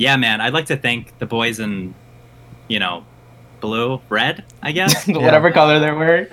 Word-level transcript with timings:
yeah, 0.00 0.16
man, 0.16 0.40
I'd 0.40 0.54
like 0.54 0.66
to 0.66 0.76
thank 0.76 1.18
the 1.18 1.26
boys 1.26 1.60
in, 1.60 1.94
you 2.68 2.78
know, 2.78 3.04
blue, 3.60 4.00
red, 4.08 4.44
I 4.62 4.72
guess. 4.72 5.06
Whatever 5.06 5.52
color 5.52 5.78
they're 5.78 5.94
wearing. 5.94 6.26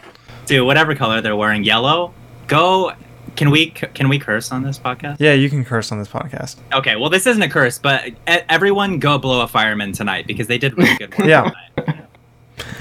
Dude, 0.46 0.66
whatever 0.66 0.96
color 0.96 1.20
they're 1.20 1.35
wearing, 1.35 1.66
yellow. 1.66 2.14
Go. 2.48 2.93
Can 3.35 3.51
we 3.51 3.69
can 3.72 4.08
we 4.08 4.17
curse 4.17 4.53
on 4.53 4.64
this 4.64 4.80
podcast? 4.80 5.17
Yeah, 5.19 5.33
you 5.33 5.50
can 5.50 5.66
curse 5.66 5.92
on 5.92 6.00
this 6.00 6.08
podcast. 6.08 6.56
Okay, 6.74 6.95
well, 6.95 7.09
this 7.09 7.27
isn't 7.27 7.42
a 7.42 7.50
curse, 7.50 7.77
but 7.77 8.07
e- 8.07 8.16
everyone 8.27 9.00
go 9.00 9.18
blow 9.18 9.41
a 9.41 9.48
fireman 9.48 9.91
tonight 9.91 10.25
because 10.25 10.47
they 10.47 10.57
did 10.57 10.77
really 10.77 10.95
good 10.97 11.15
work. 11.18 11.27
Yeah. 11.27 11.52
tonight. 11.75 12.05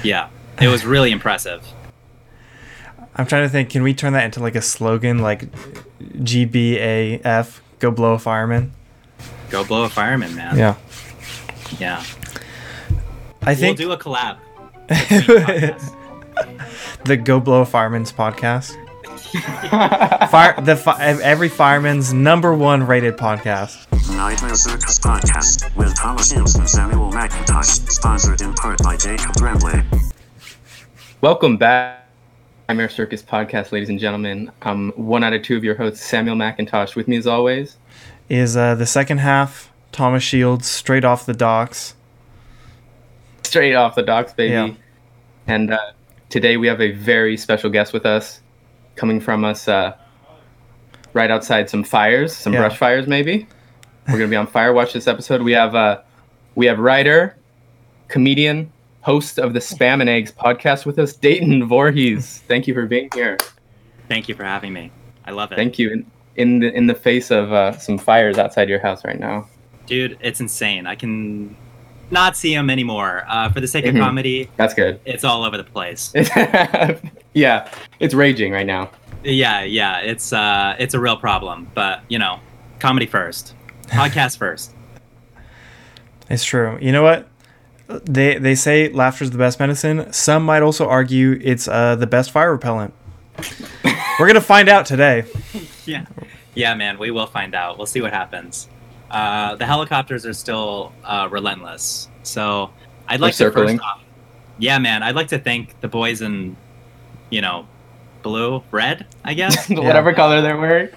Yeah, 0.03 0.29
it 0.61 0.69
was 0.69 0.85
really 0.85 1.11
impressive. 1.11 1.67
I'm 3.15 3.25
trying 3.25 3.43
to 3.43 3.49
think. 3.49 3.69
Can 3.69 3.83
we 3.83 3.93
turn 3.93 4.13
that 4.13 4.23
into 4.23 4.39
like 4.39 4.55
a 4.55 4.61
slogan, 4.61 5.19
like 5.19 5.51
GBAF, 6.01 7.59
go 7.79 7.91
blow 7.91 8.13
a 8.13 8.19
fireman? 8.19 8.71
Go 9.49 9.63
blow 9.63 9.83
a 9.83 9.89
fireman, 9.89 10.35
man. 10.35 10.57
Yeah. 10.57 10.75
Yeah. 11.79 12.03
I 13.41 13.55
think 13.55 13.79
we'll 13.79 13.87
do 13.87 13.91
a 13.93 13.97
collab. 13.97 14.37
the 17.05 17.17
Go 17.17 17.39
Blow 17.39 17.61
a 17.61 17.65
Fireman's 17.65 18.11
podcast. 18.11 18.75
Fire 20.29 20.59
the 20.61 20.75
fi- 20.75 21.19
every 21.21 21.49
fireman's 21.49 22.13
number 22.13 22.53
one 22.53 22.85
rated 22.85 23.17
podcast. 23.17 23.85
Nightmare 24.15 24.55
Circus 24.55 24.99
Podcast 24.99 25.75
with 25.75 25.95
Thomas 25.95 26.33
Nielsen 26.33 26.61
and 26.61 26.69
Samuel 26.69 27.11
McIntosh, 27.11 27.89
sponsored 27.89 28.41
in 28.41 28.53
part 28.53 28.81
by 28.83 28.95
Jacob 28.95 29.35
Tremblay. 29.35 29.83
Welcome 31.21 31.57
back, 31.57 32.05
to 32.05 32.73
Nightmare 32.73 32.89
Circus 32.89 33.21
Podcast, 33.21 33.71
ladies 33.71 33.89
and 33.89 33.99
gentlemen. 33.99 34.51
I'm 34.61 34.91
one 34.91 35.23
out 35.23 35.33
of 35.33 35.41
two 35.41 35.57
of 35.57 35.63
your 35.63 35.75
hosts, 35.75 36.05
Samuel 36.05 36.35
McIntosh. 36.35 36.95
With 36.95 37.07
me, 37.07 37.17
as 37.17 37.27
always, 37.27 37.77
Is 38.29 38.57
uh, 38.57 38.75
the 38.75 38.85
second 38.85 39.19
half 39.19 39.71
Thomas 39.91 40.23
Shields 40.23 40.67
straight 40.67 41.05
off 41.05 41.25
the 41.25 41.33
docks? 41.33 41.93
straight 43.43 43.75
off 43.75 43.95
the 43.95 44.03
docks, 44.03 44.33
baby. 44.33 44.51
Yeah. 44.51 44.69
And 45.47 45.71
uh, 45.71 45.77
today 46.27 46.57
we 46.57 46.67
have 46.67 46.81
a 46.81 46.91
very 46.91 47.37
special 47.37 47.69
guest 47.69 47.93
with 47.93 48.05
us, 48.05 48.41
coming 48.97 49.21
from 49.21 49.45
us 49.45 49.69
uh, 49.69 49.95
right 51.13 51.31
outside 51.31 51.69
some 51.69 51.81
fires, 51.85 52.35
some 52.35 52.51
Yeah. 52.51 52.59
brush 52.59 52.75
fires, 52.77 53.07
maybe. 53.07 53.47
We're 54.09 54.17
gonna 54.17 54.27
be 54.27 54.35
on 54.35 54.47
fire 54.47 54.73
watch 54.73 54.91
this 54.91 55.07
episode. 55.07 55.41
We 55.41 55.53
have 55.53 55.75
uh, 55.75 56.01
we 56.55 56.65
have 56.65 56.79
writer, 56.79 57.37
comedian, 58.09 58.69
host 59.01 59.39
of 59.39 59.53
the 59.53 59.59
Spam 59.59 60.01
and 60.01 60.09
Eggs 60.09 60.33
podcast 60.33 60.85
with 60.85 60.99
us, 60.99 61.13
Dayton 61.13 61.69
Vorhees. 61.69 62.39
Thank 62.49 62.67
you 62.67 62.73
for 62.73 62.85
being 62.85 63.09
here. 63.13 63.37
Thank 64.09 64.27
you 64.27 64.35
for 64.35 64.43
having 64.43 64.73
me. 64.73 64.91
I 65.25 65.31
love 65.31 65.53
it. 65.53 65.55
Thank 65.55 65.79
you. 65.79 65.91
In, 65.91 66.11
in 66.37 66.59
the 66.59 66.71
in 66.73 66.87
the 66.87 66.95
face 66.95 67.31
of 67.31 67.51
uh, 67.51 67.77
some 67.77 67.97
fires 67.97 68.37
outside 68.37 68.69
your 68.69 68.79
house 68.79 69.03
right 69.03 69.19
now. 69.19 69.47
Dude, 69.85 70.17
it's 70.21 70.39
insane. 70.39 70.85
I 70.87 70.95
can 70.95 71.55
not 72.11 72.37
see 72.37 72.53
them 72.53 72.69
anymore. 72.69 73.25
Uh, 73.27 73.49
for 73.51 73.59
the 73.59 73.67
sake 73.67 73.85
of 73.85 73.95
comedy, 73.95 74.49
That's 74.55 74.73
good. 74.73 74.99
it's 75.05 75.23
all 75.23 75.43
over 75.43 75.57
the 75.57 75.63
place. 75.63 76.13
yeah, 77.33 77.69
it's 77.99 78.13
raging 78.13 78.51
right 78.51 78.65
now. 78.65 78.89
Yeah, 79.23 79.63
yeah, 79.63 79.99
it's 79.99 80.31
uh, 80.31 80.75
it's 80.79 80.93
a 80.93 80.99
real 80.99 81.17
problem. 81.17 81.69
But 81.73 82.01
you 82.07 82.19
know, 82.19 82.39
comedy 82.79 83.05
first, 83.05 83.55
podcast 83.87 84.37
first. 84.43 84.73
It's 86.29 86.43
true. 86.43 86.77
You 86.81 86.91
know 86.91 87.03
what? 87.03 87.27
They 87.87 88.37
they 88.37 88.55
say 88.55 88.89
laughter's 88.89 89.31
the 89.31 89.37
best 89.37 89.59
medicine. 89.59 90.11
Some 90.11 90.43
might 90.43 90.61
also 90.61 90.87
argue 90.87 91.39
it's 91.41 91.67
uh, 91.67 91.95
the 91.95 92.07
best 92.07 92.31
fire 92.31 92.51
repellent. 92.51 92.93
We're 94.19 94.27
gonna 94.27 94.41
find 94.41 94.67
out 94.67 94.85
today. 94.85 95.25
Yeah, 95.93 96.05
yeah, 96.53 96.73
man. 96.75 96.97
We 96.99 97.11
will 97.11 97.27
find 97.27 97.55
out. 97.55 97.77
We'll 97.77 97.87
see 97.87 98.01
what 98.01 98.11
happens. 98.13 98.67
Uh, 99.09 99.55
the 99.55 99.65
helicopters 99.65 100.25
are 100.25 100.33
still 100.33 100.91
uh, 101.03 101.27
relentless. 101.31 102.09
So 102.23 102.71
I'd 103.07 103.21
like 103.21 103.35
They're 103.37 103.51
to 103.51 103.57
first 103.57 103.79
off, 103.81 104.01
yeah, 104.59 104.79
man. 104.79 105.01
I'd 105.03 105.15
like 105.15 105.29
to 105.29 105.39
thank 105.39 105.79
the 105.81 105.87
boys 105.87 106.21
in, 106.21 106.57
you 107.29 107.41
know, 107.41 107.67
blue, 108.21 108.63
red, 108.71 109.05
I 109.23 109.33
guess. 109.33 109.69
Whatever 109.69 110.13
color 110.13 110.41
they're 110.41 110.57
wearing. 110.57 110.89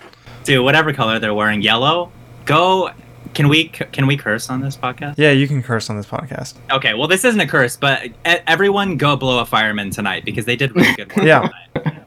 Dude, 0.42 0.64
whatever 0.64 0.92
color 0.92 1.18
they're 1.18 1.34
wearing, 1.34 1.60
yellow. 1.62 2.10
Go. 2.46 2.90
Can 3.34 3.46
we 3.48 3.68
can 3.68 4.08
we 4.08 4.16
curse 4.16 4.50
on 4.50 4.60
this 4.60 4.76
podcast? 4.76 5.14
Yeah, 5.18 5.30
you 5.30 5.46
can 5.46 5.62
curse 5.62 5.88
on 5.88 5.96
this 5.96 6.06
podcast. 6.06 6.54
Okay, 6.72 6.94
well, 6.94 7.06
this 7.06 7.24
isn't 7.24 7.38
a 7.38 7.46
curse, 7.46 7.76
but 7.76 8.06
e- 8.06 8.12
everyone 8.24 8.96
go 8.96 9.14
blow 9.14 9.38
a 9.38 9.46
fireman 9.46 9.90
tonight 9.90 10.24
because 10.24 10.46
they 10.46 10.56
did 10.56 10.74
really 10.74 10.92
good 10.96 11.14
work. 11.14 11.24
Yeah. 11.26 11.48
tonight. 11.74 12.04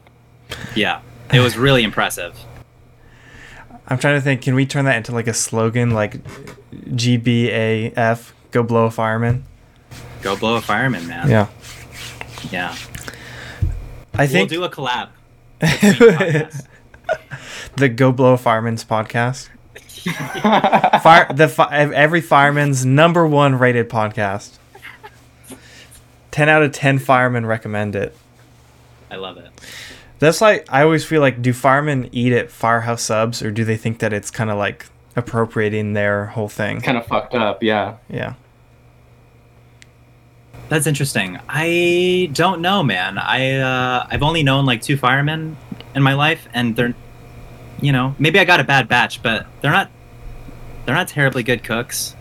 Yeah, 0.76 1.00
it 1.32 1.40
was 1.40 1.56
really 1.56 1.82
impressive. 1.84 2.36
I'm 3.86 3.98
trying 3.98 4.16
to 4.16 4.20
think. 4.20 4.42
Can 4.42 4.54
we 4.54 4.66
turn 4.66 4.86
that 4.86 4.96
into 4.96 5.12
like 5.12 5.26
a 5.26 5.34
slogan, 5.34 5.90
like 5.90 6.22
GBAF, 6.72 8.32
go 8.50 8.62
blow 8.62 8.86
a 8.86 8.90
fireman? 8.90 9.44
Go 10.22 10.36
blow 10.36 10.56
a 10.56 10.60
fireman, 10.60 11.06
man. 11.06 11.28
Yeah. 11.28 11.48
Yeah. 12.50 12.74
I 14.14 14.26
think 14.26 14.50
we'll 14.50 14.60
do 14.60 14.64
a 14.64 14.70
collab. 14.70 15.08
the 17.76 17.88
Go 17.88 18.12
Blow 18.12 18.34
a 18.34 18.38
Fireman's 18.38 18.84
podcast. 18.84 19.48
Fire 21.02 21.32
the 21.32 21.48
fi- 21.48 21.74
every 21.74 22.20
fireman's 22.20 22.84
number 22.84 23.26
one 23.26 23.58
rated 23.58 23.88
podcast. 23.88 24.58
Ten 26.30 26.48
out 26.48 26.62
of 26.62 26.72
ten 26.72 26.98
firemen 26.98 27.46
recommend 27.46 27.96
it. 27.96 28.14
I 29.10 29.16
love 29.16 29.38
it. 29.38 29.48
That's 30.18 30.40
like 30.40 30.66
I 30.72 30.82
always 30.82 31.04
feel 31.04 31.20
like 31.20 31.42
do 31.42 31.52
firemen 31.52 32.08
eat 32.12 32.32
at 32.32 32.50
firehouse 32.50 33.02
subs 33.02 33.42
or 33.42 33.50
do 33.50 33.64
they 33.64 33.76
think 33.76 33.98
that 33.98 34.12
it's 34.12 34.30
kind 34.30 34.50
of 34.50 34.56
like 34.58 34.86
appropriating 35.16 35.92
their 35.92 36.26
whole 36.26 36.48
thing? 36.48 36.80
kind 36.80 36.96
of 36.96 37.06
fucked 37.06 37.34
up. 37.34 37.62
Yeah. 37.62 37.96
Yeah. 38.08 38.34
That's 40.68 40.86
interesting. 40.86 41.38
I 41.48 42.30
don't 42.32 42.60
know, 42.62 42.82
man. 42.82 43.18
I 43.18 43.58
uh, 43.58 44.06
I've 44.10 44.22
only 44.22 44.42
known 44.42 44.64
like 44.64 44.80
two 44.80 44.96
firemen 44.96 45.56
in 45.94 46.02
my 46.02 46.14
life, 46.14 46.48
and 46.54 46.74
they're, 46.74 46.94
you 47.80 47.92
know, 47.92 48.14
maybe 48.18 48.38
I 48.38 48.44
got 48.44 48.60
a 48.60 48.64
bad 48.64 48.88
batch, 48.88 49.22
but 49.22 49.46
they're 49.60 49.70
not, 49.70 49.90
they're 50.84 50.94
not 50.94 51.08
terribly 51.08 51.42
good 51.42 51.62
cooks, 51.62 52.16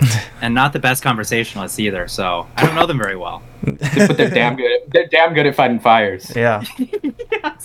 and 0.42 0.54
not 0.54 0.72
the 0.72 0.78
best 0.78 1.02
conversationalists 1.02 1.78
either. 1.78 2.06
So 2.08 2.46
I 2.56 2.66
don't 2.66 2.74
know 2.74 2.86
them 2.86 2.98
very 2.98 3.16
well. 3.16 3.42
But 3.62 4.16
they're 4.16 4.30
damn 4.30 4.56
good. 4.56 4.80
They're 4.88 5.06
damn 5.08 5.34
good 5.34 5.46
at 5.46 5.54
fighting 5.54 5.80
fires. 5.80 6.32
Yeah. 6.34 6.62
yeah. 6.78 7.56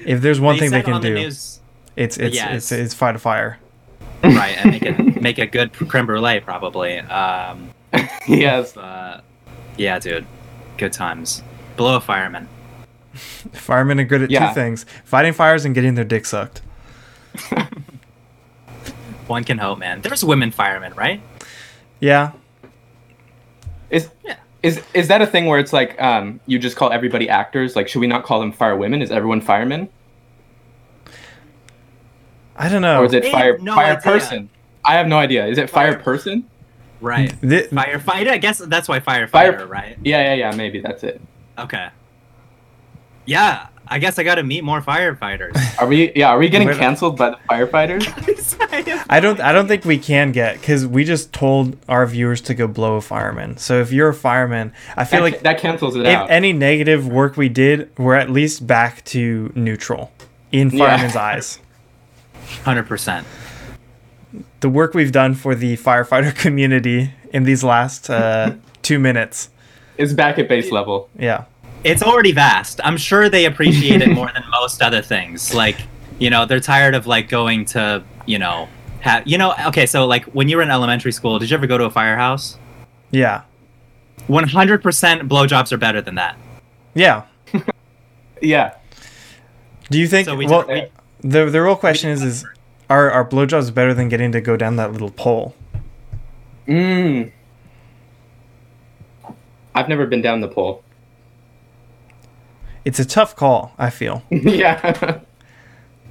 If 0.00 0.20
there's 0.20 0.40
one 0.40 0.56
They 0.56 0.60
thing 0.60 0.70
they 0.70 0.82
can 0.82 0.94
on 0.94 1.00
the 1.02 1.08
do, 1.08 1.14
news- 1.14 1.60
it's 1.96 2.16
it's, 2.18 2.36
Yeah, 2.36 2.52
it's 2.54 2.70
it's- 2.72 2.86
it's 2.86 2.94
fight 2.94 3.16
a 3.16 3.18
fire. 3.18 3.58
right, 4.24 4.56
and 4.58 4.70
make 4.72 4.82
it 4.82 5.22
make 5.22 5.38
a 5.38 5.46
good 5.46 5.72
creme 5.72 6.06
brulee 6.06 6.40
probably. 6.40 6.98
Um, 6.98 7.70
yes. 8.26 8.72
but 8.72 9.22
yeah, 9.76 9.98
dude, 10.00 10.26
good 10.76 10.92
times. 10.92 11.42
Blow 11.76 11.96
a 11.96 12.00
fireman. 12.00 12.48
Firemen 13.52 14.00
are 14.00 14.04
good 14.04 14.22
at 14.22 14.30
Yeah. 14.30 14.48
two 14.48 14.54
things: 14.54 14.86
fighting 15.04 15.32
fires 15.32 15.64
and 15.64 15.74
getting 15.74 15.94
their 15.94 16.04
dick 16.04 16.26
sucked. 16.26 16.62
One 19.28 19.44
can 19.44 19.58
hope, 19.58 19.78
man. 19.78 20.00
There's 20.00 20.24
women 20.24 20.50
firemen, 20.50 20.94
right? 20.94 21.20
Yeah. 22.00 22.32
Is 23.90 24.08
Yeah. 24.24 24.36
is 24.62 24.82
is 24.94 25.08
that 25.08 25.22
a 25.22 25.26
thing 25.26 25.46
where 25.46 25.58
it's 25.58 25.72
like 25.72 26.00
um 26.00 26.40
you 26.46 26.58
just 26.58 26.76
call 26.76 26.90
everybody 26.92 27.28
actors? 27.28 27.76
Like, 27.76 27.88
should 27.88 28.00
we 28.00 28.06
not 28.06 28.24
call 28.24 28.40
them 28.40 28.52
fire 28.52 28.76
women? 28.76 29.02
Is 29.02 29.10
everyone 29.10 29.40
firemen? 29.40 29.88
I 32.56 32.68
don't 32.68 32.82
know. 32.82 33.02
Or 33.02 33.04
is 33.04 33.12
it 33.14 33.22
They 33.22 33.30
fire 33.30 33.58
no 33.58 33.74
fire 33.74 33.92
idea. 33.92 34.02
person? 34.02 34.50
I 34.84 34.94
have 34.94 35.06
no 35.06 35.18
idea. 35.18 35.46
Is 35.46 35.58
it 35.58 35.70
fire, 35.70 35.92
Fire- 35.92 36.02
person? 36.02 36.44
Right. 37.00 37.30
Thi- 37.30 37.68
Firefighter. 37.68 38.30
I 38.30 38.38
guess 38.38 38.58
that's 38.58 38.88
why 38.88 38.98
firefighter, 38.98 39.30
Fire- 39.30 39.66
right? 39.66 39.96
Yeah, 40.02 40.34
yeah, 40.34 40.50
yeah. 40.50 40.56
Maybe 40.56 40.80
that's 40.80 41.04
it. 41.04 41.20
Okay. 41.58 41.88
Yeah, 43.26 43.66
I 43.90 43.98
guess 43.98 44.18
I 44.18 44.22
got 44.22 44.36
to 44.36 44.42
meet 44.42 44.62
more 44.64 44.80
firefighters. 44.82 45.56
Are 45.80 45.86
we? 45.86 46.12
Yeah. 46.14 46.28
Are 46.30 46.38
we 46.38 46.48
getting 46.48 46.68
canceled 46.68 47.16
by 47.16 47.30
the 47.30 47.36
firefighters? 47.48 49.06
I 49.10 49.20
don't. 49.20 49.40
I 49.40 49.52
don't 49.52 49.66
think 49.68 49.84
we 49.84 49.98
can 49.98 50.32
get 50.32 50.60
because 50.60 50.86
we 50.86 51.04
just 51.04 51.32
told 51.32 51.76
our 51.88 52.06
viewers 52.06 52.40
to 52.42 52.54
go 52.54 52.66
blow 52.66 52.96
a 52.96 53.00
fireman. 53.00 53.56
So 53.56 53.80
if 53.80 53.90
you're 53.92 54.08
a 54.10 54.14
fireman, 54.14 54.72
I 54.96 55.04
feel 55.04 55.22
that, 55.22 55.32
like 55.32 55.40
that 55.42 55.58
cancels 55.58 55.96
it 55.96 56.00
if 56.02 56.08
out. 56.16 56.30
any 56.30 56.52
negative 56.52 57.08
work 57.08 57.36
we 57.36 57.48
did, 57.48 57.90
we're 57.98 58.14
at 58.14 58.30
least 58.30 58.66
back 58.66 59.04
to 59.06 59.50
neutral 59.54 60.12
in 60.52 60.70
Yeah. 60.70 60.86
firemen's 60.86 61.16
eyes. 61.28 61.58
Hundred 62.64 62.84
percent. 62.86 63.26
The 64.60 64.68
work 64.68 64.94
we've 64.94 65.12
done 65.12 65.34
for 65.34 65.54
the 65.54 65.76
firefighter 65.76 66.34
community 66.44 67.12
in 67.32 67.44
these 67.44 67.64
last 67.64 68.10
uh, 68.10 68.54
two 68.82 68.98
minutes. 68.98 69.50
is 69.96 70.12
back 70.14 70.38
at 70.38 70.48
base 70.48 70.70
level. 70.70 71.08
Yeah. 71.18 71.44
It's 71.84 72.02
already 72.02 72.32
vast. 72.32 72.80
I'm 72.84 72.96
sure 72.96 73.28
they 73.28 73.44
appreciate 73.46 74.02
it 74.02 74.08
more 74.14 74.30
than 74.32 74.44
most 74.50 74.82
other 74.82 75.00
things. 75.02 75.54
Like, 75.54 75.76
you 76.18 76.30
know, 76.30 76.44
they're 76.44 76.60
tired 76.60 76.94
of 76.94 77.06
like 77.06 77.28
going 77.28 77.64
to, 77.66 78.02
you 78.26 78.38
know, 78.38 78.68
have 79.00 79.26
you 79.26 79.38
know. 79.38 79.54
Okay, 79.68 79.86
so 79.86 80.06
like 80.06 80.24
when 80.26 80.48
you 80.48 80.56
were 80.56 80.62
in 80.62 80.70
elementary 80.70 81.12
school, 81.12 81.38
did 81.38 81.50
you 81.50 81.56
ever 81.56 81.66
go 81.66 81.78
to 81.78 81.84
a 81.84 81.90
firehouse? 81.90 82.58
Yeah. 83.10 83.42
One 84.26 84.48
hundred 84.48 84.82
percent 84.82 85.28
blowjobs 85.28 85.72
are 85.72 85.78
better 85.78 86.02
than 86.02 86.16
that. 86.16 86.36
Yeah. 86.94 87.24
Yeah. 88.40 88.74
Do 89.90 89.98
you 89.98 90.06
think? 90.06 90.26
So 90.26 90.36
we 90.36 90.46
well, 90.46 90.64
did- 90.64 90.92
the 91.22 91.46
the 91.46 91.60
real 91.60 91.74
question 91.74 92.10
is: 92.10 92.22
is 92.22 92.44
are 92.88 93.10
are 93.10 93.28
blowjobs 93.28 93.74
better 93.74 93.92
than 93.92 94.08
getting 94.08 94.30
to 94.30 94.40
go 94.40 94.56
down 94.56 94.76
that 94.76 94.92
little 94.92 95.10
pole? 95.10 95.56
Mm. 96.68 97.32
I've 99.74 99.88
never 99.88 100.06
been 100.06 100.22
down 100.22 100.40
the 100.40 100.46
pole. 100.46 100.84
It's 102.88 102.98
a 102.98 103.04
tough 103.04 103.36
call. 103.36 103.72
I 103.78 103.90
feel. 103.90 104.22
yeah. 104.30 105.20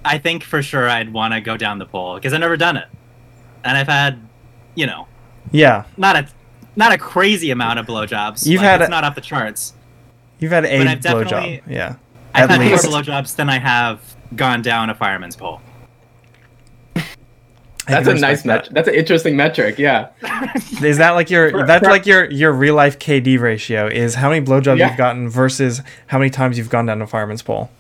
I 0.06 0.19
think 0.19 0.44
for 0.44 0.62
sure 0.62 0.88
I'd 0.88 1.12
want 1.12 1.33
to 1.33 1.41
go 1.41 1.57
down 1.57 1.79
the 1.79 1.88
pole 1.88 2.15
because 2.15 2.33
I've 2.33 2.39
never 2.39 2.56
done 2.56 2.77
it, 2.77 2.88
and 3.63 3.75
I've 3.75 3.88
had, 3.88 4.21
you 4.75 4.85
know, 4.85 5.07
Yeah, 5.51 5.85
not 5.97 6.15
a 6.15 6.27
not 6.75 6.94
a 6.94 6.97
crazy 7.00 7.50
amount 7.50 7.79
of 7.79 7.88
blowjobs. 7.88 8.45
You've 8.45 8.62
Like, 8.62 8.69
had 8.69 8.81
it's 8.81 8.88
a- 8.89 8.91
not 8.91 9.03
off 9.03 9.15
the 9.15 9.21
charts. 9.21 9.74
you've 10.38 10.51
had 10.51 10.65
a 10.65 10.77
But 10.77 10.88
I've 10.88 11.01
definitely- 11.01 11.62
blowjob. 11.65 11.74
Yeah, 11.74 11.95
I've 12.35 12.44
At 12.51 12.62
had 12.62 12.71
least. 12.71 12.89
more 12.91 13.01
blowjobs 13.01 13.35
than 13.35 13.50
I 13.50 13.57
have 13.57 14.00
gone 14.35 14.62
down 14.62 14.91
a 14.91 14.95
fireman's 14.95 15.35
pole. 15.35 15.59
I 17.87 17.91
That's 17.91 18.07
a 18.07 18.13
nice 18.15 18.21
respect 18.37 18.45
metric. 18.45 18.73
That's 18.73 18.87
an 18.89 18.95
interesting 18.95 19.35
metric. 19.37 19.77
Yeah. 19.79 20.09
is 20.83 20.97
that 20.97 21.11
like 21.11 21.29
your? 21.29 21.65
That's 21.65 21.85
like 21.87 22.05
your 22.05 22.29
your 22.29 22.51
real 22.51 22.75
life 22.75 22.99
KD 22.99 23.39
ratio? 23.39 23.87
Is 23.87 24.15
how 24.15 24.29
many 24.29 24.45
blowjobs 24.45 24.77
Yeah. 24.79 24.89
you've 24.89 24.97
gotten 24.97 25.29
versus 25.29 25.81
how 26.07 26.17
many 26.19 26.29
times 26.29 26.57
you've 26.57 26.69
gone 26.69 26.85
down 26.85 27.01
a 27.01 27.07
fireman's 27.07 27.41
pole? 27.41 27.71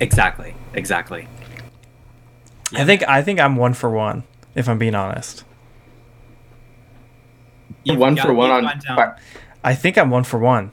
Exactly. 0.00 0.54
Exactly. 0.74 1.28
I 2.74 2.84
think 2.84 3.06
I 3.08 3.20
think 3.22 3.38
I'm 3.40 3.56
one 3.56 3.74
for 3.74 3.90
one. 3.90 4.22
If 4.54 4.68
I'm 4.68 4.78
being 4.78 4.94
honest, 4.94 5.44
You've 7.84 7.98
one 7.98 8.14
got- 8.14 8.26
for 8.26 8.34
one 8.34 8.50
on 8.50 8.64
gone 8.86 9.16
I 9.64 9.74
think 9.74 9.98
I'm 9.98 10.10
one 10.10 10.24
for 10.24 10.38
one. 10.38 10.70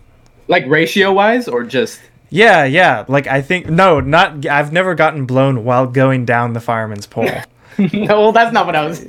like 0.48 0.66
ratio 0.68 1.12
wise 1.12 1.48
or 1.48 1.64
just 1.64 2.00
Yeah, 2.30 2.64
yeah. 2.66 3.06
Like 3.08 3.28
I 3.28 3.42
think 3.42 3.70
no, 3.70 4.00
not. 4.00 4.46
I've 4.46 4.72
never 4.72 4.96
gotten 4.96 5.26
blown 5.26 5.64
while 5.66 5.88
going 5.88 6.26
down 6.26 6.54
the 6.54 6.60
fireman's 6.62 7.06
pole. 7.08 7.30
no 7.94 8.22
well 8.22 8.32
that's 8.32 8.54
not 8.54 8.66
what 8.66 8.76
i 8.76 8.86
was 8.86 9.04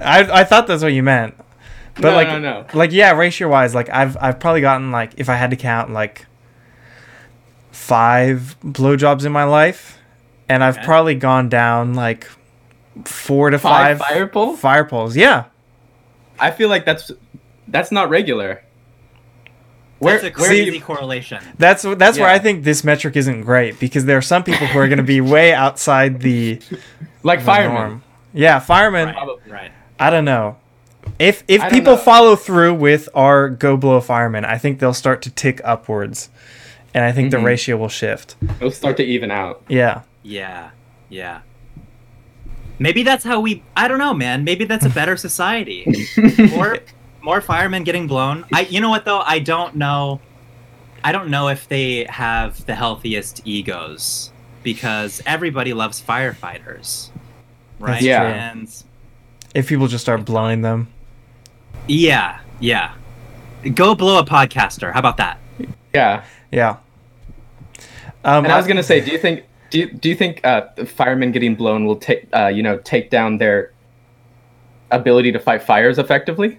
I 0.00 0.40
I 0.40 0.44
thought 0.44 0.66
that's 0.66 0.82
what 0.82 0.92
you 0.92 1.02
meant. 1.02 1.34
But 1.94 2.02
No, 2.10 2.14
like 2.14 2.28
no, 2.28 2.38
no. 2.38 2.66
like 2.72 2.90
yeah, 2.92 3.12
ratio 3.12 3.48
wise, 3.48 3.74
like 3.74 3.88
I've 3.90 4.16
I've 4.20 4.40
probably 4.40 4.60
gotten 4.62 4.90
like 4.90 5.12
if 5.18 5.28
I 5.28 5.34
had 5.36 5.50
to 5.50 5.56
count 5.56 5.92
like 5.92 6.26
five 7.70 8.56
blowjobs 8.64 9.24
in 9.24 9.32
my 9.32 9.44
life, 9.44 9.98
and 10.48 10.62
I've 10.64 10.76
Okay. 10.78 10.86
probably 10.86 11.14
gone 11.14 11.48
down 11.48 11.94
like 11.94 12.28
four 13.04 13.50
to 13.50 13.58
Five 13.58 13.98
five, 13.98 14.08
fire 14.08 14.26
poles? 14.26 14.60
Fire 14.60 14.84
poles, 14.84 15.16
yeah. 15.16 15.44
i 16.38 16.50
feel 16.50 16.68
like 16.68 16.84
that's 16.84 17.10
that's 17.68 17.90
not 17.92 18.08
regular 18.10 18.62
where, 19.98 20.14
That's 20.14 20.24
a 20.24 20.30
crazy 20.32 20.64
do 20.64 20.72
you, 20.72 20.80
correlation. 20.82 21.38
That's 21.58 21.82
that's 21.96 22.18
where 22.18 22.28
I 22.28 22.40
think 22.40 22.64
this 22.64 22.82
metric 22.82 23.14
isn't 23.16 23.42
great 23.42 23.78
because 23.78 24.04
there 24.04 24.16
are 24.16 24.22
some 24.22 24.42
people 24.42 24.66
who 24.66 24.78
are 24.80 24.88
going 24.88 24.96
to 24.98 25.04
be 25.04 25.20
way 25.20 25.54
outside 25.54 26.20
the, 26.22 26.60
like 27.22 27.40
the 27.40 27.44
firemen 27.46 27.74
norm. 27.74 28.02
Yeah, 28.32 28.58
firemen. 28.60 29.06
Right. 29.06 29.14
Probably. 29.16 29.52
Right. 29.52 29.72
I 29.98 30.10
don't 30.10 30.24
know. 30.24 30.56
If 31.18 31.42
if 31.48 31.60
I 31.60 31.68
people 31.70 31.94
know. 31.94 31.98
follow 32.00 32.36
through 32.36 32.74
with 32.74 33.08
our 33.14 33.48
go 33.48 33.76
blow 33.76 34.00
firemen, 34.00 34.44
I 34.44 34.56
think 34.58 34.78
they'll 34.78 34.94
start 34.94 35.20
to 35.22 35.30
tick 35.30 35.60
upwards, 35.64 36.30
and 36.94 37.04
I 37.04 37.12
think 37.12 37.30
the 37.30 37.38
Mhm. 37.38 37.44
ratio 37.44 37.76
will 37.76 37.88
shift. 37.88 38.36
it'll 38.56 38.70
start 38.70 38.96
to 38.98 39.02
even 39.04 39.30
out 39.30 39.62
Yeah. 39.68 40.02
Yeah. 40.22 40.70
Yeah. 41.08 41.40
Maybe 42.78 43.02
that's 43.02 43.24
how 43.24 43.40
we. 43.40 43.62
I 43.76 43.86
don't 43.88 43.98
know, 43.98 44.14
man. 44.14 44.44
Maybe 44.44 44.64
that's 44.64 44.84
a 44.84 44.88
better 44.90 45.16
society. 45.28 45.86
more, 46.50 46.78
more 47.22 47.40
firemen 47.40 47.84
getting 47.84 48.06
blown. 48.06 48.44
I. 48.52 48.62
You 48.62 48.80
know 48.80 48.88
what 48.90 49.04
though? 49.04 49.20
I 49.20 49.38
don't 49.38 49.76
know. 49.76 50.20
I 51.04 51.12
don't 51.12 51.28
know 51.30 51.48
if 51.48 51.68
they 51.68 52.04
have 52.08 52.64
the 52.66 52.74
healthiest 52.76 53.42
egos 53.44 54.32
because 54.62 55.20
everybody 55.26 55.72
loves 55.72 56.00
firefighters, 56.00 57.10
right? 57.82 57.92
That's 57.92 58.04
Yeah. 58.04 58.20
true. 58.20 58.28
And 58.62 58.82
If 59.54 59.68
people 59.68 59.86
just 59.86 60.02
start 60.02 60.24
blowing 60.24 60.62
them. 60.62 60.88
yeah, 61.86 62.38
yeah. 62.60 62.92
Go 63.74 63.94
blow 63.94 64.18
a 64.18 64.24
podcaster. 64.24 64.92
How 64.92 64.98
about 64.98 65.16
that? 65.18 65.38
yeah 65.94 66.22
Yeah. 66.50 66.76
Um, 68.24 68.44
and 68.44 68.52
i 68.52 68.56
was 68.56 68.66
gonna 68.66 68.82
say 68.82 69.00
do 69.00 69.10
you 69.10 69.18
think 69.18 69.44
do 69.70 69.80
you, 69.80 69.92
do 69.92 70.08
you 70.08 70.14
think 70.14 70.40
uh 70.44 70.62
the 70.76 70.86
firemen 70.86 71.32
getting 71.32 71.54
blown 71.54 71.84
will 71.84 71.96
take 71.96 72.26
uh 72.32 72.46
you 72.46 72.62
know 72.62 72.78
take 72.78 73.10
down 73.10 73.36
their 73.38 73.72
ability 74.90 75.32
to 75.32 75.38
fight 75.38 75.62
fires 75.62 75.98
effectively 75.98 76.58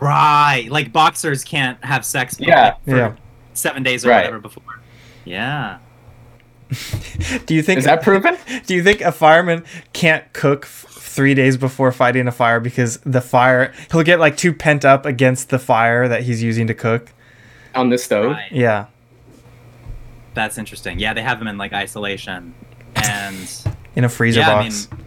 Right. 0.00 0.66
Like 0.70 0.92
boxers 0.92 1.42
can't 1.44 1.82
have 1.84 2.04
sex. 2.04 2.36
Yeah. 2.38 2.74
For 2.84 2.96
Yeah. 2.96 3.12
Seven 3.52 3.82
days 3.82 4.04
or 4.06 4.10
Right. 4.10 4.18
whatever 4.18 4.38
before. 4.38 4.62
Yeah. 5.24 5.78
do 7.46 7.54
you 7.54 7.62
think 7.62 7.78
is 7.78 7.84
that 7.84 8.02
proven 8.02 8.36
do 8.66 8.74
you 8.74 8.82
think 8.82 9.00
a 9.00 9.12
fireman 9.12 9.64
can't 9.92 10.32
cook 10.32 10.64
f- 10.64 10.86
three 10.88 11.34
days 11.34 11.56
before 11.56 11.92
fighting 11.92 12.26
a 12.26 12.32
fire 12.32 12.60
because 12.60 12.98
the 12.98 13.20
fire 13.20 13.72
he'll 13.90 14.02
get 14.02 14.18
like 14.18 14.36
too 14.36 14.52
pent 14.52 14.84
up 14.84 15.04
against 15.04 15.50
the 15.50 15.58
fire 15.58 16.08
that 16.08 16.22
he's 16.22 16.42
using 16.42 16.66
to 16.66 16.74
cook? 16.74 17.12
on 17.74 17.88
the 17.88 17.98
stove 17.98 18.32
Right. 18.32 18.52
Yeah. 18.52 18.86
That's 20.34 20.56
interesting. 20.56 20.98
Yeah, 20.98 21.12
they 21.12 21.22
have 21.22 21.38
them 21.38 21.48
in 21.48 21.58
like 21.58 21.72
isolation, 21.74 22.54
and 22.94 23.64
In 23.96 24.04
a 24.04 24.08
freezer 24.08 24.40
yeah, 24.40 24.62
box. 24.62 24.88
I 24.90 24.94
mean, 24.94 25.04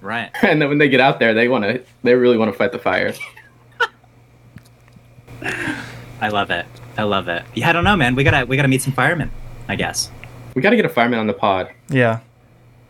right. 0.00 0.30
and 0.42 0.62
then 0.62 0.70
when 0.70 0.78
they 0.78 0.88
get 0.88 1.00
out 1.00 1.18
there 1.18 1.34
they 1.34 1.48
want 1.48 1.64
to 1.64 1.82
they 2.02 2.14
really 2.14 2.38
want 2.38 2.50
to 2.50 2.56
fight 2.56 2.72
the 2.72 2.78
fire 2.78 3.12
I 6.20 6.28
love 6.30 6.50
it. 6.50 6.66
I 6.96 7.04
love 7.04 7.28
it. 7.28 7.44
Yeah, 7.54 7.68
I 7.68 7.72
don't 7.72 7.84
know, 7.84 7.96
man. 7.96 8.14
We 8.14 8.24
gotta 8.24 8.44
we 8.46 8.56
gotta 8.56 8.68
meet 8.68 8.82
some 8.82 8.92
firemen. 8.92 9.30
I 9.68 9.76
guess. 9.76 10.10
We 10.54 10.62
got 10.62 10.70
to 10.70 10.76
get 10.76 10.84
a 10.84 10.88
fireman 10.88 11.18
on 11.18 11.26
the 11.26 11.32
pod 11.34 11.70
yeah. 11.90 12.20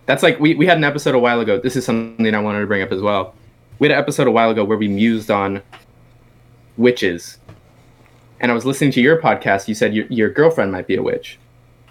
That's 0.06 0.22
like 0.22 0.40
we, 0.40 0.54
we 0.54 0.64
had 0.66 0.78
an 0.78 0.84
episode 0.84 1.14
a 1.14 1.18
while 1.18 1.38
ago. 1.40 1.58
This 1.60 1.76
is 1.76 1.84
something 1.84 2.34
I 2.34 2.40
wanted 2.40 2.60
to 2.60 2.66
bring 2.66 2.80
up 2.80 2.90
as 2.92 3.02
well. 3.02 3.34
We 3.78 3.86
had 3.88 3.94
an 3.94 4.02
episode 4.02 4.26
a 4.26 4.30
while 4.30 4.48
ago 4.48 4.64
where 4.64 4.78
we 4.78 4.88
mused 4.88 5.30
on 5.30 5.60
witches, 6.78 7.38
and 8.40 8.50
I 8.50 8.54
was 8.54 8.64
listening 8.64 8.90
to 8.92 9.00
your 9.02 9.20
podcast. 9.20 9.68
You 9.68 9.74
said 9.74 9.94
your, 9.94 10.06
your 10.06 10.30
girlfriend 10.30 10.72
might 10.72 10.86
be 10.86 10.96
a 10.96 11.02
witch. 11.02 11.38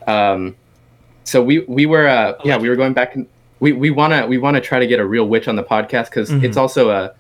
Um, 0.08 0.56
so 1.26 1.44
we 1.44 1.60
we 1.68 1.86
were 1.86 2.08
uh, 2.08 2.34
yeah 2.44 2.58
we 2.58 2.70
were 2.70 2.76
going 2.76 2.94
back 2.94 3.14
and 3.16 3.28
we 3.60 3.72
we 3.74 3.92
wanna 3.92 4.26
we 4.26 4.38
wanna 4.40 4.62
try 4.62 4.80
to 4.80 4.88
get 4.88 5.00
a 5.00 5.06
real 5.06 5.28
witch 5.28 5.48
on 5.48 5.56
the 5.56 5.64
podcast 5.64 6.06
because 6.06 6.30
Mhm. 6.32 6.44
it's 6.44 6.58
also 6.58 6.90
a 6.90 7.14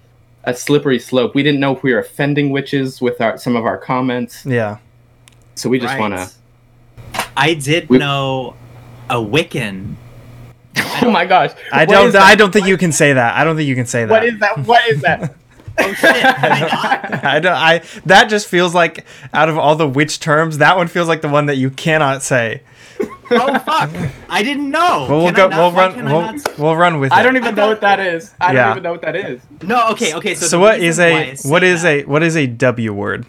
a 0.45 0.53
slippery 0.55 0.97
slope. 0.97 1.35
We 1.35 1.43
didn't 1.43 1.59
know 1.59 1.75
if 1.75 1.83
we 1.83 1.93
were 1.93 1.99
offending 1.99 2.49
witches 2.51 3.01
with 3.01 3.19
our 3.21 3.37
some 3.37 3.55
of 3.55 3.65
our 3.65 3.77
comments, 3.77 4.45
Yeah. 4.45 4.77
so 5.55 5.69
we 5.69 5.77
just 5.79 5.93
Right. 5.93 5.99
wanna. 5.99 6.27
I 7.35 7.53
did 7.53 7.89
We- 7.89 7.97
know 7.97 8.55
a 9.09 9.15
Wiccan. 9.15 9.95
Oh 11.01 11.11
my 11.11 11.25
gosh! 11.25 11.51
I 11.71 11.85
What 11.85 11.89
don't? 12.11 12.15
I 12.15 12.35
don't 12.35 12.51
think 12.51 12.67
you 12.67 12.77
can 12.77 12.91
say 12.91 13.13
that. 13.13 13.35
I 13.35 13.43
don't 13.43 13.55
think 13.55 13.67
you 13.67 13.75
can 13.75 13.85
say 13.85 14.05
that. 14.05 14.11
What 14.11 14.25
is 14.25 14.39
that? 14.39 14.57
What 14.65 14.87
is 14.87 15.01
that? 15.01 15.35
Oh 15.79 15.93
shit! 15.93 16.09
Oh 16.09 16.27
I- 16.27 17.19
I 17.35 17.39
don't. 17.39 17.53
I 17.53 17.81
that 18.07 18.25
just 18.29 18.47
feels 18.47 18.73
like 18.73 19.05
out 19.31 19.47
of 19.47 19.59
all 19.59 19.75
the 19.75 19.87
witch 19.87 20.19
terms, 20.19 20.57
that 20.57 20.75
one 20.75 20.87
feels 20.87 21.07
like 21.07 21.21
the 21.21 21.29
one 21.29 21.45
that 21.47 21.57
you 21.57 21.69
cannot 21.69 22.23
say. 22.23 22.63
oh 23.29 23.59
fuck! 23.59 23.91
I 24.27 24.41
didn't 24.41 24.71
know. 24.71 25.05
Well, 25.07 25.17
we'll 25.19 25.25
Can 25.27 25.35
go. 25.35 25.47
not- 25.49 25.57
we'll 25.59 25.71
run. 25.71 25.95
We'll, 26.05 26.21
not- 26.33 26.57
we'll 26.59 26.75
run 26.75 26.99
with 26.99 27.11
I 27.11 27.19
it. 27.19 27.23
don't 27.23 27.37
even 27.37 27.53
know 27.53 27.67
what 27.67 27.81
that 27.81 27.99
is. 27.99 28.33
I 28.41 28.53
Yeah. 28.53 28.61
don't 28.63 28.71
even 28.71 28.83
know 28.83 28.91
what 28.93 29.01
that 29.03 29.15
is. 29.15 29.39
No. 29.61 29.89
Okay. 29.91 30.15
Okay. 30.15 30.33
So, 30.33 30.47
So 30.47 30.59
what 30.59 30.79
is 30.79 30.97
reason 30.97 31.11
why 31.11 31.19
a 31.19 31.31
I 31.31 31.33
say 31.35 31.49
what 31.49 31.63
is 31.63 31.81
that- 31.83 31.89
a 31.89 32.03
what 32.05 32.23
is 32.23 32.35
a 32.35 32.47
W 32.47 32.93
word? 32.93 33.25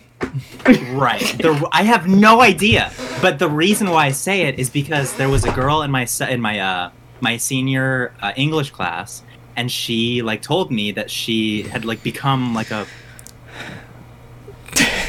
Right. 0.90 1.36
The, 1.38 1.68
I 1.72 1.82
have 1.82 2.06
no 2.08 2.40
idea. 2.40 2.92
But 3.22 3.38
the 3.38 3.48
reason 3.48 3.90
why 3.90 4.06
I 4.06 4.12
say 4.12 4.42
it 4.42 4.58
is 4.58 4.68
because 4.70 5.16
there 5.16 5.28
was 5.28 5.44
a 5.44 5.52
girl 5.52 5.82
in 5.82 5.90
my 5.90 6.06
in 6.28 6.40
my 6.40 6.60
uh 6.60 6.90
my 7.20 7.36
senior 7.36 8.12
uh, 8.20 8.32
English 8.36 8.70
class, 8.70 9.22
and 9.56 9.70
she 9.70 10.22
like 10.22 10.42
told 10.42 10.70
me 10.70 10.92
that 10.92 11.10
she 11.10 11.62
had 11.62 11.84
like 11.84 12.02
become 12.02 12.54
like 12.54 12.70
a 12.70 12.86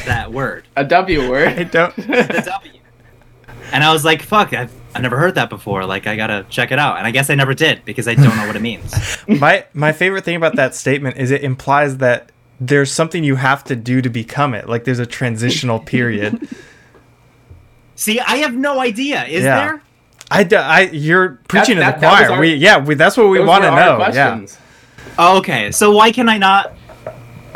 that 0.06 0.32
word, 0.32 0.66
a 0.76 0.84
W 0.84 1.30
word. 1.30 1.70
don't. 1.70 1.94
the 1.96 2.42
W. 2.44 2.80
And 3.72 3.84
I 3.84 3.92
was 3.92 4.04
like, 4.04 4.22
"Fuck! 4.22 4.52
I've, 4.52 4.72
I've 4.94 5.02
never 5.02 5.16
heard 5.16 5.36
that 5.36 5.50
before. 5.50 5.84
Like, 5.84 6.06
I 6.06 6.16
gotta 6.16 6.44
check 6.48 6.72
it 6.72 6.78
out." 6.78 6.98
And 6.98 7.06
I 7.06 7.10
guess 7.10 7.30
I 7.30 7.34
never 7.34 7.54
did 7.54 7.84
because 7.84 8.08
I 8.08 8.14
don't 8.14 8.36
know 8.36 8.46
what 8.46 8.56
it 8.56 8.62
means. 8.62 8.92
my 9.28 9.64
my 9.72 9.92
favorite 9.92 10.24
thing 10.24 10.36
about 10.36 10.56
that 10.56 10.74
statement 10.74 11.18
is 11.18 11.30
it 11.30 11.44
implies 11.44 11.98
that 11.98 12.29
there's 12.60 12.92
something 12.92 13.24
you 13.24 13.36
have 13.36 13.64
to 13.64 13.74
do 13.76 14.02
to 14.02 14.10
become 14.10 14.54
it. 14.54 14.68
Like 14.68 14.84
there's 14.84 14.98
a 14.98 15.06
transitional 15.06 15.78
period. 15.94 16.46
See, 17.96 18.20
I 18.20 18.36
have 18.38 18.54
no 18.54 18.80
idea. 18.80 19.24
Is 19.24 19.44
Yeah. 19.44 19.56
there? 19.64 19.82
I. 20.30 20.90
you're 20.92 21.40
preaching 21.48 21.78
that- 21.78 21.94
to 21.94 21.96
the 21.96 22.00
that 22.02 22.10
was 22.12 22.20
choir. 22.28 22.32
our- 22.32 22.40
we 22.40 22.54
yeah, 22.54 22.78
we, 22.78 22.94
that's 22.94 23.16
what 23.16 23.28
we 23.28 23.40
want 23.40 23.64
to 23.64 23.70
know. 23.70 23.98
Yeah. 23.98 24.36
questions. 24.36 24.58
Oh, 25.18 25.38
okay. 25.38 25.72
So 25.72 25.90
why 25.90 26.12
can 26.12 26.28
I 26.28 26.38
not? 26.38 26.72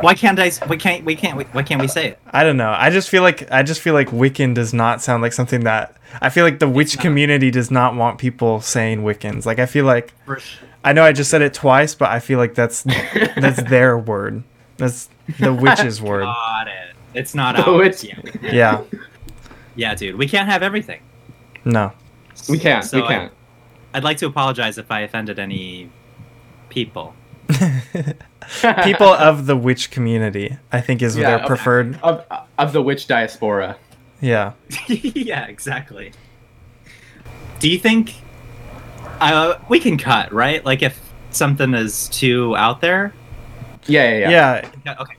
Why 0.00 0.14
can't 0.14 0.38
I? 0.40 0.50
Why 0.66 0.76
can't 0.76 1.04
we 1.04 1.14
can't? 1.14 1.46
Why 1.54 1.62
can't 1.62 1.80
we 1.80 1.86
say 1.86 2.08
it? 2.08 2.18
I 2.32 2.42
don't 2.42 2.56
know. 2.56 2.74
I 2.76 2.90
just 2.90 3.08
feel 3.08 3.22
like 3.22 3.50
I 3.52 3.62
just 3.62 3.80
feel 3.80 3.94
like 3.94 4.08
Wiccan 4.08 4.52
does 4.54 4.74
not 4.74 5.00
sound 5.00 5.22
like 5.22 5.32
something 5.32 5.60
that 5.64 5.96
I 6.20 6.30
feel 6.30 6.44
like 6.44 6.58
the 6.58 6.68
witch 6.68 6.96
not. 6.96 7.02
community 7.02 7.50
does 7.52 7.70
not 7.70 7.94
want 7.94 8.18
people 8.18 8.60
saying 8.60 9.02
Wiccans. 9.02 9.46
Like 9.46 9.60
I 9.60 9.66
feel 9.66 9.84
like 9.84 10.12
I 10.82 10.92
know 10.92 11.04
I 11.04 11.12
just 11.12 11.30
said 11.30 11.42
it 11.42 11.54
twice, 11.54 11.94
but 11.94 12.10
I 12.10 12.18
feel 12.18 12.38
like 12.38 12.54
that's 12.56 12.82
that's 13.36 13.62
their 13.62 13.96
word. 13.96 14.42
That's 14.76 15.08
the 15.38 15.52
witch's 15.52 16.00
word. 16.02 16.24
Got 16.24 16.68
it. 16.68 16.94
It's 17.14 17.34
not 17.34 17.56
The 17.56 17.64
ours. 17.64 18.02
witch- 18.02 18.04
Yeah. 18.42 18.50
Yeah. 18.52 18.82
yeah, 19.76 19.94
dude. 19.94 20.16
We 20.16 20.26
can't 20.28 20.48
have 20.48 20.62
everything. 20.62 21.00
No. 21.64 21.92
We 22.48 22.58
can't. 22.58 22.84
So 22.84 23.00
we 23.00 23.06
can't. 23.06 23.32
I, 23.92 23.98
would 23.98 24.04
like 24.04 24.16
to 24.18 24.26
apologize 24.26 24.76
if 24.78 24.90
I 24.90 25.00
offended 25.00 25.38
any 25.38 25.90
people. 26.68 27.14
people 28.82 29.06
of 29.08 29.46
the 29.46 29.56
witch 29.56 29.90
community. 29.90 30.56
I 30.72 30.80
think 30.80 31.02
is 31.02 31.16
Yeah, 31.16 31.30
their 31.30 31.38
of- 31.40 31.46
preferred. 31.46 31.98
of 32.02 32.24
of 32.58 32.72
the 32.72 32.82
witch 32.82 33.06
diaspora. 33.06 33.76
Yeah. 34.20 34.52
yeah, 34.88 35.46
exactly. 35.46 36.12
Do 37.60 37.68
you 37.68 37.78
think 37.78 38.14
uh, 39.20 39.58
we 39.68 39.78
can 39.80 39.96
cut 39.98 40.32
right? 40.32 40.64
Like 40.64 40.82
if 40.82 40.98
something 41.30 41.74
is 41.74 42.08
too 42.08 42.56
out 42.56 42.80
there. 42.80 43.12
Yeah, 43.86 44.10
yeah, 44.10 44.18
yeah. 44.18 44.30
Yeah. 44.30 44.70
Yeah, 44.86 44.96
Okay. 45.00 45.14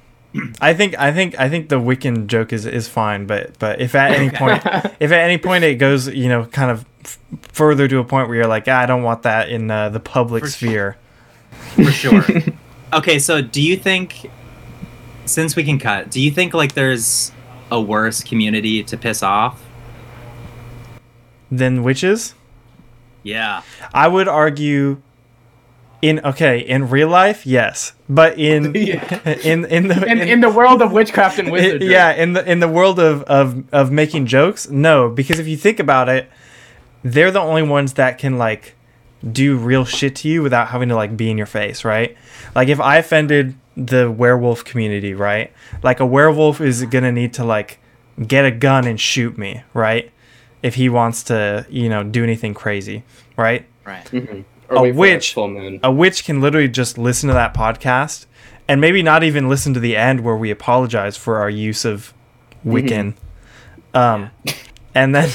I 0.59 0.73
think 0.73 0.99
I 0.99 1.13
think 1.13 1.39
I 1.39 1.47
think 1.47 1.69
the 1.69 1.79
Wiccan 1.79 2.27
joke 2.27 2.51
is 2.51 2.65
is 2.65 2.89
fine, 2.89 3.25
but 3.25 3.57
but 3.57 3.79
if 3.79 3.95
at 3.95 4.11
any 4.11 4.27
Okay. 4.27 4.37
point 4.37 4.65
if 4.99 5.11
at 5.13 5.21
any 5.21 5.37
point 5.37 5.63
it 5.63 5.75
goes 5.75 6.09
you 6.09 6.27
know 6.27 6.45
kind 6.47 6.69
of 6.71 6.83
f- 7.05 7.19
further 7.53 7.87
to 7.87 7.99
a 7.99 8.03
point 8.03 8.27
where 8.27 8.35
you're 8.37 8.47
like 8.47 8.65
ah, 8.67 8.79
I 8.81 8.85
don't 8.85 9.03
want 9.03 9.23
that 9.23 9.47
in 9.49 9.71
uh, 9.71 9.87
the 9.89 10.01
public 10.01 10.43
For 10.43 10.49
sphere. 10.49 10.97
For 11.75 11.85
sure. 11.91 12.25
okay, 12.91 13.17
so 13.17 13.41
do 13.41 13.61
you 13.61 13.77
think 13.77 14.29
since 15.25 15.55
we 15.55 15.63
can 15.63 15.79
cut, 15.79 16.11
do 16.11 16.19
you 16.21 16.31
think 16.31 16.53
like 16.53 16.73
there's 16.73 17.31
a 17.71 17.79
worse 17.79 18.21
community 18.21 18.83
to 18.83 18.97
piss 18.97 19.23
off? 19.23 19.61
than 21.51 21.83
witches. 21.83 22.33
Yeah. 23.23 23.61
I 23.93 24.07
would 24.07 24.27
argue 24.27 25.01
in 26.07 26.15
okay 26.31 26.59
in 26.59 26.89
real 26.95 27.09
life 27.09 27.45
yes, 27.45 27.93
but 28.09 28.31
in 28.37 28.73
Yeah. 28.75 29.29
in 29.51 29.65
in 29.65 29.87
the 29.87 29.97
In, 30.11 30.19
in 30.33 30.39
the 30.41 30.49
world 30.59 30.81
of 30.81 30.91
witchcraft 30.91 31.39
and 31.39 31.47
I- 31.47 31.51
wizardry. 31.55 31.87
yeah, 31.91 32.11
in 32.23 32.33
the 32.33 32.43
in 32.51 32.59
the 32.59 32.67
world 32.77 32.99
of, 32.99 33.23
of 33.23 33.45
of 33.73 33.91
making 33.91 34.25
jokes, 34.27 34.69
no, 34.69 35.09
because 35.09 35.39
if 35.39 35.47
you 35.47 35.57
think 35.57 35.79
about 35.79 36.07
it, 36.09 36.29
they're 37.03 37.31
the 37.31 37.41
only 37.51 37.63
ones 37.77 37.93
that 37.93 38.17
can 38.17 38.37
like 38.37 38.75
do 39.31 39.57
real 39.57 39.85
shit 39.85 40.15
to 40.17 40.27
you 40.29 40.43
without 40.43 40.67
having 40.67 40.89
to 40.89 40.95
like 40.95 41.15
be 41.17 41.27
in 41.31 41.37
your 41.37 41.47
face, 41.47 41.83
right? 41.83 42.15
Like 42.53 42.67
if 42.69 42.79
I 42.79 42.97
offended 42.97 43.55
the 43.77 44.09
werewolf 44.11 44.63
community, 44.63 45.13
right? 45.13 45.51
Like 45.83 45.99
a 45.99 46.05
werewolf 46.05 46.61
is 46.61 46.83
gonna 46.85 47.11
need 47.11 47.33
to 47.33 47.43
like 47.43 47.79
get 48.27 48.45
a 48.45 48.51
gun 48.51 48.85
and 48.87 48.99
shoot 48.99 49.37
me, 49.37 49.63
right? 49.73 50.11
If 50.61 50.75
he 50.75 50.89
wants 50.89 51.23
to, 51.23 51.65
you 51.69 51.89
know, 51.89 52.03
do 52.03 52.23
anything 52.23 52.53
crazy, 52.53 53.03
right? 53.37 53.65
Right. 53.85 54.05
Mhm. 54.11 54.43
Or 54.69 54.77
A 54.77 54.81
wait 54.81 54.91
for 54.91 54.95
that 54.95 54.99
witch- 54.99 55.33
full 55.33 55.47
moon. 55.47 55.79
a 55.83 55.91
witch 55.91 56.25
can 56.25 56.41
literally 56.41 56.67
just 56.67 56.97
listen 56.97 57.27
to 57.27 57.33
that 57.33 57.53
podcast 57.53 58.25
and 58.67 58.81
maybe 58.81 59.03
not 59.03 59.23
even 59.23 59.47
listen 59.47 59.73
to 59.75 59.79
the 59.79 59.95
end 59.95 60.21
where 60.21 60.35
we 60.35 60.49
apologize 60.51 61.15
for 61.17 61.37
our 61.37 61.49
use 61.49 61.85
of 61.85 62.13
Wiccan. 62.65 63.13
Um, 63.93 64.31
and 64.95 65.13
then, 65.13 65.29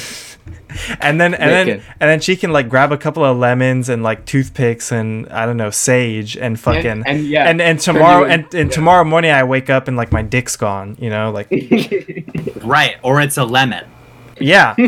and 1.00 1.20
then, 1.20 1.34
and 1.34 1.50
then, 1.50 1.68
and 2.00 2.10
then 2.10 2.20
she 2.20 2.34
can 2.36 2.52
like 2.52 2.68
grab 2.68 2.90
a 2.92 2.96
couple 2.98 3.24
of 3.24 3.36
lemons 3.36 3.88
and 3.88 4.02
like 4.02 4.24
toothpicks 4.26 4.90
and 4.90 5.28
I 5.28 5.46
don't 5.46 5.56
know 5.56 5.70
sage 5.70 6.36
and 6.36 6.58
fucking 6.58 7.04
and, 7.06 7.24
yeah, 7.26 7.48
and 7.48 7.60
and 7.62 7.78
tomorrow 7.78 8.24
and, 8.24 8.42
and 8.54 8.68
yeah. 8.68 8.74
tomorrow 8.74 9.04
morning 9.04 9.30
I 9.30 9.44
wake 9.44 9.70
up 9.70 9.86
and 9.88 9.96
like 9.96 10.10
my 10.12 10.22
dick's 10.22 10.56
gone. 10.56 10.96
You 11.00 11.10
know, 11.10 11.30
like 11.30 11.48
Right. 12.62 12.96
Or 13.02 13.20
it's 13.20 13.36
a 13.36 13.44
lemon. 13.44 13.84
yeah. 14.40 14.74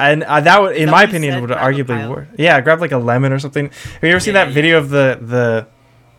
And 0.00 0.22
uh, 0.22 0.40
that 0.40 0.60
would, 0.62 0.76
in 0.76 0.90
my 0.90 1.02
opinion, 1.04 1.40
would 1.40 1.50
arguably 1.50 2.08
work. 2.08 2.28
Yeah, 2.36 2.60
grab 2.60 2.80
like 2.80 2.92
a 2.92 2.98
lemon 2.98 3.32
or 3.32 3.38
something. 3.38 3.66
Have 3.70 4.02
you 4.02 4.10
ever 4.10 4.20
seen 4.20 4.34
Yeah, 4.34 4.44
that 4.44 4.48
yeah. 4.50 4.54
video 4.54 4.78
of 4.78 4.90
the 4.90 5.18
the 5.20 5.66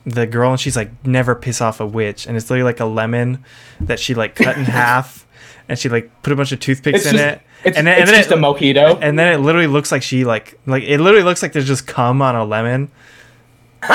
the 0.03 0.25
girl 0.25 0.49
and 0.51 0.59
she's 0.59 0.75
like 0.75 0.89
never 1.05 1.35
piss 1.35 1.61
off 1.61 1.79
a 1.79 1.85
witch 1.85 2.25
and 2.25 2.35
it's 2.35 2.49
literally 2.49 2.63
like 2.63 2.79
a 2.79 2.85
lemon 2.85 3.43
that 3.79 3.99
she 3.99 4.15
like 4.15 4.33
cut 4.33 4.57
in 4.57 4.63
half 4.81 5.27
and 5.69 5.77
she 5.77 5.89
like 5.89 6.09
put 6.23 6.33
a 6.33 6.35
bunch 6.35 6.51
of 6.51 6.59
toothpicks 6.59 7.01
It's 7.01 7.05
in 7.05 7.11
just, 7.13 7.23
it 7.23 7.41
it's, 7.63 7.77
and 7.77 7.85
then, 7.85 7.93
it's 7.99 8.01
and 8.01 8.09
then 8.09 8.15
just 8.23 8.31
it, 8.31 8.37
a 8.37 8.41
mojito. 8.41 8.97
and 8.99 9.19
then 9.19 9.31
it 9.31 9.37
literally 9.43 9.67
looks 9.67 9.91
like 9.91 10.01
she 10.01 10.25
like 10.25 10.57
like 10.65 10.81
it 10.81 10.99
literally 10.99 11.23
looks 11.23 11.43
like 11.43 11.53
there's 11.53 11.67
just 11.67 11.85
cum 11.85 12.19
on 12.23 12.35
a 12.35 12.43
lemon. 12.43 12.89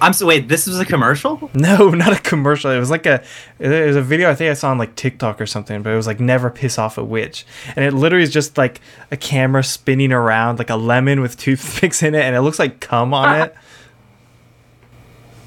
I'm 0.00 0.12
so 0.12 0.26
wait, 0.26 0.48
this 0.48 0.66
was 0.66 0.78
a 0.78 0.84
commercial? 0.84 1.50
No, 1.54 1.90
not 1.90 2.12
a 2.12 2.20
commercial. 2.20 2.70
It 2.70 2.78
was 2.78 2.90
like 2.90 3.06
a 3.06 3.22
it 3.58 3.86
was 3.86 3.96
a 3.96 4.02
video 4.02 4.30
I 4.30 4.34
think 4.34 4.50
I 4.50 4.54
saw 4.54 4.70
on 4.70 4.78
like 4.78 4.96
TikTok 4.96 5.40
or 5.40 5.46
something, 5.46 5.82
but 5.82 5.92
it 5.92 5.96
was 5.96 6.06
like 6.06 6.20
never 6.20 6.50
piss 6.50 6.78
off 6.78 6.98
a 6.98 7.04
witch. 7.04 7.46
And 7.76 7.84
it 7.84 7.92
literally 7.92 8.22
is 8.22 8.32
just 8.32 8.56
like 8.56 8.80
a 9.10 9.16
camera 9.16 9.62
spinning 9.62 10.12
around 10.12 10.58
like 10.58 10.70
a 10.70 10.76
lemon 10.76 11.20
with 11.20 11.36
toothpicks 11.36 12.02
in 12.02 12.14
it 12.14 12.22
and 12.22 12.34
it 12.34 12.40
looks 12.40 12.58
like 12.58 12.80
cum 12.80 13.12
on 13.14 13.40
it. 13.40 13.54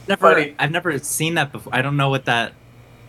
Never 0.08 0.34
Funny. 0.34 0.54
I've 0.60 0.72
never 0.72 1.00
seen 1.00 1.36
that 1.36 1.54
before. 1.54 1.74
I 1.74 1.82
don't 1.82 1.96
know 1.96 2.10
what 2.10 2.26
that 2.26 2.54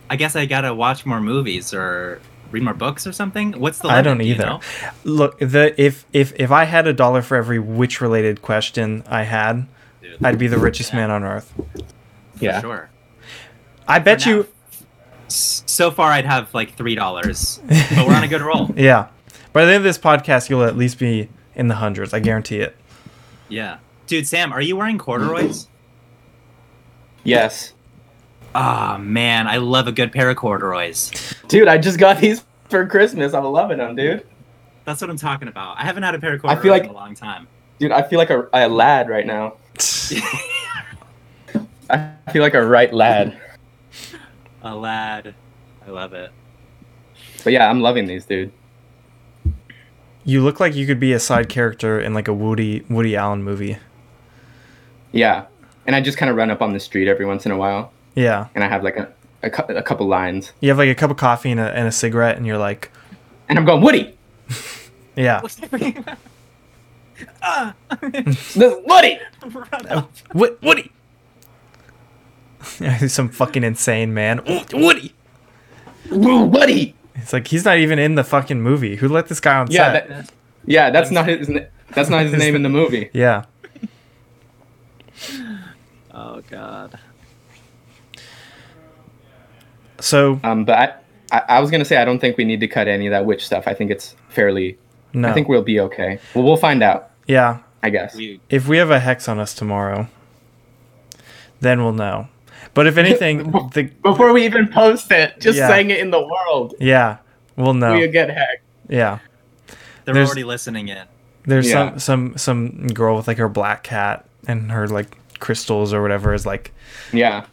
I 0.09 0.15
guess 0.15 0.35
I 0.35 0.45
gotta 0.45 0.73
watch 0.73 1.05
more 1.05 1.19
movies 1.19 1.73
or 1.73 2.21
read 2.51 2.63
more 2.63 2.73
books 2.73 3.05
or 3.05 3.11
something. 3.11 3.59
What's 3.59 3.79
the 3.79 3.89
I 3.89 4.01
don't 4.01 4.19
do 4.19 4.25
you 4.25 4.35
either. 4.35 4.45
know? 4.45 4.59
Look, 5.03 5.37
the 5.39 5.79
if 5.81 6.05
if 6.13 6.33
if 6.39 6.51
I 6.51 6.63
had 6.63 6.87
a 6.87 6.93
dollar 6.93 7.21
for 7.21 7.35
every 7.35 7.59
witch 7.59 7.99
related 8.01 8.41
question 8.41 9.03
I 9.07 9.23
had, 9.23 9.55
Dude, 9.55 9.67
I'd 10.23 10.37
be 10.39 10.47
the 10.47 10.57
richest 10.57 10.93
man 10.93 11.11
on 11.11 11.23
earth. 11.23 11.51
for 11.55 12.43
yeah. 12.45 12.61
sure. 12.61 12.89
I 13.87 13.99
bet 13.99 14.21
For 14.23 14.29
now. 14.29 14.35
you 14.37 14.47
So 15.27 15.91
far 15.91 16.11
I'd 16.11 16.25
have 16.25 16.53
like 16.53 16.75
three 16.75 16.95
dollars. 16.95 17.59
But 17.67 18.07
we're 18.07 18.15
on 18.15 18.23
a 18.23 18.27
good 18.27 18.41
roll. 18.49 18.71
yeah. 18.75 19.07
By 19.53 19.65
the 19.65 19.71
end 19.71 19.77
of 19.77 19.83
this 19.83 19.97
podcast 19.97 20.49
you'll 20.49 20.63
at 20.63 20.75
least 20.77 20.99
be 20.99 21.29
in 21.55 21.67
the 21.67 21.75
hundreds, 21.75 22.13
I 22.13 22.19
guarantee 22.19 22.59
it. 22.59 22.75
Yeah. 23.49 23.77
Dude, 24.07 24.27
Sam, 24.27 24.51
are 24.53 24.61
you 24.61 24.75
wearing 24.75 24.97
corduroys? 24.97 25.67
Yes. 27.23 27.73
Ah 28.53 28.97
man, 28.99 29.47
I 29.47 29.57
love 29.57 29.87
a 29.87 29.91
good 29.91 30.11
pair 30.11 30.29
of 30.29 30.37
corduroys. 30.37 31.11
Dude, 31.47 31.67
I 31.67 31.77
just 31.77 31.99
got 31.99 32.19
these 32.19 32.43
for 32.69 32.85
Christmas. 32.87 33.33
I'm 33.33 33.43
loving 33.45 33.77
them, 33.79 33.95
dude. 33.95 34.25
That's 34.85 35.01
what 35.01 35.09
I'm 35.09 35.17
talking 35.17 35.47
about. 35.47 35.77
I 35.77 35.83
haven't 35.83 36.03
had 36.03 36.15
a 36.15 36.19
pair 36.19 36.33
of 36.35 36.39
I 36.45 36.53
corduroys 36.55 36.61
feel 36.63 36.71
like- 36.71 36.83
in 36.83 36.89
a 36.89 36.93
long 36.93 37.15
time. 37.15 37.47
Dude, 37.79 37.91
I 37.91 38.03
feel 38.03 38.19
like 38.19 38.29
a, 38.29 38.47
a 38.53 38.67
lad 38.69 39.09
right 39.09 39.25
now. 39.25 39.53
I 41.89 42.13
feel 42.31 42.41
like 42.41 42.53
a 42.53 42.65
right 42.65 42.93
lad. 42.93 43.37
a 44.63 44.75
lad. 44.75 45.35
I 45.85 45.91
love 45.91 46.13
it. 46.13 46.31
But 47.43 47.53
yeah, 47.53 47.69
I'm 47.69 47.81
loving 47.81 48.07
these, 48.07 48.25
dude. 48.25 48.51
You 50.23 50.41
look 50.43 50.59
like 50.59 50.73
you 50.75 50.87
could 50.87 50.99
be 50.99 51.13
a 51.13 51.19
side 51.19 51.49
character 51.49 51.99
in 51.99 52.13
like 52.15 52.27
a 52.27 52.33
Woody 52.33 52.83
Woody 52.89 53.15
Allen 53.15 53.43
movie. 53.43 53.77
Yeah. 55.11 55.45
And 55.85 55.95
I 55.95 56.01
just 56.01 56.17
kind 56.17 56.31
of 56.31 56.35
run 56.35 56.49
up 56.49 56.61
on 56.63 56.73
the 56.73 56.79
street 56.79 57.07
every 57.07 57.27
once 57.27 57.45
in 57.45 57.51
a 57.51 57.57
while, 57.57 57.93
Yeah. 58.15 58.47
and 58.55 58.63
I 58.63 58.67
have 58.67 58.83
like 58.83 58.97
a, 58.97 59.13
a, 59.43 59.51
cou- 59.51 59.71
a 59.75 59.83
couple 59.83 60.07
lines. 60.07 60.51
You 60.59 60.69
have 60.69 60.79
like 60.79 60.89
a 60.89 60.95
cup 60.95 61.11
of 61.11 61.17
coffee 61.17 61.51
and 61.51 61.59
a, 61.59 61.71
and 61.77 61.87
a 61.87 61.91
cigarette, 61.91 62.37
and 62.37 62.47
you're 62.47 62.57
like, 62.57 62.89
And 63.47 63.59
I'm 63.59 63.65
going, 63.65 63.83
Woody! 63.83 64.17
yeah. 65.15 65.41
ah, 67.41 67.73
This, 68.01 68.55
Woody! 68.55 69.19
run 69.43 69.87
up. 69.87 70.11
What 70.33 70.61
Woody? 70.61 70.91
Some 73.07 73.29
fucking 73.29 73.63
insane 73.63 74.13
man. 74.13 74.41
"Oh, 74.47 74.65
Woody. 74.73 75.13
Woody! 76.09 76.95
It's 77.15 77.31
like 77.33 77.47
he's 77.47 77.63
not 77.65 77.77
even 77.77 77.99
in 77.99 78.15
the 78.15 78.23
fucking 78.23 78.61
movie. 78.61 78.95
Who 78.97 79.07
let 79.07 79.27
this 79.27 79.39
guy 79.39 79.57
on 79.57 79.67
Yeah, 79.71 79.93
set? 79.93 80.07
that, 80.09 80.31
yeah, 80.65 80.89
that's 80.89 81.11
not 81.11 81.27
his. 81.27 81.49
That's 81.93 82.09
not 82.09 82.23
his 82.23 82.33
name 82.37 82.55
in 82.55 82.63
the 82.63 82.69
movie. 82.69 83.09
yeah. 83.13 83.45
Oh 86.13 86.41
god. 86.49 86.99
So 89.99 90.39
Um, 90.43 90.65
but 90.65 90.77
I, 91.31 91.37
I, 91.37 91.41
I 91.55 91.59
was 91.59 91.71
gonna 91.71 91.85
say 91.85 91.97
I 91.97 92.05
don't 92.05 92.19
think 92.19 92.37
we 92.37 92.43
need 92.45 92.59
to 92.59 92.67
cut 92.67 92.87
any 92.87 93.07
of 93.07 93.11
that 93.11 93.25
witch 93.25 93.45
stuff. 93.45 93.63
I 93.67 93.73
think 93.73 93.91
it's 93.91 94.15
fairly. 94.29 94.77
No. 95.15 95.29
I 95.29 95.33
think 95.33 95.47
we'll 95.47 95.61
be 95.63 95.79
okay. 95.79 96.19
Well, 96.33 96.43
we'll 96.43 96.57
find 96.57 96.83
out. 96.83 97.11
yeah. 97.27 97.59
I 97.83 97.89
guess. 97.91 98.17
If 98.49 98.67
we 98.67 98.77
have 98.77 98.89
a 98.89 98.99
hex 98.99 99.27
on 99.29 99.37
us 99.39 99.53
tomorrow, 99.53 100.07
then 101.61 101.83
we'll 101.83 101.93
know. 101.93 102.27
But 102.73 102.87
if 102.87 102.97
anything, 103.03 103.51
the 103.73 103.91
Before 104.01 104.33
we 104.33 104.43
even 104.45 104.67
post 104.69 105.11
it, 105.11 105.39
just 105.39 105.57
Yeah. 105.59 105.67
saying 105.67 105.91
it 105.91 105.99
in 105.99 106.09
the 106.09 106.19
world, 106.19 106.73
yeah, 106.79 107.17
we'll 107.55 107.75
know. 107.75 107.93
we 107.93 108.07
get 108.07 108.29
hacked. 108.31 108.63
Yeah. 108.89 109.19
they're 110.03 110.13
There's- 110.15 110.29
already 110.29 110.43
listening 110.45 110.87
in. 110.87 111.05
There's 111.43 111.69
Yeah. 111.69 111.95
some 111.97 111.99
some 111.99 112.37
some 112.37 112.87
girl 112.87 113.15
with 113.17 113.27
like 113.27 113.37
her 113.37 113.49
black 113.49 113.83
cat 113.83 114.25
and 114.47 114.71
her 114.71 114.87
like 114.87 115.15
crystals 115.39 115.93
or 115.93 116.01
whatever 116.01 116.33
is 116.33 116.45
like, 116.47 116.71
Yeah. 117.13 117.45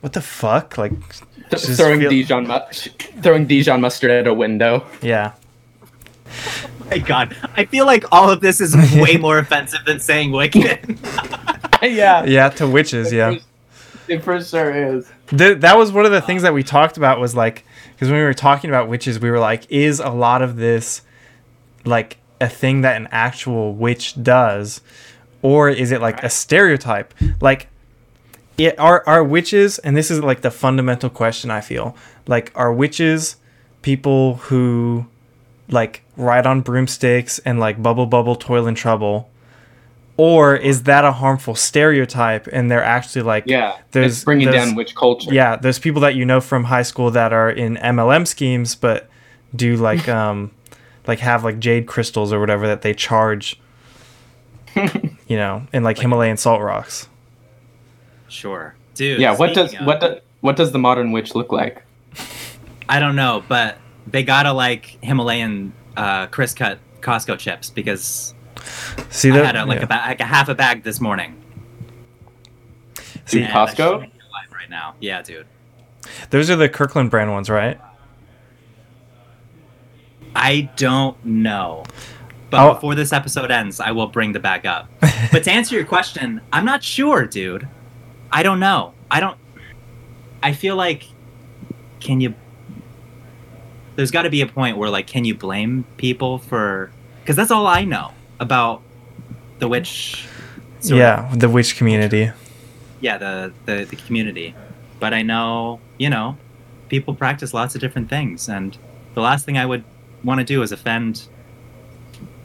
what 0.00 0.12
the 0.12 0.20
fuck? 0.20 0.78
Like, 0.78 0.92
Th- 1.50 1.60
throwing 1.76 1.98
feel- 2.00 2.10
Dijon 2.10 2.46
mu- 2.46 2.58
throwing 3.20 3.46
Dijon 3.46 3.80
mustard 3.80 4.12
at 4.12 4.28
a 4.28 4.34
window. 4.34 4.84
yeah, 5.02 5.32
My 6.92 6.98
god. 6.98 7.36
I 7.56 7.64
feel 7.64 7.86
like 7.86 8.04
all 8.12 8.30
of 8.30 8.40
this 8.40 8.60
is 8.60 8.76
way 8.96 9.16
more 9.20 9.38
offensive 9.38 9.84
than 9.86 10.00
saying 10.00 10.30
Wiccan. 10.30 10.98
yeah. 11.82 12.24
yeah, 12.24 12.48
to 12.50 12.68
witches, 12.68 13.12
yeah. 13.12 13.36
It 14.08 14.22
for 14.22 14.42
sure 14.42 14.96
is. 14.96 15.10
Th- 15.28 15.58
that 15.58 15.78
was 15.78 15.90
one 15.92 16.04
of 16.04 16.12
the 16.12 16.20
things 16.20 16.42
that 16.42 16.52
we 16.52 16.62
talked 16.62 16.96
about 16.96 17.18
was 17.18 17.34
like 17.34 17.64
because 17.94 18.10
when 18.10 18.18
we 18.18 18.24
were 18.24 18.34
talking 18.34 18.68
about 18.68 18.88
witches 18.88 19.20
we 19.20 19.30
were 19.30 19.38
like 19.38 19.70
is 19.70 20.00
a 20.00 20.10
lot 20.10 20.42
of 20.42 20.56
this 20.56 21.02
like 21.84 22.18
a 22.40 22.48
thing 22.48 22.80
that 22.80 22.96
an 22.96 23.08
actual 23.12 23.74
witch 23.74 24.20
does 24.22 24.80
or 25.40 25.70
is 25.70 25.92
it 25.92 26.00
like 26.00 26.20
a 26.24 26.28
stereotype 26.28 27.14
like 27.40 27.68
it 28.58 28.76
are 28.78 29.04
are 29.06 29.22
witches 29.22 29.78
and 29.78 29.96
this 29.96 30.10
is 30.10 30.20
like 30.20 30.40
the 30.40 30.50
fundamental 30.50 31.08
question 31.08 31.48
i 31.48 31.60
feel 31.60 31.96
like 32.26 32.50
are 32.56 32.72
witches 32.72 33.36
people 33.82 34.34
who 34.34 35.06
like 35.72 36.02
ride 36.16 36.46
on 36.46 36.60
broomsticks 36.60 37.38
and 37.40 37.58
like 37.60 37.82
bubble 37.82 38.06
bubble 38.06 38.36
toil 38.36 38.66
and 38.66 38.76
trouble 38.76 39.28
or 40.18 40.54
is 40.54 40.82
that 40.82 41.04
a 41.04 41.12
harmful 41.12 41.54
stereotype 41.54 42.46
and 42.52 42.70
they're 42.70 42.84
actually 42.84 43.22
like 43.22 43.44
Yeah, 43.46 43.76
There's- 43.92 44.12
it's 44.12 44.24
bringing 44.24 44.50
there's- 44.50 44.66
down 44.66 44.74
witch 44.76 44.94
culture. 44.94 45.32
yeah 45.32 45.56
there's 45.56 45.78
people 45.78 46.00
that 46.02 46.14
you 46.14 46.24
know 46.26 46.40
from 46.40 46.64
high 46.64 46.82
school 46.82 47.10
that 47.12 47.32
are 47.32 47.50
in 47.50 47.76
mlm 47.76 48.26
schemes 48.26 48.74
but 48.74 49.08
do 49.56 49.76
like 49.76 50.08
um 50.20 50.50
like 51.06 51.18
have 51.20 51.42
like 51.44 51.58
jade 51.58 51.86
crystals 51.86 52.32
or 52.32 52.38
whatever 52.40 52.66
that 52.66 52.82
they 52.82 52.92
charge 52.94 53.58
you 55.26 55.36
know 55.36 55.66
in 55.72 55.82
like 55.82 55.98
himalayan 55.98 56.36
salt 56.36 56.60
rocks 56.60 57.08
Sure, 58.28 58.74
dude. 58.94 59.20
yeah. 59.20 59.36
What 59.36 59.52
does 59.52 59.74
of- 59.74 59.86
what 59.86 60.00
does 60.00 60.20
what 60.40 60.56
does 60.56 60.72
the 60.72 60.78
modern 60.78 61.12
witch 61.12 61.34
look 61.34 61.52
like? 61.52 61.82
I 62.88 62.98
don't 62.98 63.14
know, 63.14 63.44
but 63.46 63.76
they 64.06 64.22
gotta 64.22 64.52
like 64.52 64.98
Himalayan 65.02 65.72
uh, 65.96 66.26
Chris 66.26 66.54
cut 66.54 66.78
Costco 67.00 67.38
chips 67.38 67.70
because 67.70 68.34
see 69.10 69.30
I 69.30 69.36
that 69.36 69.46
had 69.46 69.56
a, 69.56 69.64
like 69.66 69.78
yeah. 69.78 69.84
a 69.84 69.86
ba- 69.88 70.02
like 70.06 70.20
a 70.20 70.24
half 70.24 70.48
a 70.48 70.54
bag 70.54 70.82
this 70.82 71.00
morning. 71.00 71.40
See 73.26 73.42
And 73.42 73.52
Costco? 73.52 74.00
make 74.00 74.14
me 74.14 74.20
alive 74.28 74.52
right 74.52 74.70
now. 74.70 74.94
Yeah, 75.00 75.22
dude. 75.22 75.46
those 76.30 76.50
are 76.50 76.56
the 76.56 76.68
kirkland 76.68 77.10
brand 77.10 77.30
ones 77.30 77.48
right 77.48 77.80
I 80.34 80.70
don't 80.76 81.22
know. 81.24 81.84
But 82.50 82.60
Oh. 82.70 82.74
before 82.74 82.94
this 82.94 83.12
episode 83.12 83.50
ends, 83.50 83.80
I 83.80 83.92
will 83.92 84.06
bring 84.08 84.32
the 84.32 84.40
bag 84.40 84.66
up. 84.66 84.88
but 85.30 85.44
to 85.44 85.50
answer 85.52 85.74
your 85.74 85.84
question, 85.84 86.40
I'm 86.52 86.64
not 86.64 86.82
sure, 86.82 87.26
dude. 87.26 87.68
I 88.30 88.42
don't 88.42 88.60
know. 88.60 88.94
I 89.10 89.20
don't. 89.20 89.38
I 90.42 90.52
feel 90.52 90.74
like, 90.76 91.04
can 92.00 92.20
you? 92.20 92.34
There's 93.96 94.10
got 94.10 94.22
to 94.22 94.30
be 94.30 94.40
a 94.40 94.46
point 94.46 94.78
where, 94.78 94.90
like, 94.90 95.06
can 95.06 95.24
you 95.24 95.34
blame 95.34 95.84
people 95.96 96.38
for? 96.38 96.90
Because 97.20 97.36
that's 97.36 97.50
all 97.50 97.66
I 97.66 97.84
know 97.84 98.12
about 98.40 98.82
the 99.58 99.68
witch. 99.68 100.26
sort 100.80 100.92
of- 100.92 100.98
yeah 100.98 101.32
the 101.36 101.48
witch 101.48 101.76
community 101.76 102.30
yeah, 103.02 103.18
the, 103.18 103.52
the 103.66 103.84
the 103.84 103.96
community. 103.96 104.54
But 105.00 105.12
I 105.12 105.22
know, 105.22 105.80
you 105.98 106.08
know, 106.08 106.36
people 106.88 107.14
practice 107.14 107.52
lots 107.52 107.74
of 107.74 107.80
different 107.80 108.08
things, 108.08 108.48
and 108.48 108.78
the 109.14 109.20
last 109.20 109.44
thing 109.44 109.58
I 109.58 109.66
would 109.66 109.82
want 110.22 110.38
to 110.38 110.44
do 110.44 110.62
is 110.62 110.70
offend, 110.70 111.26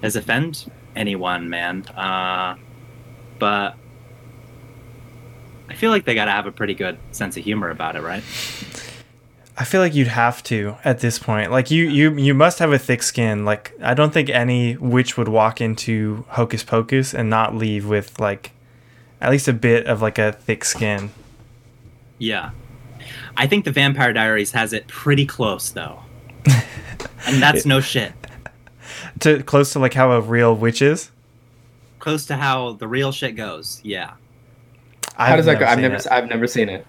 is 0.02 0.16
offend 0.16 0.70
anyone, 0.96 1.48
man. 1.50 1.86
Uh, 1.96 2.56
but 3.38 3.76
I 5.70 5.76
feel 5.76 5.92
like 5.92 6.06
they 6.06 6.16
gotta 6.16 6.32
have 6.32 6.48
a 6.48 6.52
pretty 6.52 6.74
good 6.74 6.98
sense 7.12 7.38
of 7.38 7.44
humor 7.44 7.70
about 7.70 7.96
it, 7.96 8.02
right? 8.02 8.24
I 9.60 9.64
feel 9.64 9.82
like 9.82 9.96
you'd 9.96 10.08
have 10.08 10.44
to 10.44 10.76
at 10.86 11.00
this 11.00 11.18
point. 11.18 11.52
Like 11.52 11.72
you, 11.72 11.90
you, 11.90 12.16
you 12.16 12.34
must 12.36 12.60
have 12.60 12.72
a 12.72 12.78
thick 12.78 13.02
skin. 13.02 13.44
Like 13.44 13.74
I 13.82 13.96
don't 13.96 14.14
think 14.14 14.30
any 14.30 14.78
witch 14.78 15.18
would 15.18 15.28
walk 15.28 15.60
into 15.62 16.26
Hocus 16.30 16.64
Pocus 16.64 17.14
and 17.14 17.30
not 17.30 17.56
leave 17.56 17.88
with 17.88 18.20
like 18.20 18.52
at 19.20 19.32
least 19.32 19.48
a 19.48 19.54
bit 19.54 19.88
of 19.88 20.02
like 20.02 20.20
a 20.20 20.32
thick 20.32 20.64
skin. 20.64 21.10
Yeah. 22.20 22.52
I 23.36 23.48
think 23.48 23.66
the 23.66 23.72
Vampire 23.72 24.14
Diaries 24.14 24.52
has 24.52 24.74
it 24.74 24.88
pretty 24.88 25.26
close, 25.26 25.70
though, 25.70 26.00
and 27.28 27.42
that's 27.42 27.66
no 27.66 27.82
shit. 27.82 28.14
To 29.20 29.44
close 29.44 29.74
to 29.74 29.80
like 29.80 29.94
how 29.94 30.12
a 30.12 30.22
real 30.22 30.56
witch 30.56 30.82
is. 30.82 31.12
Close 32.00 32.26
to 32.28 32.36
how 32.36 32.74
the 32.74 32.88
real 32.88 33.12
shit 33.12 33.36
goes. 33.36 33.80
Yeah. 33.84 34.14
How 35.16 35.36
does 35.36 35.46
that 35.46 35.60
go? 35.60 35.66
I've 35.66 35.80
never 35.80 35.96
it. 35.96 36.08
I've 36.10 36.30
never 36.30 36.48
seen 36.48 36.70
it. 36.70 36.86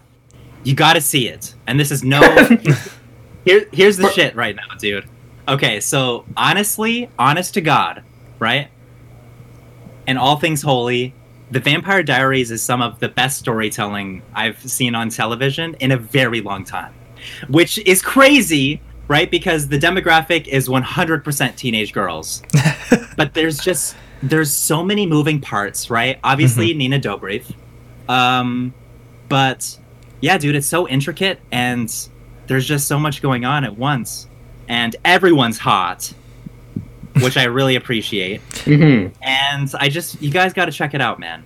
You 0.64 0.74
got 0.74 0.94
to 0.94 1.00
see 1.00 1.28
it. 1.28 1.54
And 1.66 1.78
this 1.78 1.90
is 1.90 2.02
no. 2.04 2.20
Here, 3.44 3.66
here's 3.72 3.96
the 3.96 4.10
shit 4.10 4.36
right 4.36 4.54
now, 4.54 4.76
dude. 4.78 5.08
Okay, 5.48 5.80
so 5.80 6.26
honestly, 6.36 7.08
honest 7.18 7.54
to 7.54 7.62
God, 7.62 8.02
right? 8.38 8.68
And 10.06 10.18
all 10.18 10.36
things 10.36 10.60
holy, 10.60 11.14
The 11.50 11.60
Vampire 11.60 12.02
Diaries 12.02 12.50
is 12.50 12.62
some 12.62 12.82
of 12.82 12.98
the 13.00 13.08
best 13.08 13.38
storytelling 13.38 14.20
I've 14.34 14.60
seen 14.60 14.94
on 14.94 15.08
television 15.08 15.74
in 15.80 15.92
a 15.92 15.96
very 15.96 16.42
long 16.42 16.64
time, 16.64 16.92
which 17.48 17.78
is 17.78 18.02
crazy, 18.02 18.82
right? 19.06 19.30
Because 19.30 19.68
the 19.68 19.78
demographic 19.78 20.46
is 20.46 20.68
100% 20.68 21.56
teenage 21.56 21.94
girls. 21.94 22.42
but 23.16 23.32
there's 23.32 23.58
just 23.58 23.96
there's 24.22 24.52
so 24.52 24.84
many 24.84 25.06
moving 25.06 25.40
parts, 25.40 25.88
right? 25.88 26.18
Obviously, 26.22 26.74
Nina 26.74 27.00
Dobrev. 27.00 27.50
Um, 28.08 28.74
but 29.28 29.78
yeah, 30.20 30.38
dude, 30.38 30.56
it's 30.56 30.66
so 30.66 30.88
intricate 30.88 31.40
and 31.52 31.92
there's 32.46 32.66
just 32.66 32.88
so 32.88 32.98
much 32.98 33.20
going 33.22 33.44
on 33.44 33.64
at 33.64 33.76
once, 33.76 34.26
and 34.68 34.96
everyone's 35.04 35.58
hot, 35.58 36.12
which 37.20 37.36
I 37.36 37.44
really 37.44 37.76
appreciate. 37.76 38.40
Mm-hmm. 38.68 39.14
And 39.22 39.72
I 39.80 39.88
just, 39.88 40.20
you 40.20 40.30
guys 40.30 40.52
got 40.52 40.66
to 40.66 40.72
check 40.72 40.92
it 40.92 41.00
out, 41.00 41.18
man. 41.18 41.42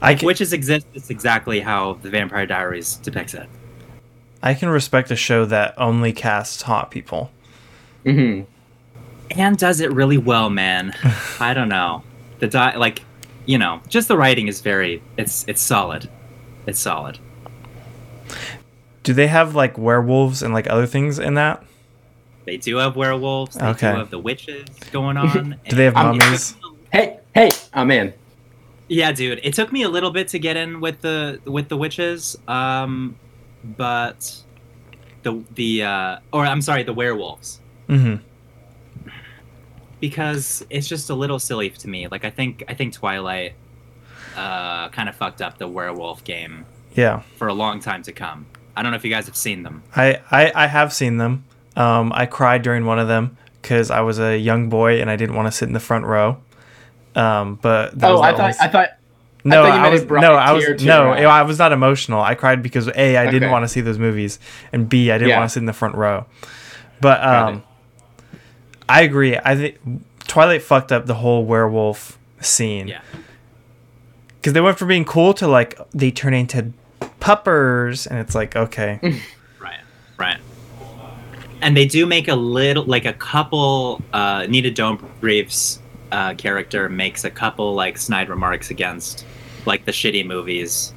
I 0.00 0.14
can, 0.14 0.24
Witches 0.24 0.54
exist. 0.54 0.86
It's 0.94 1.10
exactly 1.10 1.60
how 1.60 1.94
the 2.00 2.08
Vampire 2.08 2.46
Diaries 2.46 2.96
depicts 2.96 3.34
it. 3.34 3.46
I 4.42 4.54
can 4.54 4.70
respect 4.70 5.10
a 5.10 5.16
show 5.16 5.44
that 5.46 5.74
only 5.76 6.14
casts 6.14 6.62
hot 6.62 6.90
people. 6.90 7.30
Mm-hmm. 8.06 8.44
and 9.38 9.58
does 9.58 9.80
it 9.80 9.92
really 9.92 10.16
well, 10.16 10.48
man. 10.48 10.94
I 11.40 11.52
don't 11.52 11.68
know. 11.68 12.02
The 12.38 12.46
di- 12.48 12.76
like, 12.76 13.02
you 13.44 13.58
know, 13.58 13.82
just 13.88 14.08
the 14.08 14.16
writing 14.16 14.48
is 14.48 14.62
very 14.62 15.02
it's 15.18 15.44
it's 15.46 15.60
solid. 15.60 16.08
It's 16.66 16.80
solid. 16.80 17.18
Do 19.02 19.12
they 19.12 19.26
have 19.26 19.54
like 19.54 19.76
werewolves 19.78 20.42
and 20.42 20.54
like 20.54 20.68
other 20.70 20.86
things 20.86 21.18
in 21.18 21.34
that? 21.34 21.62
They 22.44 22.56
do 22.56 22.76
have 22.76 22.96
werewolves. 22.96 23.56
They 23.56 23.66
Okay. 23.66 23.92
do 23.92 23.98
have 23.98 24.10
the 24.10 24.18
witches 24.18 24.66
going 24.90 25.16
on. 25.16 25.56
Do 25.68 25.76
they 25.76 25.84
have 25.84 25.94
mummies? 25.94 26.56
Hey, 26.92 27.18
hey, 27.34 27.50
I'm 27.72 27.90
in. 27.90 28.12
Yeah, 28.88 29.12
dude. 29.12 29.40
It 29.42 29.54
took 29.54 29.72
me 29.72 29.82
a 29.84 29.88
little 29.88 30.10
bit 30.10 30.28
to 30.28 30.38
get 30.38 30.56
in 30.56 30.80
with 30.80 31.00
the 31.00 31.40
with 31.44 31.68
the 31.68 31.76
witches, 31.76 32.36
um, 32.48 33.16
but 33.64 34.36
the 35.22 35.42
the 35.54 35.84
uh, 35.84 36.18
or 36.32 36.44
I'm 36.44 36.60
sorry, 36.62 36.82
the 36.82 36.92
werewolves. 36.92 37.60
Mm-hmm. 37.88 38.16
because 40.00 40.64
it's 40.70 40.88
just 40.88 41.10
a 41.10 41.14
little 41.14 41.38
silly 41.38 41.70
to 41.70 41.88
me. 41.88 42.08
Like 42.08 42.24
I 42.24 42.30
think 42.30 42.64
I 42.68 42.74
think 42.74 42.92
Twilight 42.92 43.54
uh, 44.36 44.88
kind 44.88 45.08
of 45.08 45.14
fucked 45.14 45.40
up 45.42 45.58
the 45.58 45.68
werewolf 45.68 46.24
game 46.24 46.64
Yeah, 46.94 47.22
for 47.36 47.48
a 47.48 47.54
long 47.54 47.80
time 47.80 48.02
to 48.04 48.12
come. 48.12 48.46
I 48.76 48.82
don't 48.82 48.90
know 48.92 48.96
if 48.96 49.04
you 49.04 49.10
guys 49.10 49.26
have 49.26 49.36
seen 49.36 49.62
them. 49.62 49.82
I, 49.94 50.20
I 50.30 50.52
I 50.54 50.66
have 50.66 50.92
seen 50.92 51.16
them. 51.18 51.44
Um, 51.76 52.12
I 52.14 52.26
cried 52.26 52.62
during 52.62 52.84
one 52.86 52.98
of 52.98 53.08
them 53.08 53.36
because 53.60 53.90
I 53.90 54.00
was 54.00 54.18
a 54.18 54.36
young 54.38 54.68
boy 54.68 55.00
and 55.00 55.08
I 55.10 55.16
didn't 55.16 55.34
want 55.36 55.46
to 55.48 55.52
sit 55.52 55.66
in 55.68 55.72
the 55.74 55.80
front 55.80 56.04
row. 56.06 56.38
Um, 57.14 57.56
but 57.60 57.98
that 57.98 58.10
Oh, 58.10 58.14
was 58.14 58.20
the 58.20 58.26
I 58.26 58.30
only 58.32 58.52
thought 58.54 58.64
I 58.64 58.68
thought 58.68 58.88
No, 59.44 59.62
thought 59.64 59.74
you 59.76 59.80
I, 59.84 59.88
was 59.90 60.04
no, 60.04 60.32
a 60.34 60.36
I 60.36 60.52
was 60.52 60.64
no, 60.84 61.14
your. 61.14 61.28
I 61.28 61.42
was 61.42 61.58
not 61.58 61.72
emotional. 61.72 62.20
I 62.22 62.34
cried 62.34 62.62
because 62.62 62.88
a, 62.88 63.16
I 63.16 63.26
didn't 63.26 63.44
Okay. 63.44 63.52
want 63.52 63.64
to 63.64 63.68
see 63.68 63.80
those 63.82 63.98
movies, 63.98 64.38
and 64.72 64.88
b, 64.88 65.10
I 65.10 65.18
didn't 65.18 65.30
Yeah. 65.30 65.38
want 65.38 65.50
to 65.50 65.52
sit 65.52 65.60
in 65.60 65.66
the 65.66 65.72
front 65.72 65.94
row. 65.96 66.24
But 67.00 67.22
um, 67.22 67.62
I 68.88 69.02
agree. 69.02 69.36
I 69.36 69.56
think 69.56 69.78
Twilight 70.26 70.62
fucked 70.62 70.92
up 70.92 71.06
the 71.06 71.14
whole 71.14 71.44
werewolf 71.44 72.18
scene. 72.40 72.88
Yeah. 72.88 73.00
because 74.36 74.52
they 74.54 74.60
went 74.60 74.78
from 74.78 74.88
being 74.88 75.04
cool 75.04 75.34
to 75.34 75.46
like 75.48 75.78
they 75.92 76.10
turn 76.10 76.34
into 76.34 76.72
puppers, 77.22 78.06
and 78.06 78.18
it's 78.18 78.34
like 78.34 78.56
okay, 78.56 78.98
Right. 79.60 79.78
Right. 80.18 80.38
And 81.60 81.76
they 81.76 81.86
do 81.86 82.04
make 82.06 82.26
a 82.26 82.34
little, 82.34 82.84
like 82.84 83.04
a 83.04 83.12
couple. 83.12 84.02
Uh, 84.12 84.46
Nina 84.48 84.70
Dobrev's 84.70 85.78
uh, 86.10 86.34
character 86.34 86.88
makes 86.88 87.24
a 87.24 87.30
couple 87.30 87.74
like 87.74 87.96
snide 87.96 88.28
remarks 88.28 88.70
against 88.70 89.24
like 89.64 89.84
the 89.84 89.92
shitty 89.92 90.26
movies. 90.26 90.92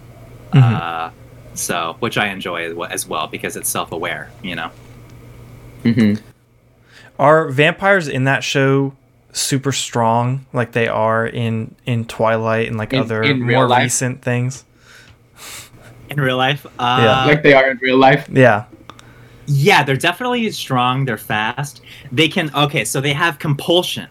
Mhm. 0.52 0.62
Uh, 0.82 1.12
so, 1.54 1.96
which 2.00 2.18
I 2.18 2.28
enjoy 2.30 2.74
as 2.90 3.08
well- 3.08 3.28
because 3.28 3.56
it's 3.56 3.70
self-aware, 3.70 4.30
you 4.44 4.56
know. 4.56 4.72
Mm-hmm. 5.84 6.16
are 7.20 7.50
vampires 7.50 8.08
in 8.08 8.24
that 8.24 8.44
show 8.44 8.94
super 9.32 9.72
strong 9.72 10.46
like 10.52 10.72
they 10.72 10.88
are 10.88 11.28
in 11.28 11.76
in 11.86 12.06
Twilight 12.06 12.68
and 12.68 12.78
like 12.78 12.92
In- 12.94 13.02
other 13.02 13.22
in 13.22 13.42
more 13.46 13.68
life? 13.68 13.84
recent 13.84 14.22
things? 14.24 14.66
In 16.10 16.20
real 16.20 16.38
life, 16.38 16.66
uh, 16.80 17.02
Yeah. 17.04 17.26
like 17.26 17.44
they 17.44 17.54
are 17.54 17.70
in 17.72 17.78
real 17.82 17.98
life. 17.98 18.28
Yeah. 18.32 18.66
Yeah, 19.48 19.84
they're 19.84 19.96
definitely 19.98 20.50
strong. 20.52 21.06
They're 21.06 21.18
fast. 21.18 21.82
They 22.12 22.28
can. 22.28 22.50
Okay, 22.56 22.84
so 22.86 23.00
they 23.02 23.14
have 23.14 23.38
compulsion, 23.40 24.08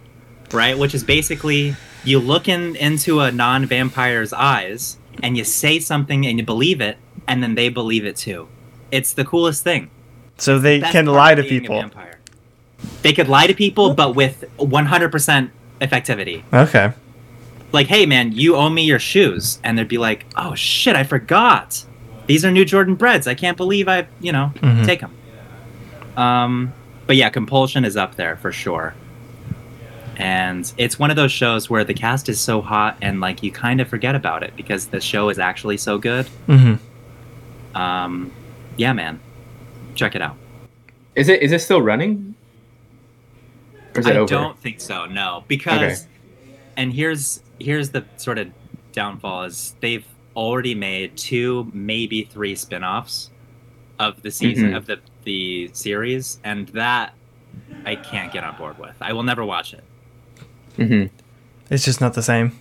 right? 0.52 0.76
Which 0.78 0.94
is 0.94 1.02
basically 1.02 1.74
you 2.04 2.18
look 2.20 2.48
in 2.48 2.76
into 2.76 3.20
a 3.20 3.32
non-vampire's 3.32 4.32
eyes 4.32 4.98
and 5.22 5.36
you 5.36 5.44
say 5.44 5.78
something 5.80 6.26
and 6.26 6.38
you 6.38 6.44
believe 6.44 6.80
it, 6.80 6.98
and 7.26 7.42
then 7.42 7.54
they 7.54 7.68
believe 7.68 8.04
it 8.04 8.16
too. 8.16 8.48
It's 8.92 9.12
the 9.12 9.24
coolest 9.24 9.64
thing. 9.64 9.90
So 10.36 10.58
they 10.58 10.80
Best 10.80 10.92
can 10.92 11.06
lie 11.06 11.34
to 11.34 11.42
people. 11.42 11.80
vampire. 11.80 12.18
They 13.02 13.12
could 13.12 13.28
lie 13.28 13.46
to 13.46 13.54
people, 13.54 13.94
but 13.94 14.14
with 14.14 14.44
100% 14.58 15.50
effectivity. 15.80 16.42
Okay. 16.52 16.92
Like, 17.74 17.88
hey 17.88 18.06
man, 18.06 18.30
you 18.32 18.54
owe 18.56 18.70
me 18.70 18.84
your 18.84 19.00
shoes, 19.00 19.58
and 19.64 19.76
they'd 19.76 19.88
be 19.88 19.98
like, 19.98 20.24
oh 20.36 20.54
shit, 20.54 20.94
I 20.94 21.02
forgot. 21.02 21.84
These 22.26 22.44
are 22.44 22.50
new 22.52 22.64
Jordan 22.64 22.94
breads. 22.94 23.26
I 23.26 23.34
can't 23.34 23.56
believe 23.56 23.88
I, 23.88 24.06
you 24.20 24.30
know, 24.32 24.52
Mhm. 24.62 24.86
take 24.86 25.00
them. 25.00 25.12
Um, 26.16 26.72
but 27.08 27.16
yeah, 27.16 27.28
compulsion 27.30 27.84
is 27.84 27.96
up 27.96 28.14
there 28.14 28.36
for 28.36 28.52
sure. 28.52 28.94
and 30.16 30.72
it's 30.78 30.96
one 30.96 31.10
of 31.10 31.16
those 31.16 31.32
shows 31.32 31.68
where 31.68 31.82
the 31.82 31.92
cast 31.92 32.28
is 32.28 32.38
so 32.38 32.60
hot 32.62 32.96
and 33.02 33.20
like 33.20 33.42
you 33.42 33.50
kind 33.50 33.80
of 33.80 33.88
forget 33.88 34.14
about 34.14 34.44
it 34.44 34.54
because 34.54 34.86
the 34.86 35.00
show 35.00 35.28
is 35.28 35.40
actually 35.40 35.76
so 35.76 35.98
good. 35.98 36.28
hmm 36.46 36.74
Um, 37.74 38.30
yeah, 38.76 38.92
man, 38.92 39.18
check 39.96 40.14
it 40.14 40.22
out. 40.22 40.36
Is 41.16 41.28
it 41.28 41.42
is 41.42 41.50
it 41.50 41.60
still 41.62 41.82
running? 41.82 42.36
Or 43.96 44.00
is 44.02 44.06
it 44.06 44.14
I 44.14 44.18
over? 44.20 44.32
don't 44.32 44.56
think 44.60 44.80
so. 44.80 45.06
No, 45.06 45.42
because 45.48 46.06
and 46.76 46.92
here's 46.92 47.40
here's 47.60 47.90
the 47.90 48.04
sort 48.16 48.38
of 48.38 48.48
downfall 48.92 49.44
is 49.44 49.74
they've 49.80 50.06
already 50.36 50.74
made 50.74 51.16
two, 51.16 51.70
maybe 51.72 52.24
three 52.24 52.54
spin-offs 52.54 53.30
of 53.98 54.22
the 54.22 54.30
season 54.30 54.70
Mhm. 54.72 54.76
of 54.76 54.86
the 54.86 55.00
the 55.24 55.70
series, 55.72 56.38
and 56.44 56.68
that 56.68 57.14
I 57.86 57.96
can't 57.96 58.30
get 58.32 58.44
on 58.44 58.56
board 58.56 58.78
with. 58.78 58.94
I 59.00 59.12
will 59.14 59.22
never 59.22 59.42
watch 59.44 59.72
it. 59.72 59.84
hmm 60.76 61.04
It's 61.70 61.84
just 61.84 62.00
not 62.00 62.12
the 62.14 62.22
same. 62.22 62.60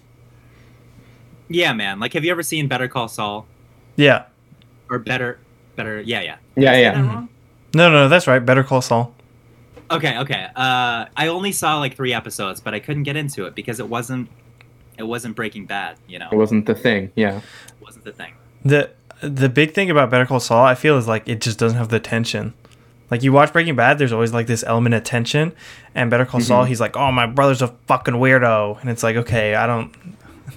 Yeah, 1.49 1.73
man. 1.73 1.99
Like, 1.99 2.13
have 2.13 2.23
you 2.23 2.31
ever 2.31 2.43
seen 2.43 2.67
Better 2.67 2.87
Call 2.87 3.07
Saul 3.07 3.45
Yeah. 3.95 4.23
or 4.89 4.97
Better 4.99 5.39
Better? 5.75 5.99
Yeah, 6.01 6.21
yeah. 6.21 6.35
Yeah, 6.55 6.71
Did 6.73 6.81
yeah. 6.81 6.91
that 6.93 7.01
wrong? 7.05 7.29
No, 7.75 7.91
no, 7.91 8.07
that's 8.07 8.27
right. 8.27 8.39
Better 8.39 8.63
Call 8.63 8.81
Saul. 8.81 9.13
Okay, 9.91 10.17
okay. 10.19 10.47
Uh, 10.55 11.05
I 11.17 11.27
only 11.27 11.51
saw 11.51 11.79
like 11.79 11.95
three 11.95 12.13
episodes, 12.13 12.61
but 12.61 12.73
I 12.73 12.79
couldn't 12.79 13.03
get 13.03 13.15
into 13.17 13.45
it 13.45 13.55
because 13.55 13.79
it 13.79 13.89
wasn't 13.89 14.29
it 15.03 15.07
wasn't 15.07 15.35
Breaking 15.35 15.65
Bad. 15.65 15.97
You 16.07 16.19
know, 16.19 16.29
It 16.31 16.35
wasn't 16.35 16.65
the 16.65 16.75
thing. 16.75 17.11
Yeah. 17.15 17.37
it 17.37 17.43
wasn't 17.81 18.05
the 18.05 18.11
thing. 18.13 18.33
the 18.65 18.89
The 19.21 19.49
big 19.49 19.73
thing 19.73 19.89
about 19.89 20.09
Better 20.09 20.25
Call 20.25 20.39
Saul, 20.39 20.65
I 20.65 20.75
feel, 20.75 20.97
is 20.97 21.07
like 21.07 21.27
it 21.27 21.39
just 21.41 21.57
doesn't 21.59 21.77
have 21.77 21.89
the 21.89 21.99
tension. 21.99 22.53
Like 23.11 23.21
you 23.23 23.31
watch 23.31 23.53
Breaking 23.53 23.75
Bad, 23.75 23.97
there's 23.99 24.11
always 24.13 24.33
like 24.33 24.47
this 24.47 24.63
element 24.65 24.95
of 24.95 25.03
tension, 25.03 25.53
and 25.93 26.09
Better 26.09 26.25
Call 26.25 26.41
Saul, 26.41 26.63
Mhm. 26.65 26.67
he's 26.69 26.81
like, 26.81 26.97
"Oh, 26.97 27.11
my 27.11 27.25
brother's 27.27 27.61
a 27.61 27.67
fucking 27.87 28.15
weirdo," 28.15 28.81
and 28.81 28.89
it's 28.89 29.03
like, 29.03 29.15
okay, 29.17 29.53
I 29.55 29.67
don't 29.67 29.93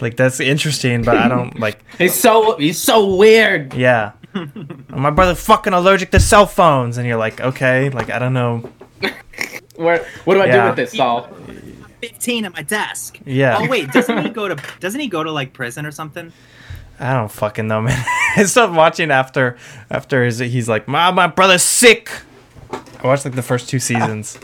like 0.01 0.17
that's 0.17 0.41
interesting, 0.41 1.03
but 1.03 1.17
I 1.17 1.29
don't 1.29 1.59
like, 1.61 1.79
He's 1.99 2.15
so 2.15 2.57
he's 2.57 2.79
so 2.79 3.15
weird. 3.17 3.75
yeah. 3.75 4.13
"Oh, 4.35 4.47
my 4.97 5.11
brother 5.11 5.35
fucking 5.35 5.73
allergic 5.75 6.11
to 6.13 6.21
cell 6.21 6.47
phones, 6.47 6.97
and 6.99 7.07
you're 7.07 7.19
like, 7.19 7.41
okay, 7.41 7.91
like 7.91 8.11
I 8.11 8.19
don't 8.19 8.33
know, 8.35 8.69
Where 9.77 10.05
what 10.25 10.35
do 10.35 10.41
I 10.43 10.51
do 10.51 10.63
with 10.69 10.77
this, 10.77 10.93
Saul? 10.93 11.29
Fifteen 12.09 12.45
at 12.45 12.53
my 12.55 12.63
desk. 12.63 13.19
yeah. 13.25 13.59
Oh 13.61 13.69
wait, 13.69 13.91
doesn't 13.93 14.23
he 14.25 14.31
go 14.31 14.49
to 14.49 14.57
doesn't 14.81 15.01
he 15.01 15.09
go 15.09 15.23
to 15.25 15.31
like 15.33 15.53
prison 15.53 15.87
or 15.87 15.91
something? 15.91 16.33
I 16.99 17.13
don't 17.13 17.31
fucking 17.31 17.67
know, 17.69 17.83
man. 17.83 18.05
I 18.37 18.45
stopped 18.45 18.73
watching 18.75 19.11
after 19.11 19.57
after 19.91 20.25
his, 20.25 20.39
he's 20.39 20.69
like, 20.69 20.89
"My 20.89 21.11
my 21.11 21.27
brother's 21.27 21.63
sick." 21.63 22.11
I 22.73 23.07
watched 23.07 23.25
like 23.25 23.35
the 23.35 23.43
first 23.43 23.69
two 23.69 23.79
seasons. 23.79 24.39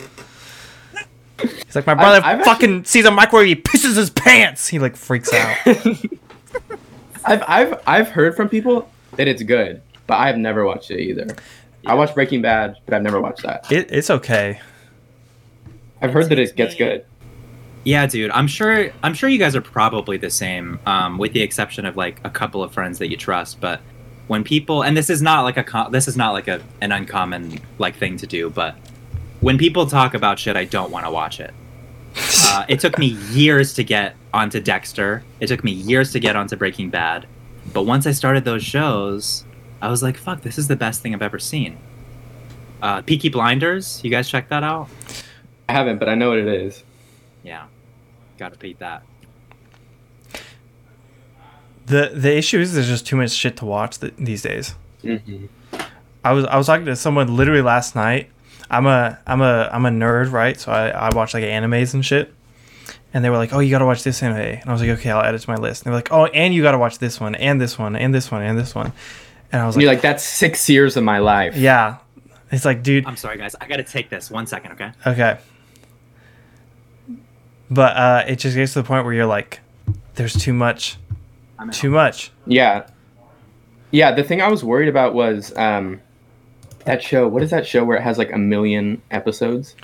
He's 1.40 1.74
like, 1.74 1.86
"My 1.86 1.94
brother 1.94 2.20
I've 2.24 2.44
fucking 2.44 2.84
sees 2.84 3.04
a 3.04 3.10
microwave, 3.10 3.46
he 3.48 3.56
pisses 3.56 3.96
his 3.96 4.10
pants." 4.10 4.68
He 4.68 4.78
like 4.78 4.96
freaks 4.96 5.32
out. 5.32 5.56
I've 7.24 7.42
I've 7.48 7.80
I've 7.86 8.08
heard 8.08 8.36
from 8.36 8.48
people 8.48 8.90
that 9.16 9.28
it's 9.28 9.42
good, 9.42 9.80
but 10.06 10.18
I've 10.18 10.36
never 10.36 10.64
watched 10.64 10.90
it 10.90 11.00
either. 11.00 11.28
I 11.86 11.94
watched 11.94 12.14
Breaking 12.14 12.42
Bad, 12.42 12.76
but 12.84 12.94
I've 12.94 13.02
never 13.02 13.20
watched 13.20 13.42
that. 13.42 13.70
it, 13.72 13.90
it's 13.90 14.10
okay. 14.10 14.60
I've 16.00 16.12
heard 16.12 16.28
that 16.28 16.38
it 16.38 16.54
gets 16.54 16.74
good. 16.74 17.04
Yeah, 17.84 18.06
dude. 18.06 18.30
I'm 18.30 18.46
sure. 18.46 18.90
I'm 19.02 19.14
sure 19.14 19.28
you 19.28 19.38
guys 19.38 19.56
are 19.56 19.60
probably 19.60 20.16
the 20.16 20.30
same, 20.30 20.78
um, 20.86 21.18
with 21.18 21.32
the 21.32 21.42
exception 21.42 21.84
of 21.84 21.96
like 21.96 22.20
a 22.24 22.30
couple 22.30 22.62
of 22.62 22.72
friends 22.72 22.98
that 22.98 23.10
you 23.10 23.16
trust. 23.16 23.60
But 23.60 23.80
when 24.28 24.44
people, 24.44 24.82
and 24.82 24.96
this 24.96 25.10
is 25.10 25.20
not 25.20 25.42
like 25.42 25.56
a, 25.56 25.88
this 25.90 26.06
is 26.06 26.16
not 26.16 26.32
like 26.32 26.46
a 26.48 26.60
an 26.80 26.92
uncommon 26.92 27.60
like 27.78 27.96
thing 27.96 28.16
to 28.18 28.26
do. 28.26 28.50
But 28.50 28.76
when 29.40 29.58
people 29.58 29.86
talk 29.86 30.14
about 30.14 30.38
shit, 30.38 30.56
I 30.56 30.64
don't 30.64 30.92
want 30.92 31.06
to 31.06 31.10
watch 31.10 31.40
it. 31.40 31.52
Uh, 32.44 32.66
it 32.68 32.80
took 32.80 32.98
me 32.98 33.06
years 33.30 33.72
to 33.72 33.82
get 33.82 34.14
onto 34.34 34.60
Dexter. 34.60 35.22
It 35.40 35.46
took 35.46 35.64
me 35.64 35.72
years 35.72 36.12
to 36.12 36.20
get 36.20 36.36
onto 36.36 36.54
Breaking 36.54 36.90
Bad. 36.90 37.26
But 37.72 37.84
once 37.84 38.06
I 38.06 38.10
started 38.10 38.44
those 38.44 38.62
shows, 38.62 39.46
I 39.80 39.88
was 39.88 40.02
like, 40.02 40.18
"Fuck, 40.18 40.42
this 40.42 40.58
is 40.58 40.68
the 40.68 40.76
best 40.76 41.00
thing 41.00 41.14
I've 41.14 41.22
ever 41.22 41.38
seen." 41.38 41.78
Uh, 42.82 43.00
Peaky 43.00 43.30
Blinders. 43.30 44.02
You 44.04 44.10
guys 44.10 44.28
check 44.28 44.50
that 44.50 44.62
out? 44.62 44.88
I 45.68 45.72
haven't, 45.72 45.98
but 45.98 46.10
I 46.10 46.14
know 46.14 46.28
what 46.28 46.38
it 46.38 46.48
is. 46.48 46.84
Yeah, 47.42 47.66
gotta 48.38 48.56
beat 48.56 48.78
that. 48.78 49.02
the 51.86 52.12
The 52.14 52.36
issue 52.36 52.60
is 52.60 52.74
there's 52.74 52.88
just 52.88 53.06
too 53.06 53.16
much 53.16 53.30
shit 53.30 53.56
to 53.58 53.64
watch 53.64 53.98
th- 53.98 54.14
these 54.18 54.42
days. 54.42 54.74
Mm-hmm. 55.02 55.46
I 56.24 56.32
was 56.32 56.44
I 56.44 56.56
was 56.56 56.66
talking 56.66 56.86
to 56.86 56.96
someone 56.96 57.36
literally 57.36 57.62
last 57.62 57.94
night. 57.94 58.30
I'm 58.70 58.86
a 58.86 59.18
I'm 59.26 59.40
a 59.40 59.68
I'm 59.72 59.84
a 59.84 59.90
nerd, 59.90 60.32
right? 60.32 60.58
So 60.58 60.72
I, 60.72 60.88
I 60.88 61.14
watch 61.14 61.34
like 61.34 61.44
animes 61.44 61.94
and 61.94 62.04
shit. 62.04 62.32
And 63.14 63.22
they 63.22 63.28
were 63.28 63.36
like, 63.36 63.52
"Oh, 63.52 63.58
you 63.58 63.70
gotta 63.70 63.84
watch 63.84 64.04
this 64.04 64.22
anime," 64.22 64.38
and 64.38 64.64
I 64.66 64.72
was 64.72 64.80
like, 64.80 64.90
"Okay, 64.98 65.10
I'll 65.10 65.20
add 65.20 65.34
it 65.34 65.40
to 65.40 65.50
my 65.50 65.56
list." 65.56 65.82
And 65.82 65.86
they 65.86 65.90
were 65.90 65.98
like, 65.98 66.12
"Oh, 66.12 66.24
and 66.26 66.54
you 66.54 66.62
gotta 66.62 66.78
watch 66.78 66.98
this 66.98 67.20
one, 67.20 67.34
and 67.34 67.60
this 67.60 67.78
one, 67.78 67.94
and 67.94 68.14
this 68.14 68.30
one, 68.30 68.42
and 68.42 68.58
this 68.58 68.74
one." 68.74 68.94
And 69.52 69.60
I 69.60 69.66
was 69.66 69.76
like, 69.76 69.82
You're 69.82 69.92
like 69.92 70.00
that's 70.00 70.24
six 70.24 70.66
years 70.70 70.96
of 70.96 71.04
my 71.04 71.18
life. 71.18 71.54
"Yeah." 71.54 71.98
It's 72.50 72.64
like, 72.64 72.82
dude, 72.82 73.06
I'm 73.06 73.16
sorry, 73.16 73.36
guys. 73.36 73.54
I 73.60 73.66
gotta 73.66 73.82
take 73.82 74.08
this 74.08 74.30
one 74.30 74.46
second, 74.46 74.72
okay? 74.72 74.92
okay. 75.06 75.38
But 77.72 77.96
uh, 77.96 78.24
it 78.28 78.36
just 78.36 78.54
gets 78.54 78.74
to 78.74 78.82
the 78.82 78.86
point 78.86 79.04
where 79.06 79.14
you're 79.14 79.24
like, 79.26 79.60
"There's 80.16 80.34
too 80.34 80.52
much, 80.52 80.98
too 81.72 81.90
much." 81.90 82.30
Yeah. 82.46 82.86
Yeah, 83.90 84.12
the 84.12 84.22
thing 84.22 84.42
I 84.42 84.48
was 84.48 84.62
worried 84.62 84.88
about 84.88 85.14
was 85.14 85.56
um 85.56 86.00
that 86.84 87.02
show. 87.02 87.26
What 87.28 87.42
is 87.42 87.50
that 87.50 87.66
show 87.66 87.82
where 87.84 87.96
it 87.96 88.02
has 88.02 88.18
like 88.18 88.30
a 88.32 88.38
million 88.38 89.00
episodes? 89.10 89.74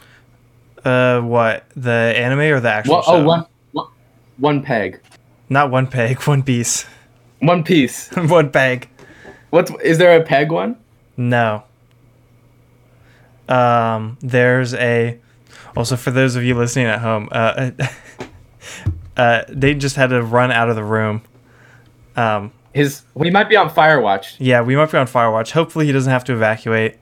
Uh, 0.85 1.21
what 1.21 1.65
the 1.77 1.91
anime 1.91 2.41
or 2.41 2.61
the 2.61 2.69
actual 2.71 2.95
Well, 2.97 3.03
show? 3.03 3.13
oh, 3.17 3.25
one, 3.25 3.47
one, 3.73 3.87
one 4.37 4.63
peg, 4.63 5.01
Not 5.49 5.71
one 5.71 5.87
peg, 5.87 6.21
one 6.27 6.43
piece, 6.43 6.85
one 7.41 7.65
piece. 7.65 8.11
one 8.15 8.51
peg. 8.51 8.89
What's 9.51 9.71
is 9.83 9.97
there 9.99 10.21
a 10.21 10.25
peg 10.25 10.53
one? 10.53 10.77
No. 11.17 11.63
Um, 13.49 14.19
there's 14.21 14.75
a. 14.75 15.19
Also, 15.77 15.97
for 15.97 16.11
those 16.11 16.35
of 16.37 16.43
you 16.45 16.55
listening 16.55 16.87
at 16.87 17.01
home, 17.01 17.29
uh, 17.31 17.71
uh, 19.17 19.43
they 19.49 19.75
just 19.75 19.97
had 19.97 20.09
to 20.11 20.23
run 20.23 20.51
out 20.51 20.69
of 20.69 20.77
the 20.77 20.85
room. 20.85 21.23
Um, 22.17 22.53
His 22.73 23.03
we 23.15 23.31
might 23.31 23.49
be 23.49 23.57
on 23.57 23.71
Firewatch. 23.71 24.37
yeah, 24.39 24.61
we 24.63 24.77
might 24.77 24.91
be 24.91 24.99
on 24.99 25.07
Firewatch. 25.07 25.53
Hopefully, 25.53 25.87
he 25.87 25.93
doesn't 25.93 26.11
have 26.11 26.25
to 26.25 26.33
evacuate. 26.33 26.97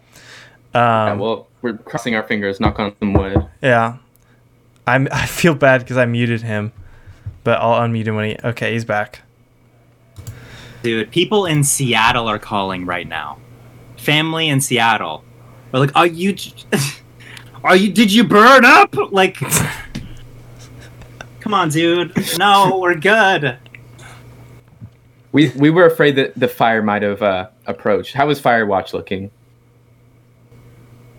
Yeah, 0.75 1.13
Um, 1.13 1.19
well, 1.19 1.49
we're 1.63 1.75
crossing 1.79 2.15
our 2.15 2.23
fingers. 2.23 2.61
Knock 2.61 2.79
on 2.79 2.95
some 2.99 3.15
wood. 3.15 3.47
yeah. 3.63 3.97
I'm. 4.87 5.09
I 5.13 5.27
feel 5.27 5.55
bad 5.55 5.81
because 5.81 5.97
I 5.97 6.05
muted 6.05 6.43
him, 6.43 6.73
but 7.45 7.61
I'll 7.61 7.81
unmute 7.89 8.07
him 8.07 8.15
when 8.17 8.31
he. 8.31 8.37
Okay, 8.45 8.73
he's 8.73 8.85
back. 8.85 9.23
Dude, 10.83 11.11
people 11.11 11.47
in 11.47 11.65
Seattle 11.65 12.29
are 12.29 12.39
calling 12.39 12.85
right 12.87 13.09
now. 13.09 13.39
Family 13.97 14.49
in 14.49 14.61
Seattle. 14.61 15.25
They're 15.73 15.81
like, 15.81 15.97
are 15.97 16.07
you. 16.07 16.37
Are 17.65 17.77
you. 17.77 17.93
Did 17.93 18.13
you 18.13 18.25
burn 18.25 18.65
up? 18.65 18.95
Like. 19.13 19.39
Come 21.41 21.55
on, 21.55 21.69
dude. 21.69 22.13
No, 22.39 22.79
we're 22.81 22.97
good. 22.97 23.59
We 25.33 25.51
we 25.51 25.71
were 25.71 25.87
afraid 25.87 26.17
that 26.17 26.39
the 26.39 26.49
fire 26.49 26.83
might 26.83 27.03
have 27.03 27.23
uh, 27.23 27.49
approached. 27.67 28.15
How 28.15 28.27
was 28.27 28.41
Firewatch 28.41 28.93
looking? 28.93 29.31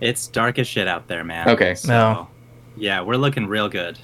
It's 0.02 0.28
dark 0.28 0.60
as 0.60 0.68
shit 0.68 0.88
out 0.88 1.08
there, 1.08 1.24
man. 1.24 1.50
Okay. 1.50 1.76
So, 1.76 1.88
No. 1.90 2.28
Yeah, 2.76 3.02
we're 3.02 3.16
looking 3.16 3.48
real 3.48 3.70
good. 3.70 3.98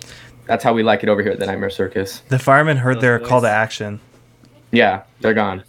That's 0.45 0.63
how 0.63 0.73
we 0.73 0.81
like 0.83 1.03
it 1.03 1.09
over 1.09 1.21
here 1.21 1.31
at 1.31 1.39
the 1.39 1.45
Nightmare 1.45 1.69
Circus. 1.69 2.21
The 2.29 2.39
firemen 2.39 2.77
heard 2.77 2.95
Those 2.97 3.01
their 3.01 3.19
call 3.19 3.41
to 3.41 3.49
action. 3.49 3.99
Yeah, 4.71 5.03
they're 5.21 5.33
gone. 5.33 5.63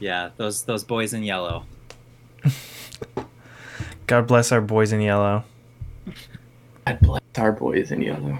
Yeah, 0.00 0.30
those 0.36 0.62
those 0.62 0.84
boys 0.84 1.12
in 1.12 1.22
yellow. 1.22 1.64
God 4.12 4.26
bless 4.26 4.52
our 4.52 4.60
boys 4.60 4.92
in 4.92 5.00
yellow. 5.00 5.42
God 6.86 7.00
bless 7.00 7.22
our 7.38 7.50
boys 7.50 7.90
in 7.90 8.02
yellow. 8.02 8.36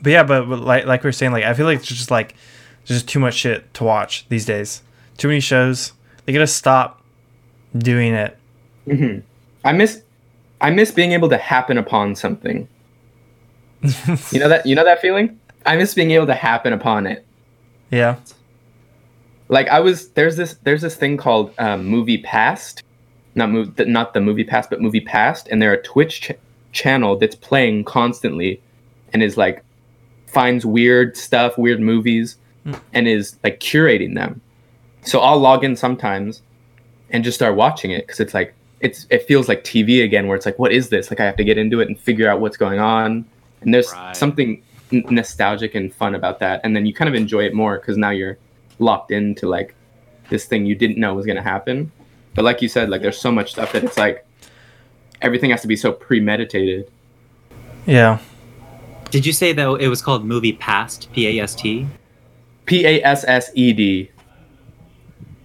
But 0.00 0.10
yeah, 0.10 0.22
but, 0.22 0.48
but 0.48 0.60
like 0.60 0.86
like 0.86 1.02
we 1.02 1.08
were 1.08 1.12
saying, 1.12 1.32
like 1.32 1.44
I 1.44 1.52
feel 1.52 1.66
like 1.66 1.80
it's 1.80 1.86
just 1.86 2.10
like 2.10 2.34
there's 2.86 3.00
just 3.00 3.08
too 3.10 3.18
much 3.20 3.34
shit 3.34 3.74
to 3.74 3.84
watch 3.84 4.26
these 4.30 4.46
days. 4.46 4.82
Too 5.18 5.28
many 5.28 5.40
shows. 5.40 5.92
They 6.24 6.32
gotta 6.32 6.46
stop 6.46 7.02
doing 7.76 8.14
it. 8.14 8.38
hmm 8.90 9.18
I 9.66 9.72
miss 9.72 10.02
I 10.62 10.70
miss 10.70 10.92
being 10.92 11.12
able 11.12 11.28
to 11.28 11.36
happen 11.36 11.76
upon 11.76 12.14
something. 12.16 12.66
You 14.30 14.38
know 14.40 14.48
that 14.48 14.64
you 14.64 14.74
know 14.74 14.84
that 14.84 15.02
feeling? 15.02 15.38
I 15.66 15.76
miss 15.76 15.92
being 15.92 16.12
able 16.12 16.26
to 16.28 16.34
happen 16.34 16.72
upon 16.72 17.06
it. 17.06 17.26
yeah. 17.90 18.16
Like 19.50 19.68
I 19.68 19.80
was 19.80 20.08
there's 20.12 20.36
this 20.36 20.54
there's 20.62 20.80
this 20.80 20.96
thing 20.96 21.18
called 21.18 21.52
um, 21.58 21.84
Movie 21.84 22.16
Passed, 22.22 22.82
not 23.34 23.50
move 23.50 23.78
not 23.86 24.14
the 24.14 24.20
Movie 24.20 24.44
Past, 24.44 24.70
but 24.70 24.80
Movie 24.80 25.00
Passed, 25.00 25.48
and 25.48 25.60
they're 25.60 25.72
a 25.72 25.82
Twitch 25.82 26.20
ch- 26.22 26.32
channel 26.72 27.16
that's 27.16 27.34
playing 27.34 27.84
constantly, 27.84 28.60
and 29.12 29.22
is 29.22 29.36
like 29.36 29.64
finds 30.26 30.64
weird 30.64 31.16
stuff, 31.16 31.58
weird 31.58 31.80
movies, 31.80 32.36
Hmm. 32.64 32.74
and 32.92 33.08
is 33.08 33.36
like 33.42 33.58
curating 33.60 34.14
them. 34.14 34.40
So 35.02 35.18
I'll 35.20 35.38
log 35.38 35.64
in 35.64 35.74
sometimes, 35.76 36.42
and 37.10 37.24
just 37.24 37.36
start 37.36 37.56
watching 37.56 37.90
it 37.90 38.06
because 38.06 38.20
it's 38.20 38.34
like 38.34 38.54
it's 38.80 39.06
it 39.10 39.22
feels 39.26 39.48
like 39.48 39.64
TV 39.64 40.02
again, 40.04 40.26
where 40.28 40.36
it's 40.36 40.46
like 40.46 40.58
what 40.58 40.72
is 40.72 40.88
this? 40.90 41.10
Like 41.10 41.20
I 41.20 41.24
have 41.24 41.36
to 41.36 41.44
get 41.44 41.58
into 41.58 41.80
it 41.80 41.88
and 41.88 41.98
figure 41.98 42.28
out 42.28 42.40
what's 42.40 42.56
going 42.56 42.78
on, 42.80 43.24
and 43.62 43.72
there's 43.74 43.92
Right. 43.92 44.14
something 44.16 44.62
n- 44.92 45.04
nostalgic 45.10 45.74
and 45.74 45.92
fun 45.94 46.14
about 46.14 46.38
that. 46.40 46.60
And 46.64 46.76
then 46.76 46.84
you 46.86 46.92
kind 46.94 47.08
of 47.08 47.14
enjoy 47.14 47.44
it 47.44 47.54
more 47.54 47.78
because 47.78 47.96
now 47.96 48.10
you're 48.10 48.36
locked 48.78 49.10
into 49.10 49.48
like 49.48 49.74
this 50.28 50.44
thing 50.46 50.66
you 50.66 50.74
didn't 50.74 50.98
know 50.98 51.14
was 51.14 51.26
gonna 51.26 51.42
happen. 51.42 51.90
But 52.34 52.44
like 52.44 52.62
you 52.62 52.68
said, 52.68 52.88
like 52.90 53.02
there's 53.02 53.20
so 53.20 53.30
much 53.32 53.52
stuff 53.52 53.72
that 53.72 53.84
it's 53.84 53.98
like 53.98 54.26
everything 55.20 55.50
has 55.50 55.62
to 55.62 55.68
be 55.68 55.76
so 55.76 55.92
premeditated. 55.92 56.90
Yeah. 57.86 58.18
Did 59.10 59.26
you 59.26 59.32
say 59.32 59.52
though 59.52 59.74
it 59.74 59.88
was 59.88 60.00
called 60.00 60.24
Movie 60.24 60.54
Past? 60.54 61.08
P 61.12 61.26
A 61.38 61.42
S 61.42 61.54
T. 61.54 61.86
P 62.64 62.86
A 62.86 63.02
S 63.02 63.24
S 63.26 63.50
E 63.54 63.72
D. 63.72 64.10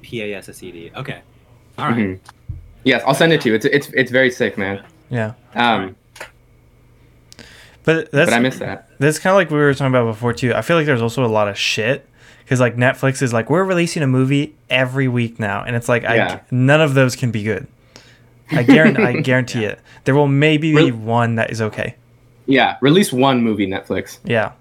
P 0.01 0.21
A 0.21 0.35
S 0.37 0.47
S 0.49 0.63
E 0.63 0.71
D. 0.71 0.91
Okay. 0.95 1.19
All 1.77 1.87
right. 1.89 1.97
Mhm. 1.97 2.19
Yes, 2.83 3.03
I'll 3.05 3.13
send 3.13 3.33
it 3.33 3.41
to 3.41 3.49
you. 3.49 3.55
It's 3.55 3.65
it's 3.65 3.87
it's 3.93 4.11
very 4.11 4.31
sick, 4.31 4.57
man. 4.57 4.81
Yeah. 5.09 5.33
Um, 5.55 5.95
But 7.83 8.11
that's 8.11 8.29
but 8.31 8.33
I 8.35 8.39
miss 8.39 8.59
that. 8.59 8.89
that's 8.99 9.19
kind 9.19 9.31
of 9.31 9.37
like 9.37 9.49
we 9.49 9.57
were 9.57 9.73
talking 9.73 9.87
about 9.87 10.05
before 10.05 10.33
too. 10.33 10.53
I 10.53 10.61
feel 10.61 10.77
like 10.77 10.85
there's 10.85 11.01
also 11.01 11.25
a 11.25 11.27
lot 11.27 11.47
of 11.47 11.57
shit 11.57 12.07
because 12.47 12.61
like 12.61 12.77
Netflix 12.77 13.21
is 13.21 13.33
like 13.33 13.49
we're 13.49 13.65
releasing 13.65 14.01
a 14.03 14.07
movie 14.07 14.55
every 14.69 15.09
week 15.09 15.37
now, 15.39 15.63
and 15.63 15.75
it's 15.75 15.89
like 15.89 16.03
Yeah. 16.03 16.39
I 16.39 16.41
none 16.49 16.79
of 16.79 16.93
those 16.93 17.15
can 17.17 17.29
be 17.31 17.43
good. 17.43 17.67
I 18.51 18.63
guarantee 18.63 19.03
I 19.03 19.13
guarantee 19.21 19.65
it. 19.65 19.79
There 20.05 20.15
will 20.15 20.29
maybe 20.29 20.71
be 20.71 20.75
Really? 20.75 20.91
one 20.93 21.35
that 21.35 21.51
is 21.51 21.61
okay. 21.61 21.95
Yeah, 22.45 22.77
release 22.79 23.11
one 23.11 23.43
movie, 23.43 23.67
Netflix. 23.67 24.19
Yeah. 24.23 24.53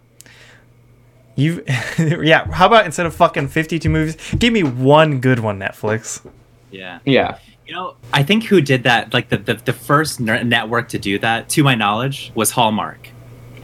You 1.36 1.62
yeah, 1.98 2.50
how 2.50 2.66
about 2.66 2.86
instead 2.86 3.06
of 3.06 3.14
fucking 3.14 3.48
52 3.48 3.88
movies, 3.88 4.16
give 4.38 4.52
me 4.52 4.62
one 4.64 5.20
good 5.20 5.38
one 5.38 5.58
Netflix. 5.60 6.26
Yeah. 6.72 6.98
Yeah. 7.04 7.38
You 7.66 7.74
know, 7.74 7.94
I 8.12 8.22
think 8.22 8.44
who 8.44 8.60
did 8.60 8.84
that, 8.84 9.12
like 9.12 9.28
the, 9.28 9.36
the, 9.38 9.54
the 9.54 9.72
first 9.72 10.18
ner- 10.20 10.42
network 10.44 10.88
to 10.90 10.98
do 10.98 11.18
that, 11.18 11.48
to 11.50 11.62
my 11.64 11.74
knowledge, 11.74 12.30
was 12.34 12.52
Hallmark. 12.52 13.08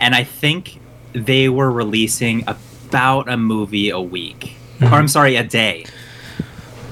And 0.01 0.15
I 0.15 0.25
think 0.25 0.81
they 1.13 1.49
were 1.49 1.71
releasing 1.71 2.47
about 2.93 3.27
a 3.27 3.39
movie 3.39 3.89
a 3.89 3.99
week. 3.99 4.55
Or 4.83 4.89
I'm 4.89 5.09
sorry, 5.09 5.37
a 5.37 5.43
day. 5.43 5.87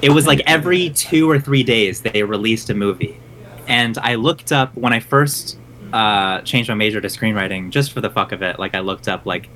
It 0.01 0.09
was 0.09 0.25
like 0.25 0.41
every 0.47 0.89
two 0.89 1.29
or 1.29 1.39
three 1.39 1.61
days 1.61 2.01
they 2.01 2.23
released 2.23 2.71
a 2.71 2.73
movie. 2.73 3.19
And 3.67 3.99
I 3.99 4.15
looked 4.15 4.51
up 4.51 4.75
when 4.75 4.93
I 4.93 4.99
first 4.99 5.59
uh, 5.93 6.41
changed 6.41 6.69
my 6.69 6.75
major 6.75 6.99
to 7.01 7.07
screenwriting, 7.07 7.69
just 7.69 7.91
for 7.91 8.01
the 8.01 8.09
fuck 8.09 8.31
of 8.31 8.41
it. 8.41 8.57
Like 8.57 8.73
I 8.73 8.79
looked 8.79 9.07
up 9.07 9.27
like 9.27 9.47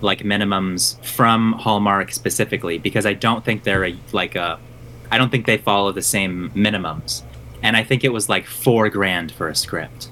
like 0.00 0.20
minimums 0.20 1.02
from 1.04 1.52
Hallmark 1.52 2.10
specifically 2.10 2.78
because 2.78 3.04
I 3.04 3.12
don't 3.12 3.44
think 3.44 3.64
they're 3.64 3.84
a, 3.84 3.96
like 4.12 4.34
a 4.34 4.58
I 5.10 5.18
don't 5.18 5.28
think 5.28 5.44
they 5.44 5.58
follow 5.58 5.92
the 5.92 6.02
same 6.02 6.50
minimums. 6.54 7.22
And 7.62 7.76
I 7.76 7.84
think 7.84 8.02
it 8.02 8.14
was 8.14 8.30
like 8.30 8.46
four 8.46 8.88
grand 8.88 9.30
for 9.30 9.48
a 9.48 9.54
script. 9.54 10.08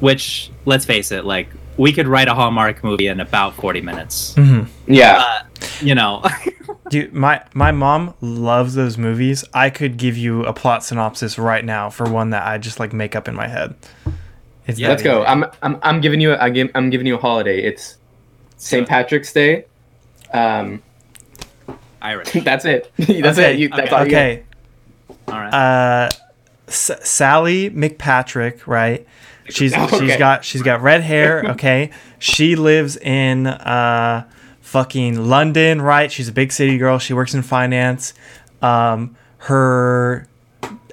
Which, 0.00 0.50
let's 0.64 0.86
face 0.86 1.12
it, 1.12 1.26
like 1.26 1.48
we 1.78 1.92
could 1.92 2.06
write 2.08 2.28
a 2.28 2.34
Hallmark 2.34 2.84
movie 2.84 3.06
in 3.06 3.20
about 3.20 3.54
40 3.54 3.80
minutes. 3.80 4.34
Mm-hmm. 4.34 4.92
Yeah. 4.92 5.18
Uh, 5.18 5.42
you 5.80 5.94
know, 5.94 6.22
Dude, 6.90 7.12
my 7.12 7.42
my 7.52 7.70
mom 7.70 8.14
loves 8.22 8.74
those 8.74 8.96
movies. 8.96 9.44
I 9.52 9.68
could 9.68 9.98
give 9.98 10.16
you 10.16 10.44
a 10.44 10.52
plot 10.54 10.82
synopsis 10.84 11.38
right 11.38 11.62
now 11.64 11.90
for 11.90 12.08
one 12.10 12.30
that 12.30 12.46
I 12.46 12.56
just 12.56 12.80
like 12.80 12.92
make 12.94 13.14
up 13.14 13.28
in 13.28 13.34
my 13.34 13.46
head. 13.46 13.74
It's 14.66 14.78
Yeah, 14.78 14.88
Let's 14.88 15.02
go. 15.02 15.22
I'm 15.24 15.44
I'm 15.62 15.78
I'm 15.82 16.00
giving 16.00 16.20
you 16.20 16.32
a, 16.32 16.38
I 16.38 16.48
give, 16.50 16.70
I'm 16.74 16.88
giving 16.88 17.06
you 17.06 17.16
a 17.16 17.18
holiday. 17.18 17.62
It's 17.62 17.98
St. 18.56 18.88
Patrick's 18.88 19.32
Day. 19.34 19.66
Um, 20.32 20.82
Irish. 22.00 22.32
that's 22.44 22.64
it. 22.64 22.90
that's 22.96 23.38
Okay, 23.38 23.52
it. 23.54 23.58
You, 23.58 23.68
that's 23.68 23.92
okay. 23.92 23.94
all 23.96 24.00
you 24.06 24.06
okay. 24.16 24.42
All 25.28 25.34
right. 25.38 25.52
uh 25.54 26.10
S- 26.68 26.90
Sally 27.02 27.70
McPatrick, 27.70 28.66
right? 28.66 29.06
She's 29.50 29.72
she's 29.90 29.92
Okay. 29.92 30.18
got 30.18 30.44
she's 30.44 30.62
got 30.62 30.82
red 30.82 31.02
hair, 31.02 31.42
okay? 31.50 31.90
she 32.18 32.56
lives 32.56 32.96
in 32.96 33.46
uh 33.46 34.24
fucking 34.60 35.28
London, 35.28 35.80
right? 35.80 36.10
She's 36.12 36.28
a 36.28 36.32
big 36.32 36.52
city 36.52 36.76
girl. 36.78 36.98
She 36.98 37.14
works 37.14 37.34
in 37.34 37.42
finance. 37.42 38.14
Um 38.62 39.16
her 39.38 40.26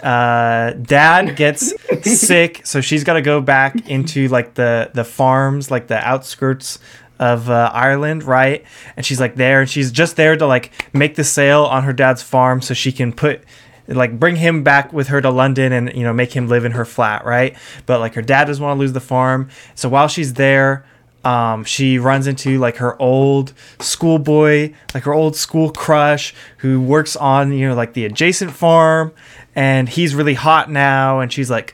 uh 0.03 0.71
dad 0.73 1.35
gets 1.35 1.73
sick, 2.19 2.61
so 2.65 2.81
she's 2.81 3.03
got 3.03 3.13
to 3.13 3.21
go 3.21 3.41
back 3.41 3.89
into 3.89 4.27
like 4.27 4.53
the 4.53 4.91
the 4.93 5.03
farms, 5.03 5.71
like 5.71 5.87
the 5.87 5.97
outskirts 5.97 6.79
of 7.17 7.49
uh, 7.49 7.71
Ireland, 7.73 8.23
right? 8.23 8.65
And 8.97 9.05
she's 9.05 9.19
like 9.21 9.35
there, 9.35 9.61
and 9.61 9.69
she's 9.69 9.91
just 9.91 10.15
there 10.17 10.35
to 10.35 10.45
like 10.45 10.71
make 10.93 11.15
the 11.15 11.23
sale 11.23 11.63
on 11.63 11.83
her 11.83 11.93
dad's 11.93 12.21
farm, 12.21 12.61
so 12.61 12.73
she 12.73 12.91
can 12.91 13.13
put 13.13 13.41
like 13.87 14.19
bring 14.19 14.35
him 14.35 14.63
back 14.63 14.91
with 14.93 15.07
her 15.09 15.21
to 15.21 15.29
London 15.29 15.71
and 15.71 15.93
you 15.95 16.03
know 16.03 16.13
make 16.13 16.33
him 16.35 16.47
live 16.47 16.65
in 16.65 16.71
her 16.73 16.85
flat, 16.85 17.25
right? 17.25 17.55
But 17.85 17.99
like 17.99 18.15
her 18.15 18.21
dad 18.21 18.45
doesn't 18.45 18.63
want 18.63 18.77
to 18.77 18.79
lose 18.79 18.93
the 18.93 18.99
farm, 18.99 19.49
so 19.75 19.89
while 19.89 20.07
she's 20.07 20.33
there. 20.33 20.85
Um, 21.23 21.63
she 21.63 21.97
runs 21.97 22.27
into 22.27 22.59
like 22.59 22.75
her 22.75 23.01
old 23.01 23.51
schoolboy, 23.79 24.73
like 24.93 25.05
her 25.05 25.13
old 25.15 25.35
school 25.35 25.71
crush 25.71 26.35
who 26.57 26.79
works 26.79 27.15
on, 27.15 27.51
you 27.51 27.67
know, 27.67 27.73
like 27.73 27.93
the 27.93 28.05
adjacent 28.05 28.51
farm 28.51 29.11
and 29.55 29.89
he's 29.89 30.13
really 30.13 30.35
hot 30.35 30.69
now. 30.69 31.21
And 31.21 31.33
she's 31.33 31.49
like, 31.49 31.73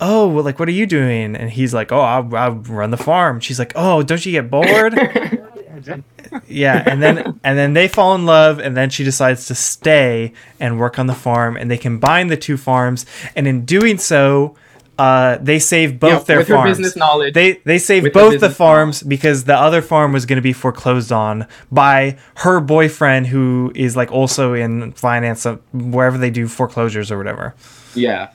Oh, 0.00 0.28
well, 0.28 0.44
like, 0.44 0.58
what 0.58 0.66
are 0.68 0.72
you 0.72 0.86
doing? 0.86 1.36
And 1.36 1.50
he's 1.50 1.74
like, 1.74 1.92
Oh, 1.92 2.00
I, 2.00 2.20
I 2.20 2.48
run 2.48 2.90
the 2.90 2.96
farm. 2.96 3.40
She's 3.40 3.58
like, 3.58 3.72
Oh, 3.76 4.02
don't 4.02 4.24
you 4.24 4.32
get 4.32 4.50
bored? 4.50 4.94
yeah. 6.48 6.82
And 6.86 7.02
then, 7.02 7.40
and 7.44 7.58
then 7.58 7.74
they 7.74 7.88
fall 7.88 8.14
in 8.14 8.26
love 8.26 8.58
and 8.58 8.76
then 8.76 8.90
she 8.90 9.04
decides 9.04 9.46
to 9.46 9.54
stay 9.54 10.32
and 10.60 10.78
work 10.78 10.98
on 10.98 11.06
the 11.06 11.14
farm 11.14 11.56
and 11.56 11.70
they 11.70 11.78
combine 11.78 12.28
the 12.28 12.36
two 12.36 12.56
farms. 12.56 13.06
And 13.34 13.46
in 13.46 13.64
doing 13.64 13.98
so, 13.98 14.56
uh, 14.98 15.36
they 15.42 15.58
save 15.58 16.00
both 16.00 16.10
Yeah, 16.10 16.18
their 16.20 16.38
with 16.38 16.48
her 16.48 16.64
business 16.64 16.96
knowledge. 16.96 17.34
They 17.34 17.60
they 17.64 17.78
With 18.00 18.12
both 18.12 18.40
the 18.40 18.50
farms 18.50 19.02
because 19.02 19.44
the 19.44 19.56
other 19.56 19.82
farm 19.82 20.12
was 20.12 20.24
going 20.24 20.36
to 20.36 20.42
be 20.42 20.54
foreclosed 20.54 21.12
on 21.12 21.46
by 21.70 22.16
her 22.36 22.60
boyfriend, 22.60 23.26
who 23.26 23.72
is 23.74 23.94
like 23.94 24.10
also 24.10 24.54
in 24.54 24.92
finance, 24.92 25.44
uh, 25.44 25.56
wherever 25.72 26.16
they 26.16 26.30
do 26.30 26.48
foreclosures 26.48 27.12
or 27.12 27.18
whatever. 27.18 27.54
Yeah. 27.94 28.30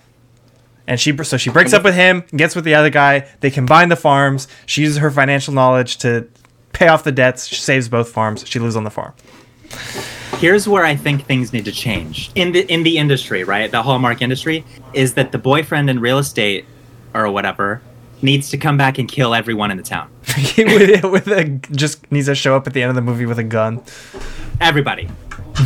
And 0.85 0.99
she 0.99 1.15
so 1.23 1.37
she 1.37 1.49
breaks 1.49 1.73
up 1.73 1.83
with 1.83 1.95
him, 1.95 2.23
gets 2.35 2.55
with 2.55 2.65
the 2.65 2.75
other 2.75 2.89
guy. 2.89 3.27
They 3.39 3.49
combine 3.49 3.89
the 3.89 3.95
farms. 3.95 4.47
She 4.65 4.81
uses 4.81 4.97
her 4.97 5.09
financial 5.09 5.53
knowledge 5.53 5.97
to 5.97 6.27
pay 6.73 6.87
off 6.87 7.03
the 7.03 7.11
debts. 7.11 7.47
She 7.47 7.55
saves 7.55 7.89
both 7.89 8.09
farms. 8.09 8.47
She 8.47 8.59
lives 8.59 8.75
on 8.75 8.83
the 8.83 8.89
farm. 8.89 9.13
Here's 10.37 10.67
where 10.67 10.83
I 10.85 10.95
think 10.95 11.25
things 11.25 11.53
need 11.53 11.65
to 11.65 11.71
change 11.71 12.31
in 12.35 12.51
the 12.51 12.61
in 12.71 12.83
the 12.83 12.97
industry, 12.97 13.43
right? 13.43 13.69
The 13.69 13.83
Hallmark 13.83 14.21
industry 14.21 14.65
is 14.93 15.13
that 15.13 15.31
the 15.31 15.37
boyfriend 15.37 15.89
in 15.89 15.99
real 15.99 16.17
estate 16.17 16.65
or 17.13 17.29
whatever 17.31 17.81
needs 18.21 18.49
to 18.49 18.57
come 18.57 18.77
back 18.77 18.97
and 18.97 19.07
kill 19.07 19.33
everyone 19.33 19.71
in 19.71 19.77
the 19.77 19.83
town. 19.83 20.09
with, 20.57 21.03
with 21.03 21.27
a 21.27 21.45
just 21.71 22.11
needs 22.11 22.27
to 22.27 22.35
show 22.35 22.55
up 22.55 22.67
at 22.67 22.73
the 22.73 22.81
end 22.81 22.89
of 22.89 22.95
the 22.95 23.01
movie 23.01 23.25
with 23.25 23.39
a 23.39 23.43
gun. 23.43 23.83
Everybody. 24.59 25.09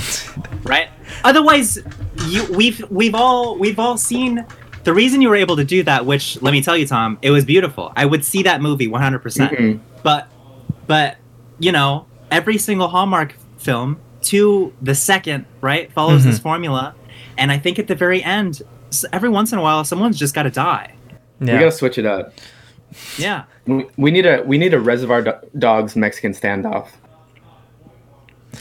right? 0.63 0.89
Otherwise, 1.23 1.79
you 2.27 2.45
we've 2.51 2.83
we've 2.89 3.15
all 3.15 3.57
we've 3.57 3.79
all 3.79 3.97
seen 3.97 4.45
the 4.83 4.93
reason 4.93 5.21
you 5.21 5.29
were 5.29 5.35
able 5.35 5.55
to 5.55 5.63
do 5.63 5.83
that, 5.83 6.05
which 6.05 6.41
let 6.41 6.51
me 6.51 6.61
tell 6.61 6.77
you, 6.77 6.85
Tom, 6.87 7.17
it 7.21 7.31
was 7.31 7.43
beautiful. 7.43 7.91
I 7.95 8.05
would 8.05 8.23
see 8.23 8.43
that 8.43 8.61
movie 8.61 8.87
100%. 8.87 9.21
percent 9.21 9.51
Mhm. 9.53 9.79
But 10.03 10.27
but 10.87 11.17
you 11.59 11.71
know, 11.71 12.07
every 12.31 12.57
single 12.57 12.87
Hallmark 12.87 13.35
film 13.57 13.99
to 14.23 14.73
the 14.81 14.95
second, 14.95 15.45
right, 15.61 15.91
follows 15.91 16.23
this 16.23 16.35
mm-hmm. 16.35 16.43
formula. 16.43 16.95
And 17.37 17.51
I 17.51 17.57
think 17.57 17.79
at 17.79 17.87
the 17.87 17.95
very 17.95 18.23
end, 18.23 18.61
every 19.11 19.29
once 19.29 19.51
in 19.51 19.59
a 19.59 19.61
while 19.61 19.83
someone's 19.83 20.17
just 20.17 20.33
got 20.33 20.43
to 20.43 20.51
die. 20.51 20.95
Yeah. 21.39 21.53
We 21.53 21.59
gotta 21.59 21.71
switch 21.71 21.97
it 21.97 22.05
up. 22.05 22.33
Yeah. 23.17 23.43
We, 23.65 23.85
we 23.97 24.11
need 24.11 24.25
a 24.25 24.41
we 24.43 24.57
need 24.57 24.73
a 24.73 24.79
Reservoir 24.79 25.21
Do- 25.21 25.49
Dogs 25.57 25.95
Mexican 25.95 26.31
standoff. 26.33 26.89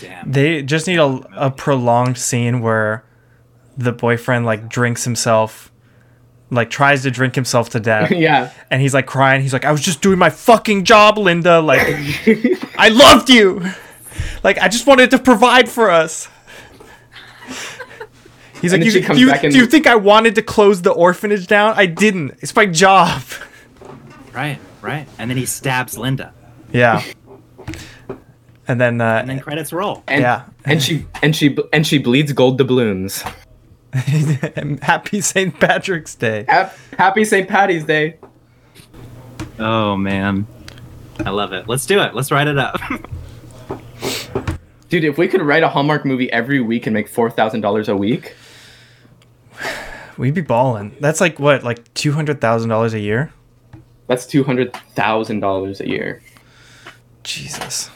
Damn. 0.01 0.31
They 0.31 0.63
just 0.63 0.87
need 0.87 0.99
a, 0.99 1.21
a 1.37 1.51
prolonged 1.51 2.19
scene 2.19 2.61
where 2.61 3.05
the 3.77 3.93
boyfriend 3.93 4.45
like 4.45 4.69
drinks 4.69 5.05
himself, 5.05 5.71
like 6.55 6.71
tries 6.71 7.03
to 7.03 7.11
drink 7.11 7.35
himself 7.35 7.71
to 7.71 7.81
death, 7.81 8.11
yeah. 8.27 8.51
and 8.71 8.81
he's 8.83 8.95
like 8.95 9.07
crying. 9.07 9.43
He's 9.43 9.53
like, 9.53 9.64
"I 9.64 9.73
was 9.73 9.81
just 9.81 10.01
doing 10.03 10.19
my 10.19 10.31
fucking 10.31 10.85
job, 10.85 11.19
Linda. 11.19 11.61
Like, 11.61 11.81
I 12.79 12.88
loved 12.88 13.29
you. 13.31 13.62
Like, 14.43 14.59
I 14.59 14.69
just 14.69 14.87
wanted 14.87 15.11
to 15.11 15.19
provide 15.19 15.69
for 15.69 15.90
us." 15.90 16.29
He's 18.62 18.73
And 18.73 18.81
like, 18.83 18.87
you, 18.87 18.90
she 18.93 19.03
comes 19.03 19.19
do, 19.19 19.25
you, 19.27 19.31
back 19.31 19.45
and- 19.45 19.53
do 19.53 19.59
you 19.59 19.67
think 19.67 19.87
I 19.87 19.95
wanted 19.97 20.37
to 20.37 20.43
close 20.43 20.81
the 20.81 20.90
orphanage 20.93 21.47
down? 21.47 21.75
I 21.77 21.85
didn't. 21.87 22.38
It's 22.40 22.55
my 22.57 22.64
job. 22.64 23.23
Right, 24.33 24.59
right. 24.81 25.07
And 25.19 25.29
then 25.31 25.37
he 25.37 25.45
stabs 25.45 25.99
Linda. 25.99 26.33
Yeah. 26.73 27.03
And 28.67 28.81
then, 28.81 29.01
uh, 29.03 29.19
And 29.21 29.29
then 29.29 29.40
credits 29.40 29.71
roll. 29.73 30.03
And, 30.09 30.23
Yeah. 30.23 30.45
And 30.64 30.83
she 30.83 31.05
and 31.23 31.37
she 31.37 31.57
and 31.75 31.87
she 31.87 31.99
bleeds 31.99 32.33
gold 32.33 32.57
doubloons. 32.59 33.23
happy 34.83 35.20
St. 35.20 35.59
Patrick's 35.59 36.14
Day. 36.14 36.44
Hap- 36.48 36.76
Happy 36.98 37.24
St. 37.24 37.48
Patty's 37.48 37.85
Day. 37.85 38.16
Oh 39.59 39.96
man. 39.96 40.46
I 41.24 41.30
love 41.30 41.52
it. 41.52 41.68
Let's 41.68 41.87
do 41.87 42.00
it. 42.00 42.14
Let's 42.14 42.33
write 42.33 42.48
it 42.48 42.59
up. 42.59 42.80
Dude, 44.88 45.04
if 45.04 45.16
we 45.16 45.28
could 45.28 45.42
write 45.42 45.62
a 45.62 45.68
Hallmark 45.68 46.04
movie 46.04 46.30
every 46.33 46.61
week 46.61 46.87
and 46.87 46.94
make 46.94 47.09
four 47.09 47.30
thousand 47.30 47.61
dollars 47.61 47.88
a 47.88 47.96
week, 47.96 48.35
We'd 50.16 50.35
be 50.35 50.42
balling. 50.42 50.96
That's 51.00 51.20
like 51.20 51.38
what, 51.38 51.64
like 51.64 51.92
two 51.94 52.12
hundred 52.12 52.40
thousand 52.40 52.68
dollars 52.70 52.94
a 52.94 53.00
year? 53.00 53.33
That's 54.07 54.26
two 54.26 54.44
hundred 54.44 54.72
thousand 54.94 55.40
dollars 55.40 55.80
a 55.80 55.88
year. 55.88 56.22
Jesus. 57.24 57.90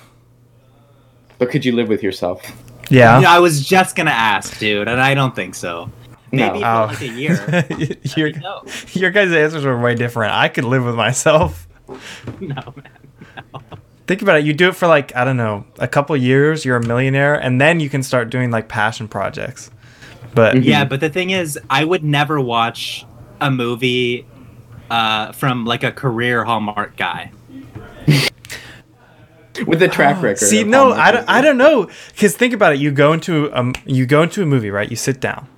But 1.39 1.51
could 1.51 1.65
you 1.65 1.73
live 1.73 1.89
with 1.89 2.03
yourself? 2.03 2.43
Yeah. 2.91 3.21
Yeah, 3.21 3.31
I 3.31 3.39
was 3.39 3.67
just 3.67 3.97
gonna 3.97 4.11
ask, 4.11 4.59
dude, 4.59 4.89
and 4.89 5.01
I 5.01 5.15
don't 5.15 5.35
think 5.35 5.55
so. 5.55 5.91
Maybe 6.33 6.59
No. 6.61 6.89
for 6.89 6.95
like 6.95 7.01
a 7.03 7.09
year. 7.09 7.67
your, 8.17 8.33
no, 8.39 8.63
your 8.93 9.11
guys' 9.11 9.33
answers 9.33 9.65
were 9.65 9.79
way 9.81 9.95
different. 9.95 10.33
I 10.35 10.49
could 10.49 10.65
live 10.65 10.85
with 10.85 10.95
myself. 10.95 11.67
no, 12.41 12.55
man. 12.77 13.43
Think 14.07 14.23
about 14.23 14.39
it. 14.39 14.45
You 14.47 14.53
do 14.55 14.69
it 14.69 14.77
for 14.77 14.87
like, 14.87 15.15
I 15.17 15.25
don't 15.25 15.37
know, 15.37 15.65
a 15.79 15.89
couple 15.89 16.17
years, 16.17 16.65
you're 16.65 16.77
a 16.77 16.87
millionaire, 16.87 17.35
and 17.35 17.61
then 17.61 17.79
you 17.81 17.89
can 17.91 18.03
start 18.03 18.31
doing 18.31 18.51
like 18.51 18.69
passion 18.69 19.07
projects. 19.09 19.71
But 20.35 20.57
Mhm. 20.57 20.65
Yeah, 20.65 20.85
but 20.85 21.01
the 21.01 21.09
thing 21.11 21.31
is, 21.31 21.59
I 21.71 21.85
would 21.85 22.05
never 22.05 22.41
watch 22.41 23.05
a 23.41 23.51
movie 23.51 24.27
uh, 24.91 25.33
from 25.33 25.65
like 25.67 25.83
a 25.85 25.93
career 25.93 26.45
Hallmark 26.45 26.97
guy. 26.97 27.33
With 29.67 29.81
the 29.81 29.89
track 29.89 30.17
record. 30.23 30.39
See, 30.39 30.65
no, 30.65 30.93
I 30.93 31.11
don't, 31.13 31.29
I 31.29 31.41
don't 31.41 31.59
know. 31.59 31.89
Because 32.13 32.37
think 32.37 32.53
about 32.55 32.75
it. 32.75 32.79
You 32.79 32.91
go 32.91 33.13
into 33.13 33.51
um, 33.57 33.75
you 33.87 34.07
go 34.07 34.23
into 34.23 34.43
a 34.43 34.47
movie, 34.47 34.71
right? 34.71 34.89
You 34.91 34.97
sit 34.97 35.21
down. 35.21 35.49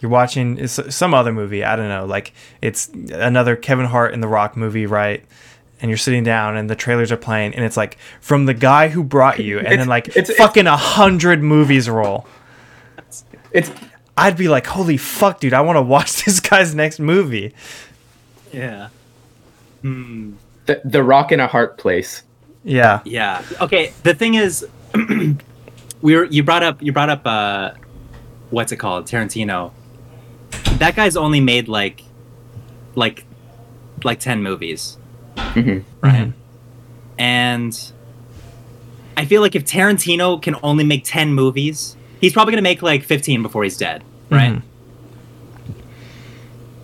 You're 0.00 0.10
watching 0.10 0.66
some 0.68 1.12
other 1.14 1.32
movie. 1.32 1.64
I 1.64 1.74
don't 1.76 1.88
know, 1.88 2.06
like 2.06 2.32
it's 2.62 2.88
another 2.88 3.56
Kevin 3.56 3.86
Hart 3.86 4.14
and 4.14 4.22
The 4.22 4.28
Rock 4.28 4.56
movie, 4.56 4.86
right? 4.86 5.24
And 5.80 5.90
you're 5.90 5.98
sitting 5.98 6.24
down, 6.24 6.56
and 6.56 6.68
the 6.70 6.74
trailers 6.76 7.10
are 7.12 7.16
playing, 7.16 7.54
and 7.54 7.64
it's 7.64 7.76
like 7.76 7.98
from 8.20 8.46
the 8.46 8.54
guy 8.54 8.88
who 8.88 9.02
brought 9.04 9.38
you, 9.40 9.58
and 9.58 9.66
It's- 9.66 9.78
then 9.80 9.88
like 9.88 10.08
it's- 10.08 10.30
it's- 10.30 10.38
fucking 10.38 10.66
a 10.66 10.76
hundred 10.76 11.42
movies 11.42 11.88
roll. 11.90 12.26
It's 13.52 13.72
I'd 14.16 14.36
be 14.36 14.48
like, 14.48 14.66
holy 14.66 14.96
fuck, 14.96 15.38
dude! 15.40 15.54
I 15.54 15.60
want 15.60 15.76
to 15.76 15.82
watch 15.82 16.22
this 16.24 16.40
guy's 16.40 16.74
next 16.74 16.98
movie. 17.00 17.54
Yeah. 18.52 18.88
Hmm. 19.82 20.32
the, 20.66 20.80
the 20.84 21.02
Rock 21.04 21.30
in 21.32 21.38
a 21.40 21.46
Heart 21.46 21.78
place. 21.78 22.22
Yeah, 22.68 23.00
Yeah. 23.04 23.42
Okay. 23.62 23.92
The 24.02 24.14
thing 24.14 24.34
is, 24.34 24.66
we 26.02 26.14
were 26.16 26.24
you 26.24 26.42
brought 26.42 26.62
up 26.62 26.82
you 26.82 26.92
brought 26.92 27.08
up 27.08 27.22
uh, 27.26 27.70
what's 28.50 28.72
it 28.72 28.76
called? 28.76 29.06
Tarantino. 29.06 29.72
That 30.78 30.94
guy's 30.94 31.16
only 31.16 31.40
made 31.40 31.66
like, 31.68 32.02
like, 32.94 33.24
like 34.04 34.20
ten 34.20 34.42
movies, 34.42 34.98
Mhm. 35.36 35.82
right? 36.02 36.28
Mhm. 36.28 36.32
And 37.18 37.92
I 39.16 39.24
feel 39.24 39.40
like 39.40 39.56
if 39.56 39.64
Tarantino 39.64 40.40
can 40.40 40.54
only 40.62 40.84
make 40.84 41.02
ten 41.04 41.32
movies, 41.34 41.96
he's 42.20 42.32
probably 42.32 42.52
gonna 42.52 42.62
make 42.62 42.82
like 42.82 43.02
fifteen 43.02 43.42
before 43.42 43.64
he's 43.64 43.76
dead, 43.78 44.04
right? 44.30 44.52
Mhm. 44.52 44.62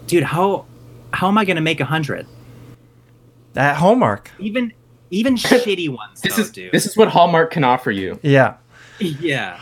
Dude, 0.06 0.24
how 0.24 0.64
how 1.12 1.28
am 1.28 1.38
I 1.38 1.44
gonna 1.44 1.60
make 1.60 1.80
a 1.80 1.84
hundred? 1.84 2.26
at 3.56 3.76
Hallmark. 3.76 4.32
Even 4.40 4.72
even 5.14 5.34
shitty 5.36 5.88
ones, 5.88 6.20
This 6.20 6.36
though, 6.36 6.42
is 6.42 6.50
dude. 6.50 6.72
this 6.72 6.86
is 6.86 6.96
what 6.96 7.08
Hallmark 7.08 7.50
can 7.50 7.64
offer 7.64 7.90
you. 7.90 8.18
Yeah, 8.22 8.54
Yeah. 8.98 9.60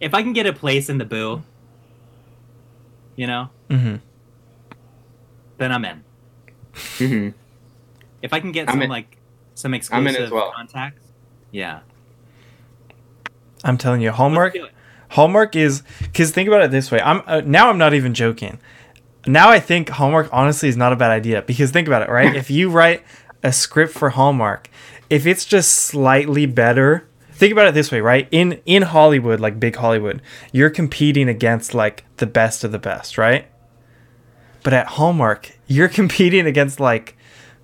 If 0.00 0.14
I 0.14 0.22
can 0.22 0.32
get 0.32 0.46
a 0.46 0.52
place 0.52 0.88
in 0.88 0.98
the 0.98 1.04
boo, 1.04 1.42
you 3.16 3.26
know, 3.26 3.50
hmm 3.70 3.96
then 5.58 5.72
I'm 5.72 5.84
in. 5.84 6.04
hmm 6.98 7.28
If 8.22 8.32
I 8.32 8.38
can 8.40 8.52
get 8.52 8.68
I'm 8.68 8.74
some 8.74 8.82
in- 8.82 8.90
like 8.90 9.16
some 9.54 9.72
I'm 9.72 9.74
exclusive 9.74 10.16
in 10.16 10.22
as 10.22 10.30
well. 10.30 10.52
contacts, 10.54 11.04
yeah. 11.50 11.80
I'm 13.64 13.76
telling 13.76 14.00
you, 14.00 14.12
Hallmark. 14.12 14.56
Hallmark 15.10 15.56
is 15.56 15.82
because 16.00 16.30
think 16.30 16.46
about 16.48 16.62
it 16.62 16.70
this 16.70 16.92
way. 16.92 17.00
I'm 17.00 17.22
uh, 17.26 17.40
now 17.44 17.70
I'm 17.70 17.78
not 17.78 17.92
even 17.94 18.14
joking. 18.14 18.60
Now 19.28 19.50
I 19.50 19.60
think 19.60 19.90
Hallmark 19.90 20.30
honestly 20.32 20.70
is 20.70 20.76
not 20.76 20.92
a 20.92 20.96
bad 20.96 21.10
idea 21.10 21.42
because 21.42 21.70
think 21.70 21.86
about 21.86 22.00
it, 22.00 22.08
right? 22.08 22.34
if 22.34 22.50
you 22.50 22.70
write 22.70 23.04
a 23.42 23.52
script 23.52 23.92
for 23.92 24.10
Hallmark, 24.10 24.70
if 25.10 25.26
it's 25.26 25.44
just 25.44 25.72
slightly 25.72 26.46
better, 26.46 27.06
think 27.32 27.52
about 27.52 27.66
it 27.66 27.74
this 27.74 27.92
way, 27.92 28.00
right? 28.00 28.26
In 28.30 28.60
in 28.64 28.82
Hollywood, 28.82 29.38
like 29.38 29.60
big 29.60 29.76
Hollywood, 29.76 30.22
you're 30.50 30.70
competing 30.70 31.28
against 31.28 31.74
like 31.74 32.04
the 32.16 32.26
best 32.26 32.64
of 32.64 32.72
the 32.72 32.78
best, 32.78 33.18
right? 33.18 33.46
But 34.62 34.72
at 34.72 34.86
Hallmark, 34.86 35.58
you're 35.66 35.88
competing 36.00 36.46
against 36.46 36.80
like 36.80 37.14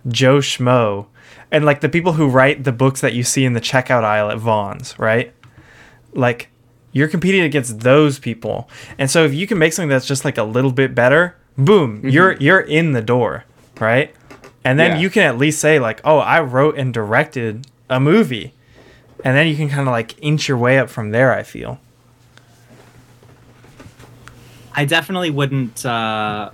Joe 0.07 0.39
Schmo 0.39 1.07
and 1.51 1.65
like 1.65 1.81
the 1.81 1.89
people 1.89 2.13
who 2.13 2.29
write 2.29 2.65
the 2.65 2.73
books 2.73 3.01
that 3.01 3.15
you 3.15 3.23
see 3.23 3.47
in 3.47 3.55
the 3.55 3.61
checkout 3.61 4.05
aisle 4.05 4.31
at 4.31 4.39
Vons, 4.39 4.99
right? 4.99 5.33
Like 6.13 6.51
you're 6.93 7.09
competing 7.09 7.41
against 7.41 7.81
those 7.81 8.19
people. 8.19 8.69
And 8.99 9.11
so 9.11 9.25
if 9.25 9.33
you 9.33 9.47
can 9.47 9.57
make 9.57 9.73
something 9.73 9.89
that's 9.89 10.07
just 10.07 10.27
like 10.27 10.37
a 10.37 10.45
little 10.45 10.71
bit 10.71 10.95
better, 10.95 11.39
boom, 11.57 12.01
you're 12.09 12.33
you're 12.35 12.61
in 12.61 12.93
the 12.93 13.03
door, 13.03 13.45
right? 13.81 14.15
And 14.65 14.79
then 14.79 14.93
Yeah. 14.93 14.99
you 14.99 15.11
can 15.11 15.23
at 15.25 15.37
least 15.39 15.61
say 15.61 15.79
like, 15.79 16.01
"Oh, 16.05 16.19
I 16.19 16.41
wrote 16.41 16.77
and 16.79 16.93
directed 16.95 17.67
a 17.91 18.01
movie." 18.01 18.53
And 19.25 19.37
then 19.37 19.47
you 19.47 19.57
can 19.57 19.69
kind 19.69 19.83
of 19.89 19.93
like 19.93 20.15
inch 20.23 20.49
your 20.49 20.59
way 20.59 20.79
up 20.79 20.91
from 20.91 21.11
there, 21.11 21.33
I 21.33 21.43
feel. 21.43 21.79
I 24.75 24.85
definitely 24.85 25.31
wouldn't. 25.31 25.85
uh 25.87 26.51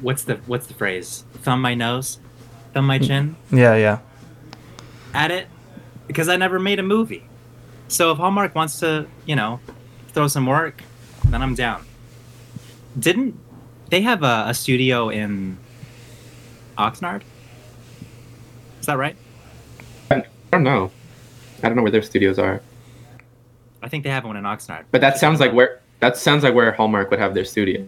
What's 0.00 0.22
the 0.24 0.36
what's 0.46 0.66
the 0.66 0.74
phrase? 0.74 1.24
Thumb 1.42 1.60
my 1.60 1.74
nose, 1.74 2.18
thumb 2.72 2.86
my 2.86 2.98
chin 2.98 3.36
Yeah, 3.52 3.74
yeah. 3.76 3.98
at 5.12 5.30
it 5.30 5.46
because 6.06 6.28
I 6.28 6.36
never 6.36 6.58
made 6.58 6.78
a 6.78 6.82
movie. 6.82 7.24
So 7.88 8.10
if 8.12 8.18
Hallmark 8.18 8.54
wants 8.54 8.80
to, 8.80 9.06
you 9.26 9.36
know, 9.36 9.60
throw 10.12 10.26
some 10.26 10.46
work, 10.46 10.82
then 11.26 11.42
I'm 11.42 11.54
down. 11.54 11.84
Didn't 12.98 13.38
they 13.90 14.00
have 14.02 14.22
a, 14.22 14.44
a 14.48 14.54
studio 14.54 15.08
in 15.10 15.58
Oxnard? 16.78 17.22
Is 18.80 18.86
that 18.86 18.96
right? 18.98 19.16
I 20.10 20.24
don't 20.52 20.64
know. 20.64 20.90
I 21.62 21.68
don't 21.68 21.76
know 21.76 21.82
where 21.82 21.92
their 21.92 22.02
studios 22.02 22.38
are, 22.38 22.60
I 23.82 23.88
think 23.88 24.02
they 24.04 24.10
have 24.10 24.24
one 24.24 24.36
in 24.36 24.44
Oxnard. 24.44 24.84
but 24.90 25.00
that 25.00 25.16
sounds 25.18 25.38
like 25.40 25.52
where 25.52 25.80
that 26.00 26.16
sounds 26.16 26.42
like 26.42 26.54
where 26.54 26.72
Hallmark 26.72 27.10
would 27.10 27.18
have 27.20 27.34
their 27.34 27.44
studio. 27.44 27.86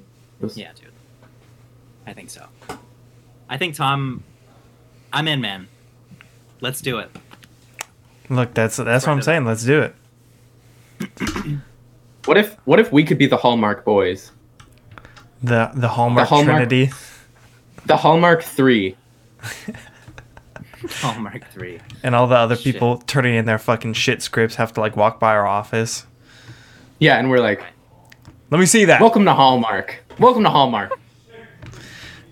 Yeah, 0.55 0.71
dude. 0.75 0.91
I 2.07 2.13
think 2.13 2.31
so. 2.31 2.47
I 3.49 3.57
think 3.59 3.75
Tom. 3.75 4.23
I'm 5.13 5.27
in, 5.29 5.41
man. 5.41 5.69
Let's 6.61 6.81
do 6.81 6.99
it. 6.99 7.11
Look, 8.31 8.55
that's 8.55 8.77
that's 8.77 9.07
what 9.07 9.13
I'm 9.13 9.19
Right. 9.19 9.25
saying. 9.25 9.45
Let's 9.45 9.65
do 9.65 9.81
it. 9.83 9.95
What 12.25 12.39
if 12.39 12.55
what 12.65 12.79
if 12.81 12.93
we 12.93 13.03
could 13.05 13.19
be 13.19 13.27
the 13.27 13.37
Hallmark 13.37 13.85
boys? 13.85 14.31
The 15.43 15.71
the 15.75 15.89
Hallmark, 15.89 16.29
Hallmark- 16.29 16.57
Trinity. 16.69 16.93
The 17.87 17.97
Hallmark 17.97 18.43
Three. 18.43 18.97
Hallmark 21.01 21.49
three. 21.53 21.79
And 22.03 22.15
all 22.15 22.27
the 22.27 22.35
other 22.37 22.57
Shit. 22.57 22.75
people 22.75 22.99
turning 23.07 23.35
in 23.37 23.45
their 23.45 23.59
fucking 23.59 23.93
shit 23.95 24.21
scripts 24.21 24.57
have 24.57 24.73
to 24.75 24.81
like 24.81 24.97
walk 24.97 25.21
by 25.21 25.33
our 25.33 25.47
office. 25.47 26.07
Yeah, 26.99 27.19
and 27.19 27.31
we're 27.31 27.39
like, 27.39 27.63
Let 28.51 28.59
me 28.59 28.67
see 28.67 28.85
that. 28.87 29.01
welcome 29.01 29.25
to 29.27 29.33
Hallmark. 29.35 30.03
Welcome 30.19 30.43
to 30.45 30.51
Hallmark. 30.51 30.93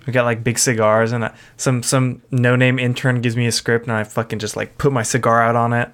We 0.06 0.12
got 0.12 0.24
like 0.24 0.42
big 0.42 0.58
cigars 0.58 1.12
and 1.12 1.24
uh, 1.24 1.32
some 1.56 1.82
some 1.84 2.22
no 2.32 2.56
name 2.56 2.78
intern 2.80 3.20
gives 3.20 3.36
me 3.36 3.46
a 3.46 3.52
script 3.52 3.86
and 3.86 3.92
I 3.94 4.02
fucking 4.04 4.38
just 4.40 4.56
like 4.56 4.78
put 4.78 4.92
my 4.92 5.02
cigar 5.04 5.42
out 5.42 5.54
on 5.56 5.72
it. 5.72 5.90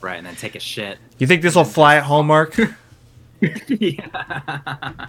Right, 0.00 0.16
and 0.16 0.26
then 0.26 0.36
take 0.36 0.54
a 0.54 0.60
shit. 0.60 0.98
You 1.18 1.26
think 1.26 1.42
this 1.42 1.54
will 1.56 1.64
fly 1.64 1.96
at 1.96 2.04
Hallmark? 2.04 2.56
yeah. 3.68 5.06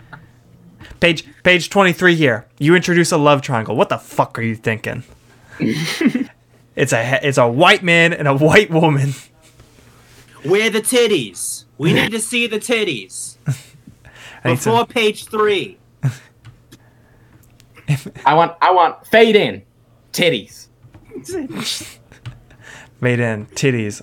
Page 1.00 1.26
page 1.44 1.70
23 1.70 2.16
here. 2.16 2.48
You 2.60 2.76
introduce 2.76 3.12
a 3.12 3.18
love 3.18 3.42
triangle. 3.42 3.76
What 3.76 3.90
the 3.90 3.98
fuck 3.98 4.38
are 4.38 4.42
you 4.42 4.56
thinking? 4.56 5.04
it's 5.60 6.94
a 6.94 7.20
it's 7.28 7.38
a 7.38 7.48
white 7.48 7.84
man 7.84 8.14
and 8.14 8.28
a 8.28 8.36
white 8.36 8.70
woman. 8.72 9.14
Where 10.44 10.70
the 10.70 10.82
titties? 10.82 11.66
We 11.78 11.94
need 11.94 12.12
to 12.12 12.20
see 12.20 12.48
the 12.48 12.58
titties 12.60 13.38
before 14.44 14.58
some- 14.58 14.88
page 14.88 15.26
three. 15.26 15.78
I 18.26 18.34
want 18.34 18.56
I 18.62 18.72
want 18.72 19.06
fade 19.08 19.36
in, 19.36 19.64
titties. 20.14 20.68
made 23.02 23.20
in 23.20 23.46
titties. 23.48 24.02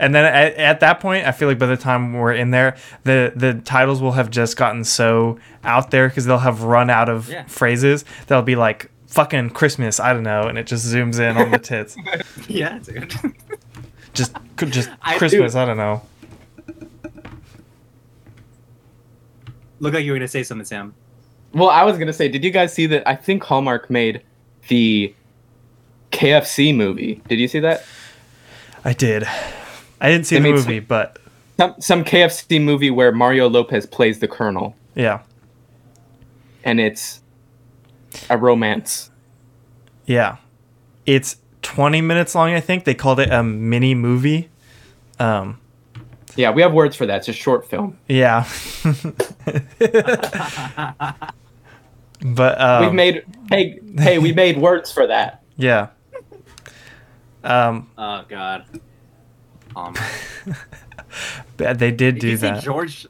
And 0.00 0.14
then 0.14 0.24
at, 0.24 0.54
at 0.54 0.80
that 0.80 0.98
point, 0.98 1.26
I 1.26 1.32
feel 1.32 1.46
like 1.46 1.58
by 1.58 1.66
the 1.66 1.76
time 1.76 2.14
we're 2.14 2.32
in 2.32 2.50
there, 2.50 2.76
the 3.04 3.32
the 3.36 3.54
titles 3.54 4.00
will 4.00 4.12
have 4.12 4.30
just 4.30 4.56
gotten 4.56 4.82
so 4.82 5.38
out 5.62 5.90
there 5.90 6.08
because 6.08 6.24
they'll 6.24 6.38
have 6.38 6.62
run 6.64 6.88
out 6.90 7.08
of 7.08 7.28
Yeah. 7.28 7.44
phrases. 7.44 8.04
They'll 8.26 8.40
be 8.42 8.56
like 8.56 8.90
fucking 9.08 9.50
Christmas, 9.50 10.00
I 10.00 10.12
don't 10.14 10.22
know, 10.22 10.42
and 10.48 10.56
it 10.56 10.66
just 10.66 10.86
zooms 10.86 11.20
in 11.20 11.36
on 11.36 11.50
the 11.50 11.58
tits. 11.70 11.96
yeah, 12.48 12.78
dude. 12.78 13.14
just 14.14 14.34
just 14.68 14.88
I- 15.02 15.18
Christmas, 15.18 15.52
dude. 15.52 15.60
I 15.60 15.64
don't 15.66 15.76
know. 15.76 16.02
Look 19.80 19.94
like 19.94 20.04
you 20.04 20.12
were 20.12 20.18
gonna 20.18 20.28
say 20.28 20.42
something, 20.42 20.64
Sam. 20.64 20.94
Well, 21.52 21.68
I 21.70 21.84
was 21.84 21.98
gonna 21.98 22.12
say, 22.12 22.28
did 22.28 22.44
you 22.44 22.50
guys 22.50 22.72
see 22.72 22.86
that? 22.86 23.06
I 23.08 23.14
think 23.16 23.42
Hallmark 23.44 23.90
made 23.90 24.22
the 24.68 25.14
KFC 26.12 26.74
movie. 26.74 27.22
Did 27.28 27.38
you 27.40 27.48
see 27.48 27.60
that? 27.60 27.84
I 28.84 28.92
did. 28.92 29.24
I 30.00 30.08
didn't 30.10 30.26
see 30.26 30.36
They 30.38 30.42
the 30.42 30.50
movie, 30.56 30.78
some- 30.78 30.84
but 30.86 31.18
Some 31.58 31.74
some 31.80 32.04
KFC 32.04 32.60
movie 32.62 32.90
where 32.90 33.12
Mario 33.12 33.48
Lopez 33.48 33.86
plays 33.86 34.18
the 34.20 34.28
Colonel, 34.28 34.74
yeah. 34.94 35.20
and 36.64 36.80
it's 36.80 37.20
a 38.28 38.36
romance. 38.38 39.10
Yeah. 40.06 40.36
It's 41.06 41.36
20 41.62 42.00
minutes 42.00 42.34
long, 42.34 42.50
I 42.52 42.60
think. 42.60 42.84
They 42.84 42.94
called 42.94 43.20
it 43.20 43.30
a 43.32 43.42
mini 43.42 43.94
movie. 43.94 44.48
Um, 45.18 45.60
Yeah, 46.36 46.50
we 46.50 46.62
have 46.62 46.72
words 46.72 46.96
for 46.96 47.06
that. 47.06 47.18
It's 47.18 47.28
a 47.28 47.32
short 47.32 47.68
film. 47.68 47.98
yeah. 48.08 48.46
but 52.22 52.60
um, 52.60 52.84
We've 52.84 52.92
made 52.94 53.24
hey 53.50 53.78
hey 53.98 54.18
we 54.18 54.32
made 54.32 54.58
words 54.58 54.90
for 54.92 55.06
that. 55.06 55.42
yeah. 55.56 55.88
Um, 57.42 57.88
Oh 57.96 58.24
God. 58.28 58.64
Um, 59.76 59.94
but 61.56 61.78
they 61.78 61.90
did 61.90 62.14
did 62.16 62.18
do 62.20 62.28
you 62.28 62.36
say 62.36 62.50
that. 62.52 62.62
George? 62.62 63.06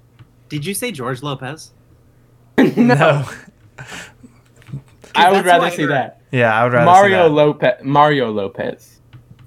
Did 0.48 0.64
you 0.66 0.74
say 0.74 0.92
George 0.92 1.22
Lopez? 1.22 1.72
no. 2.76 3.24
I 5.14 5.32
would 5.32 5.44
rather 5.44 5.70
see 5.70 5.86
that. 5.86 6.20
Yeah, 6.30 6.54
I 6.54 6.64
would 6.64 6.72
rather 6.72 6.86
Mario 6.86 7.16
see 7.28 7.28
that. 7.28 7.34
Lopez. 7.34 7.74
Mario 7.84 8.30
Lopez. 8.30 9.00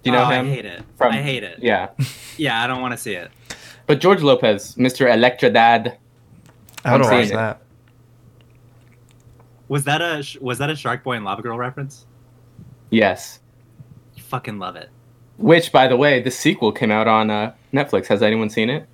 Do 0.03 0.09
you 0.09 0.11
know 0.11 0.23
Oh, 0.23 0.29
him? 0.29 0.45
I 0.47 0.49
hate 0.49 0.65
it. 0.65 0.83
From- 0.97 1.13
I 1.13 1.21
hate 1.21 1.43
it. 1.43 1.59
Yeah, 1.61 1.89
Yeah, 2.37 2.61
I 2.61 2.67
don't 2.67 2.81
want 2.81 2.91
to 2.93 2.97
see 2.97 3.13
it. 3.13 3.31
but 3.87 3.99
George 4.01 4.21
Lopez, 4.21 4.75
Mr. 4.75 5.07
Electrodad. 5.07 5.95
I 6.83 6.91
would 6.91 7.01
I'm 7.01 7.01
watch 7.01 7.09
seeing 7.09 7.33
it. 7.33 7.35
that. 7.35 7.61
Was 9.69 9.85
that 9.85 10.01
a 10.01 10.23
was 10.41 10.57
that 10.57 10.69
a 10.69 10.75
Shark 10.75 11.03
Boy 11.03 11.13
and 11.13 11.23
Lava 11.23 11.41
Girl 11.41 11.57
reference? 11.57 12.05
Yes. 12.89 13.39
You 14.15 14.23
fucking 14.23 14.59
love 14.59 14.75
it. 14.75 14.89
Which, 15.43 15.73
by 15.73 15.89
the 15.89 15.97
way, 15.97 16.21
the 16.21 16.31
sequel 16.31 16.71
came 16.71 16.89
out 16.89 17.05
on 17.05 17.29
uh, 17.29 17.53
Netflix. 17.73 18.07
Has 18.07 18.21
anyone 18.23 18.49
seen 18.49 18.69
it? 18.69 18.87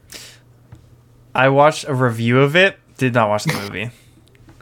I 1.35 1.47
watched 1.49 1.85
a 1.87 1.93
review 1.93 2.39
of 2.41 2.55
it. 2.55 2.79
Did 2.97 3.13
not 3.13 3.29
watch 3.29 3.43
the 3.43 3.53
movie. 3.53 3.91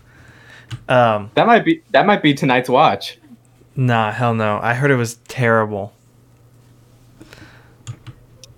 um, 0.90 1.32
That 1.36 1.48
might 1.48 1.64
be 1.64 1.82
that 1.92 2.06
might 2.06 2.22
be 2.22 2.34
tonight's 2.34 2.68
watch. 2.70 3.18
nah, 3.78 4.12
hell 4.12 4.34
no. 4.34 4.60
I 4.62 4.74
heard 4.74 4.92
it 4.92 4.98
was 4.98 5.16
terrible. 5.30 5.94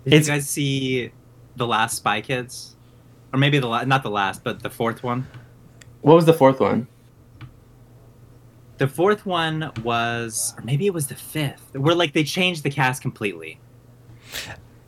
Did 0.06 0.14
It's- 0.14 0.28
you 0.28 0.34
guys 0.34 0.50
see 0.50 1.12
the 1.56 1.68
last 1.68 1.98
Spy 1.98 2.22
Kids? 2.22 2.76
Or 3.32 3.38
maybe 3.38 3.60
the 3.60 3.68
la- 3.68 3.84
not 3.84 4.02
the 4.02 4.10
last, 4.10 4.44
but 4.44 4.64
the 4.64 4.72
fourth 4.72 5.04
one. 5.04 5.28
What 6.02 6.16
was 6.16 6.26
the 6.26 6.34
fourth 6.34 6.60
one? 6.60 6.88
The 8.80 8.88
fourth 8.88 9.26
one 9.26 9.72
was, 9.84 10.56
or 10.58 10.64
maybe 10.64 10.88
it 10.88 10.94
was 10.94 11.08
the 11.08 11.16
fifth, 11.16 11.76
where 11.76 11.94
like 11.94 12.14
they 12.14 12.24
changed 12.24 12.64
the 12.64 12.70
cast 12.70 13.02
completely. 13.02 13.60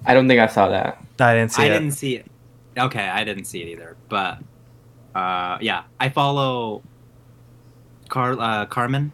I 0.06 0.14
don't 0.14 0.28
think 0.28 0.40
I 0.40 0.48
saw 0.48 0.70
that. 0.70 1.04
I 1.20 1.36
didn't 1.36 1.52
see 1.52 1.62
I 1.62 1.66
it. 1.66 1.70
I 1.70 1.74
didn't 1.74 1.92
see 1.92 2.16
it. 2.16 2.26
Okay, 2.78 3.08
I 3.08 3.24
didn't 3.26 3.46
see 3.46 3.62
it 3.62 3.68
either. 3.68 3.98
But 4.08 4.40
uh, 5.14 5.58
yeah, 5.62 5.84
I 6.00 6.08
follow 6.08 6.82
Car 8.08 8.40
uh, 8.40 8.66
Carmen. 8.68 9.12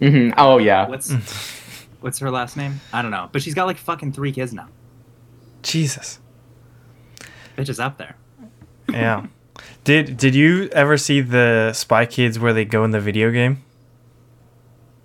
Mm-hmm. 0.00 0.34
Oh 0.38 0.58
yeah. 0.58 0.86
What's 0.88 1.10
what's 2.00 2.20
her 2.20 2.30
last 2.30 2.56
name? 2.56 2.80
I 2.92 3.02
don't 3.02 3.10
know, 3.10 3.28
but 3.32 3.42
she's 3.42 3.54
got 3.54 3.66
like 3.66 3.78
fucking 3.78 4.12
three 4.12 4.30
kids 4.30 4.52
now. 4.52 4.68
Jesus. 5.62 6.20
Bitch 7.56 7.68
is 7.68 7.80
up 7.80 7.98
there. 7.98 8.16
Yeah. 8.88 9.26
did 9.84 10.16
Did 10.16 10.34
you 10.34 10.68
ever 10.72 10.96
see 10.96 11.20
the 11.20 11.72
Spy 11.72 12.06
Kids 12.06 12.38
where 12.38 12.52
they 12.52 12.64
go 12.64 12.84
in 12.84 12.90
the 12.90 13.00
video 13.00 13.30
game? 13.30 13.62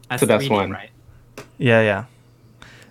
That's 0.10 0.22
the 0.22 0.28
best 0.28 0.46
3D, 0.48 0.52
one. 0.52 0.72
right? 0.72 0.90
Yeah, 1.58 1.82
yeah. 1.82 2.06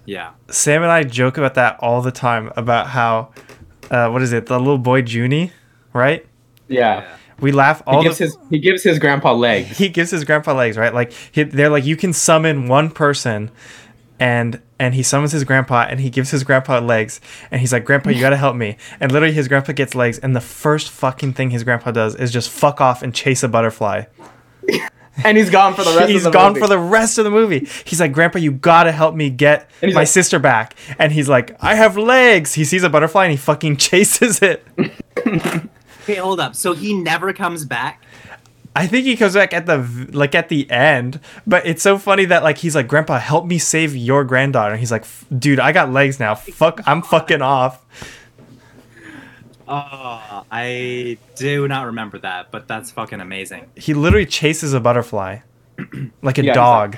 Yeah. 0.05 0.31
Sam 0.51 0.83
and 0.83 0.93
I 0.93 1.03
joke 1.03 1.37
about 1.37 1.55
that 1.55 1.79
all 1.81 2.01
the 2.01 2.13
time 2.13 2.53
about 2.57 2.89
how, 2.89 3.33
uh, 3.91 4.09
what 4.09 4.23
is 4.23 4.33
it, 4.33 4.47
the 4.47 4.59
little 4.59 4.79
boy 4.79 5.03
Junie, 5.03 5.53
right? 5.93 6.25
Yeah. 6.69 7.17
We 7.41 7.53
laugh 7.53 7.79
He 7.79 7.85
all 7.87 8.03
gives 8.03 8.19
the. 8.19 8.25
his 8.25 8.39
he 8.51 8.59
gives 8.59 8.83
his 8.83 8.99
grandpa 8.99 9.33
legs. 9.33 9.77
he 9.79 9.89
gives 9.89 10.11
his 10.11 10.25
grandpa 10.25 10.55
legs, 10.55 10.77
right? 10.77 10.93
Like 10.95 11.13
he, 11.13 11.43
they're 11.43 11.69
like 11.69 11.85
you 11.85 11.97
can 11.97 12.13
summon 12.13 12.69
one 12.69 12.91
person, 12.91 13.51
and 14.21 14.61
and 14.79 14.95
he 14.95 15.03
summons 15.03 15.33
his 15.33 15.45
grandpa 15.45 15.87
and 15.89 16.01
he 16.01 16.11
gives 16.11 16.31
his 16.31 16.45
grandpa 16.45 16.79
legs 16.81 17.21
and 17.51 17.61
he's 17.61 17.73
like, 17.73 17.85
Grandpa, 17.85 18.11
you 18.11 18.21
gotta 18.21 18.37
help 18.37 18.55
me. 18.57 18.77
And 19.01 19.11
literally 19.13 19.35
his 19.35 19.49
grandpa 19.49 19.73
gets 19.73 19.95
legs 19.95 20.19
and 20.19 20.35
the 20.37 20.41
first 20.41 20.91
fucking 20.91 21.33
thing 21.33 21.51
his 21.51 21.65
grandpa 21.65 21.91
does 21.91 22.15
is 22.15 22.31
just 22.33 22.49
fuck 22.51 22.81
off 22.81 23.03
and 23.03 23.15
chase 23.15 23.43
a 23.43 23.49
butterfly. 23.49 24.05
and 25.25 25.37
he's 25.37 25.51
gone 25.51 25.75
for 25.75 25.83
the 25.83 25.97
rest 25.97 26.11
He's 26.11 26.25
of 26.27 26.33
the 26.33 26.39
gone 26.39 26.53
movie. 26.53 26.61
for 26.61 26.69
the 26.69 26.79
rest 26.79 27.19
of 27.19 27.25
the 27.25 27.31
movie. 27.31 27.67
He's 27.85 27.99
like, 28.01 28.13
Grandpa, 28.13 28.39
you 28.39 28.53
gotta 28.53 28.93
help 28.93 29.15
me 29.17 29.31
get 29.31 29.69
my 29.83 29.89
like- 29.91 30.09
sister 30.09 30.39
back. 30.39 30.77
And 30.99 31.11
he's 31.11 31.29
like, 31.29 31.57
I 31.61 31.75
have 31.75 31.97
legs. 31.97 32.55
He 32.55 32.65
sees 32.65 32.83
a 32.85 32.89
butterfly 32.91 33.25
and 33.25 33.31
he 33.33 33.37
fucking 33.37 33.77
chases 33.79 34.41
it. 34.43 34.65
Okay, 36.05 36.15
hold 36.21 36.41
up. 36.41 36.57
So 36.57 36.73
he 36.73 36.95
never 36.95 37.35
comes 37.35 37.67
back. 37.67 38.03
I 38.79 38.87
think 38.87 39.07
he 39.07 39.17
comes 39.17 39.35
back 39.35 39.53
at 39.53 39.67
the 39.67 39.79
like 40.13 40.35
at 40.37 40.49
the 40.49 40.71
end, 40.71 41.19
but 41.47 41.67
it's 41.67 41.83
so 41.83 41.99
funny 41.99 42.25
that 42.27 42.45
like 42.45 42.59
he's 42.59 42.77
like, 42.77 42.87
"Grandpa, 42.87 43.19
help 43.19 43.45
me 43.45 43.59
save 43.59 43.97
your 43.97 44.23
granddaughter." 44.25 44.77
He's 44.77 44.93
like, 44.93 45.05
"Dude, 45.37 45.59
I 45.59 45.73
got 45.73 45.91
legs 45.93 46.21
now. 46.21 46.37
Fuck, 46.37 46.81
I'm 46.87 47.03
fucking 47.03 47.43
off." 47.43 47.85
Oh, 49.67 50.45
I 50.51 51.19
do 51.37 51.67
not 51.69 51.87
remember 51.87 52.19
that, 52.21 52.51
but 52.51 52.69
that's 52.69 52.91
fucking 52.91 53.21
amazing. 53.21 53.67
He 53.75 53.95
literally 53.95 54.25
chases 54.27 54.73
a 54.73 54.81
butterfly, 54.81 55.41
like 56.23 56.39
a 56.39 56.45
Yeah, 56.45 56.53
he's 56.53 56.55
dog. 56.55 56.97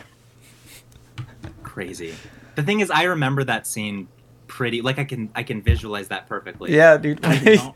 Crazy. 1.63 2.15
The 2.57 2.63
thing 2.63 2.81
is, 2.81 2.91
I 2.91 3.05
remember 3.05 3.43
that 3.45 3.67
scene 3.67 4.07
pretty. 4.47 4.83
Like 4.83 4.99
I 4.99 5.05
can, 5.05 5.31
I 5.35 5.43
can 5.43 5.63
visualize 5.63 6.09
that 6.09 6.29
perfectly. 6.29 6.75
yeah, 6.77 6.97
dude. 6.97 7.25
I 7.25 7.39
don't, 7.57 7.75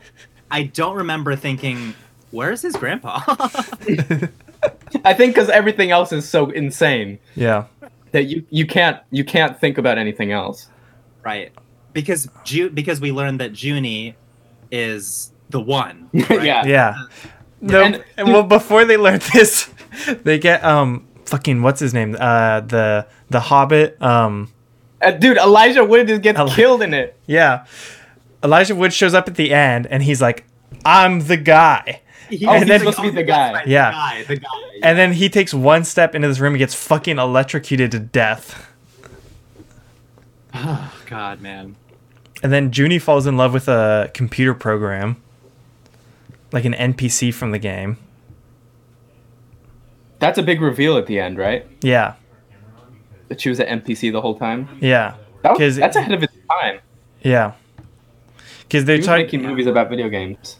I 0.51 0.63
don't 0.63 0.95
remember 0.97 1.35
thinking, 1.35 1.93
"Where's 2.31 2.61
his 2.61 2.75
grandpa?" 2.75 3.21
I 5.03 5.13
think 5.13 5.35
because 5.35 5.49
everything 5.49 5.91
else 5.91 6.11
is 6.11 6.27
so 6.27 6.49
insane 6.49 7.19
yeah, 7.35 7.65
that 8.11 8.23
you 8.25 8.45
you 8.49 8.65
can't 8.65 8.97
you 9.11 9.23
can't 9.23 9.59
think 9.59 9.77
about 9.77 9.97
anything 9.97 10.31
else. 10.31 10.69
right. 11.23 11.51
Because 11.93 12.27
Ju- 12.43 12.69
because 12.69 12.99
we 12.99 13.11
learned 13.13 13.39
that 13.39 13.61
Junie 13.63 14.15
is 14.69 15.31
the 15.49 15.61
one. 15.61 16.09
Right? 16.29 16.43
yeah. 16.43 16.65
yeah. 16.65 16.95
No, 17.61 17.81
And- 17.83 18.03
and, 18.17 18.27
well, 18.27 18.43
before 18.43 18.83
they 18.83 18.97
learn 18.97 19.19
this, 19.33 19.69
they 20.23 20.37
get 20.39 20.63
um 20.63 21.07
fucking 21.25 21.61
what's 21.61 21.79
his 21.79 21.93
name? 21.93 22.15
Uh, 22.19 22.59
the 22.61 23.07
the 23.29 23.39
Hobbit. 23.39 24.01
Um, 24.01 24.51
Uh, 25.01 25.11
dude, 25.11 25.37
Elijah 25.37 25.83
Wood 25.85 26.07
just 26.07 26.21
gets 26.21 26.39
Eli- 26.39 26.55
killed 26.55 26.81
in 26.81 26.93
it. 26.93 27.15
yeah. 27.27 27.65
Elijah 28.43 28.75
Wood 28.75 28.93
shows 28.93 29.13
up 29.13 29.27
at 29.27 29.35
the 29.35 29.51
end, 29.53 29.87
and 29.87 30.03
he's 30.03 30.21
like, 30.21 30.45
"I'm 30.85 31.21
the 31.21 31.37
guy." 31.37 32.01
He- 32.29 32.45
Oh, 32.47 32.53
he's 32.53 32.61
he's 32.61 32.67
then- 32.69 32.79
supposed 32.79 32.97
to 32.97 33.03
be 33.03 33.09
the 33.11 33.23
guy. 33.23 33.63
Yeah. 33.65 33.91
The 33.91 33.95
guy. 33.95 34.23
The 34.23 34.35
guy. 34.37 34.47
And 34.83 34.97
then 34.97 35.13
he 35.13 35.29
takes 35.29 35.53
one 35.53 35.83
step 35.83 36.15
into 36.15 36.27
this 36.27 36.39
room 36.39 36.53
and 36.53 36.59
gets 36.59 36.73
fucking 36.75 37.17
electrocuted 37.19 37.91
to 37.91 37.99
death. 37.99 38.71
Oh, 40.53 40.93
God, 41.07 41.41
man. 41.41 41.75
And 42.43 42.51
then 42.51 42.71
Junie 42.71 42.99
falls 42.99 43.25
in 43.27 43.37
love 43.37 43.53
with 43.53 43.67
a 43.67 44.09
computer 44.13 44.53
program, 44.53 45.17
like 46.51 46.65
an 46.65 46.73
NPC 46.73 47.33
from 47.33 47.51
the 47.51 47.59
game. 47.59 47.97
That's 50.19 50.37
a 50.37 50.43
big 50.43 50.61
reveal 50.61 50.97
at 50.97 51.07
the 51.07 51.19
end, 51.19 51.37
right? 51.37 51.65
Yeah, 51.81 52.13
That 53.27 53.41
she 53.41 53.49
was 53.49 53.59
an 53.59 53.67
NPC 53.81 54.11
the 54.11 54.21
whole 54.21 54.37
time. 54.37 54.67
yeah, 54.79 55.15
That 55.41 55.51
was, 55.51 55.59
'Cause- 55.59 55.75
that's 55.77 55.95
ahead 55.95 56.13
of 56.13 56.23
its 56.23 56.33
time. 56.49 56.79
yeah. 57.21 57.53
Because 58.63 58.85
they're 58.85 58.95
He 58.95 59.01
was 59.01 59.07
making 59.09 59.43
movies 59.43 59.67
about 59.67 59.89
video 59.89 60.09
games. 60.09 60.57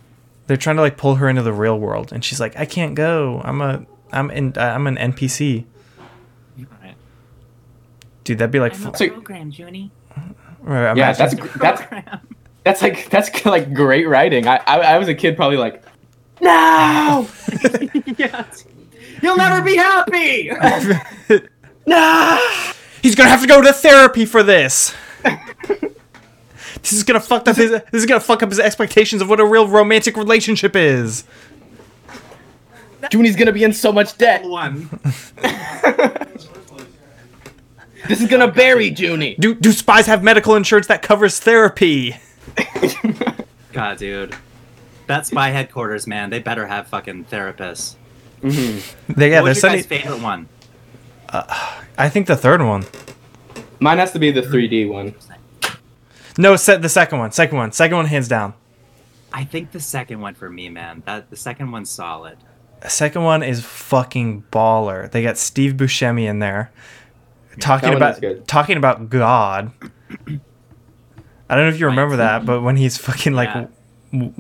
They're 0.48 0.58
trying 0.58 0.76
to 0.78 0.82
like 0.82 0.98
pull 0.98 1.16
her 1.16 1.28
into 1.30 1.42
the 1.42 1.54
real 1.54 1.78
world, 1.80 2.12
and 2.14 2.24
she's 2.24 2.40
like, 2.40 2.56
"I 2.58 2.66
can't 2.66 2.96
go. 2.96 3.42
I'm 3.44 3.62
a, 3.62 3.86
I'm 4.12 4.30
in, 4.32 4.54
uh, 4.58 4.62
I'm 4.62 4.88
an 4.88 4.96
NPC." 4.98 5.66
Right. 6.82 6.96
Dude, 8.24 8.38
that'd 8.40 8.52
be 8.52 8.60
like, 8.60 8.74
I'm 8.76 8.88
a 8.88 8.92
program, 8.92 9.52
Junie. 9.52 9.92
right, 10.62 10.96
Yeah, 10.98 11.14
imagine- 11.16 11.40
that's 11.60 11.82
that's 11.88 12.22
that's 12.64 12.82
like 12.82 13.10
that's 13.10 13.46
like 13.46 13.74
great 13.74 14.08
writing. 14.08 14.48
I 14.48 14.58
I, 14.66 14.78
I 14.80 14.98
was 14.98 15.08
a 15.08 15.16
kid 15.16 15.36
probably 15.36 15.58
like, 15.58 15.84
no, 16.42 17.28
yes. 18.18 18.66
You'll 19.22 19.38
never 19.38 19.62
be 19.64 19.76
happy. 19.78 20.50
no. 21.88 22.62
He's 23.02 23.16
gonna 23.16 23.30
have 23.30 23.42
to 23.42 23.48
go 23.48 23.62
to 23.62 23.72
therapy 23.74 24.26
for 24.26 24.44
this. 24.44 24.94
this 26.90 26.94
is 26.94 27.04
gonna 27.04 27.20
fuck 27.20 27.48
up 27.48 27.56
his. 27.56 27.72
This 27.72 27.84
is 27.94 28.06
gonna 28.06 28.20
fuck 28.20 28.44
up 28.44 28.50
his 28.50 28.60
expectations 28.60 29.22
of 29.22 29.30
what 29.30 29.40
a 29.40 29.46
real 29.46 29.68
romantic 29.68 30.16
relationship 30.18 30.76
is. 30.76 31.24
Junie's 33.12 33.36
gonna 33.36 33.52
be 33.52 33.64
in 33.64 33.74
so 33.74 33.92
much 33.92 34.18
debt. 34.18 34.44
One. 34.44 34.90
This 38.08 38.22
is 38.22 38.28
gonna 38.28 38.52
bury 38.52 38.90
Junie. 38.90 39.36
Do 39.40 39.56
do 39.56 39.72
spies 39.72 40.06
have 40.06 40.22
medical 40.24 40.56
insurance 40.56 40.86
that 40.88 41.02
covers 41.02 41.40
therapy? 41.40 42.16
God, 43.74 43.98
dude. 43.98 44.36
That 45.08 45.26
spy 45.26 45.50
headquarters, 45.50 46.06
man. 46.06 46.30
They 46.30 46.38
better 46.40 46.68
have 46.68 46.88
fucking 46.88 47.26
therapists. 47.26 47.96
Mm-hmm. 48.42 49.14
They, 49.14 49.32
yeah, 49.32 49.42
what 49.42 49.46
they're 49.46 49.52
was 49.52 49.64
your 49.64 49.72
guys' 49.72 49.86
favorite 49.88 50.22
one? 50.22 50.48
Uh, 51.30 51.82
I 51.98 52.10
think 52.10 52.28
the 52.28 52.36
third 52.36 52.62
one. 52.62 52.86
Mine 53.80 53.98
has 53.98 54.12
to 54.12 54.20
be 54.20 54.32
the 54.32 54.42
3D 54.42 54.88
one. 54.88 55.16
No, 56.38 56.56
set 56.56 56.82
the 56.82 56.90
second 56.90 57.20
one. 57.20 57.32
Second 57.32 57.58
one. 57.58 57.72
Second 57.72 57.98
one, 57.98 58.06
hands 58.06 58.28
down. 58.28 58.54
I 59.32 59.44
think 59.44 59.72
the 59.72 59.80
second 59.80 60.22
one 60.22 60.34
for 60.36 60.50
me, 60.50 60.70
man. 60.70 61.04
That 61.06 61.30
the 61.30 61.36
second 61.36 61.72
one's 61.72 61.90
solid. 61.90 62.38
The 62.82 62.90
second 62.90 63.24
one 63.24 63.42
is 63.44 63.64
fucking 63.66 64.44
baller. 64.52 65.10
They 65.10 65.24
got 65.24 65.38
Steve 65.38 65.74
Buscemi 65.74 66.26
in 66.30 66.40
there 66.40 66.72
talking 67.60 67.92
that 67.92 68.00
one 68.00 68.12
is 68.12 68.18
about 68.18 68.48
talking 68.48 68.78
about 68.78 69.10
God. 69.10 69.72
I 71.50 71.56
don't 71.56 71.66
know 71.66 71.70
if 71.70 71.80
you 71.80 71.86
remember 71.88 72.18
that, 72.18 72.46
but 72.46 72.62
when 72.62 72.76
he's 72.78 72.98
fucking 72.98 73.34
like 73.34 73.50
Yeah. 73.50 73.68
w- 74.12 74.32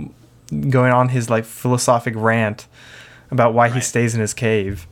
w- 0.51 0.69
going 0.69 0.91
on 0.91 1.09
his 1.09 1.29
like 1.29 1.45
philosophic 1.45 2.13
rant 2.17 2.67
about 3.31 3.53
why 3.53 3.69
he 3.69 3.79
stays 3.79 4.15
in 4.15 4.21
his 4.21 4.33
cave. 4.33 4.87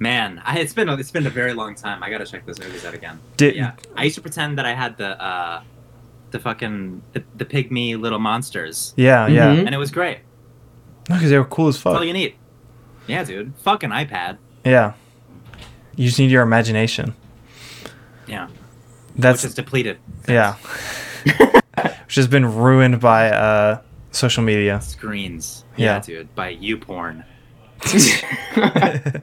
Man, 0.00 0.40
I, 0.44 0.58
it's 0.60 0.72
been 0.74 0.88
a, 0.88 0.96
it's 0.96 1.10
been 1.10 1.26
a 1.26 1.30
very 1.30 1.54
long 1.54 1.74
time. 1.74 2.02
I 2.02 2.10
gotta 2.10 2.24
check 2.26 2.46
those 2.46 2.58
movies 2.60 2.84
out 2.84 2.94
again. 2.94 3.18
Did 3.36 3.56
Yeah, 3.56 3.72
I 3.96 4.04
used 4.04 4.14
to 4.16 4.20
pretend 4.22 4.58
that 4.58 4.64
I 4.66 4.74
had 4.74 4.96
the 4.96 5.20
uh, 5.22 5.62
the 6.30 6.38
fucking 6.38 7.02
the, 7.14 7.24
the 7.36 7.44
pygmy 7.44 7.98
little 7.98 8.18
monsters, 8.20 8.94
yeah, 8.96 9.26
yeah. 9.26 9.56
Mhm. 9.56 9.66
and 9.66 9.74
it 9.74 9.78
was 9.78 9.90
great. 9.90 10.18
No, 11.08 11.16
because 11.16 11.30
they 11.30 11.38
were 11.38 11.44
cool 11.44 11.68
as 11.68 11.82
That's 11.82 11.96
all 11.96 12.04
you 12.04 12.12
need. 12.12 12.34
Yeah, 13.06 13.24
dude. 13.24 13.54
Fucking 13.62 13.90
iPad. 13.90 14.36
Yeah. 14.64 14.92
You 15.96 16.06
just 16.06 16.18
need 16.18 16.30
your 16.30 16.42
imagination. 16.42 17.14
Yeah, 18.28 18.48
That's 19.16 19.42
which 19.42 19.48
is 19.48 19.54
depleted. 19.54 19.98
yeah. 20.28 20.54
Which 22.04 22.14
has 22.16 22.26
been 22.26 22.46
ruined 22.56 23.00
by 23.00 23.30
uh 23.30 23.80
social 24.12 24.42
media. 24.42 24.80
Screens. 24.80 25.64
Yeah. 25.76 25.94
Yeah, 25.96 26.00
dude. 26.00 26.34
By 26.34 26.56
YouPorn. 26.56 27.24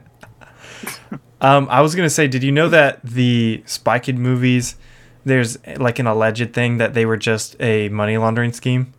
Um, 1.40 1.68
I 1.70 1.82
was 1.82 1.94
gonna 1.94 2.08
say, 2.10 2.28
did 2.28 2.42
you 2.42 2.50
know 2.50 2.68
that 2.70 3.02
the 3.02 3.62
Spy 3.66 3.98
Kid 3.98 4.18
movies, 4.18 4.76
there's 5.24 5.58
like 5.76 5.98
an 5.98 6.06
alleged 6.06 6.54
thing 6.54 6.78
that 6.78 6.94
they 6.94 7.04
were 7.04 7.18
just 7.18 7.56
a 7.60 7.90
money 7.90 8.16
laundering 8.16 8.52
scheme? 8.54 8.94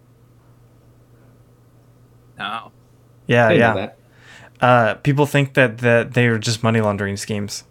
No. 2.38 2.72
Yeah, 3.26 3.48
I 3.48 3.50
didn't 3.50 3.60
yeah. 3.60 3.74
know 3.74 3.80
that. 3.82 3.98
Uh, 4.60 4.94
people 4.96 5.26
think 5.26 5.56
that 5.56 5.80
that 5.80 6.14
they 6.14 6.28
are 6.28 6.38
just 6.38 6.64
money 6.64 6.80
laundering 6.80 7.18
schemes 7.18 7.64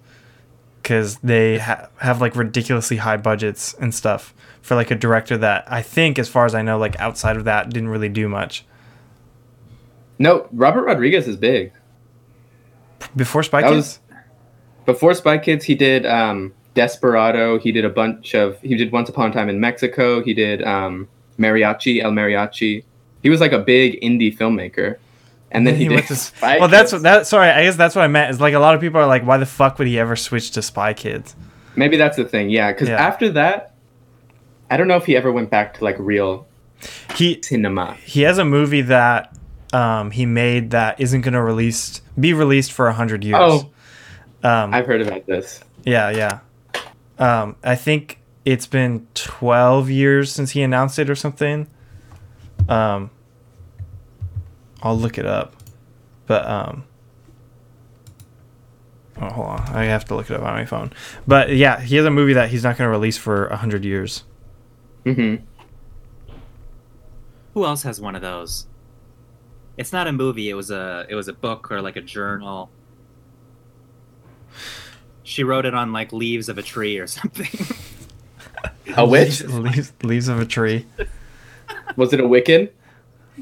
because 0.83 1.17
they 1.19 1.59
ha- 1.59 1.89
have 1.99 2.21
like 2.21 2.37
ridiculously 2.37 2.99
high 2.99 3.17
budgets 3.17 3.75
and 3.75 3.95
stuff 3.95 4.35
for 4.63 4.75
like 4.75 4.91
a 4.91 4.95
director 4.97 5.37
that 5.39 5.65
I 5.71 5.83
think, 5.83 6.19
as 6.19 6.29
far 6.29 6.45
as 6.45 6.55
I 6.55 6.63
know, 6.63 6.79
like 6.79 6.99
outside 7.01 7.37
of 7.37 7.45
that, 7.45 7.71
didn't 7.71 7.89
really 7.89 8.09
do 8.09 8.29
much 8.29 8.65
No, 10.19 10.49
Robert 10.53 10.85
Rodriguez 10.85 11.29
is 11.29 11.37
big. 11.37 11.73
Before 13.17 13.43
Spy 13.43 13.63
That 13.63 13.69
Kids. 13.71 13.77
was 13.77 14.01
before 14.85 15.15
Spy 15.15 15.39
Kids. 15.39 15.65
He 15.65 15.75
did 15.75 16.07
um, 16.07 16.53
Desperado. 16.75 17.59
He 17.59 17.73
did 17.73 17.85
a 17.85 17.91
bunch 17.91 18.35
of. 18.35 18.61
He 18.61 18.77
did 18.77 18.93
Once 18.93 19.09
Upon 19.09 19.31
a 19.31 19.33
Time 19.33 19.49
in 19.49 19.59
Mexico. 19.61 20.23
He 20.23 20.35
did 20.35 20.63
um, 20.63 21.09
Mariachi, 21.39 22.03
El 22.03 22.13
Mariachi. 22.13 22.85
He 23.23 23.31
was 23.31 23.41
like 23.41 23.53
a 23.53 23.59
big 23.59 24.01
indie 24.03 24.37
filmmaker, 24.37 24.97
and 25.51 25.67
then 25.67 25.75
he, 25.77 25.89
did. 25.89 25.95
went 25.95 26.07
to- 26.09 26.17
Spy 26.17 26.59
well, 26.59 26.69
that's 26.69 26.93
Kids. 26.93 27.03
that. 27.03 27.27
Sorry, 27.27 27.49
I 27.49 27.65
guess 27.65 27.77
that's 27.77 27.95
what 27.97 28.03
I 28.03 28.09
meant. 28.09 28.31
Is 28.31 28.41
like 28.41 28.55
a 28.55 28.59
lot 28.61 28.75
of 28.75 28.81
people 28.81 29.01
are 29.01 29.07
like, 29.07 29.25
why 29.25 29.37
the 29.39 29.47
fuck 29.47 29.79
would 29.79 29.89
he 29.89 29.99
ever 29.99 30.15
switch 30.17 30.51
to 30.53 30.63
Spy 30.63 30.95
Kids? 30.95 31.35
Maybe 31.75 31.97
that's 31.97 32.17
the 32.17 32.25
thing. 32.25 32.51
Yeah, 32.51 32.73
because 32.73 32.89
Yeah. 32.89 33.05
after 33.05 33.31
that, 33.33 33.75
I 34.71 34.77
don't 34.77 34.89
know 34.89 34.97
if 34.97 35.07
he 35.07 35.17
ever 35.17 35.31
went 35.33 35.51
back 35.51 35.75
to 35.79 35.85
like 35.85 35.97
real 35.99 36.47
He 37.15 37.41
cinema. 37.43 37.95
he 38.05 38.23
has 38.23 38.39
a 38.39 38.45
movie 38.45 38.83
that 38.83 39.35
um, 39.77 40.11
he 40.11 40.25
made 40.25 40.71
that 40.71 40.99
isn't 41.01 41.21
going 41.21 41.35
to 41.35 41.43
release 41.43 42.01
be 42.19 42.33
released 42.33 42.73
for 42.73 42.89
a 42.89 42.93
hundred 42.95 43.25
years. 43.25 43.37
Oh, 43.39 43.71
um, 44.43 44.73
I've 44.73 44.87
heard 44.87 45.03
about 45.03 45.27
this. 45.27 45.61
yeah, 45.85 46.11
yeah. 46.11 46.39
Um, 47.19 47.57
I 47.63 47.75
think 47.75 48.19
it's 48.45 48.67
been 48.67 49.07
twelve 49.15 49.91
years 49.91 50.33
since 50.33 50.53
he 50.53 50.63
announced 50.63 50.99
it 50.99 51.11
or 51.11 51.15
something. 51.15 51.67
Um, 52.69 53.11
I'll 54.83 54.97
look 54.99 55.19
it 55.19 55.27
up, 55.27 55.55
but 56.27 56.47
um. 56.47 56.85
Oh, 59.19 59.31
hold 59.31 59.47
on. 59.49 59.61
I 59.75 59.85
have 59.85 60.05
to 60.07 60.15
look 60.15 60.29
it 60.31 60.35
up 60.37 60.43
on 60.43 60.53
my 60.53 60.67
phone. 60.67 60.93
But 61.27 61.57
yeah, 61.57 61.81
he 61.81 61.97
has 61.97 62.05
a 62.05 62.11
movie 62.11 62.35
that 62.35 62.51
he's 62.51 62.63
not 62.63 62.77
going 62.77 62.87
to 62.87 62.91
release 62.91 63.17
for 63.17 63.47
a 63.47 63.57
hundred 63.57 63.83
years. 63.83 64.25
hmm 65.05 65.37
Who 67.55 67.65
else 67.65 67.83
has 67.85 67.99
one 67.99 68.15
of 68.15 68.21
those? 68.21 68.67
It's 69.77 69.93
not 69.93 70.07
a 70.07 70.13
movie. 70.13 70.49
It 70.49 70.55
was 70.55 70.71
a 70.71 71.07
it 71.09 71.15
was 71.15 71.29
a 71.29 71.33
book 71.33 71.71
or 71.71 71.83
like 71.83 71.97
a 71.97 72.01
journal. 72.01 72.71
She 75.23 75.45
wrote 75.45 75.67
it 75.67 75.75
on 75.75 75.93
like 75.93 76.13
leaves 76.13 76.49
of 76.49 76.59
a 76.59 76.63
tree 76.63 76.99
or 76.99 77.07
something. 77.07 77.49
A 78.97 79.07
witch? 79.07 79.43
Leaves, 79.43 79.55
leaves, 79.59 79.93
leaves 80.03 80.29
of 80.29 80.41
a 80.41 80.47
tree. 80.47 80.87
Was 81.97 82.13
it 82.13 82.21
a 82.21 82.25
Wiccan? 82.25 82.71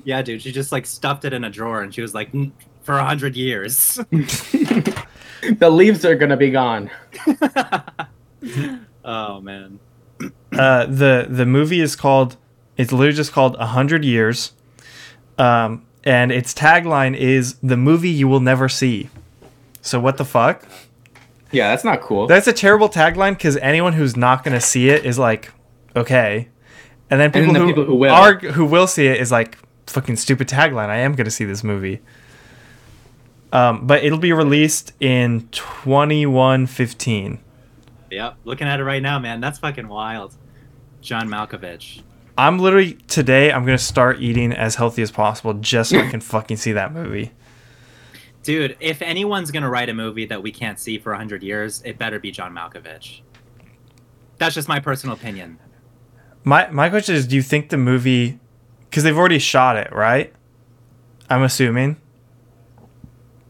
yeah, 0.02 0.22
dude. 0.22 0.42
She 0.42 0.50
just 0.50 0.72
like 0.72 0.86
stuffed 0.86 1.24
it 1.24 1.32
in 1.32 1.44
a 1.44 1.50
drawer 1.50 1.82
and 1.82 1.94
she 1.94 2.02
was 2.02 2.14
like, 2.14 2.32
"Mm, 2.32 2.50
for 2.82 2.98
a 2.98 3.04
hundred 3.04 3.36
years. 3.36 3.94
the 4.10 5.70
leaves 5.70 6.04
are 6.04 6.14
gonna 6.14 6.36
be 6.36 6.50
gone. 6.50 6.90
oh 9.04 9.40
man. 9.40 9.78
uh, 10.52 10.86
the 10.86 11.26
the 11.28 11.46
movie 11.46 11.80
is 11.80 11.96
called 11.96 12.36
it's 12.76 12.92
literally 12.92 13.16
just 13.16 13.32
called 13.32 13.56
a 13.56 13.66
hundred 13.66 14.04
years, 14.04 14.52
um, 15.38 15.84
and 16.04 16.30
its 16.30 16.54
tagline 16.54 17.16
is 17.16 17.54
the 17.62 17.76
movie 17.76 18.10
you 18.10 18.28
will 18.28 18.40
never 18.40 18.68
see. 18.68 19.08
So 19.82 19.98
what 20.00 20.16
the 20.16 20.24
fuck? 20.24 20.64
Yeah, 21.50 21.68
that's 21.70 21.84
not 21.84 22.00
cool. 22.00 22.26
That's 22.26 22.46
a 22.46 22.52
terrible 22.52 22.88
tagline 22.88 23.32
because 23.32 23.56
anyone 23.58 23.92
who's 23.92 24.16
not 24.16 24.44
gonna 24.44 24.60
see 24.60 24.88
it 24.90 25.04
is 25.04 25.18
like, 25.18 25.52
okay, 25.94 26.48
and 27.10 27.20
then 27.20 27.26
And 27.26 27.34
then 27.34 27.42
people, 27.42 27.54
the 27.54 27.60
who, 27.60 27.66
people 27.66 27.84
who 27.84 27.94
will. 27.96 28.14
are 28.14 28.34
who 28.38 28.64
will 28.64 28.86
see 28.86 29.06
it 29.06 29.20
is 29.20 29.30
like 29.30 29.58
fucking 29.86 30.16
stupid 30.16 30.48
tagline. 30.48 30.88
I 30.88 30.96
am 30.98 31.14
gonna 31.14 31.30
see 31.30 31.44
this 31.44 31.62
movie. 31.62 32.00
Um, 33.52 33.86
but 33.86 34.02
it'll 34.02 34.18
be 34.18 34.32
released 34.32 34.92
in 34.98 35.48
twenty 35.52 36.26
one 36.26 36.66
fifteen. 36.66 37.38
Yep. 38.10 38.36
Looking 38.44 38.66
at 38.66 38.80
it 38.80 38.84
right 38.84 39.02
now, 39.02 39.18
man. 39.18 39.40
That's 39.40 39.58
fucking 39.60 39.86
wild. 39.86 40.34
John 41.00 41.28
Malkovich. 41.28 42.02
I'm 42.36 42.58
literally 42.58 42.94
today. 43.06 43.52
I'm 43.52 43.64
gonna 43.64 43.78
start 43.78 44.20
eating 44.20 44.52
as 44.52 44.74
healthy 44.74 45.02
as 45.02 45.10
possible 45.10 45.54
just 45.54 45.90
so 45.90 45.98
I 45.98 46.10
can 46.10 46.20
fucking 46.32 46.56
see 46.56 46.72
that 46.72 46.92
movie. 46.92 47.32
Dude, 48.42 48.76
if 48.80 49.00
anyone's 49.02 49.50
gonna 49.50 49.70
write 49.70 49.88
a 49.88 49.94
movie 49.94 50.26
that 50.26 50.42
we 50.42 50.50
can't 50.52 50.78
see 50.78 50.98
for 50.98 51.14
hundred 51.14 51.42
years, 51.42 51.80
it 51.84 51.96
better 51.98 52.18
be 52.18 52.30
John 52.30 52.52
Malkovich. 52.54 53.20
That's 54.38 54.54
just 54.54 54.68
my 54.68 54.80
personal 54.80 55.14
opinion. 55.14 55.58
My 56.42 56.68
my 56.70 56.90
question 56.90 57.14
is, 57.14 57.26
do 57.26 57.36
you 57.36 57.42
think 57.42 57.70
the 57.70 57.76
movie, 57.78 58.38
because 58.90 59.02
they've 59.04 59.16
already 59.16 59.38
shot 59.38 59.76
it, 59.76 59.92
right? 59.92 60.32
I'm 61.30 61.42
assuming. 61.42 61.96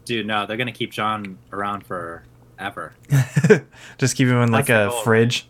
Dude, 0.05 0.27
no, 0.27 0.45
they're 0.45 0.57
gonna 0.57 0.71
keep 0.71 0.91
John 0.91 1.39
around 1.51 1.85
forever. 1.85 2.93
just 3.97 4.15
keep 4.15 4.27
him 4.27 4.37
in 4.41 4.51
like 4.51 4.67
That's 4.67 4.67
the 4.67 4.87
a 4.87 4.89
goal, 4.89 5.01
fridge. 5.01 5.47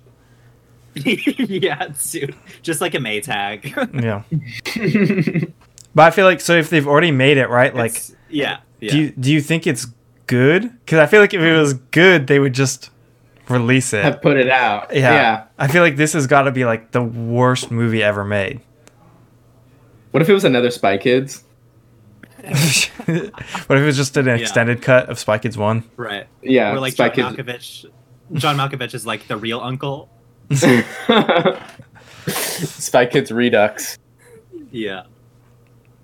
yeah, 1.06 1.88
dude. 2.12 2.36
Just 2.62 2.82
like 2.82 2.94
a 2.94 3.00
Maytag. 3.00 3.74
Yeah. 4.04 5.52
But 5.94 6.04
I 6.04 6.12
feel 6.12 6.26
like 6.26 6.42
so 6.42 6.54
if 6.58 6.70
they've 6.70 6.88
already 6.88 7.12
made 7.12 7.38
it, 7.38 7.48
right? 7.50 7.74
Like, 7.74 7.92
It's- 7.92 8.16
yeah, 8.30 8.58
yeah. 8.82 8.92
do 8.92 9.00
you 9.00 9.10
do 9.12 9.32
you 9.32 9.42
think 9.42 9.66
it's 9.68 9.88
good? 10.28 10.64
Because 10.80 11.00
I 11.00 11.06
feel 11.06 11.22
like 11.22 11.34
if 11.34 11.42
it 11.42 11.58
was 11.58 11.74
good, 11.76 12.28
they 12.28 12.40
would 12.40 12.54
just 12.54 12.90
release 13.48 13.94
it. 13.94 14.04
Have 14.04 14.22
put 14.22 14.38
it 14.38 14.50
out. 14.50 14.94
yeah. 14.94 15.14
yeah. 15.14 15.44
I 15.58 15.68
feel 15.68 15.82
like 15.84 15.96
this 15.96 16.14
has 16.14 16.28
got 16.28 16.44
to 16.44 16.52
be 16.52 16.66
like 16.66 16.92
the 16.92 17.02
worst 17.02 17.72
movie 17.72 18.04
ever 18.04 18.26
made. 18.26 18.60
What 20.12 20.22
if 20.22 20.30
it 20.30 20.34
was 20.34 20.44
another 20.44 20.72
Spy 20.72 20.98
Kids? 20.98 21.44
what 22.46 22.48
if 23.08 23.70
it 23.70 23.86
was 23.86 23.96
just 23.98 24.18
an 24.18 24.26
Yeah. 24.28 24.36
extended 24.36 24.82
cut 24.82 25.10
of 25.10 25.18
Spy 25.20 25.38
Kids 25.38 25.58
One? 25.58 25.84
right. 25.98 26.28
Yeah, 26.42 26.72
Where 26.72 26.82
like 26.82 26.94
Spy 26.94 27.10
John 27.10 27.36
Kids. 27.36 27.48
Malkovich 27.48 27.86
John 28.34 28.58
Malkovich 28.58 28.94
is 28.94 29.06
like 29.06 29.28
the 29.28 29.38
real 29.38 29.60
uncle. 29.62 30.10
Spy 32.28 33.06
Kids 33.06 33.32
Redux. 33.32 33.98
Yeah. 34.72 35.04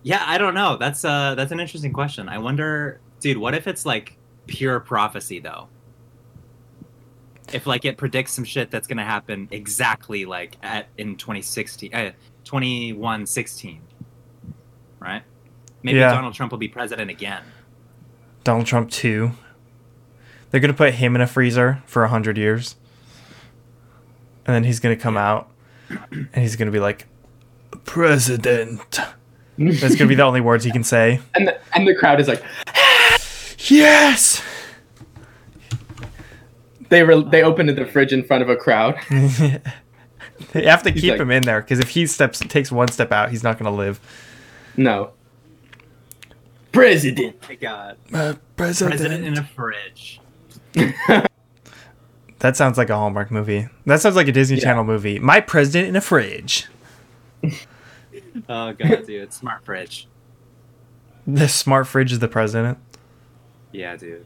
Yeah, 0.04 0.24
I 0.26 0.38
don't 0.38 0.54
know. 0.54 0.78
That's 0.78 1.06
uh 1.06 1.36
that's 1.36 1.52
an 1.52 1.60
interesting 1.60 1.94
question. 1.94 2.28
I 2.30 2.38
wonder 2.40 3.00
dude, 3.20 3.38
what 3.38 3.54
if 3.54 3.68
it's 3.68 3.86
like 3.86 4.18
pure 4.48 4.80
prophecy 4.80 5.40
though? 5.40 5.68
If 7.54 7.68
like 7.68 7.86
it 7.86 7.98
predicts 7.98 8.34
some 8.34 8.46
shit 8.46 8.72
that's 8.72 8.88
gonna 8.88 9.06
happen 9.06 9.48
exactly 9.52 10.26
like 10.26 10.58
at 10.64 10.88
in 10.98 11.16
2016 11.18 11.94
uh 11.94 12.12
2116. 12.44 13.82
Right? 15.00 15.24
Maybe 15.84 16.00
Yeah. 16.00 16.12
Donald 16.12 16.34
Trump 16.34 16.52
will 16.52 16.60
be 16.60 16.68
president 16.68 17.10
again. 17.10 17.44
Donald 18.44 18.66
Trump 18.66 18.90
2. 18.90 19.32
They're 20.50 20.60
going 20.60 20.72
to 20.72 20.78
put 20.78 20.96
him 20.96 21.16
in 21.16 21.22
a 21.22 21.28
freezer 21.28 21.82
for 21.86 22.02
100 22.04 22.38
years. 22.38 22.76
And 24.46 24.56
then 24.56 24.64
he's 24.64 24.80
going 24.80 24.96
to 24.96 25.02
come 25.02 25.18
out 25.18 25.50
and 25.90 26.30
he's 26.36 26.56
going 26.56 26.66
to 26.68 26.72
be 26.72 26.80
like, 26.80 27.08
President. 27.86 28.80
That's 29.58 29.80
going 29.82 29.98
to 29.98 30.08
be 30.08 30.16
the 30.16 30.24
only 30.24 30.42
words 30.42 30.64
he 30.64 30.72
can 30.72 30.84
say. 30.84 31.20
And 31.36 31.48
the, 31.48 31.60
and 31.76 31.88
the 31.88 31.96
crowd 31.96 32.20
is 32.20 32.28
like, 32.28 32.44
Yes! 33.70 34.42
they 36.90 37.04
re- 37.04 37.24
they 37.30 37.44
opened 37.44 37.70
the 37.70 37.86
fridge 37.86 38.12
in 38.12 38.24
front 38.24 38.44
of 38.44 38.50
a 38.50 38.56
crowd. 38.56 38.98
They 40.54 40.66
have 40.66 40.82
to 40.84 40.92
keep 40.92 41.12
like- 41.12 41.20
him 41.22 41.30
in 41.30 41.44
there 41.44 41.62
because 41.62 41.78
if 41.80 41.90
he 41.90 42.08
steps 42.08 42.40
takes 42.40 42.72
one 42.72 42.88
step 42.88 43.12
out, 43.12 43.30
he's 43.30 43.44
not 43.44 43.60
going 43.60 43.72
to 43.72 43.78
live. 43.78 44.00
No. 44.76 45.12
President. 46.72 47.36
My 47.48 47.56
God, 47.56 47.98
Uh, 48.12 48.34
president 48.58 49.24
in 49.24 49.38
a 49.38 49.44
fridge. 49.44 50.20
That 52.42 52.58
sounds 52.58 52.78
like 52.78 52.90
a 52.90 52.96
Hallmark 52.96 53.32
movie. 53.32 53.68
That 53.86 54.02
sounds 54.02 54.16
like 54.16 54.28
a 54.28 54.32
Disney 54.32 54.58
Yeah. 54.58 54.64
Channel 54.64 54.84
movie. 54.84 55.20
My 55.20 55.40
president 55.42 55.90
in 55.90 55.96
a 55.96 56.02
fridge. 56.02 56.68
Oh 58.50 58.74
God, 58.74 59.06
dude, 59.06 59.32
smart 59.34 59.64
fridge. 59.66 60.08
The 61.28 61.48
smart 61.48 61.86
fridge 61.88 62.12
is 62.14 62.20
the 62.20 62.28
president. 62.28 62.78
Yeah, 63.72 63.96
dude. 63.98 64.26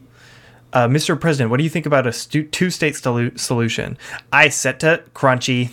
Uh, 0.72 0.86
Mr. 0.88 1.20
President, 1.20 1.50
what 1.50 1.58
do 1.58 1.64
you 1.64 1.70
think 1.70 1.86
about 1.86 2.06
a 2.06 2.12
stu- 2.12 2.44
two-state 2.46 2.94
solu- 2.94 3.38
solution? 3.38 3.98
I 4.32 4.48
set 4.48 4.80
to 4.80 5.02
crunchy. 5.14 5.70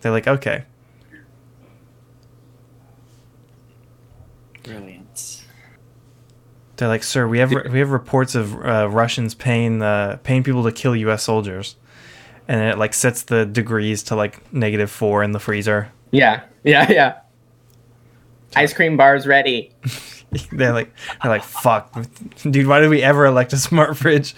They're 0.00 0.12
like, 0.12 0.26
okay. 0.26 0.64
Brilliant. 4.62 4.97
They're 6.78 6.88
like, 6.88 7.02
sir, 7.02 7.26
we 7.28 7.38
have 7.40 7.50
we 7.50 7.78
have 7.80 7.90
reports 7.90 8.34
of 8.34 8.54
uh, 8.64 8.88
Russians 8.88 9.34
paying 9.34 9.82
uh, 9.82 10.18
paying 10.22 10.42
people 10.42 10.62
to 10.64 10.72
kill 10.72 10.94
U.S. 10.96 11.24
soldiers, 11.24 11.76
and 12.46 12.60
it 12.60 12.78
like 12.78 12.94
sets 12.94 13.22
the 13.24 13.44
degrees 13.44 14.02
to 14.04 14.16
like 14.16 14.50
negative 14.52 14.90
four 14.90 15.22
in 15.22 15.32
the 15.32 15.40
freezer. 15.40 15.90
Yeah, 16.12 16.42
yeah, 16.64 16.90
yeah. 16.90 17.18
Ice 18.56 18.72
cream 18.72 18.96
bars 18.96 19.26
ready. 19.26 19.72
they're 20.52 20.72
like, 20.72 20.92
they're 21.22 21.30
like, 21.32 21.42
fuck, 21.42 21.92
dude, 22.48 22.66
why 22.66 22.80
did 22.80 22.90
we 22.90 23.02
ever 23.02 23.26
elect 23.26 23.52
a 23.52 23.56
smart 23.58 23.96
fridge? 23.96 24.34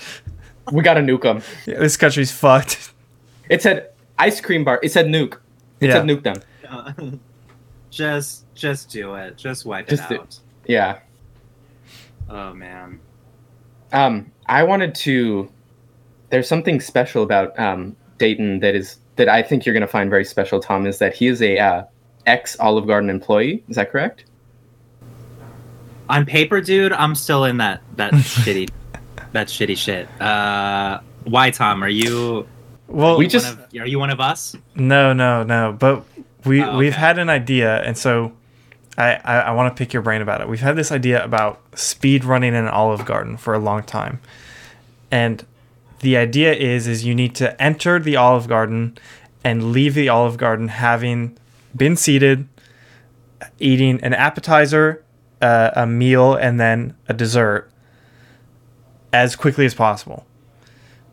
We 0.72 0.82
gotta 0.82 1.00
nuke 1.00 1.22
them. 1.22 1.42
This 1.66 1.96
country's 1.96 2.32
fucked. 2.32 2.92
It 3.48 3.60
said 3.62 3.90
ice 4.18 4.40
cream 4.40 4.64
bar. 4.64 4.80
It 4.82 4.92
said 4.92 5.06
nuke. 5.06 5.34
It 5.80 5.88
Yeah. 5.88 5.92
said 5.94 6.04
nuke 6.06 6.22
them. 6.22 6.36
Uh, 6.68 6.92
just, 7.90 8.44
just 8.54 8.88
do 8.90 9.14
it. 9.14 9.36
Just 9.36 9.66
wipe 9.66 9.88
Just 9.88 10.04
it 10.04 10.08
do- 10.14 10.20
out. 10.20 10.38
Yeah. 10.66 10.98
Oh 12.30 12.54
man. 12.54 13.00
Um, 13.92 14.30
I 14.46 14.62
wanted 14.62 14.94
to. 14.96 15.50
There's 16.30 16.46
something 16.48 16.80
special 16.80 17.22
about 17.24 17.58
um, 17.58 17.96
Dayton 18.18 18.60
that 18.60 18.74
is 18.76 18.98
that 19.16 19.28
I 19.28 19.42
think 19.42 19.66
you're 19.66 19.72
gonna 19.74 19.86
find 19.86 20.08
very 20.08 20.24
special. 20.24 20.60
Tom 20.60 20.86
is 20.86 20.98
that 20.98 21.14
he 21.14 21.26
is 21.26 21.42
a 21.42 21.58
uh, 21.58 21.84
ex 22.26 22.56
Olive 22.60 22.86
Garden 22.86 23.10
employee. 23.10 23.64
Is 23.68 23.76
that 23.76 23.90
correct? 23.90 24.24
On 26.08 26.24
paper, 26.26 26.60
dude, 26.60 26.92
I'm 26.92 27.14
still 27.14 27.44
in 27.44 27.56
that 27.58 27.82
that 27.96 28.12
shitty, 28.14 28.70
that 29.32 29.48
shitty 29.48 29.76
shit. 29.76 30.08
Uh, 30.20 31.00
why, 31.24 31.50
Tom? 31.50 31.82
Are 31.82 31.88
you? 31.88 32.46
Well, 32.88 33.18
We 33.18 33.28
just- 33.28 33.52
of- 33.52 33.66
are 33.78 33.86
you 33.86 33.98
one 34.00 34.10
of 34.10 34.20
us? 34.20 34.56
No, 34.74 35.12
no, 35.12 35.44
no. 35.44 35.76
But 35.78 36.04
we 36.44 36.62
Oh, 36.62 36.76
we've 36.76 36.94
had 36.94 37.18
an 37.18 37.28
idea, 37.28 37.82
and 37.82 37.96
so 37.96 38.32
I 38.96 39.14
I, 39.24 39.36
I 39.40 39.50
want 39.52 39.74
to 39.74 39.78
pick 39.78 39.92
your 39.92 40.02
brain 40.02 40.22
about 40.22 40.40
it. 40.40 40.48
We've 40.48 40.60
had 40.60 40.76
this 40.76 40.92
idea 40.92 41.22
about 41.24 41.60
speed 41.78 42.24
running 42.24 42.54
in 42.54 42.64
an 42.64 42.68
Olive 42.68 43.04
Garden 43.04 43.36
for 43.36 43.54
a 43.54 43.58
long 43.58 43.82
time, 43.82 44.20
and 45.10 45.44
the 46.00 46.16
idea 46.16 46.52
is 46.52 46.86
is 46.86 47.04
you 47.04 47.14
need 47.14 47.34
to 47.36 47.60
enter 47.62 47.98
the 47.98 48.16
Olive 48.16 48.48
Garden 48.48 48.98
and 49.44 49.72
leave 49.72 49.94
the 49.94 50.08
Olive 50.08 50.36
Garden 50.36 50.68
having 50.68 51.36
been 51.74 51.96
seated, 51.96 52.48
eating 53.58 54.00
an 54.02 54.12
appetizer, 54.12 55.04
uh, 55.40 55.70
a 55.74 55.86
meal, 55.86 56.34
and 56.34 56.60
then 56.60 56.94
a 57.08 57.14
dessert 57.14 57.70
as 59.12 59.36
quickly 59.36 59.66
as 59.66 59.74
possible. 59.74 60.26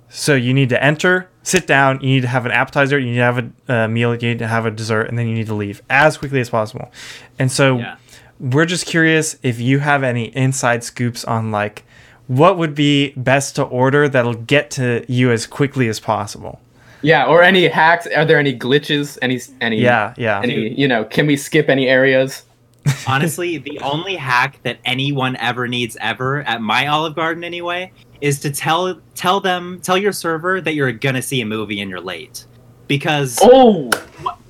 So 0.09 0.35
you 0.35 0.53
need 0.53 0.69
to 0.69 0.81
enter, 0.83 1.29
sit 1.43 1.67
down, 1.67 1.99
you 2.01 2.07
need 2.09 2.21
to 2.21 2.27
have 2.27 2.45
an 2.45 2.51
appetizer, 2.51 2.97
you 2.97 3.07
need 3.11 3.17
to 3.17 3.23
have 3.23 3.37
a 3.67 3.73
uh, 3.73 3.87
meal, 3.87 4.13
you 4.15 4.29
need 4.29 4.39
to 4.39 4.47
have 4.47 4.65
a 4.65 4.71
dessert, 4.71 5.03
and 5.03 5.17
then 5.17 5.27
you 5.27 5.33
need 5.33 5.47
to 5.47 5.53
leave 5.53 5.81
as 5.89 6.17
quickly 6.17 6.39
as 6.39 6.49
possible. 6.49 6.91
And 7.37 7.51
so 7.51 7.79
Yeah. 7.79 7.95
we're 8.39 8.65
just 8.65 8.85
curious 8.85 9.37
if 9.43 9.59
you 9.59 9.79
have 9.79 10.03
any 10.03 10.25
inside 10.35 10.83
scoops 10.83 11.25
on 11.25 11.51
like 11.51 11.83
what 12.27 12.57
would 12.57 12.75
be 12.75 13.13
best 13.15 13.55
to 13.55 13.63
order 13.63 14.09
that'll 14.09 14.33
get 14.33 14.69
to 14.71 15.03
you 15.07 15.31
as 15.31 15.45
quickly 15.47 15.87
as 15.87 15.99
possible. 15.99 16.59
Yeah. 17.01 17.25
Or 17.25 17.41
any 17.43 17.67
hacks? 17.67 18.07
Are 18.07 18.25
there 18.25 18.39
any 18.39 18.57
glitches? 18.57 19.17
Any 19.21 19.39
any? 19.61 19.77
Yeah, 19.79 20.13
yeah. 20.17 20.41
Any 20.43 20.69
you 20.77 20.87
know? 20.87 21.03
Can 21.05 21.27
we 21.27 21.37
skip 21.37 21.69
any 21.69 21.87
areas? 21.87 22.43
Honestly, 23.07 23.57
the 23.57 23.79
only 23.79 24.15
hack 24.15 24.59
that 24.63 24.79
anyone 24.85 25.35
ever 25.37 25.67
needs 25.67 25.97
ever 25.99 26.41
at 26.43 26.61
my 26.61 26.87
Olive 26.87 27.15
Garden 27.15 27.43
anyway 27.43 27.91
is 28.21 28.39
to 28.41 28.51
tell 28.51 28.99
tell 29.15 29.39
them 29.39 29.79
tell 29.81 29.97
your 29.97 30.11
server 30.11 30.61
that 30.61 30.73
you're 30.73 30.91
gonna 30.91 31.21
see 31.21 31.41
a 31.41 31.45
movie 31.45 31.81
and 31.81 31.89
you're 31.89 32.01
late. 32.01 32.45
Because 32.87 33.39
Oh. 33.41 33.89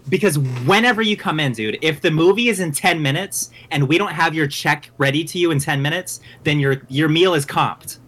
because 0.09 0.37
whenever 0.39 1.01
you 1.01 1.17
come 1.17 1.39
in, 1.39 1.51
dude, 1.51 1.77
if 1.81 2.01
the 2.01 2.11
movie 2.11 2.47
is 2.49 2.59
in 2.59 2.71
10 2.71 3.01
minutes 3.01 3.49
and 3.71 3.87
we 3.87 3.97
don't 3.97 4.13
have 4.13 4.33
your 4.33 4.47
check 4.47 4.89
ready 4.97 5.23
to 5.23 5.37
you 5.39 5.51
in 5.51 5.59
10 5.59 5.81
minutes, 5.81 6.21
then 6.43 6.59
your 6.59 6.81
your 6.87 7.09
meal 7.09 7.33
is 7.33 7.45
comped. 7.45 7.99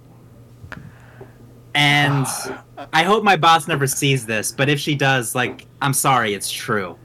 And 1.75 2.25
I 2.93 3.03
hope 3.03 3.23
my 3.23 3.35
boss 3.35 3.67
never 3.67 3.87
sees 3.87 4.25
this, 4.25 4.51
but 4.51 4.69
if 4.69 4.79
she 4.79 4.95
does, 4.95 5.35
like, 5.35 5.65
I'm 5.81 5.93
sorry, 5.93 6.33
it's 6.33 6.51
true. 6.51 6.97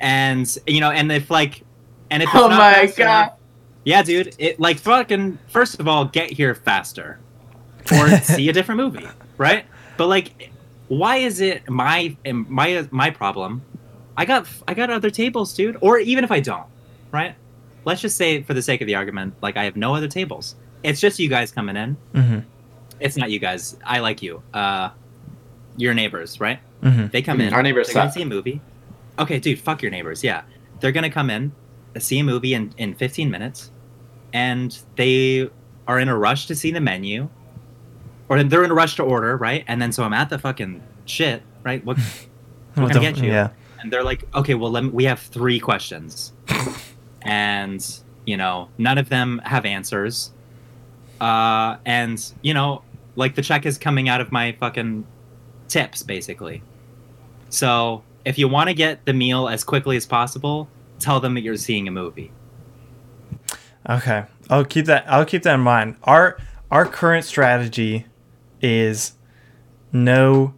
And 0.00 0.56
you 0.66 0.80
know, 0.80 0.90
and 0.90 1.10
if 1.12 1.30
like, 1.30 1.62
and 2.12 2.22
if 2.22 2.28
it's 2.28 2.36
Oh 2.36 2.48
not 2.48 2.58
my 2.58 2.86
fast 2.86 2.96
God. 2.98 3.04
enough- 3.04 3.32
yeah, 3.84 4.02
dude, 4.04 4.34
it 4.38 4.60
like 4.60 4.78
fucking. 4.78 5.38
First 5.48 5.80
of 5.80 5.88
all, 5.88 6.04
get 6.04 6.30
here 6.30 6.54
faster, 6.54 7.18
or 7.92 8.08
see 8.22 8.48
a 8.48 8.52
different 8.52 8.80
movie, 8.80 9.08
right? 9.38 9.66
But 9.96 10.06
like, 10.06 10.52
why 10.86 11.16
is 11.16 11.40
it 11.40 11.68
my 11.68 12.16
my 12.24 12.86
my 12.92 13.10
problem? 13.10 13.62
I 14.16 14.24
got 14.24 14.46
I 14.68 14.74
got 14.74 14.88
other 14.90 15.10
tables, 15.10 15.52
dude. 15.54 15.76
Or 15.80 15.98
even 15.98 16.22
if 16.22 16.30
I 16.30 16.38
don't, 16.38 16.66
right? 17.10 17.34
Let's 17.84 18.00
just 18.00 18.16
say, 18.16 18.42
for 18.42 18.54
the 18.54 18.62
sake 18.62 18.80
of 18.82 18.86
the 18.86 18.94
argument, 18.94 19.34
like 19.42 19.56
I 19.56 19.64
have 19.64 19.74
no 19.74 19.96
other 19.96 20.06
tables. 20.06 20.54
It's 20.84 21.00
just 21.00 21.18
you 21.18 21.28
guys 21.28 21.50
coming 21.50 21.76
in. 21.76 21.94
hmm 22.14 22.38
It's 23.00 23.16
not 23.16 23.32
you 23.32 23.40
guys. 23.40 23.76
I 23.84 23.98
like 23.98 24.22
you. 24.22 24.42
Uh, 24.54 24.90
your 25.76 25.92
neighbors, 25.94 26.38
right? 26.40 26.60
hmm 26.84 27.06
They 27.06 27.22
come 27.22 27.40
in. 27.40 27.52
Our 27.52 27.62
neighbors 27.64 27.88
They're 27.88 27.94
gonna 27.94 28.12
see 28.12 28.22
a 28.22 28.26
movie. 28.26 28.60
Okay, 29.18 29.40
dude, 29.40 29.58
fuck 29.58 29.82
your 29.82 29.90
neighbors. 29.90 30.22
Yeah, 30.22 30.42
they're 30.78 30.92
gonna 30.92 31.10
come 31.10 31.30
in, 31.30 31.50
see 32.00 32.18
a 32.18 32.24
movie 32.24 32.54
in 32.54 32.72
in 32.78 32.94
15 32.94 33.30
minutes, 33.30 33.70
and 34.32 34.76
they 34.96 35.50
are 35.86 35.98
in 35.98 36.08
a 36.08 36.16
rush 36.16 36.46
to 36.46 36.54
see 36.54 36.70
the 36.70 36.80
menu, 36.80 37.28
or 38.28 38.42
they're 38.42 38.64
in 38.64 38.70
a 38.70 38.74
rush 38.74 38.96
to 38.96 39.02
order, 39.02 39.36
right? 39.36 39.64
And 39.68 39.80
then 39.80 39.92
so 39.92 40.04
I'm 40.04 40.12
at 40.12 40.30
the 40.30 40.38
fucking 40.38 40.82
shit, 41.04 41.42
right? 41.62 41.84
What? 41.84 41.98
What 42.74 42.90
can 42.90 43.00
I 43.00 43.02
get 43.02 43.18
you? 43.18 43.28
yeah. 43.28 43.50
And 43.80 43.92
they're 43.92 44.02
like, 44.02 44.26
okay, 44.34 44.54
well, 44.54 44.70
let 44.70 44.84
me, 44.84 44.88
we 44.88 45.04
have 45.04 45.20
three 45.20 45.60
questions, 45.60 46.32
and 47.22 47.86
you 48.24 48.38
know, 48.38 48.70
none 48.78 48.96
of 48.96 49.10
them 49.10 49.42
have 49.44 49.66
answers. 49.66 50.30
Uh, 51.20 51.76
and 51.84 52.32
you 52.40 52.54
know, 52.54 52.82
like 53.14 53.34
the 53.34 53.42
check 53.42 53.66
is 53.66 53.76
coming 53.76 54.08
out 54.08 54.22
of 54.22 54.32
my 54.32 54.52
fucking 54.52 55.06
tips, 55.68 56.02
basically. 56.02 56.62
So 57.50 58.02
if 58.24 58.38
you 58.38 58.48
want 58.48 58.68
to 58.68 58.74
get 58.74 59.04
the 59.04 59.12
meal 59.12 59.48
as 59.48 59.64
quickly 59.64 59.96
as 59.96 60.06
possible, 60.06 60.68
tell 61.02 61.20
them 61.20 61.34
that 61.34 61.42
you're 61.42 61.56
seeing 61.56 61.86
a 61.88 61.90
movie. 61.90 62.32
Okay, 63.88 64.24
I'll 64.48 64.64
keep 64.64 64.86
that. 64.86 65.04
I'll 65.08 65.24
keep 65.24 65.42
that 65.42 65.54
in 65.54 65.60
mind. 65.60 65.96
Our 66.04 66.38
our 66.70 66.86
current 66.86 67.24
strategy 67.24 68.06
is 68.60 69.12
know 69.92 70.54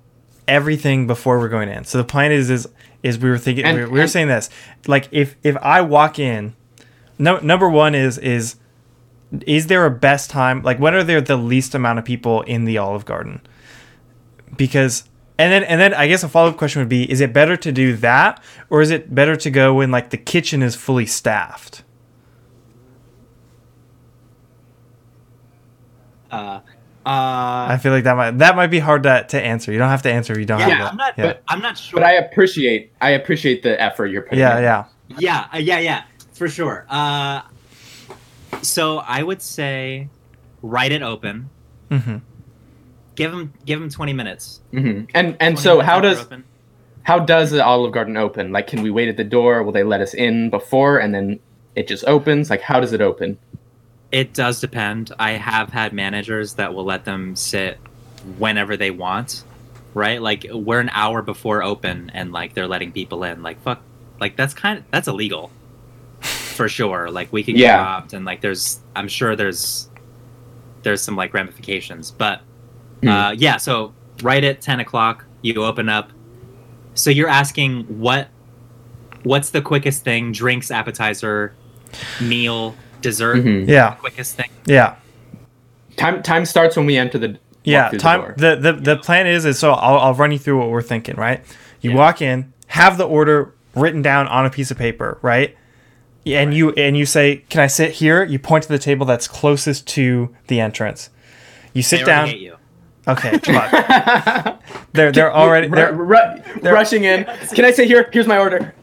everything 0.46 1.06
before 1.06 1.38
we're 1.38 1.48
going 1.48 1.68
in. 1.68 1.84
So 1.84 1.98
the 1.98 2.04
plan 2.04 2.32
is 2.32 2.50
is 2.50 2.68
is 3.02 3.18
we 3.18 3.30
were 3.30 3.38
thinking 3.38 3.64
And- 3.64 3.76
we, 3.76 3.84
were, 3.84 3.90
we 3.90 3.98
were 4.00 4.06
saying 4.06 4.28
this 4.28 4.50
like 4.86 5.08
if 5.10 5.36
if 5.42 5.56
I 5.58 5.80
walk 5.80 6.18
in, 6.18 6.54
no 7.18 7.38
number 7.38 7.68
one 7.68 7.94
is 7.94 8.18
is 8.18 8.56
is 9.46 9.66
there 9.66 9.84
a 9.86 9.90
best 9.90 10.30
time 10.30 10.62
like 10.62 10.78
when 10.78 10.94
are 10.94 11.02
there 11.02 11.20
the 11.20 11.36
least 11.36 11.74
amount 11.74 11.98
of 11.98 12.04
people 12.04 12.42
in 12.42 12.66
the 12.66 12.76
Olive 12.78 13.04
Garden? 13.06 13.40
Because 14.56 15.04
and 15.38 15.52
then 15.52 15.64
and 15.64 15.80
then 15.80 15.94
I 15.94 16.06
guess 16.06 16.22
a 16.22 16.28
follow 16.28 16.50
up 16.50 16.56
question 16.56 16.80
would 16.80 16.88
be: 16.88 17.10
Is 17.10 17.20
it 17.20 17.32
better 17.32 17.56
to 17.56 17.72
do 17.72 17.96
that, 17.96 18.42
or 18.70 18.80
is 18.82 18.90
it 18.90 19.14
better 19.14 19.36
to 19.36 19.50
go 19.50 19.74
when 19.74 19.90
like 19.90 20.10
the 20.10 20.16
kitchen 20.16 20.62
is 20.62 20.74
fully 20.76 21.06
staffed? 21.06 21.82
Uh, 26.30 26.60
uh, 27.06 27.66
I 27.70 27.78
feel 27.82 27.92
like 27.92 28.04
that 28.04 28.16
might 28.16 28.38
that 28.38 28.56
might 28.56 28.68
be 28.68 28.78
hard 28.78 29.02
to, 29.02 29.24
to 29.28 29.40
answer. 29.40 29.72
You 29.72 29.78
don't 29.78 29.90
have 29.90 30.02
to 30.02 30.12
answer 30.12 30.32
if 30.32 30.38
you 30.38 30.46
don't 30.46 30.60
yeah, 30.60 30.68
have 30.70 30.90
I'm 30.92 30.96
not. 30.96 31.18
yeah. 31.18 31.34
I'm 31.48 31.60
not 31.60 31.76
sure. 31.76 31.98
But 32.00 32.06
I 32.06 32.12
appreciate 32.14 32.92
I 33.00 33.10
appreciate 33.10 33.62
the 33.62 33.80
effort 33.80 34.06
you're 34.06 34.22
putting. 34.22 34.38
yeah, 34.38 34.58
in. 34.58 34.62
yeah. 34.64 34.84
Yeah, 35.18 35.46
uh, 35.52 35.58
yeah, 35.58 35.78
yeah, 35.80 36.04
for 36.32 36.48
sure. 36.48 36.86
Uh, 36.88 37.42
so 38.62 38.98
I 38.98 39.22
would 39.22 39.42
say, 39.42 40.08
write 40.62 40.92
it 40.92 41.02
open. 41.02 41.50
hmm 41.90 42.16
Give 43.14 43.30
them, 43.30 43.52
give 43.64 43.80
them 43.80 43.88
twenty 43.90 44.12
minutes. 44.12 44.60
hmm 44.72 45.02
And 45.14 45.36
and 45.40 45.58
so 45.58 45.80
how 45.80 46.00
does 46.00 46.20
open. 46.20 46.44
how 47.04 47.18
does 47.20 47.50
the 47.50 47.64
Olive 47.64 47.92
Garden 47.92 48.16
open? 48.16 48.50
Like, 48.52 48.66
can 48.66 48.82
we 48.82 48.90
wait 48.90 49.08
at 49.08 49.16
the 49.16 49.24
door? 49.24 49.62
Will 49.62 49.72
they 49.72 49.84
let 49.84 50.00
us 50.00 50.14
in 50.14 50.50
before, 50.50 50.98
and 50.98 51.14
then 51.14 51.38
it 51.76 51.86
just 51.88 52.04
opens? 52.06 52.50
Like, 52.50 52.60
how 52.60 52.80
does 52.80 52.92
it 52.92 53.00
open? 53.00 53.38
It 54.12 54.32
does 54.32 54.60
depend. 54.60 55.12
I 55.18 55.32
have 55.32 55.70
had 55.70 55.92
managers 55.92 56.54
that 56.54 56.72
will 56.74 56.84
let 56.84 57.04
them 57.04 57.34
sit 57.36 57.78
whenever 58.38 58.76
they 58.76 58.90
want, 58.90 59.44
right? 59.92 60.20
Like 60.22 60.46
we're 60.52 60.80
an 60.80 60.90
hour 60.92 61.20
before 61.22 61.62
open, 61.62 62.10
and 62.14 62.32
like 62.32 62.54
they're 62.54 62.68
letting 62.68 62.92
people 62.92 63.22
in. 63.24 63.42
Like 63.42 63.60
fuck, 63.62 63.80
like 64.20 64.36
that's 64.36 64.54
kind 64.54 64.78
of 64.78 64.84
that's 64.90 65.08
illegal. 65.08 65.50
for 66.20 66.68
sure. 66.68 67.10
Like 67.10 67.32
we 67.32 67.42
could 67.42 67.56
Yeah. 67.56 67.76
get 67.76 67.82
robbed, 67.82 68.14
and 68.14 68.24
like 68.24 68.40
there's, 68.40 68.80
I'm 68.96 69.08
sure 69.08 69.34
there's, 69.36 69.88
there's 70.82 71.02
some 71.02 71.16
like 71.16 71.34
ramifications. 71.34 72.10
But 72.12 72.40
Hmm. 73.04 73.08
uh, 73.08 73.30
yeah, 73.32 73.56
so 73.56 73.92
right 74.22 74.42
at 74.42 74.60
ten 74.60 74.80
o'clock, 74.80 75.24
you 75.42 75.64
open 75.64 75.88
up. 75.88 76.10
So 76.94 77.10
you're 77.10 77.28
asking 77.28 77.82
what, 78.00 78.28
what's 79.24 79.50
the 79.50 79.60
quickest 79.62 80.04
thing? 80.04 80.32
Drinks, 80.32 80.70
appetizer, 80.70 81.52
meal, 82.20 82.74
dessert. 83.00 83.38
Mhm. 83.44 83.68
Yeah, 83.68 83.94
Quickest 83.94 84.36
thing. 84.36 84.50
yeah, 84.66 84.96
Time 85.96 86.22
time 86.22 86.44
starts 86.44 86.76
when 86.76 86.86
we 86.86 86.96
enter 86.96 87.18
the 87.18 87.38
yeah. 87.62 87.88
Time. 87.90 88.20
door. 88.20 88.34
The 88.36 88.56
the, 88.56 88.72
the 88.72 88.96
plan 88.96 89.26
is 89.26 89.44
is 89.44 89.58
so 89.58 89.72
I'll 89.72 89.98
I'll 89.98 90.14
run 90.14 90.32
you 90.32 90.38
through 90.38 90.58
what 90.58 90.70
we're 90.70 90.82
thinking. 90.82 91.16
Right. 91.16 91.40
You 91.80 91.90
Yeah. 91.90 91.96
walk 91.96 92.20
in, 92.22 92.52
have 92.68 92.96
the 92.98 93.06
order 93.06 93.52
written 93.74 94.02
down 94.02 94.26
on 94.28 94.46
a 94.46 94.50
piece 94.50 94.70
of 94.70 94.78
paper. 94.78 95.18
Right. 95.22 95.56
Yeah, 96.24 96.40
And 96.40 96.54
you 96.54 96.70
and 96.72 96.96
you 96.96 97.04
say, 97.06 97.44
"Can 97.50 97.60
I 97.60 97.66
sit 97.66 97.92
here?" 97.92 98.24
You 98.24 98.38
point 98.38 98.62
to 98.64 98.68
the 98.70 98.78
table 98.78 99.04
that's 99.04 99.28
closest 99.28 99.86
to 99.88 100.34
the 100.46 100.58
entrance. 100.58 101.10
You 101.74 101.82
sit 101.82 102.02
already 102.02 102.06
down. 102.10 102.28
hate 102.28 102.40
you. 102.40 102.53
Okay, 103.06 103.38
come 103.38 103.56
on. 103.56 104.58
they're 104.92 105.12
they're 105.12 105.34
already 105.34 105.68
Ru- 105.68 105.74
they're, 106.62 106.72
rushing 106.72 107.04
in. 107.04 107.24
Can 107.54 107.64
I 107.64 107.70
say 107.70 107.86
here? 107.86 108.08
Here's 108.12 108.26
my 108.26 108.38
order. 108.38 108.74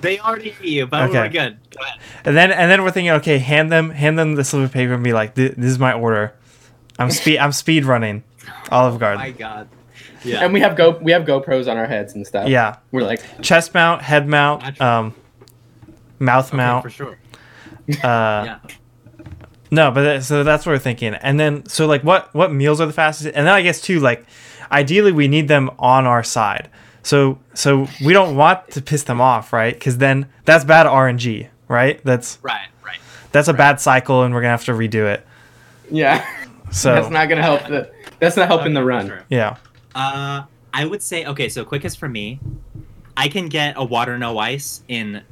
They 0.00 0.18
already 0.18 0.50
hate 0.50 0.68
you, 0.70 0.86
but 0.86 1.10
Okay. 1.10 1.20
we're 1.20 1.28
good. 1.28 1.58
Go 1.76 1.82
ahead. 1.84 2.00
and 2.24 2.36
then 2.36 2.50
and 2.52 2.70
then 2.70 2.82
we're 2.82 2.90
thinking, 2.90 3.10
okay, 3.12 3.38
hand 3.38 3.70
them 3.70 3.90
hand 3.90 4.18
them 4.18 4.34
the 4.34 4.44
slip 4.44 4.64
of 4.64 4.72
paper 4.72 4.94
and 4.94 5.04
be 5.04 5.12
like, 5.12 5.34
"This, 5.34 5.54
this 5.56 5.70
is 5.70 5.78
my 5.78 5.92
order. 5.92 6.34
I'm 6.98 7.10
speed 7.10 7.38
I'm 7.38 7.52
speed 7.52 7.84
running, 7.84 8.24
Olive 8.70 8.98
Garden. 8.98 9.20
My 9.20 9.30
God. 9.32 9.68
Yeah. 10.24 10.44
And 10.44 10.52
we 10.52 10.60
have 10.60 10.76
go 10.76 10.90
we 10.98 11.12
have 11.12 11.22
GoPros 11.22 11.70
on 11.70 11.76
our 11.76 11.86
heads 11.86 12.14
and 12.14 12.26
stuff. 12.26 12.48
yeah, 12.48 12.76
We're 12.92 13.02
like, 13.02 13.22
chest 13.42 13.74
mount, 13.74 14.02
head 14.02 14.26
mount, 14.26 14.80
um, 14.80 15.14
mouth 16.18 16.48
Okay, 16.48 16.56
mount. 16.56 16.82
for 16.82 16.90
sure. 16.90 17.18
Uh, 17.88 17.94
Yeah. 18.02 18.58
No, 19.70 19.90
but 19.90 20.02
that, 20.02 20.24
so 20.24 20.44
that's 20.44 20.64
what 20.64 20.72
we're 20.72 20.78
thinking. 20.78 21.14
And 21.14 21.38
then 21.38 21.66
so 21.66 21.86
like 21.86 22.02
what 22.02 22.32
what 22.34 22.52
meals 22.52 22.80
are 22.80 22.86
the 22.86 22.92
fastest? 22.92 23.26
And 23.34 23.46
then 23.46 23.54
I 23.54 23.62
guess 23.62 23.80
too 23.80 24.00
like 24.00 24.24
ideally 24.72 25.12
we 25.12 25.28
need 25.28 25.48
them 25.48 25.70
on 25.78 26.06
our 26.06 26.22
side. 26.24 26.68
So 27.02 27.38
so 27.54 27.88
we 28.04 28.12
don't 28.12 28.36
want 28.36 28.70
to 28.72 28.82
piss 28.82 29.02
them 29.04 29.20
off, 29.20 29.52
right? 29.52 29.78
Cuz 29.78 29.98
then 29.98 30.26
that's 30.44 30.64
bad 30.64 30.86
RNG, 30.86 31.48
right? 31.68 32.00
That's 32.04 32.38
Right. 32.42 32.68
Right. 32.84 32.98
that's 33.32 33.48
a 33.48 33.52
bad 33.54 33.80
cycle 33.80 34.22
and 34.22 34.32
we're 34.34 34.40
going 34.40 34.48
to 34.48 34.56
have 34.58 34.64
to 34.66 34.72
redo 34.72 35.04
it. 35.12 35.26
yeah, 35.90 36.26
So 36.70 36.94
that's 36.94 37.10
not 37.10 37.28
gonna 37.30 37.42
help 37.42 37.66
the 37.66 37.90
that's 38.18 38.36
not 38.36 38.46
helping 38.48 38.74
the 38.74 38.84
run. 38.84 39.06
sure. 39.06 39.24
yeah. 39.30 39.56
Uh, 39.94 40.42
I 40.74 40.84
would 40.84 41.02
say 41.02 41.24
okay. 41.24 41.48
So 41.48 41.64
quickest 41.64 41.98
for 41.98 42.08
me, 42.08 42.40
I 43.16 43.28
can 43.28 43.48
get 43.48 43.74
a 43.78 43.84
water 43.84 44.18
no 44.18 44.36
ice 44.38 44.82
in 44.88 45.22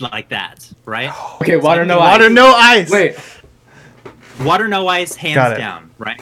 like 0.00 0.28
that, 0.28 0.70
right? 0.84 1.10
Okay, 1.42 1.56
water 1.56 1.84
no 1.84 1.98
Water 1.98 2.08
ice. 2.08 2.20
Water 2.20 2.30
no 2.34 2.54
ice. 2.54 2.90
Wait, 2.90 3.16
Water 4.40 4.68
no 4.68 4.88
ice, 4.88 5.14
hands 5.14 5.58
down, 5.58 5.90
right? 5.98 6.20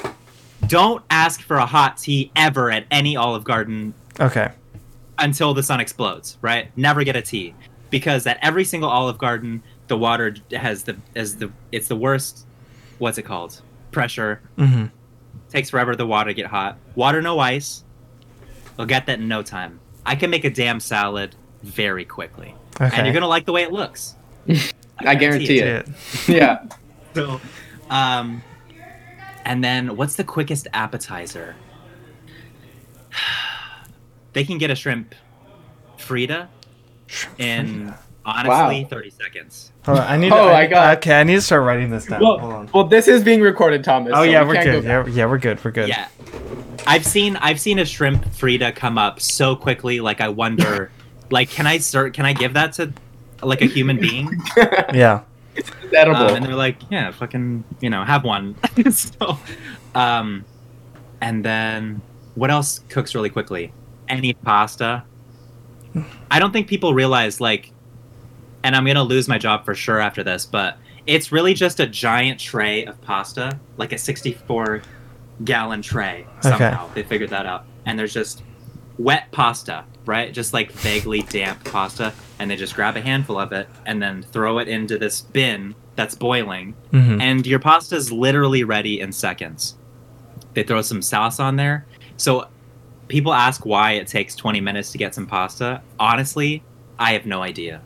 Don't 0.66 1.04
ask 1.08 1.40
for 1.40 1.56
a 1.56 1.66
hot 1.66 1.96
tea 1.98 2.30
ever 2.34 2.70
at 2.70 2.84
any 2.90 3.16
Olive 3.16 3.44
Garden 3.44 3.94
Okay. 4.18 4.50
until 5.18 5.54
the 5.54 5.62
sun 5.62 5.80
explodes, 5.80 6.36
right? 6.42 6.76
Never 6.76 7.04
get 7.04 7.14
a 7.16 7.22
tea 7.22 7.54
because 7.90 8.26
at 8.26 8.38
every 8.42 8.64
single 8.64 8.90
Olive 8.90 9.18
Garden, 9.18 9.62
the 9.86 9.96
water 9.96 10.34
has 10.52 10.82
the 10.82 10.96
as 11.14 11.36
the 11.36 11.50
it's 11.72 11.88
the 11.88 11.96
worst. 11.96 12.44
What's 12.98 13.18
it 13.18 13.22
called? 13.22 13.60
Pressure 13.92 14.40
Mm-hmm. 14.58 14.86
takes 15.48 15.70
forever 15.70 15.94
the 15.94 16.06
water 16.06 16.30
to 16.30 16.34
get 16.34 16.46
hot. 16.46 16.76
Water 16.96 17.22
no 17.22 17.38
ice. 17.38 17.84
We'll 18.76 18.88
get 18.88 19.06
that 19.06 19.20
in 19.20 19.28
no 19.28 19.42
time. 19.42 19.78
I 20.04 20.16
can 20.16 20.28
make 20.30 20.44
a 20.44 20.50
damn 20.50 20.80
salad 20.80 21.36
very 21.62 22.04
quickly, 22.04 22.54
Okay. 22.80 22.96
and 22.96 23.06
you're 23.06 23.14
gonna 23.14 23.28
like 23.28 23.46
the 23.46 23.52
way 23.52 23.62
it 23.62 23.72
looks. 23.72 24.16
I 24.98 25.14
guarantee 25.14 25.60
it. 25.60 25.86
it. 25.88 26.28
Yeah. 26.28 26.64
So, 27.14 27.40
um, 27.90 28.42
and 29.44 29.62
then 29.64 29.96
what's 29.96 30.16
the 30.16 30.24
quickest 30.24 30.66
appetizer? 30.72 31.54
they 34.32 34.44
can 34.44 34.58
get 34.58 34.70
a 34.70 34.74
shrimp 34.74 35.14
Fritto 35.98 36.48
in 37.38 37.94
honestly 38.24 38.82
Wow. 38.82 38.88
30 38.88 39.10
seconds. 39.10 39.72
Hold 39.84 39.98
on, 39.98 40.06
I 40.06 40.16
need. 40.16 40.32
Oh, 40.32 40.48
I, 40.48 40.60
I 40.60 40.66
got- 40.66 40.96
Okay, 40.98 41.18
I 41.18 41.24
need 41.24 41.36
to 41.36 41.40
start 41.42 41.62
writing 41.64 41.90
this 41.90 42.06
down. 42.06 42.22
Hold 42.22 42.42
Well, 42.42 42.52
on. 42.52 42.70
well, 42.74 42.84
this 42.84 43.08
is 43.08 43.24
being 43.24 43.40
recorded, 43.40 43.82
Thomas. 43.84 44.12
Oh 44.14 44.18
so 44.18 44.22
yeah, 44.22 44.42
we 44.42 44.48
we're 44.48 44.54
can't 44.54 44.66
good. 44.66 44.82
go. 44.84 44.88
Yeah, 44.88 45.06
yeah, 45.06 45.26
we're 45.26 45.38
good. 45.38 45.64
We're 45.64 45.70
good. 45.70 45.88
Yeah. 45.88 46.08
I've 46.86 47.04
seen 47.06 47.36
I've 47.36 47.60
seen 47.60 47.78
a 47.78 47.84
shrimp 47.84 48.24
Fritto 48.26 48.74
come 48.74 48.98
up 48.98 49.20
so 49.20 49.56
quickly 49.56 50.00
like 50.00 50.20
I 50.20 50.28
wonder 50.28 50.90
like 51.30 51.50
can 51.50 51.66
I 51.66 51.78
start 51.78 52.14
can 52.14 52.24
I 52.26 52.32
give 52.32 52.54
that 52.54 52.74
to 52.74 52.92
like 53.42 53.60
a 53.62 53.66
human 53.66 53.98
being? 53.98 54.30
Yeah. 54.94 55.22
It's 55.58 55.70
edible. 55.92 56.20
Um, 56.20 56.36
and 56.36 56.46
they're 56.46 56.54
like, 56.54 56.78
yeah, 56.90 57.10
fucking, 57.10 57.64
you 57.80 57.90
know, 57.90 58.04
have 58.04 58.24
one. 58.24 58.56
so, 58.90 59.38
um, 59.94 60.44
and 61.20 61.44
then 61.44 62.00
what 62.34 62.50
else 62.50 62.80
cooks 62.88 63.14
really 63.14 63.30
quickly? 63.30 63.72
Any 64.08 64.32
pasta. 64.32 65.04
I 66.30 66.38
don't 66.38 66.52
think 66.52 66.68
people 66.68 66.94
realize, 66.94 67.40
like, 67.40 67.72
and 68.62 68.76
I'm 68.76 68.86
gonna 68.86 69.02
lose 69.02 69.26
my 69.26 69.38
job 69.38 69.64
for 69.64 69.74
sure 69.74 69.98
after 69.98 70.22
this, 70.22 70.46
but 70.46 70.78
it's 71.06 71.32
really 71.32 71.54
just 71.54 71.80
a 71.80 71.86
giant 71.86 72.38
tray 72.38 72.84
of 72.84 73.00
pasta, 73.00 73.58
like 73.78 73.92
a 73.92 73.98
64 73.98 74.82
gallon 75.44 75.82
tray. 75.82 76.26
Somehow 76.40 76.88
they 76.94 77.02
figured 77.02 77.30
that 77.30 77.46
out, 77.46 77.64
and 77.86 77.98
there's 77.98 78.12
just 78.12 78.42
wet 78.98 79.30
pasta, 79.32 79.84
right? 80.08 80.32
Just 80.32 80.52
like 80.52 80.72
vaguely 80.72 81.22
damp 81.22 81.62
pasta, 81.64 82.12
and 82.38 82.50
they 82.50 82.56
just 82.56 82.74
grab 82.74 82.96
a 82.96 83.00
handful 83.00 83.38
of 83.38 83.52
it 83.52 83.68
and 83.86 84.02
then 84.02 84.22
throw 84.22 84.58
it 84.58 84.66
into 84.66 84.98
this 84.98 85.20
bin 85.20 85.74
that's 85.94 86.14
boiling, 86.14 86.74
hmm 86.90 87.20
and 87.20 87.46
your 87.46 87.58
pasta 87.58 87.94
is 87.94 88.10
literally 88.10 88.64
ready 88.64 89.00
in 89.00 89.12
seconds. 89.12 89.76
They 90.54 90.62
throw 90.62 90.82
some 90.82 91.02
sauce 91.02 91.38
on 91.38 91.56
there. 91.56 91.86
So 92.16 92.48
people 93.08 93.32
ask 93.32 93.64
why 93.66 93.92
it 93.92 94.08
takes 94.08 94.34
20 94.34 94.60
minutes 94.60 94.90
to 94.92 94.98
get 94.98 95.14
some 95.14 95.26
pasta. 95.26 95.82
Honestly, 95.98 96.62
I 96.98 97.12
have 97.12 97.26
no 97.26 97.42
idea. 97.42 97.80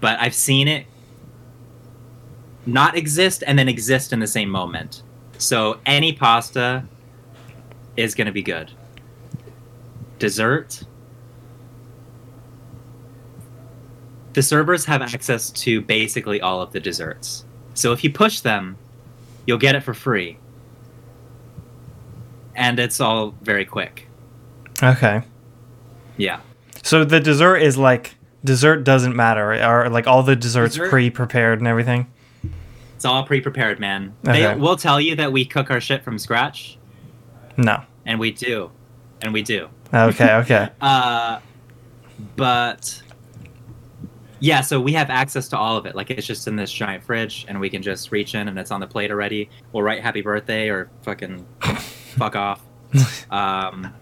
But 0.00 0.18
I've 0.20 0.34
seen 0.34 0.68
it 0.68 0.86
not 2.66 2.96
exist 2.96 3.44
and 3.46 3.58
then 3.58 3.68
exist 3.68 4.12
in 4.12 4.20
the 4.20 4.26
same 4.26 4.48
moment. 4.48 5.02
So 5.38 5.80
any 5.86 6.12
pasta 6.12 6.84
is 7.96 8.14
going 8.14 8.26
to 8.26 8.32
be 8.32 8.42
good. 8.42 8.70
Dessert. 10.18 10.84
The 14.34 14.42
servers 14.42 14.84
have 14.84 15.00
access 15.02 15.50
to 15.50 15.80
basically 15.80 16.40
all 16.40 16.60
of 16.60 16.72
the 16.72 16.80
desserts. 16.80 17.44
So 17.74 17.92
if 17.92 18.04
you 18.04 18.10
push 18.12 18.40
them, 18.40 18.76
you'll 19.46 19.58
get 19.58 19.74
it 19.74 19.80
for 19.82 19.94
free. 19.94 20.38
And 22.54 22.78
it's 22.78 23.00
all 23.00 23.34
very 23.42 23.64
quick. 23.64 24.08
Okay. 24.82 25.22
Yeah. 26.16 26.40
So 26.82 27.04
the 27.04 27.20
dessert 27.20 27.56
is 27.58 27.76
like 27.78 28.14
dessert 28.44 28.84
doesn't 28.84 29.16
matter, 29.16 29.52
or 29.64 29.88
like 29.88 30.06
all 30.06 30.22
the 30.22 30.36
desserts 30.36 30.74
Dessert- 30.74 30.90
pre-prepared 30.90 31.58
and 31.60 31.66
everything. 31.68 32.06
It's 32.96 33.04
all 33.04 33.24
pre-prepared, 33.24 33.80
man. 33.80 34.14
They 34.22 34.46
Okay. 34.46 34.58
will 34.60 34.76
tell 34.76 35.00
you 35.00 35.16
that 35.16 35.32
we 35.32 35.44
cook 35.44 35.70
our 35.70 35.80
shit 35.80 36.04
from 36.04 36.18
scratch, 36.18 36.78
No. 37.56 37.82
and 38.06 38.18
we 38.20 38.30
do. 38.32 38.70
And 39.22 39.32
we 39.32 39.42
do. 39.42 39.68
Okay. 39.92 40.34
Okay. 40.34 40.68
Uh, 40.80 41.38
but 42.36 43.02
yeah, 44.40 44.60
so 44.60 44.80
we 44.80 44.92
have 44.92 45.10
access 45.10 45.48
to 45.48 45.58
all 45.58 45.76
of 45.76 45.86
it. 45.86 45.94
Like 45.94 46.10
it's 46.10 46.26
just 46.26 46.46
in 46.48 46.56
this 46.56 46.72
giant 46.72 47.04
fridge, 47.04 47.44
and 47.48 47.60
we 47.60 47.70
can 47.70 47.82
just 47.82 48.12
reach 48.12 48.34
in, 48.34 48.48
and 48.48 48.58
it's 48.58 48.70
on 48.70 48.80
the 48.80 48.86
plate 48.86 49.10
already. 49.10 49.48
We'll 49.72 49.82
write 49.82 50.02
"Happy 50.02 50.20
Birthday" 50.20 50.68
or 50.68 50.90
fucking 51.02 51.46
fuck 51.60 52.36
off. 52.36 52.62
Um, 53.30 53.92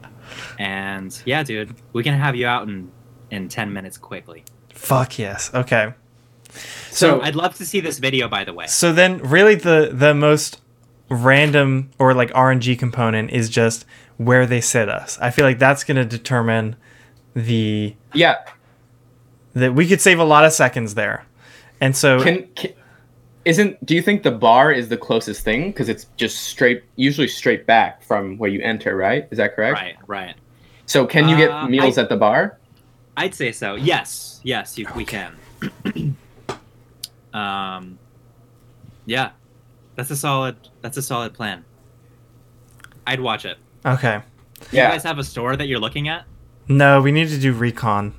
and 0.58 1.20
yeah, 1.24 1.42
dude, 1.42 1.74
we 1.92 2.02
can 2.02 2.14
have 2.14 2.36
you 2.36 2.46
out 2.46 2.68
in 2.68 2.90
in 3.30 3.48
ten 3.48 3.72
minutes 3.72 3.98
quickly. 3.98 4.44
Fuck 4.70 5.18
yes. 5.18 5.52
Okay. 5.54 5.94
so 6.90 7.20
I'd 7.20 7.36
love 7.36 7.54
to 7.56 7.64
see 7.64 7.80
this 7.80 7.98
video, 7.98 8.28
by 8.28 8.44
the 8.44 8.52
way. 8.52 8.66
So 8.66 8.92
then, 8.92 9.18
really, 9.18 9.54
the 9.54 9.90
the 9.92 10.14
most 10.14 10.60
random 11.08 11.90
or 11.98 12.14
like 12.14 12.30
RNG 12.30 12.78
component 12.78 13.30
is 13.30 13.48
just 13.50 13.84
where 14.16 14.46
they 14.46 14.60
sit 14.60 14.88
us. 14.88 15.18
I 15.20 15.30
feel 15.30 15.44
like 15.44 15.58
that's 15.58 15.84
going 15.84 15.96
to 15.96 16.04
determine 16.04 16.76
the 17.34 17.94
yeah, 18.14 18.36
that 19.54 19.74
we 19.74 19.86
could 19.86 20.00
save 20.00 20.18
a 20.18 20.24
lot 20.24 20.44
of 20.44 20.52
seconds 20.52 20.94
there. 20.94 21.24
And 21.80 21.96
so 21.96 22.22
can, 22.22 22.46
can 22.54 22.72
isn't 23.44 23.84
do 23.84 23.94
you 23.94 24.02
think 24.02 24.22
the 24.22 24.30
bar 24.30 24.70
is 24.72 24.88
the 24.88 24.96
closest 24.96 25.42
thing 25.44 25.70
because 25.72 25.88
it's 25.88 26.06
just 26.16 26.42
straight 26.44 26.84
usually 26.96 27.26
straight 27.26 27.66
back 27.66 28.02
from 28.04 28.38
where 28.38 28.48
you 28.48 28.60
enter 28.62 28.94
right 28.96 29.26
is 29.32 29.38
that 29.38 29.56
correct 29.56 29.74
Right, 29.74 29.96
right. 30.06 30.34
so 30.86 31.04
can 31.06 31.28
you 31.28 31.34
Uh, 31.34 31.38
get 31.62 31.70
meals 31.70 31.98
I- 31.98 32.02
at 32.02 32.08
the 32.08 32.16
bar 32.16 32.58
I'd 33.16 33.34
say 33.34 33.50
so. 33.52 33.74
Yes, 33.74 34.40
yes, 34.42 34.78
you, 34.78 34.86
we 34.96 35.04
can. 35.04 35.34
um, 37.34 37.98
yeah, 39.06 39.32
that's 39.96 40.10
a 40.10 40.16
solid. 40.16 40.56
That's 40.80 40.96
a 40.96 41.02
solid 41.02 41.34
plan. 41.34 41.64
I'd 43.06 43.20
watch 43.20 43.44
it. 43.44 43.58
okay. 43.84 44.22
Do 44.70 44.76
You 44.78 44.82
guys 44.84 45.02
have 45.02 45.18
a 45.18 45.24
store 45.24 45.56
that 45.56 45.66
you're 45.66 45.80
looking 45.80 46.08
at? 46.08 46.24
No, 46.68 47.02
we 47.02 47.10
need 47.12 47.28
to 47.28 47.38
do 47.38 47.52
recon. 47.52 48.14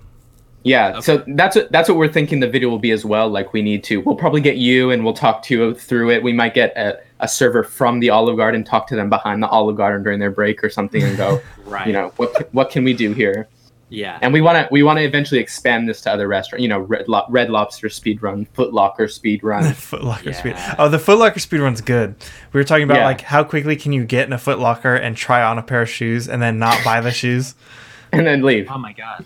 Yeah, 0.64 0.92
Okay. 0.92 1.02
so 1.02 1.24
that's 1.28 1.56
what 1.58 1.72
that's 1.72 1.90
what 1.90 1.98
we're 1.98 2.08
thinking 2.08 2.40
the 2.40 2.48
video 2.48 2.70
will 2.70 2.80
be 2.80 2.92
as 2.92 3.04
well. 3.04 3.28
Like 3.30 3.52
we 3.52 3.62
need 3.62 3.84
to, 3.86 4.00
we'll 4.02 4.16
probably 4.16 4.40
get 4.42 4.56
you 4.58 4.92
and 4.92 5.04
we'll 5.04 5.14
talk 5.14 5.44
to 5.44 5.54
you 5.54 5.74
through 5.74 6.12
it. 6.12 6.24
We 6.24 6.32
might 6.32 6.54
get 6.54 6.72
a, 6.78 7.00
a 7.20 7.28
server 7.28 7.64
from 7.64 8.00
the 8.00 8.10
Olive 8.10 8.38
Garden, 8.38 8.60
and 8.60 8.66
talk 8.66 8.88
to 8.88 8.96
them 8.96 9.10
behind 9.10 9.44
the 9.44 9.48
Olive 9.50 9.76
Garden 9.76 10.04
during 10.04 10.20
their 10.20 10.32
break 10.32 10.64
or 10.64 10.70
something, 10.70 11.04
and 11.04 11.18
go, 11.18 11.42
Right. 11.66 11.86
you 11.88 11.92
know, 11.94 12.14
what 12.16 12.54
what 12.54 12.70
can 12.70 12.84
we 12.86 12.94
do 12.94 13.12
here? 13.14 13.48
Yeah. 13.90 14.18
And 14.22 14.32
we 14.34 14.40
want 14.42 14.58
to 14.58 14.68
we 14.72 14.82
want 14.84 14.98
to 15.00 15.04
eventually 15.04 15.40
expand 15.42 15.88
this 15.90 16.00
to 16.02 16.12
other 16.14 16.28
restaurants. 16.30 16.64
You 16.64 16.70
know, 16.70 16.80
Red, 16.80 17.08
Lo- 17.10 17.26
Red 17.30 17.50
Lobster 17.50 17.90
speed 17.90 18.24
run, 18.24 18.46
Foot 18.54 18.74
Locker 18.74 19.08
speed 19.10 19.44
run. 19.44 19.64
Footlocker 19.74 20.26
Yeah. 20.28 20.32
speed. 20.32 20.56
Oh, 20.80 20.88
the 20.90 20.98
Foot 20.98 21.20
Locker 21.20 21.40
speed 21.42 21.60
run's 21.60 21.82
good. 21.82 22.16
We 22.54 22.60
were 22.60 22.64
talking 22.64 22.86
about 22.86 22.98
Yeah. 23.00 23.06
like 23.06 23.22
how 23.22 23.44
quickly 23.44 23.76
can 23.76 23.92
you 23.92 24.06
get 24.06 24.26
in 24.28 24.34
a 24.34 24.38
Foot 24.40 24.60
Locker 24.60 24.96
and 24.96 25.16
try 25.18 25.44
on 25.44 25.60
a 25.60 25.62
pair 25.64 25.82
of 25.82 25.90
shoes 25.90 26.28
and 26.30 26.42
then 26.42 26.58
not 26.58 26.84
buy 26.86 27.02
the 27.02 27.12
shoes. 27.12 27.54
and 28.14 28.26
then 28.26 28.42
leave. 28.42 28.68
Oh 28.72 28.78
my 28.78 28.94
god. 28.94 29.26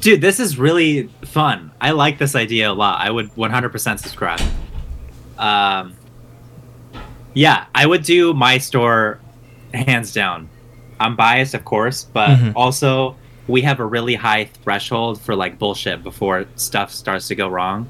Dude, 0.00 0.20
this 0.20 0.38
is 0.40 0.58
really 0.58 1.08
fun. 1.24 1.70
I 1.80 1.92
like 1.92 2.18
this 2.18 2.34
idea 2.34 2.70
a 2.70 2.74
lot. 2.74 3.00
I 3.00 3.10
would 3.10 3.34
100% 3.34 3.98
subscribe. 3.98 4.40
Um, 5.38 5.94
yeah, 7.32 7.66
I 7.74 7.86
would 7.86 8.02
do 8.02 8.34
my 8.34 8.58
store 8.58 9.18
hands 9.72 10.12
down. 10.12 10.48
I'm 11.00 11.16
biased, 11.16 11.54
of 11.54 11.64
course, 11.64 12.04
but 12.04 12.38
Mhm. 12.38 12.52
also 12.54 13.16
we 13.48 13.62
have 13.62 13.80
a 13.80 13.84
really 13.84 14.14
high 14.14 14.44
threshold 14.62 15.20
for 15.20 15.34
like 15.34 15.58
bullshit 15.58 16.02
before 16.02 16.46
stuff 16.56 16.90
starts 16.92 17.28
to 17.28 17.34
go 17.34 17.48
wrong. 17.48 17.88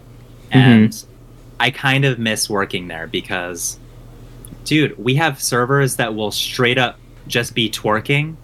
And 0.50 0.96
I 1.60 1.70
kind 1.70 2.04
of 2.04 2.18
miss 2.18 2.48
working 2.48 2.88
there 2.88 3.06
because, 3.06 3.78
dude, 4.64 4.96
we 4.98 5.16
have 5.16 5.40
servers 5.42 5.96
that 5.96 6.14
will 6.14 6.30
straight 6.30 6.78
up 6.78 6.98
just 7.26 7.54
be 7.54 7.68
twerking 7.70 8.36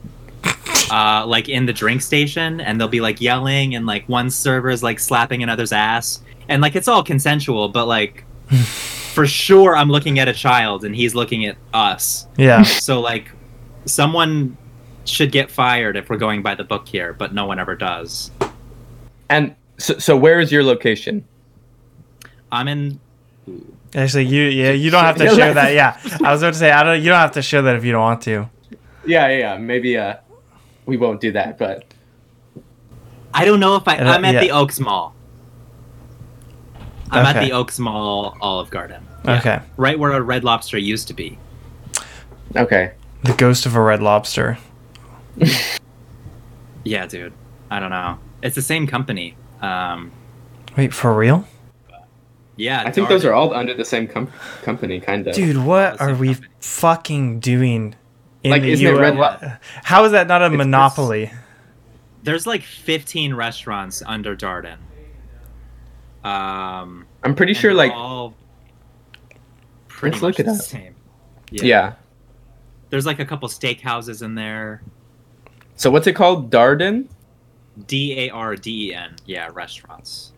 uh, 0.90 1.24
like 1.26 1.48
in 1.48 1.66
the 1.66 1.72
drink 1.72 2.02
station, 2.02 2.60
and 2.60 2.80
they'll 2.80 2.88
be 2.88 3.00
like 3.00 3.20
yelling, 3.20 3.74
and 3.74 3.86
like 3.86 4.08
one 4.08 4.30
server 4.30 4.70
is 4.70 4.82
like 4.82 4.98
slapping 4.98 5.42
another's 5.42 5.72
ass, 5.72 6.22
and 6.48 6.60
like 6.60 6.76
it's 6.76 6.88
all 6.88 7.02
consensual, 7.02 7.68
but 7.68 7.86
like 7.86 8.24
for 8.50 9.26
sure 9.26 9.76
I'm 9.76 9.88
looking 9.88 10.18
at 10.18 10.28
a 10.28 10.32
child 10.32 10.84
and 10.84 10.94
he's 10.94 11.14
looking 11.14 11.46
at 11.46 11.56
us. 11.72 12.26
Yeah. 12.36 12.62
So 12.62 13.00
like 13.00 13.30
someone 13.86 14.56
should 15.04 15.32
get 15.32 15.50
fired 15.50 15.96
if 15.96 16.10
we're 16.10 16.16
going 16.16 16.42
by 16.42 16.54
the 16.54 16.64
book 16.64 16.86
here, 16.86 17.12
but 17.12 17.34
no 17.34 17.46
one 17.46 17.58
ever 17.58 17.74
does. 17.74 18.30
And 19.28 19.54
so, 19.78 19.98
so 19.98 20.16
where 20.16 20.40
is 20.40 20.52
your 20.52 20.62
location? 20.62 21.24
I'm 22.52 22.68
in. 22.68 23.00
Actually, 23.94 24.26
you 24.26 24.42
yeah 24.44 24.72
you 24.72 24.90
don't 24.90 25.04
have 25.04 25.16
to 25.16 25.28
share 25.34 25.54
that. 25.54 25.74
Yeah, 25.74 25.98
I 26.24 26.32
was 26.32 26.42
about 26.42 26.54
to 26.54 26.58
say 26.58 26.70
I 26.70 26.82
don't. 26.82 27.00
You 27.00 27.08
don't 27.08 27.18
have 27.18 27.32
to 27.32 27.42
share 27.42 27.62
that 27.62 27.76
if 27.76 27.84
you 27.84 27.92
don't 27.92 28.02
want 28.02 28.22
to. 28.22 28.48
Yeah, 29.06 29.28
yeah, 29.28 29.38
yeah. 29.38 29.56
Maybe 29.58 29.96
uh, 29.96 30.16
we 30.90 30.96
won't 30.96 31.20
do 31.20 31.32
that, 31.32 31.56
but 31.56 31.84
I 33.32 33.44
don't 33.44 33.60
know 33.60 33.76
if 33.76 33.86
I. 33.86 33.96
Uh, 33.96 34.12
I'm 34.12 34.24
at 34.24 34.34
yeah. 34.34 34.40
the 34.40 34.50
Oaks 34.50 34.80
Mall. 34.80 35.14
I'm 37.12 37.24
at 37.24 37.40
the 37.40 37.52
Oaks 37.52 37.78
Mall 37.78 38.36
Olive 38.40 38.70
Garden. 38.70 39.06
Yeah. 39.24 39.38
Okay. 39.38 39.60
Right 39.76 39.98
where 39.98 40.12
a 40.12 40.20
Red 40.20 40.44
Lobster 40.44 40.78
used 40.78 41.08
to 41.08 41.14
be. 41.14 41.38
okay. 42.56 42.92
The 43.22 43.34
ghost 43.34 43.66
of 43.66 43.76
a 43.76 43.80
red 43.80 44.02
lobster. 44.02 44.58
Yeah, 46.82 47.06
dude. 47.06 47.32
I 47.70 47.78
don't 47.78 47.90
know. 47.90 48.18
It's 48.42 48.54
the 48.54 48.62
same 48.62 48.86
company. 48.86 49.36
Um, 49.60 50.10
Wait, 50.78 50.94
for 50.94 51.14
real? 51.14 51.46
yeah, 52.56 52.82
I 52.86 52.90
think 52.90 53.08
those 53.08 53.24
are 53.24 53.34
all 53.34 53.52
under 53.54 53.74
the 53.74 53.84
same 53.84 54.06
com- 54.06 54.32
company, 54.62 54.98
kind 54.98 55.26
of. 55.26 55.34
Dude, 55.34 55.58
what 55.58 56.00
are 56.00 56.14
we 56.14 56.34
company. 56.34 56.54
fucking 56.60 57.40
doing 57.40 57.94
in 58.42 58.50
Like, 58.52 58.62
the 58.62 58.70
isn't 58.72 58.86
it 58.86 58.92
US? 58.94 58.98
Red 59.00 59.16
Lo- 59.16 59.52
How 59.84 60.04
is 60.04 60.12
that 60.12 60.26
not 60.26 60.42
a 60.42 60.46
It's- 60.46 60.54
it's- 60.54 60.66
monopoly? 60.66 61.32
There's 62.22 62.46
like 62.46 62.62
15 62.62 63.32
restaurants 63.34 64.02
under 64.04 64.36
Darden. 64.36 64.76
Um, 66.22 67.06
I'm 67.22 67.34
pretty 67.34 67.54
sure, 67.54 67.72
like, 67.72 67.92
all 67.92 68.34
pretty 69.88 70.14
Let's 70.14 70.22
much 70.22 70.38
look 70.38 70.40
it 70.40 70.46
the 70.46 70.52
up. 70.52 70.58
same. 70.60 70.94
yeah. 71.50 71.64
yeah. 71.64 71.92
There's 72.90 73.06
like 73.06 73.20
a 73.20 73.24
couple 73.24 73.48
steakhouses 73.48 74.22
in 74.22 74.34
there. 74.34 74.82
So 75.76 75.90
what's 75.90 76.06
it 76.06 76.12
called? 76.14 76.50
Darden? 76.50 77.06
D 77.86 78.18
A 78.26 78.30
R 78.30 78.56
D 78.56 78.88
E 78.90 78.94
N. 78.94 79.16
Yeah, 79.24 79.48
restaurants. 79.54 80.32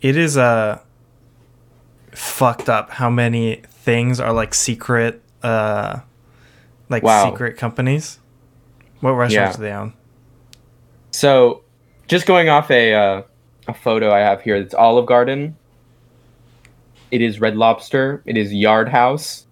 It 0.00 0.16
is 0.16 0.36
uh 0.36 0.80
fucked 2.12 2.68
up 2.68 2.90
how 2.90 3.10
many 3.10 3.62
things 3.82 4.20
are 4.20 4.32
like 4.32 4.54
secret 4.54 5.20
uh 5.42 5.98
like 6.88 7.02
Wow. 7.02 7.30
secret 7.30 7.56
companies. 7.56 8.18
What 9.00 9.12
restaurants 9.12 9.54
Yeah. 9.54 9.56
do 9.56 9.62
they 9.62 9.72
own? 9.72 9.92
So, 11.10 11.62
just 12.08 12.26
going 12.26 12.48
off 12.48 12.70
a 12.70 12.94
uh, 12.94 13.22
a 13.68 13.74
photo 13.74 14.12
I 14.12 14.20
have 14.20 14.42
here, 14.42 14.56
it's 14.56 14.74
Olive 14.74 15.06
Garden. 15.06 15.56
It 17.10 17.20
is 17.20 17.40
Red 17.40 17.56
Lobster. 17.56 18.22
It 18.24 18.36
is 18.36 18.52
Yard 18.54 18.88
House. 18.88 19.46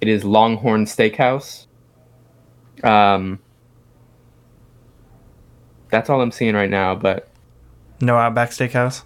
It 0.00 0.08
is 0.08 0.24
Longhorn 0.24 0.84
Steakhouse. 0.84 1.66
Um, 2.84 3.38
that's 5.90 6.10
all 6.10 6.20
I'm 6.20 6.32
seeing 6.32 6.54
right 6.54 6.68
now, 6.68 6.94
but 6.94 7.28
No 8.00 8.16
Outback 8.16 8.50
Steakhouse? 8.50 9.02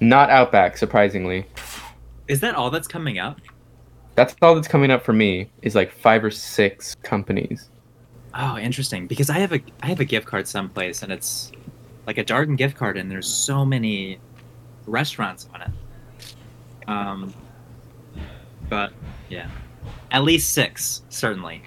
not 0.00 0.28
Outback, 0.30 0.76
surprisingly. 0.76 1.46
Is 2.32 2.40
that 2.40 2.54
all 2.54 2.70
that's 2.70 2.88
coming 2.88 3.18
up? 3.18 3.42
That's 4.14 4.34
all 4.40 4.54
that's 4.54 4.66
coming 4.66 4.90
up 4.90 5.04
for 5.04 5.12
me 5.12 5.50
is 5.60 5.74
like 5.74 5.92
five 5.92 6.24
or 6.24 6.30
six 6.30 6.94
companies. 7.02 7.68
Oh, 8.32 8.56
interesting. 8.56 9.06
Because 9.06 9.28
I 9.28 9.34
have 9.38 9.52
a 9.52 9.60
I 9.82 9.88
have 9.88 10.00
a 10.00 10.06
gift 10.06 10.26
card 10.26 10.48
someplace, 10.48 11.02
and 11.02 11.12
it's 11.12 11.52
like 12.06 12.16
a 12.16 12.24
Darden 12.24 12.56
gift 12.56 12.74
card, 12.74 12.96
and 12.96 13.10
there's 13.10 13.28
so 13.28 13.66
many 13.66 14.18
restaurants 14.86 15.46
on 15.52 15.60
it. 15.60 15.70
Um, 16.88 17.34
but 18.70 18.94
yeah, 19.28 19.50
at 20.10 20.24
least 20.24 20.54
six 20.54 21.02
certainly. 21.10 21.60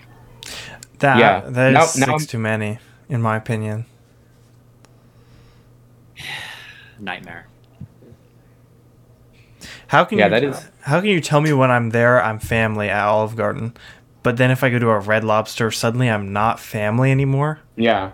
That 0.98 1.20
Yeah. 1.20 1.42
that 1.48 1.68
is 1.70 1.74
Now- 1.76 1.86
6 1.86 2.08
now 2.08 2.14
I'm- 2.14 2.26
too 2.26 2.40
many 2.40 2.80
in 3.08 3.22
my 3.22 3.38
opinion. 3.38 3.86
Nightmare. 7.00 7.46
How 9.88 10.04
can 10.06 10.18
Yeah, 10.18 10.26
you 10.26 10.30
that 10.32 10.44
is- 10.44 10.70
How 10.82 11.00
can 11.00 11.10
you 11.10 11.22
tell 11.22 11.42
me 11.42 11.54
when 11.54 11.72
I'm 11.72 11.92
there 11.92 12.22
I'm 12.24 12.40
family 12.40 12.90
at 12.90 13.06
Olive 13.06 13.36
Garden, 13.36 13.74
but 14.24 14.38
then 14.38 14.52
if 14.52 14.64
I 14.64 14.70
go 14.70 14.80
to 14.80 14.90
a 14.90 15.00
Red 15.00 15.24
Lobster 15.24 15.72
suddenly 15.72 16.10
I'm 16.10 16.34
not 16.34 16.60
family 16.60 17.12
anymore? 17.12 17.60
Yeah. 17.76 18.12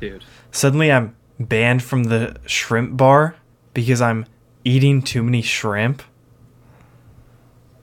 Dude. 0.00 0.24
Suddenly 0.52 0.92
I'm 0.92 1.16
banned 1.40 1.82
from 1.82 2.04
the 2.04 2.36
shrimp 2.46 2.96
bar 2.96 3.36
because 3.74 4.00
I'm 4.00 4.26
eating 4.64 5.02
too 5.02 5.22
many 5.22 5.42
shrimp. 5.42 6.02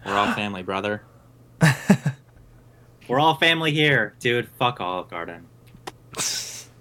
We're 0.05 0.13
all 0.13 0.33
family, 0.33 0.63
brother. 0.71 1.01
We're 3.07 3.19
all 3.19 3.35
family 3.35 3.71
here, 3.71 4.15
dude. 4.19 4.49
Fuck 4.57 4.81
Olive 4.81 5.09
Garden. 5.09 5.45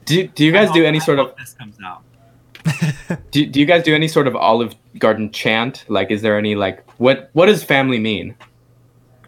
Do, 0.07 0.27
do 0.29 0.45
you 0.45 0.53
guys 0.53 0.71
do 0.71 0.85
any 0.85 1.01
sort 1.01 1.19
of 1.19 1.35
this 1.37 1.53
comes 1.55 1.77
out? 1.85 2.03
do, 3.31 3.47
do 3.47 3.61
you 3.61 3.67
guys 3.67 3.83
do 3.83 3.95
any 3.95 4.09
sort 4.09 4.27
of 4.27 4.35
Olive 4.37 4.75
Garden 4.99 5.31
chant? 5.31 5.85
Like, 5.89 6.11
is 6.11 6.23
there 6.23 6.39
any 6.39 6.55
like 6.55 6.89
what 6.99 7.31
what 7.33 7.47
does 7.47 7.63
family 7.65 7.99
mean? 7.99 8.35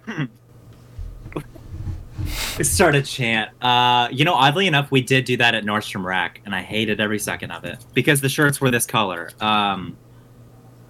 Start 2.62 2.94
a 2.94 3.02
chant. 3.02 3.50
Uh, 3.62 4.08
you 4.10 4.24
know, 4.24 4.32
oddly 4.34 4.66
enough, 4.66 4.90
we 4.90 5.02
did 5.02 5.24
do 5.26 5.36
that 5.36 5.54
at 5.54 5.64
Nordstrom 5.64 6.02
Rack, 6.04 6.40
and 6.46 6.54
I 6.54 6.62
hated 6.62 7.00
every 7.00 7.18
second 7.18 7.50
of 7.50 7.64
it 7.64 7.84
because 7.92 8.20
the 8.22 8.28
shirts 8.30 8.60
were 8.60 8.70
this 8.70 8.86
color. 8.86 9.30
Um, 9.40 9.96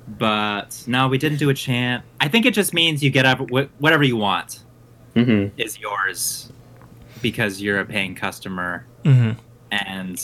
but 0.06 0.84
no, 0.86 1.08
we 1.08 1.18
didn't 1.18 1.38
do 1.38 1.50
a 1.50 1.54
chant. 1.54 2.04
I 2.20 2.28
think 2.28 2.46
it 2.46 2.54
just 2.54 2.72
means 2.72 3.02
you 3.02 3.10
get 3.10 3.26
up 3.26 3.50
wh- 3.50 3.66
whatever 3.80 4.04
you 4.04 4.16
want 4.16 4.60
Mm-hmm. 5.16 5.58
is 5.58 5.78
yours 5.80 6.52
because 7.22 7.60
you're 7.62 7.80
a 7.80 7.86
paying 7.86 8.14
customer, 8.14 8.86
hmm 9.04 9.32
and 9.72 10.22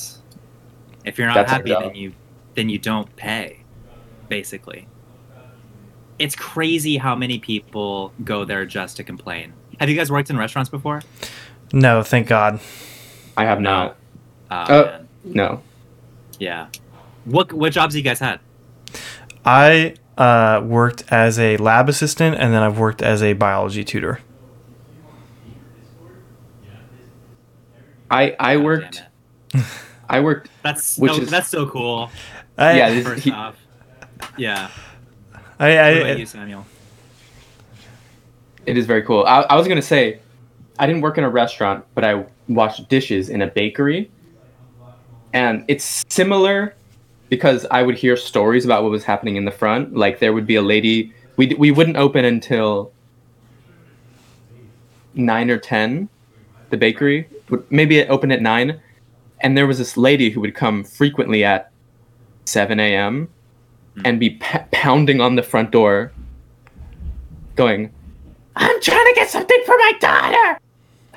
if 1.05 1.19
you're 1.19 1.27
not 1.27 1.35
That's 1.35 1.51
happy, 1.51 1.71
then 1.71 1.95
you 1.95 2.13
then 2.55 2.69
you 2.69 2.79
don't 2.79 3.15
pay. 3.17 3.59
Basically, 4.29 4.87
it's 6.19 6.35
crazy 6.35 6.97
how 6.97 7.15
many 7.15 7.39
people 7.39 8.13
go 8.25 8.45
there 8.45 8.65
just 8.65 8.97
to 8.99 9.05
complain. 9.05 9.53
Have 9.81 9.89
you 9.91 9.97
guys 9.97 10.11
worked 10.11 10.31
in 10.31 10.37
restaurants 10.37 10.71
before? 10.71 11.03
No, 11.73 12.03
thank 12.03 12.29
God. 12.29 12.61
I 13.37 13.45
have 13.45 13.61
not. 13.61 13.97
Oh, 14.51 14.55
Uh, 14.57 14.83
man. 14.85 15.09
No. 15.25 15.63
Yeah. 16.39 16.67
What 17.25 17.53
what 17.53 17.73
jobs 17.73 17.95
you 17.97 18.03
guys 18.03 18.19
had? 18.21 18.41
I 19.45 19.95
uh, 20.19 20.61
worked 20.65 21.05
as 21.11 21.39
a 21.39 21.57
lab 21.57 21.89
assistant 21.89 22.37
and 22.37 22.53
then 22.53 22.63
I've 22.63 22.79
worked 22.79 23.03
as 23.03 23.23
a 23.23 23.33
biology 23.33 23.85
tutor. 23.85 24.21
I 28.11 28.35
I 28.39 28.57
worked 28.59 29.03
damn 29.53 29.63
it. 29.63 29.67
I 30.13 30.21
worked 30.21 30.51
That's 30.63 30.99
Which 30.99 31.13
no, 31.13 31.19
is- 31.19 31.31
that's 31.31 31.49
so 31.49 31.67
cool. 31.67 32.11
I, 32.59 32.77
Yeah, 32.77 32.91
this- 32.91 33.07
First 33.07 33.25
he- 33.25 33.33
off, 33.33 33.57
yeah. 34.37 34.69
I, 35.59 35.69
What 35.69 35.79
I, 35.79 35.89
about 35.91 36.19
you, 36.19 36.27
Samuel? 36.27 36.67
it 38.67 38.77
is 38.77 38.87
very 38.87 39.03
cool. 39.03 39.25
I, 39.27 39.41
I 39.43 39.57
was 39.57 39.67
gonna 39.67 39.83
say 39.83 40.21
I 40.79 40.87
didn't 40.87 41.01
work 41.03 41.19
in 41.19 41.25
a 41.25 41.31
restaurant, 41.31 41.85
but 41.95 42.05
I 42.05 42.25
washed 42.49 42.89
dishes 42.89 43.29
in 43.31 43.43
a 43.43 43.47
bakery, 43.47 44.11
and 45.33 45.65
it's 45.69 46.05
similar 46.11 46.75
because 47.31 47.65
I 47.71 47.83
would 47.83 47.97
hear 47.97 48.17
stories 48.17 48.65
about 48.65 48.83
what 48.83 48.91
was 48.93 49.05
happening 49.05 49.37
in 49.37 49.45
the 49.45 49.51
front. 49.51 49.97
Like 49.97 50.19
there 50.19 50.33
would 50.33 50.47
be 50.47 50.57
a 50.57 50.63
lady. 50.63 51.13
We 51.37 51.55
we 51.59 51.71
wouldn't 51.71 51.97
open 51.97 52.25
until 52.25 52.93
nine 55.15 55.51
or 55.51 55.59
ten. 55.59 56.09
The 56.71 56.77
bakery 56.77 57.29
would 57.49 57.71
maybe 57.71 57.99
it 57.99 58.09
opened 58.11 58.33
at 58.33 58.43
nine, 58.43 58.81
and 59.43 59.57
there 59.57 59.67
was 59.67 59.79
this 59.79 59.97
lady 59.97 60.31
who 60.31 60.41
would 60.41 60.55
come 60.55 60.85
frequently 60.85 61.45
at 61.45 61.71
seven 62.45 62.81
a.m. 62.81 63.29
Hmm. 63.97 64.03
and 64.07 64.21
be 64.21 64.31
p- 64.31 64.59
pounding 64.71 65.21
on 65.21 65.35
the 65.35 65.43
front 65.43 65.71
door, 65.71 66.13
going, 67.57 67.93
"I'm 68.57 68.81
trying 68.81 69.07
to 69.07 69.13
get 69.15 69.29
something 69.29 69.63
for 69.67 69.77
my 69.77 69.93
daughter," 70.01 70.61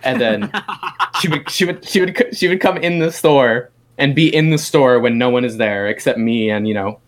and 0.03 0.19
then 0.19 0.51
she 1.21 1.29
would 1.29 1.49
she 1.49 1.65
would 1.65 1.87
she 1.87 1.99
would 2.01 2.35
she 2.35 2.47
would 2.47 2.59
come 2.59 2.77
in 2.77 2.99
the 2.99 3.11
store 3.11 3.69
and 3.97 4.13
be 4.13 4.33
in 4.35 4.49
the 4.49 4.57
store 4.57 4.99
when 4.99 5.17
no 5.17 5.29
one 5.29 5.45
is 5.45 5.57
there 5.57 5.87
except 5.87 6.19
me 6.19 6.49
and 6.49 6.67
you 6.67 6.73
know 6.73 6.99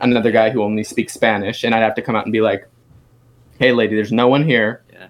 another 0.00 0.30
guy 0.30 0.50
who 0.50 0.62
only 0.62 0.84
speaks 0.84 1.12
Spanish, 1.12 1.64
and 1.64 1.74
I'd 1.74 1.82
have 1.82 1.94
to 1.96 2.02
come 2.02 2.14
out 2.14 2.24
and 2.26 2.32
be 2.32 2.40
like, 2.40 2.68
"Hey, 3.58 3.72
lady, 3.72 3.96
there's 3.96 4.12
no 4.12 4.28
one 4.28 4.44
here. 4.44 4.82
Yeah. 4.92 5.08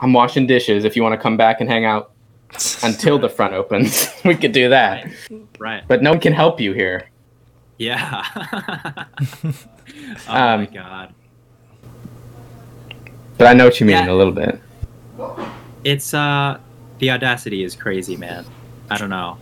I'm 0.00 0.12
washing 0.12 0.46
dishes. 0.46 0.84
If 0.84 0.94
you 0.94 1.02
want 1.02 1.14
to 1.14 1.18
come 1.18 1.36
back 1.36 1.60
and 1.60 1.68
hang 1.68 1.86
out 1.86 2.12
until 2.82 3.18
the 3.18 3.28
front 3.28 3.54
opens, 3.54 4.08
we 4.24 4.34
could 4.34 4.52
do 4.52 4.68
that. 4.70 5.04
Right. 5.30 5.46
Right. 5.58 5.82
But 5.88 6.02
no 6.02 6.10
one 6.10 6.20
can 6.20 6.32
help 6.32 6.60
you 6.60 6.72
here." 6.72 7.08
Yeah. 7.78 8.24
oh 9.44 9.52
Um, 10.28 10.60
my 10.60 10.66
god. 10.66 11.14
But 13.38 13.48
I 13.48 13.52
know 13.52 13.64
what 13.66 13.80
you 13.80 13.86
mean 13.86 13.96
Yeah. 13.96 14.10
a 14.10 14.14
little 14.14 14.32
bit. 14.32 14.60
It's 15.84 16.14
uh 16.14 16.58
the 16.98 17.10
audacity 17.10 17.62
is 17.62 17.74
crazy, 17.76 18.16
man. 18.16 18.44
I 18.90 18.96
don't 18.96 19.10
know. 19.10 19.36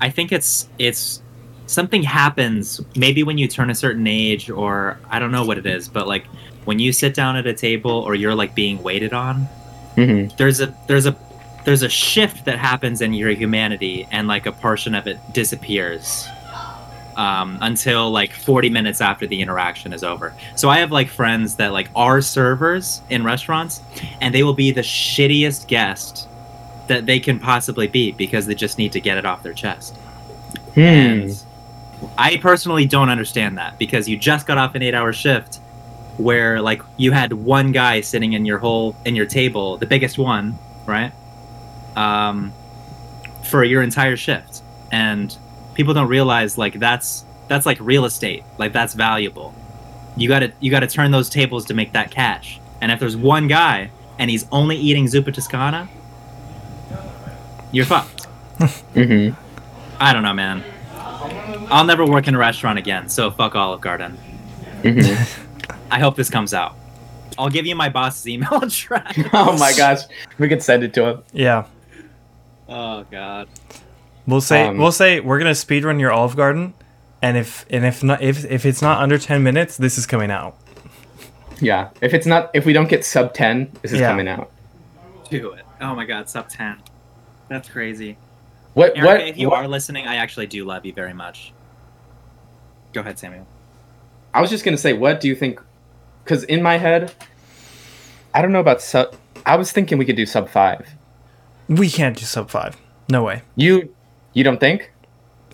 I 0.00 0.08
think 0.10 0.32
it's 0.32 0.68
it's 0.78 1.22
something 1.66 2.02
happens 2.02 2.80
maybe 2.96 3.22
when 3.22 3.38
you 3.38 3.46
turn 3.48 3.70
a 3.70 3.74
certain 3.74 4.06
age 4.06 4.50
or 4.50 4.98
I 5.10 5.18
don't 5.18 5.30
know 5.30 5.44
what 5.44 5.58
it 5.58 5.66
is, 5.66 5.88
but 5.88 6.06
like 6.08 6.24
when 6.64 6.78
you 6.78 6.92
sit 6.92 7.14
down 7.14 7.36
at 7.36 7.46
a 7.46 7.52
table 7.52 7.90
or 7.90 8.14
you're 8.14 8.34
like 8.34 8.54
being 8.54 8.82
waited 8.82 9.12
on, 9.12 9.42
hmm 9.96 10.28
there's 10.38 10.60
a 10.60 10.74
there's 10.88 11.06
a 11.06 11.12
there's 11.64 11.82
a 11.82 11.88
shift 11.88 12.44
that 12.44 12.58
happens 12.58 13.00
in 13.00 13.12
your 13.12 13.30
humanity 13.30 14.06
and 14.10 14.28
like 14.28 14.46
a 14.46 14.52
portion 14.52 14.94
of 14.94 15.06
it 15.06 15.18
disappears 15.32 16.26
um, 17.16 17.58
until 17.60 18.10
like 18.10 18.32
40 18.32 18.70
minutes 18.70 19.00
after 19.00 19.26
the 19.26 19.40
interaction 19.40 19.92
is 19.92 20.02
over 20.02 20.34
so 20.56 20.68
i 20.68 20.78
have 20.78 20.90
like 20.90 21.08
friends 21.08 21.56
that 21.56 21.72
like 21.72 21.90
are 21.94 22.20
servers 22.20 23.02
in 23.10 23.22
restaurants 23.22 23.82
and 24.20 24.34
they 24.34 24.42
will 24.42 24.54
be 24.54 24.70
the 24.70 24.80
shittiest 24.80 25.66
guest 25.66 26.28
that 26.88 27.06
they 27.06 27.20
can 27.20 27.38
possibly 27.38 27.86
be 27.86 28.12
because 28.12 28.46
they 28.46 28.54
just 28.54 28.78
need 28.78 28.92
to 28.92 29.00
get 29.00 29.18
it 29.18 29.26
off 29.26 29.42
their 29.42 29.52
chest 29.52 29.94
Hmm. 30.74 30.80
and 30.80 31.44
I 32.18 32.36
personally 32.38 32.86
don't 32.86 33.10
understand 33.10 33.58
that 33.58 33.78
because 33.78 34.08
you 34.08 34.16
just 34.16 34.46
got 34.46 34.58
off 34.58 34.74
an 34.74 34.82
eight 34.82 34.94
hour 34.94 35.12
shift 35.12 35.60
where 36.16 36.60
like 36.60 36.82
you 36.96 37.12
had 37.12 37.32
one 37.32 37.72
guy 37.72 38.00
sitting 38.00 38.32
in 38.32 38.44
your 38.44 38.58
whole 38.58 38.96
in 39.04 39.14
your 39.14 39.26
table, 39.26 39.76
the 39.76 39.86
biggest 39.86 40.18
one, 40.18 40.58
right? 40.86 41.12
Um 41.96 42.52
for 43.44 43.64
your 43.64 43.82
entire 43.82 44.16
shift. 44.16 44.62
And 44.90 45.36
people 45.74 45.94
don't 45.94 46.08
realize 46.08 46.56
like 46.58 46.78
that's 46.78 47.24
that's 47.48 47.66
like 47.66 47.78
real 47.80 48.04
estate. 48.04 48.44
Like 48.58 48.72
that's 48.72 48.94
valuable. 48.94 49.54
You 50.16 50.28
gotta 50.28 50.52
you 50.60 50.70
gotta 50.70 50.86
turn 50.86 51.10
those 51.10 51.28
tables 51.28 51.64
to 51.66 51.74
make 51.74 51.92
that 51.92 52.10
cash. 52.10 52.60
And 52.80 52.90
if 52.92 53.00
there's 53.00 53.16
one 53.16 53.48
guy 53.48 53.90
and 54.18 54.30
he's 54.30 54.46
only 54.52 54.76
eating 54.76 55.06
Zuppa 55.06 55.32
Toscana, 55.32 55.88
you're 57.72 57.84
fucked. 57.86 58.24
hmm 58.94 59.30
I 60.00 60.12
don't 60.12 60.22
know, 60.22 60.34
man. 60.34 60.64
I'll 61.70 61.84
never 61.84 62.04
work 62.04 62.26
in 62.28 62.34
a 62.34 62.38
restaurant 62.38 62.78
again, 62.78 63.08
so 63.08 63.30
fuck 63.30 63.54
Olive 63.54 63.80
Garden. 63.80 64.12
hmm 64.82 65.00
I 65.90 65.98
hope 66.00 66.16
this 66.16 66.30
comes 66.30 66.54
out. 66.54 66.74
I'll 67.38 67.50
give 67.50 67.66
you 67.66 67.74
my 67.74 67.88
boss's 67.88 68.28
email 68.28 68.54
address. 68.62 69.18
oh 69.32 69.56
my 69.58 69.72
gosh, 69.76 70.00
we 70.38 70.48
could 70.48 70.62
send 70.62 70.82
it 70.84 70.92
to 70.94 71.04
him. 71.06 71.22
Yeah. 71.32 71.66
Oh 72.74 73.04
god. 73.10 73.48
We'll 74.26 74.40
say 74.40 74.66
Um, 74.68 74.78
we'll 74.78 74.92
say 74.92 75.20
we're 75.20 75.38
gonna 75.38 75.50
speedrun 75.50 76.00
your 76.00 76.10
Olive 76.12 76.36
Garden, 76.36 76.74
and 77.20 77.36
if 77.36 77.66
and 77.70 77.84
if 77.84 78.02
not 78.02 78.22
if 78.22 78.44
if 78.50 78.64
it's 78.64 78.80
not 78.80 79.02
under 79.02 79.18
ten 79.18 79.42
minutes, 79.42 79.76
this 79.76 79.98
is 79.98 80.06
coming 80.06 80.30
out. 80.30 80.56
Yeah, 81.60 81.90
if 82.00 82.14
it's 82.14 82.26
not, 82.26 82.50
if 82.54 82.64
we 82.64 82.72
don't 82.72 82.88
get 82.88 83.04
sub 83.04 83.34
ten, 83.34 83.70
this 83.82 83.92
is 83.92 84.00
Yeah. 84.00 84.08
coming 84.10 84.26
out. 84.28 84.50
Do 85.30 85.52
it. 85.52 85.64
Oh 85.80 85.94
my 85.94 86.04
god, 86.04 86.28
sub 86.28 86.48
10. 86.48 86.76
That's 87.48 87.68
crazy. 87.68 88.16
What? 88.74 88.96
Erica, 88.96 89.06
what? 89.06 89.20
if 89.28 89.36
you 89.38 89.50
what- 89.50 89.58
are 89.64 89.68
listening, 89.68 90.06
I 90.06 90.16
actually 90.16 90.46
do 90.46 90.64
love 90.64 90.84
you 90.86 90.92
very 90.92 91.12
much. 91.14 91.52
Go 92.92 93.00
ahead, 93.00 93.18
Samuel. 93.18 93.46
I 94.34 94.40
was 94.40 94.50
just 94.50 94.64
gonna 94.64 94.76
say, 94.76 94.92
what 94.92 95.20
do 95.20 95.28
you 95.28 95.34
think? 95.34 95.60
Because 96.24 96.44
in 96.44 96.62
my 96.62 96.78
head, 96.78 97.12
I 98.34 98.42
don't 98.42 98.52
know 98.52 98.60
about 98.60 98.80
sub. 98.82 99.14
I 99.44 99.56
was 99.56 99.72
thinking 99.72 99.98
we 99.98 100.04
could 100.04 100.16
do 100.16 100.26
sub 100.26 100.48
five. 100.48 100.88
We 101.76 101.90
can't 101.90 102.16
do 102.16 102.24
sub 102.24 102.50
five. 102.50 102.76
No 103.08 103.22
way. 103.22 103.42
You, 103.56 103.94
you 104.32 104.44
don't 104.44 104.60
think? 104.60 104.92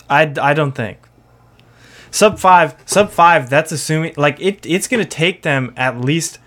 I, 0.08 0.32
I 0.40 0.54
don't 0.54 0.72
think. 0.72 0.98
Sub 2.10 2.38
five, 2.38 2.74
sub 2.86 3.10
five. 3.10 3.50
That's 3.50 3.72
assuming 3.72 4.14
like 4.16 4.40
it. 4.40 4.64
It's 4.64 4.88
gonna 4.88 5.04
take 5.04 5.42
them 5.42 5.72
at 5.76 6.00
least 6.00 6.38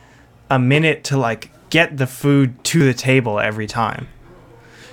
a 0.50 0.58
minute 0.58 1.04
to 1.06 1.18
like 1.18 1.52
get 1.70 1.98
the 1.98 2.08
food 2.08 2.64
to 2.66 2.84
the 2.84 2.94
table 2.94 3.40
every 3.40 3.68
time. 3.68 4.08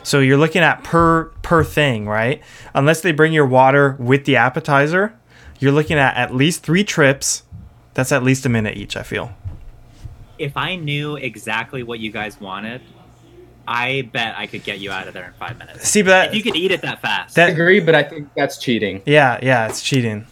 So 0.03 0.21
you're 0.21 0.39
looking 0.39 0.63
at 0.63 0.85
per 0.85 1.27
per 1.43 1.65
thing, 1.65 2.07
right? 2.07 2.43
Unless 2.75 3.01
they 3.01 3.13
bring 3.13 3.33
your 3.33 3.47
water 3.47 3.97
with 3.99 4.25
the 4.27 4.37
appetizer, 4.37 5.19
you're 5.59 5.73
looking 5.73 5.99
at 5.99 6.17
at 6.17 6.35
least 6.35 6.63
three 6.63 6.85
trips. 6.85 7.45
That's 7.95 8.13
at 8.13 8.23
least 8.23 8.47
a 8.47 8.49
minute 8.49 8.77
each. 8.77 8.97
I 8.97 9.03
feel. 9.03 9.33
If 10.39 10.57
I 10.57 10.77
knew 10.77 11.17
exactly 11.17 11.83
what 11.83 11.99
you 11.99 12.13
guys 12.13 12.41
wanted, 12.41 12.81
I 13.69 14.09
bet 14.13 14.35
I 14.39 14.47
could 14.47 14.65
get 14.65 14.79
you 14.79 14.91
out 14.91 15.07
of 15.09 15.15
there 15.15 15.27
in 15.27 15.33
five 15.35 15.59
minutes. 15.59 15.89
See, 15.89 16.03
but 16.03 16.09
that, 16.09 16.29
If 16.29 16.35
you 16.35 16.43
could 16.43 16.57
eat 16.57 16.71
it 16.71 16.81
that 16.83 17.03
fast. 17.03 17.35
That- 17.35 17.51
I 17.51 17.53
agree, 17.53 17.81
but 17.81 17.95
I 17.95 18.03
think 18.03 18.29
that's 18.35 18.57
cheating. 18.59 19.03
Yeah, 19.05 19.39
yeah, 19.43 19.69
it's 19.69 19.83
cheating. 19.83 20.27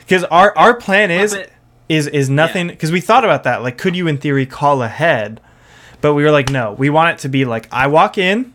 Because 0.00 0.22
our 0.24 0.56
our 0.56 0.74
plan 0.74 1.10
is 1.10 1.34
But- 1.34 1.50
is 1.88 2.06
is 2.06 2.30
nothing. 2.30 2.68
Because 2.68 2.92
we 2.92 3.00
thought 3.00 3.24
about 3.24 3.42
that. 3.44 3.62
Like, 3.62 3.76
could 3.76 3.96
you 3.96 4.06
in 4.06 4.18
theory 4.18 4.46
call 4.46 4.82
ahead? 4.82 5.40
But 6.00 6.14
we 6.14 6.22
were 6.22 6.30
like, 6.30 6.50
no. 6.50 6.72
We 6.72 6.90
want 6.90 7.10
it 7.10 7.18
to 7.22 7.28
be 7.28 7.44
like 7.44 7.68
I 7.72 7.88
walk 7.88 8.18
in, 8.18 8.52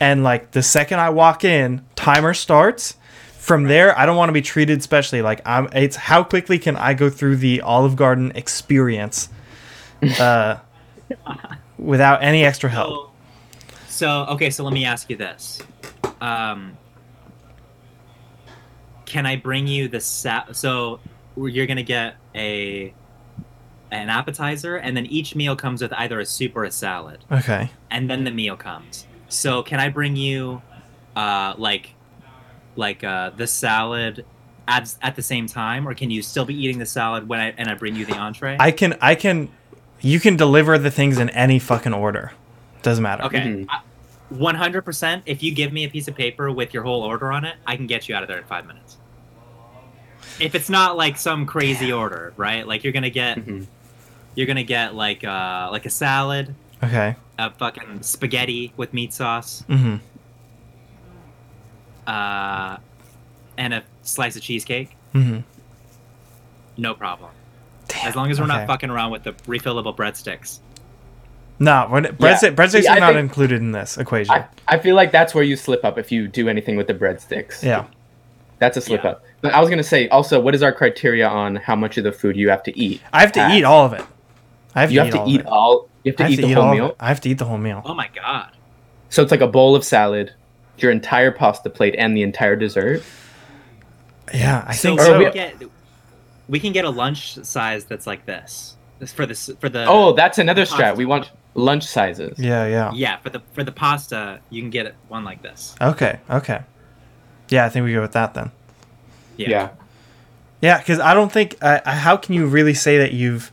and 0.00 0.22
like 0.22 0.50
the 0.50 0.62
second 0.62 0.98
I 1.00 1.08
walk 1.10 1.44
in, 1.44 1.82
timer 1.96 2.34
starts. 2.34 2.96
From 3.38 3.64
there, 3.64 3.98
I 3.98 4.06
don't 4.06 4.16
want 4.16 4.28
to 4.28 4.32
be 4.32 4.42
treated 4.42 4.82
specially. 4.82 5.20
Like 5.22 5.40
I'm. 5.46 5.68
It's 5.72 5.96
how 5.96 6.22
quickly 6.22 6.58
can 6.58 6.76
I 6.76 6.94
go 6.94 7.08
through 7.10 7.36
the 7.36 7.60
Olive 7.62 7.96
Garden 7.96 8.30
experience, 8.34 9.28
uh, 10.20 10.56
without 11.78 12.22
any 12.22 12.44
extra 12.44 12.70
help. 12.70 13.11
So 14.02 14.26
okay, 14.30 14.50
so 14.50 14.64
let 14.64 14.72
me 14.72 14.84
ask 14.84 15.08
you 15.10 15.16
this: 15.16 15.62
um, 16.20 16.76
Can 19.04 19.26
I 19.26 19.36
bring 19.36 19.68
you 19.68 19.86
the 19.86 20.00
set? 20.00 20.56
So 20.56 20.98
you're 21.36 21.68
gonna 21.68 21.84
get 21.84 22.16
a 22.34 22.92
an 23.92 24.08
appetizer, 24.08 24.74
and 24.74 24.96
then 24.96 25.06
each 25.06 25.36
meal 25.36 25.54
comes 25.54 25.82
with 25.82 25.92
either 25.92 26.18
a 26.18 26.26
soup 26.26 26.56
or 26.56 26.64
a 26.64 26.70
salad. 26.72 27.24
Okay. 27.30 27.70
And 27.92 28.10
then 28.10 28.24
the 28.24 28.32
meal 28.32 28.56
comes. 28.56 29.06
So 29.28 29.62
can 29.62 29.78
I 29.78 29.88
bring 29.88 30.16
you, 30.16 30.62
uh, 31.14 31.54
like, 31.56 31.94
like 32.74 33.04
uh, 33.04 33.30
the 33.30 33.46
salad 33.46 34.26
at 34.66 34.92
at 35.00 35.14
the 35.14 35.22
same 35.22 35.46
time, 35.46 35.86
or 35.86 35.94
can 35.94 36.10
you 36.10 36.22
still 36.22 36.44
be 36.44 36.60
eating 36.60 36.80
the 36.80 36.86
salad 36.86 37.28
when 37.28 37.38
I 37.38 37.50
and 37.56 37.70
I 37.70 37.74
bring 37.74 37.94
you 37.94 38.04
the 38.04 38.16
entree? 38.16 38.56
I 38.58 38.72
can. 38.72 38.98
I 39.00 39.14
can. 39.14 39.48
You 40.00 40.18
can 40.18 40.36
deliver 40.36 40.76
the 40.76 40.90
things 40.90 41.20
in 41.20 41.30
any 41.30 41.60
fucking 41.60 41.94
order. 41.94 42.32
Doesn't 42.82 43.04
matter. 43.04 43.22
Okay. 43.26 43.38
Mm-hmm. 43.38 43.70
I, 43.70 43.82
100%. 44.32 45.22
If 45.26 45.42
you 45.42 45.54
give 45.54 45.72
me 45.72 45.84
a 45.84 45.88
piece 45.88 46.08
of 46.08 46.14
paper 46.14 46.50
with 46.50 46.72
your 46.74 46.82
whole 46.82 47.02
order 47.02 47.32
on 47.32 47.44
it, 47.44 47.56
I 47.66 47.76
can 47.76 47.86
get 47.86 48.08
you 48.08 48.14
out 48.14 48.22
of 48.22 48.28
there 48.28 48.38
in 48.38 48.44
five 48.44 48.66
minutes. 48.66 48.98
If 50.40 50.54
it's 50.54 50.70
not 50.70 50.96
like 50.96 51.16
some 51.18 51.46
crazy 51.46 51.88
Damn. 51.88 51.98
order, 51.98 52.32
right? 52.36 52.66
Like 52.66 52.84
you're 52.84 52.92
gonna 52.92 53.10
get, 53.10 53.38
mm-hmm. 53.38 53.64
you're 54.34 54.46
gonna 54.46 54.62
get 54.62 54.94
like 54.94 55.24
uh 55.24 55.68
like 55.70 55.84
a 55.84 55.90
salad, 55.90 56.54
okay, 56.82 57.16
a 57.38 57.50
fucking 57.50 58.02
spaghetti 58.02 58.72
with 58.76 58.94
meat 58.94 59.12
sauce, 59.12 59.64
mm-hmm. 59.68 59.96
uh, 62.06 62.78
and 63.58 63.74
a 63.74 63.84
slice 64.02 64.36
of 64.36 64.42
cheesecake. 64.42 64.96
Mm-hmm. 65.14 65.40
No 66.78 66.94
problem. 66.94 67.30
Damn. 67.88 68.08
As 68.08 68.16
long 68.16 68.30
as 68.30 68.40
we're 68.40 68.46
okay. 68.46 68.58
not 68.58 68.66
fucking 68.66 68.90
around 68.90 69.10
with 69.10 69.24
the 69.24 69.32
refillable 69.32 69.94
breadsticks. 69.94 70.60
No, 71.58 71.86
when 71.88 72.04
breadsticks, 72.04 72.54
breadsticks 72.56 72.82
See, 72.82 72.88
are 72.88 72.96
I 72.96 72.98
not 72.98 73.08
think- 73.14 73.20
included 73.20 73.60
in 73.60 73.72
this 73.72 73.96
equation. 73.98 74.34
I, 74.34 74.46
I 74.66 74.78
feel 74.78 74.96
like 74.96 75.12
that's 75.12 75.34
where 75.34 75.44
you 75.44 75.54
slip 75.56 75.84
up 75.84 75.96
if 75.98 76.10
you 76.10 76.26
do 76.28 76.48
anything 76.48 76.76
with 76.76 76.86
the 76.88 76.94
breadsticks. 76.94 77.62
yeah. 77.62 77.84
That's 78.58 78.76
a 78.76 78.80
slip 78.80 79.02
Yeah. 79.04 79.10
up. 79.10 79.24
But 79.40 79.54
I 79.54 79.60
was 79.60 79.68
gonna 79.70 79.82
say 79.82 80.08
also, 80.08 80.40
what 80.40 80.54
is 80.54 80.62
our 80.62 80.72
criteria 80.72 81.26
on 81.28 81.56
how 81.56 81.74
much 81.74 81.98
of 81.98 82.04
the 82.04 82.12
food 82.12 82.36
you 82.36 82.48
have 82.50 82.62
to 82.64 82.78
eat? 82.78 83.00
I 83.12 83.20
have 83.20 83.32
to 83.32 83.40
Pass. 83.40 83.52
eat 83.54 83.64
all 83.64 83.84
of 83.86 83.92
it. 83.92 84.04
I 84.74 84.80
have 84.82 84.92
You 84.92 85.00
to 85.00 85.04
have 85.04 85.08
eat 85.08 85.16
to 85.16 85.20
all 85.20 85.28
eat 85.30 85.46
all. 85.46 85.88
You 86.04 86.10
have 86.12 86.16
to 86.18 86.22
have 86.22 86.32
eat 86.32 86.36
to 86.36 86.42
the 86.42 86.48
eat 86.48 86.54
whole 86.54 86.72
meal. 86.74 86.96
I 87.00 87.08
have 87.08 87.20
to 87.22 87.28
eat 87.28 87.38
the 87.38 87.44
whole 87.44 87.58
meal. 87.58 87.82
Oh 87.84 87.94
my 87.94 88.08
god. 88.14 88.50
So 89.10 89.20
it's 89.22 89.30
like 89.32 89.40
a 89.40 89.46
bowl 89.48 89.74
of 89.76 89.84
salad, 89.84 90.32
your 90.78 90.90
entire 90.92 91.30
pasta 91.32 91.70
plate, 91.70 91.94
and 91.98 92.16
the 92.16 92.22
entire 92.22 92.54
dessert. 92.56 93.02
Yeah, 94.32 94.64
I 94.66 94.72
So, 94.74 94.88
think 94.90 95.00
Or 95.00 95.04
so. 95.04 95.18
we, 95.18 95.24
we- 95.26 95.30
get, 95.32 95.54
we 96.48 96.60
can 96.60 96.72
get 96.72 96.84
a 96.84 96.90
lunch 96.90 97.34
size 97.44 97.84
that's 97.84 98.06
like 98.06 98.26
this. 98.26 98.76
This 99.00 99.12
for 99.12 99.26
this 99.26 99.50
for 99.58 99.68
the 99.68 99.84
oh, 99.88 100.12
that's 100.12 100.38
another 100.38 100.64
strat. 100.64 100.96
We 100.96 101.04
want 101.04 101.30
lunch 101.54 101.84
sizes. 101.84 102.38
Yeah, 102.38 102.66
yeah. 102.66 102.92
yeah 102.94 103.18
for 103.18 103.30
the 103.30 103.40
for 103.52 103.64
the 103.64 103.72
pasta 103.72 104.40
you 104.50 104.62
can 104.62 104.70
get 104.70 104.94
one 105.08 105.24
like 105.24 105.42
this. 105.42 105.74
Okay, 105.80 106.20
okay. 106.30 106.62
Yeah, 107.48 107.66
I 107.66 107.68
think 107.68 107.84
we 107.84 107.92
go 107.92 108.00
with 108.00 108.12
that 108.12 108.34
then. 108.34 108.50
Yeah. 109.36 109.50
Yeah. 109.50 109.68
Yeah, 110.60 110.78
because 110.78 111.00
I 111.00 111.12
don't 111.12 111.32
think. 111.32 111.56
Uh, 111.60 111.80
how 111.84 112.16
can 112.16 112.34
you 112.34 112.46
really 112.46 112.74
say 112.74 112.98
that 112.98 113.12
you've? 113.12 113.52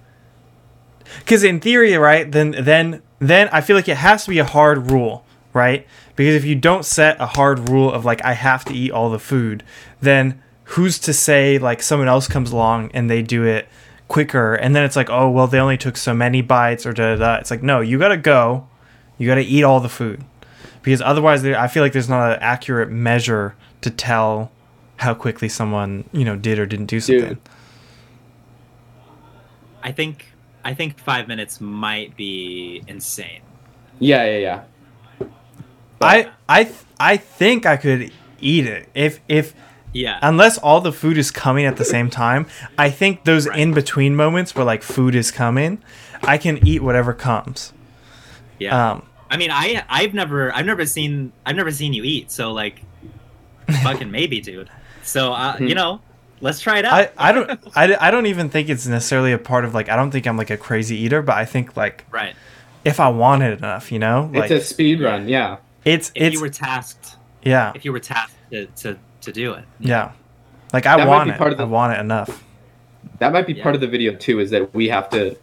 Because 1.19 1.43
in 1.43 1.59
theory, 1.59 1.95
right? 1.97 2.31
Then, 2.31 2.51
then, 2.51 3.01
then 3.17 3.49
I 3.51 3.61
feel 3.61 3.75
like 3.75 3.89
it 3.89 3.97
has 3.97 4.25
to 4.25 4.29
be 4.29 4.37
a 4.37 4.45
hard 4.45 4.91
rule, 4.91 5.25
right? 5.53 5.87
Because 6.15 6.35
if 6.35 6.45
you 6.45 6.53
don't 6.53 6.85
set 6.85 7.19
a 7.19 7.25
hard 7.25 7.67
rule 7.67 7.91
of 7.91 8.05
like 8.05 8.23
I 8.23 8.33
have 8.33 8.63
to 8.65 8.73
eat 8.73 8.91
all 8.91 9.09
the 9.09 9.19
food, 9.19 9.63
then 10.01 10.41
who's 10.65 10.99
to 10.99 11.13
say 11.13 11.57
like 11.57 11.81
someone 11.81 12.07
else 12.07 12.27
comes 12.27 12.51
along 12.51 12.91
and 12.93 13.09
they 13.09 13.23
do 13.23 13.43
it 13.43 13.67
quicker, 14.09 14.55
and 14.55 14.75
then 14.75 14.83
it's 14.83 14.97
like 14.97 15.09
oh 15.09 15.29
well 15.29 15.47
they 15.47 15.59
only 15.59 15.77
took 15.77 15.95
so 15.95 16.13
many 16.13 16.41
bites 16.41 16.85
or 16.85 16.91
da 16.91 17.15
da 17.15 17.19
da. 17.19 17.35
It's 17.35 17.49
like 17.49 17.63
no, 17.63 17.79
you 17.79 17.97
gotta 17.97 18.17
go, 18.17 18.67
you 19.17 19.25
gotta 19.25 19.41
eat 19.41 19.63
all 19.63 19.79
the 19.79 19.87
food, 19.87 20.25
because 20.81 21.01
otherwise 21.01 21.41
there, 21.43 21.57
I 21.57 21.67
feel 21.69 21.81
like 21.81 21.93
there's 21.93 22.09
not 22.09 22.33
an 22.33 22.39
accurate 22.41 22.89
measure 22.91 23.55
to 23.79 23.89
tell 23.89 24.51
how 24.97 25.13
quickly 25.13 25.47
someone 25.47 26.03
you 26.11 26.25
know 26.25 26.35
did 26.35 26.59
or 26.59 26.65
didn't 26.65 26.87
do 26.87 26.99
something. 26.99 27.29
Dude. 27.29 27.39
I 29.81 29.93
think 29.93 30.25
I 30.65 30.73
think 30.73 30.99
five 30.99 31.29
minutes 31.29 31.61
might 31.61 32.17
be 32.17 32.83
insane. 32.87 33.41
Yeah, 33.99 34.25
yeah, 34.25 34.63
yeah. 35.19 35.27
I 36.01 36.29
I 36.47 36.63
th- 36.65 36.75
I 36.99 37.17
think 37.17 37.65
I 37.65 37.77
could 37.77 38.11
eat 38.41 38.65
it 38.65 38.89
if 38.93 39.19
if 39.27 39.53
Yeah. 39.91 40.19
unless 40.21 40.57
all 40.59 40.81
the 40.81 40.91
food 40.91 41.17
is 41.17 41.31
coming 41.31 41.65
at 41.65 41.77
the 41.77 41.85
same 41.85 42.09
time. 42.09 42.45
I 42.77 42.89
think 42.91 43.23
those 43.25 43.47
Right. 43.47 43.59
in 43.59 43.73
between 43.73 44.15
moments 44.15 44.55
where 44.55 44.63
like 44.65 44.83
food 44.83 45.15
is 45.15 45.31
coming, 45.31 45.81
I 46.23 46.37
can 46.37 46.65
eat 46.67 46.81
whatever 46.83 47.13
comes. 47.13 47.73
yeah. 48.59 48.91
Um, 48.91 49.03
I 49.31 49.37
mean, 49.37 49.51
I 49.51 49.83
I've 49.89 50.13
never 50.13 50.53
I've 50.55 50.65
never 50.65 50.85
seen 50.85 51.31
I've 51.45 51.55
never 51.55 51.71
seen 51.71 51.93
you 51.93 52.03
eat. 52.03 52.31
So 52.31 52.51
like, 52.51 52.81
fucking 53.83 54.09
maybe, 54.11 54.41
dude. 54.49 54.69
So 55.03 55.33
uh, 55.33 55.57
you 55.59 55.75
know, 55.75 56.01
let's 56.41 56.59
try 56.59 56.79
it 56.79 56.85
out. 56.85 56.93
I 56.93 57.09
I 57.17 57.31
don't 57.31 57.59
I, 57.75 57.95
I 58.07 58.11
don't 58.11 58.25
even 58.25 58.49
think 58.49 58.69
it's 58.69 58.87
necessarily 58.87 59.31
a 59.31 59.37
part 59.37 59.65
of 59.65 59.73
like 59.73 59.89
I 59.89 59.95
don't 59.95 60.11
think 60.11 60.25
I'm 60.27 60.37
like 60.37 60.49
a 60.49 60.57
crazy 60.57 60.97
eater, 60.97 61.21
but 61.21 61.35
I 61.37 61.45
think 61.45 61.77
like 61.77 62.05
right. 62.11 62.35
if 62.83 62.99
I 62.99 63.09
want 63.09 63.43
it 63.43 63.57
enough, 63.57 63.91
you 63.91 63.99
know, 63.99 64.29
like 64.33 64.49
it's 64.51 64.65
a 64.65 64.67
speed 64.67 64.99
run. 65.01 65.27
Yeah. 65.27 65.57
it's 65.85 66.09
If 66.15 66.23
it's 66.23 66.33
you 66.35 66.41
were 66.41 66.49
tasked, 66.49 67.15
yeah 67.43 67.71
if 67.75 67.85
you 67.85 67.91
were 67.93 67.99
tasked 67.99 68.35
to 68.51 68.65
to, 68.81 68.97
to 69.21 69.31
do 69.31 69.53
it. 69.53 69.65
yeah. 69.79 70.11
Like 70.73 70.85
I 70.85 70.97
That 70.97 71.07
want 71.07 71.25
be 71.29 71.31
it. 71.33 71.37
part 71.37 71.51
of 71.51 71.57
the- 71.57 71.63
I 71.63 71.67
want 71.67 71.93
it 71.93 71.99
enough. 71.99 72.43
That 73.19 73.33
might 73.33 73.47
be 73.47 73.53
Yeah. 73.53 73.63
part 73.63 73.75
of 73.75 73.81
the 73.81 73.87
video 73.87 74.13
too. 74.13 74.39
Is 74.39 74.51
that 74.51 74.73
we 74.73 74.87
have 74.89 75.09
to 75.09 75.35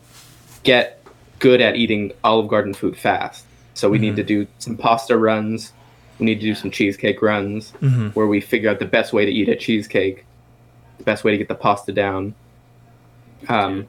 get 0.63 1.03
good 1.41 1.61
at 1.61 1.77
eating 1.77 2.13
Olive 2.25 2.49
Garden 2.49 2.73
food 2.75 2.97
fast. 2.97 3.45
So 3.75 3.91
we 3.91 3.99
need 3.99 4.17
to 4.17 4.23
do 4.23 4.47
some 4.59 4.77
pasta 4.77 5.19
runs. 5.19 5.73
We 6.19 6.27
need 6.27 6.37
to 6.37 6.47
do 6.47 6.55
some 6.55 6.71
cheesecake 6.71 7.21
runs 7.21 7.73
hmm 7.81 8.09
where 8.11 8.27
we 8.27 8.41
figure 8.41 8.71
out 8.71 8.79
the 8.79 8.87
best 8.87 9.13
way 9.13 9.27
to 9.27 9.31
eat 9.31 9.49
a 9.51 9.57
cheesecake, 9.57 10.25
the 10.99 11.05
best 11.05 11.25
way 11.25 11.33
to 11.33 11.37
get 11.37 11.49
the 11.49 11.55
pasta 11.55 11.93
down. 11.93 12.35
Um, 13.49 13.87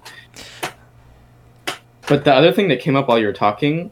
but 2.08 2.26
the 2.26 2.34
other 2.34 2.52
thing 2.52 2.68
that 2.70 2.80
came 2.80 2.96
up 2.96 3.08
while 3.08 3.20
you 3.20 3.28
were 3.28 3.34
talking, 3.34 3.92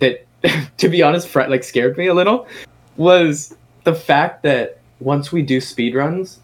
that 0.00 0.26
to 0.78 0.88
be 0.88 1.02
honest, 1.02 1.28
fr- 1.28 1.42
like 1.44 1.64
scared 1.64 1.96
me 1.96 2.06
a 2.08 2.14
little, 2.14 2.46
was 2.96 3.54
the 3.84 3.94
fact 3.94 4.42
that 4.42 4.79
once 5.00 5.32
we 5.32 5.42
do 5.42 5.60
speed 5.60 5.94
runs, 5.94 6.38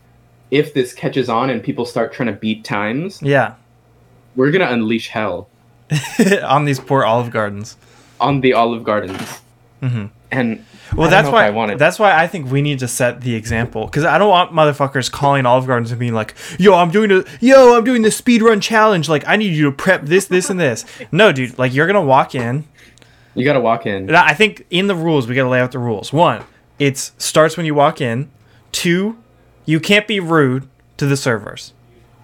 if 0.51 0.75
this 0.75 0.93
catches 0.93 1.29
on 1.29 1.51
and 1.51 1.63
people 1.63 1.85
start 1.85 2.13
trying 2.13 2.29
to 2.29 2.33
beat 2.33 2.65
times, 2.65 3.21
Yeah. 3.23 3.55
we're 4.35 4.51
gonna 4.51 4.71
unleash 4.71 5.09
hell 5.09 5.49
On 6.45 6.65
these 6.65 6.81
poor 6.81 7.05
Olive 7.05 7.31
Gardens. 7.31 7.77
on 8.21 8.41
the 8.41 8.53
Olive 8.55 8.83
Gardens. 8.83 9.41
Mhm. 9.83 10.11
And 10.33 10.65
Well, 10.97 11.07
I 11.07 11.11
that's 11.11 11.29
why 11.29 11.47
I 11.47 11.51
want 11.51 11.71
it. 11.73 11.79
that's 11.79 11.99
why 11.99 12.17
I 12.17 12.27
think 12.27 12.51
we 12.51 12.61
need 12.63 12.79
to 12.81 12.89
set 12.89 13.21
the 13.21 13.35
example 13.37 13.85
because 13.87 14.05
I 14.05 14.19
don't 14.19 14.31
want 14.31 14.53
motherfuckers 14.53 15.11
calling 15.13 15.47
Olive 15.47 15.67
Gardens 15.67 15.91
and 15.93 16.01
being 16.01 16.15
like, 16.15 16.35
"Yo, 16.59 16.75
I'm 16.75 16.91
doing 16.91 17.13
a 17.13 17.23
yo, 17.41 17.77
I'm 17.77 17.85
doing 17.85 18.03
the 18.03 18.11
speed 18.11 18.43
run 18.43 18.61
challenge. 18.61 19.09
Like, 19.09 19.23
I 19.29 19.37
need 19.37 19.53
you 19.55 19.65
to 19.67 19.71
prep 19.73 20.03
this, 20.07 20.25
this, 20.27 20.51
and 20.51 20.59
this." 20.59 20.85
No, 21.13 21.31
dude. 21.31 21.57
Like, 21.59 21.73
you're 21.75 21.87
gonna 21.87 22.01
walk 22.03 22.35
in. 22.35 22.65
you 23.35 23.45
gotta 23.45 23.61
walk 23.61 23.85
in. 23.87 24.13
I 24.15 24.33
think 24.33 24.65
in 24.71 24.87
the 24.87 24.95
rules 24.97 25.27
we 25.29 25.35
gotta 25.35 25.51
lay 25.51 25.61
out 25.61 25.71
the 25.73 25.79
rules. 25.79 26.11
One, 26.13 26.41
it 26.79 26.97
starts 27.19 27.57
when 27.59 27.67
you 27.67 27.75
walk 27.75 28.01
in. 28.01 28.29
Two, 28.73 29.17
you 29.65 29.81
can't 29.81 30.07
be 30.07 30.21
rude 30.21 30.69
to 30.99 31.07
the 31.07 31.17
servers. 31.17 31.73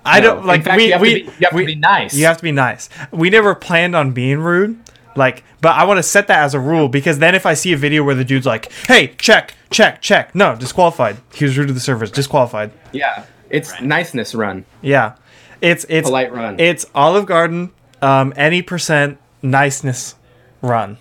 I 0.05 0.21
No. 0.21 0.35
don't 0.35 0.47
like 0.47 0.65
fact, 0.65 0.77
we 0.77 0.87
you 0.87 0.93
have 0.93 1.01
to 1.01 1.03
we 1.03 1.15
be- 1.15 1.21
you 1.21 1.33
have 1.43 1.51
to 1.59 1.65
be 1.67 1.75
nice. 1.77 2.15
You 2.15 2.27
have 2.27 2.37
to 2.39 2.43
be 2.43 2.53
nice. 2.53 2.89
We 3.11 3.31
never 3.31 3.55
planned 3.55 3.95
on 3.95 4.11
being 4.13 4.41
rude. 4.41 4.79
Like, 5.15 5.45
but 5.61 5.77
I 5.77 5.85
want 5.85 5.99
to 5.99 6.03
set 6.03 6.27
that 6.29 6.41
as 6.43 6.55
a 6.55 6.59
rule 6.61 6.89
because 6.89 7.19
then 7.19 7.35
if 7.35 7.45
I 7.45 7.53
see 7.55 7.73
a 7.73 7.77
video 7.77 8.03
where 8.03 8.15
the 8.15 8.25
dude's 8.25 8.47
like, 8.47 8.73
"Hey, 8.89 9.09
check, 9.19 9.55
check, 9.71 10.01
check," 10.01 10.35
no, 10.35 10.57
disqualified. 10.57 11.19
He 11.35 11.45
was 11.45 11.57
rude 11.59 11.69
to 11.69 11.75
the 11.75 11.81
servers, 11.81 12.11
disqualified. 12.11 12.71
Yeah, 12.93 13.25
it's 13.51 13.73
Right. 13.73 13.83
niceness 13.83 14.35
run, 14.35 14.65
Yeah, 14.81 15.13
it's 15.61 15.85
it's 15.91 16.09
polite 16.09 16.33
run. 16.33 16.59
it's 16.59 16.87
Olive 16.95 17.27
Garden, 17.27 17.71
um, 18.01 18.33
any 18.37 18.63
percent 18.63 19.19
niceness 19.43 20.15
run. 20.63 20.97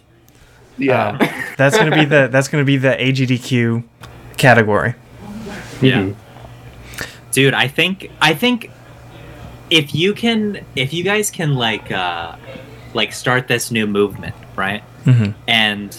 yeah. 0.78 1.08
Um, 1.20 1.30
that's 1.58 1.78
gonna 1.78 1.96
be 1.96 2.04
the 2.06 2.28
that's 2.32 2.50
gonna 2.50 2.66
be 2.66 2.76
the 2.78 2.92
AGDQ 3.00 3.84
category. 4.38 4.94
Yeah. 5.82 6.10
Dude, 7.32 7.54
I 7.54 7.68
think 7.68 8.12
I 8.22 8.34
think 8.34 8.70
if 9.70 9.96
you 9.96 10.14
can 10.14 10.66
if 10.76 10.94
you 10.94 11.04
guys 11.04 11.30
can 11.32 11.56
like 11.56 11.92
uh 11.92 12.36
like 12.94 13.14
start 13.14 13.48
this 13.48 13.72
new 13.72 13.88
movement, 13.88 14.36
right? 14.56 14.84
Mhm. 15.06 15.34
And 15.48 15.98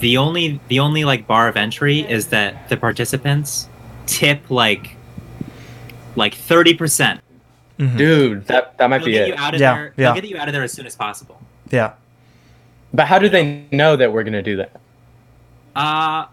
the 0.00 0.16
only 0.16 0.60
the 0.68 0.80
only 0.80 1.04
like 1.04 1.26
bar 1.26 1.48
of 1.48 1.56
entry 1.56 2.00
is 2.00 2.26
that 2.28 2.68
the 2.68 2.76
participants 2.76 3.68
tip 4.06 4.50
like 4.50 4.96
like 6.16 6.34
30%. 6.34 7.20
Dude, 7.96 8.46
that 8.46 8.76
that 8.78 8.90
might 8.90 8.98
They'll 8.98 9.06
be 9.06 9.12
get 9.12 9.26
you 9.28 9.34
it. 9.34 9.38
out 9.40 9.54
of 9.54 9.60
Yeah, 9.60 9.74
there. 9.74 9.94
yeah. 9.96 10.12
They'll 10.12 10.20
get 10.22 10.30
you 10.30 10.36
out 10.38 10.46
of 10.48 10.52
there 10.54 10.62
as 10.62 10.72
soon 10.72 10.86
as 10.86 10.94
possible. 10.94 11.40
Yeah, 11.70 11.92
But 12.92 13.06
how 13.08 13.18
do 13.18 13.28
they 13.28 13.64
know 13.72 13.96
that 13.96 14.12
we're 14.12 14.22
gonna 14.24 14.42
do 14.42 14.56
that? 14.58 14.72
Uh 15.74 16.26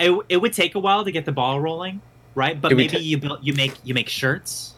it, 0.00 0.18
it 0.28 0.36
would 0.38 0.52
take 0.52 0.74
a 0.74 0.80
while 0.80 1.04
to 1.04 1.12
get 1.12 1.24
the 1.24 1.32
ball 1.32 1.60
rolling, 1.60 2.00
right? 2.34 2.60
But 2.60 2.70
Do 2.70 2.76
we 2.76 2.84
maybe 2.84 2.98
t- 2.98 3.04
you 3.04 3.18
build 3.18 3.38
you 3.42 3.52
make 3.54 3.74
you 3.84 3.94
make 3.94 4.08
shirts, 4.08 4.74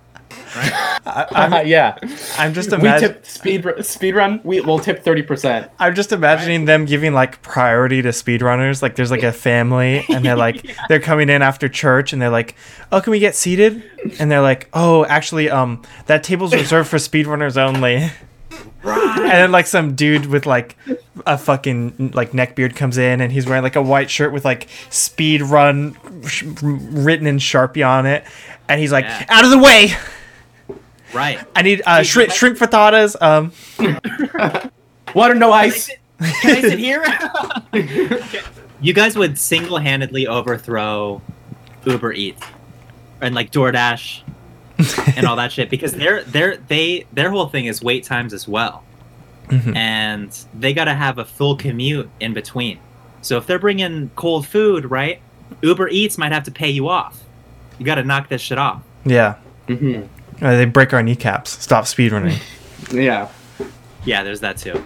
right? 0.56 0.72
I, 1.06 1.26
I'm 1.32 1.66
yeah, 1.66 1.96
I'm 2.38 2.54
just 2.54 2.72
imagining. 2.72 3.22
speed 3.22 3.64
speed 3.80 4.14
run. 4.14 4.40
We 4.44 4.60
will 4.60 4.78
tip 4.78 5.02
thirty 5.02 5.22
percent. 5.22 5.70
I'm 5.78 5.94
just 5.94 6.12
imagining 6.12 6.64
them 6.66 6.84
giving 6.84 7.12
like 7.12 7.42
priority 7.42 8.02
to 8.02 8.10
speedrunners. 8.10 8.82
Like 8.82 8.96
there's 8.96 9.10
like 9.10 9.22
a 9.22 9.32
family 9.32 10.04
and 10.08 10.24
they're 10.24 10.36
like 10.36 10.76
they're 10.88 11.00
coming 11.00 11.28
in 11.28 11.42
after 11.42 11.68
church 11.68 12.12
and 12.12 12.20
they're 12.20 12.30
like, 12.30 12.54
"Oh, 12.90 13.00
can 13.00 13.10
we 13.10 13.18
get 13.18 13.34
seated?" 13.34 13.82
And 14.18 14.30
they're 14.30 14.42
like, 14.42 14.68
"Oh, 14.72 15.04
actually 15.06 15.50
um 15.50 15.82
that 16.06 16.22
table's 16.22 16.54
reserved 16.54 16.88
for 16.88 16.98
speedrunners 16.98 17.56
only." 17.56 18.10
Right. 18.82 19.18
And 19.20 19.30
then 19.30 19.52
like 19.52 19.66
some 19.66 19.94
dude 19.94 20.26
with 20.26 20.44
like 20.44 20.76
a 21.26 21.36
fucking 21.36 22.12
like 22.14 22.32
neck 22.32 22.54
beard 22.56 22.74
comes 22.74 22.96
in 22.98 23.20
and 23.20 23.30
he's 23.32 23.46
wearing 23.46 23.62
like 23.62 23.76
a 23.76 23.82
white 23.82 24.08
shirt 24.10 24.32
with 24.32 24.44
like 24.44 24.68
speed 24.90 25.42
run 25.42 25.96
sh- 26.26 26.44
written 26.62 27.26
in 27.26 27.36
Sharpie 27.38 27.86
on 27.86 28.06
it 28.06 28.24
and 28.68 28.80
he's 28.80 28.92
like, 28.92 29.04
Yeah. 29.04 29.26
"Out 29.28 29.44
of 29.44 29.50
the 29.50 29.58
way. 29.58 29.90
Right. 31.12 31.38
I 31.56 31.62
need 31.62 31.82
uh 31.84 31.98
Dude, 31.98 32.06
shrimp 32.32 32.58
you- 32.60 32.66
frittatas." 32.66 33.16
Um 33.20 33.52
Water, 35.14 35.34
no 35.34 35.52
ice. 35.52 35.90
Can 36.18 36.56
I 36.56 36.60
sit 36.62 36.78
here? 36.78 37.04
you 38.80 38.92
guys 38.94 39.16
would 39.16 39.38
single-handedly 39.38 40.26
overthrow 40.26 41.20
Uber 41.84 42.12
Eats 42.12 42.42
and 43.20 43.34
like 43.34 43.50
DoorDash 43.50 44.22
and 45.16 45.26
all 45.26 45.36
that 45.36 45.52
shit 45.52 45.68
because 45.68 45.92
they're 45.92 46.22
they're 46.24 46.56
they 46.56 47.06
their 47.12 47.30
whole 47.30 47.46
thing 47.48 47.66
is 47.66 47.82
wait 47.82 48.04
times 48.04 48.32
as 48.32 48.48
well, 48.48 48.82
Mhm. 49.52 49.76
and 49.76 50.44
they 50.58 50.72
got 50.72 50.84
to 50.86 50.94
have 50.94 51.18
a 51.18 51.24
full 51.24 51.56
commute 51.56 52.08
in 52.20 52.32
between. 52.32 52.78
So 53.20 53.36
if 53.36 53.46
they're 53.46 53.58
bringing 53.58 54.10
cold 54.16 54.46
food, 54.46 54.90
right? 54.90 55.20
Uber 55.60 55.88
Eats 55.88 56.16
might 56.18 56.32
have 56.32 56.44
to 56.44 56.50
pay 56.50 56.70
you 56.70 56.88
off. 56.88 57.20
You 57.78 57.84
got 57.86 57.96
to 57.96 58.04
knock 58.04 58.28
this 58.28 58.40
shit 58.40 58.58
off. 58.58 58.82
yeah. 59.04 59.34
hmm 59.68 60.02
Uh, 60.40 60.56
they 60.56 60.64
break 60.64 60.92
our 60.92 61.02
kneecaps. 61.02 61.50
Stop 61.62 61.84
speedrunning. 61.84 62.40
Yeah, 62.92 63.28
Yeah, 64.04 64.24
there's 64.24 64.40
that 64.40 64.56
too. 64.56 64.82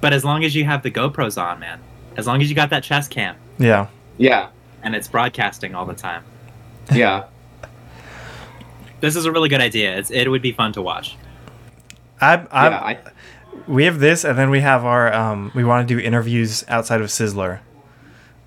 But 0.00 0.12
as 0.14 0.24
long 0.24 0.42
as 0.44 0.54
you 0.56 0.64
have 0.64 0.82
the 0.82 0.90
GoPros 0.90 1.40
on, 1.40 1.60
man, 1.60 1.80
as 2.16 2.26
long 2.26 2.40
as 2.40 2.48
you 2.48 2.56
got 2.56 2.70
that 2.70 2.82
chest 2.82 3.10
cam 3.10 3.36
yeah. 3.58 3.86
yeah, 4.16 4.48
and 4.82 4.94
it's 4.94 5.06
broadcasting 5.06 5.74
all 5.74 5.84
the 5.84 5.94
time, 5.94 6.24
yeah. 6.92 7.24
this 9.00 9.16
is 9.16 9.26
a 9.26 9.32
really 9.32 9.48
good 9.50 9.60
idea. 9.60 9.96
It's, 9.98 10.10
it 10.10 10.28
would 10.28 10.40
be 10.42 10.52
fun 10.52 10.72
to 10.72 10.82
watch. 10.82 11.16
I'm, 12.20 12.48
I'm 12.50 12.72
yeah 12.72 12.78
I, 12.84 12.98
we 13.66 13.84
have 13.84 13.98
this, 14.00 14.24
and 14.24 14.38
then 14.38 14.50
we 14.50 14.60
have 14.60 14.84
our 14.84 15.12
um, 15.12 15.50
we 15.54 15.64
want 15.64 15.86
to 15.88 15.94
do 15.94 16.00
interviews 16.00 16.64
outside 16.68 17.00
of 17.00 17.08
Sizzler, 17.08 17.60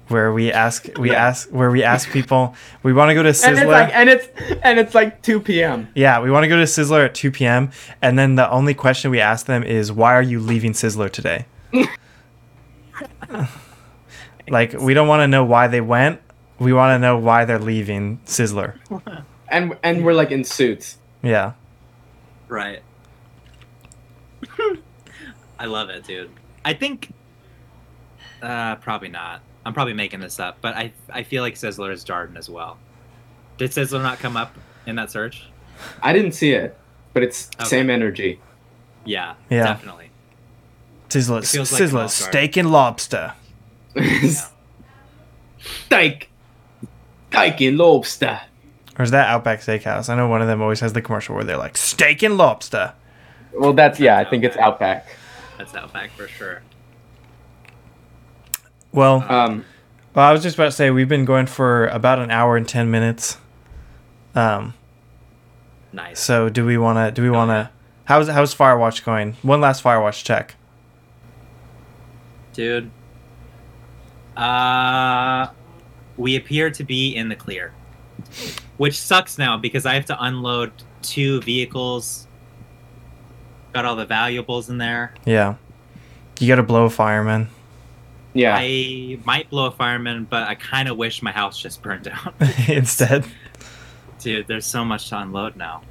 where 0.07 0.31
we 0.33 0.51
ask 0.51 0.87
we 0.97 1.11
Yeah. 1.11 1.25
ask 1.27 1.49
where 1.49 1.69
we 1.71 1.83
ask 1.83 2.09
people 2.09 2.55
we 2.83 2.93
want 2.93 3.09
to 3.09 3.13
go 3.15 3.21
to 3.23 3.29
And 3.29 3.35
Sizzler. 3.35 3.57
it's 3.61 3.65
like 3.67 3.93
and 3.95 4.09
it's 4.09 4.27
and 4.63 4.79
it's 4.79 4.95
like 4.95 5.21
2 5.21 5.39
p.m. 5.41 5.87
yeah, 5.95 6.21
we 6.21 6.31
want 6.31 6.43
to 6.43 6.47
go 6.47 6.57
to 6.57 6.63
Sizzler 6.63 7.05
at 7.05 7.15
two 7.15 7.31
p.m. 7.31 7.71
And 8.01 8.17
then 8.17 8.35
the 8.35 8.49
only 8.49 8.73
question 8.73 9.11
we 9.11 9.19
ask 9.19 9.45
them 9.45 9.63
is, 9.63 9.91
"Why 9.91 10.13
are 10.13 10.21
you 10.21 10.39
leaving 10.39 10.73
Sizzler 10.73 11.09
today?" 11.11 11.45
like 14.49 14.73
we 14.73 14.93
don't 14.93 15.07
want 15.07 15.21
to 15.21 15.27
know 15.27 15.43
why 15.45 15.67
they 15.67 15.81
went. 15.81 16.19
We 16.59 16.73
want 16.73 16.95
to 16.95 16.99
know 16.99 17.17
why 17.17 17.45
they're 17.45 17.59
leaving 17.59 18.19
Sizzler. 18.25 18.75
And 19.49 19.77
and 19.83 20.03
we're 20.05 20.13
like 20.13 20.31
in 20.31 20.43
suits. 20.43 20.97
Yeah. 21.21 21.53
Right. 22.47 22.81
I 25.59 25.65
love 25.65 25.89
it, 25.89 26.03
dude. 26.05 26.29
I 26.65 26.73
think. 26.73 27.13
Uh, 28.41 28.75
probably 28.75 29.09
not. 29.09 29.41
I'm 29.65 29.73
probably 29.73 29.93
making 29.93 30.19
this 30.19 30.39
up, 30.39 30.57
but 30.61 30.75
I 30.75 30.91
I 31.09 31.23
feel 31.23 31.41
like 31.43 31.55
Sizzler 31.55 31.91
is 31.91 32.03
Darden 32.03 32.37
as 32.37 32.49
well. 32.49 32.77
Did 33.57 33.71
Sizzler 33.71 34.01
not 34.01 34.19
come 34.19 34.35
up 34.35 34.53
in 34.85 34.95
that 34.97 35.11
search? 35.11 35.47
I 36.01 36.11
didn't 36.13 36.33
see 36.33 36.51
it, 36.51 36.77
but 37.13 37.23
it's 37.23 37.49
Okay. 37.59 37.65
same 37.65 37.89
energy. 37.89 38.39
Yeah, 39.05 39.35
Yeah. 39.49 39.63
definitely. 39.63 40.09
Sizzler, 41.09 41.37
It 41.53 41.71
like 41.71 41.81
Sizzler, 41.81 42.09
steak 42.09 42.57
and 42.57 42.71
lobster. 42.71 43.33
Steak. 45.85 46.29
Steak 47.29 47.61
and 47.61 47.77
lobster. 47.77 48.41
Or 48.97 49.03
is 49.03 49.11
that 49.11 49.27
Outback 49.27 49.61
Steakhouse? 49.61 50.09
I 50.09 50.15
know 50.15 50.27
one 50.27 50.41
of 50.41 50.47
them 50.47 50.61
always 50.61 50.79
has 50.81 50.93
the 50.93 51.01
commercial 51.01 51.35
where 51.35 51.43
they're 51.43 51.57
like 51.57 51.77
steak 51.77 52.21
and 52.23 52.37
lobster. 52.37 52.93
Well, 53.55 53.73
that's 53.73 53.99
yeah. 53.99 54.17
I 54.17 54.25
think 54.25 54.43
it's 54.43 54.57
Outback. 54.57 55.07
That's 55.57 55.75
Outback 55.75 56.11
for 56.11 56.27
sure. 56.27 56.61
Well, 58.91 59.25
Um, 59.29 59.65
well, 60.13 60.25
I 60.27 60.31
was 60.31 60.43
just 60.43 60.55
about 60.55 60.65
to 60.65 60.71
say 60.71 60.91
we've 60.91 61.09
been 61.09 61.25
going 61.25 61.45
for 61.47 61.87
about 61.87 62.19
an 62.19 62.29
hour 62.31 62.55
and 62.57 62.67
ten 62.67 62.91
minutes. 62.91 63.37
Um, 64.35 64.73
Nice. 65.91 66.19
so 66.19 66.49
do 66.49 66.65
we 66.65 66.77
want 66.77 66.97
to? 66.97 67.11
Do 67.11 67.21
we 67.23 67.29
want 67.29 67.49
to? 67.49 67.69
How's 68.05 68.27
how's 68.27 68.53
Firewatch 68.53 69.03
going? 69.05 69.33
One 69.41 69.61
last 69.61 69.83
Firewatch 69.83 70.23
check. 70.23 70.55
Dude. 72.53 72.91
Uh, 74.35 75.47
we 76.17 76.35
appear 76.35 76.69
to 76.71 76.83
be 76.83 77.15
in 77.15 77.29
the 77.29 77.35
clear, 77.35 77.71
which 78.77 78.99
sucks 78.99 79.37
now 79.37 79.57
because 79.57 79.85
I 79.85 79.93
have 79.93 80.05
to 80.05 80.23
unload 80.23 80.71
two 81.01 81.41
vehicles. 81.41 82.27
Got 83.73 83.85
all 83.85 83.95
the 83.95 84.05
valuables 84.05 84.69
in 84.69 84.77
there. 84.77 85.13
Yeah, 85.25 85.55
you 86.39 86.47
got 86.47 86.55
to 86.55 86.63
blow 86.63 86.85
a 86.85 86.89
fireman 86.89 87.49
yeah. 88.33 88.55
I 88.57 89.19
might 89.25 89.49
blow 89.49 89.67
a 89.67 89.71
fireman, 89.71 90.25
but 90.29 90.47
I 90.47 90.55
kind 90.55 90.89
of 90.89 90.97
wish 90.97 91.21
my 91.21 91.31
house 91.31 91.59
just 91.59 91.81
burned 91.81 92.03
down. 92.03 92.33
instead. 92.67 93.25
Dude, 94.19 94.47
there's 94.47 94.65
so 94.65 94.83
much 94.83 95.09
to 95.09 95.19
unload 95.19 95.55
now. 95.55 95.83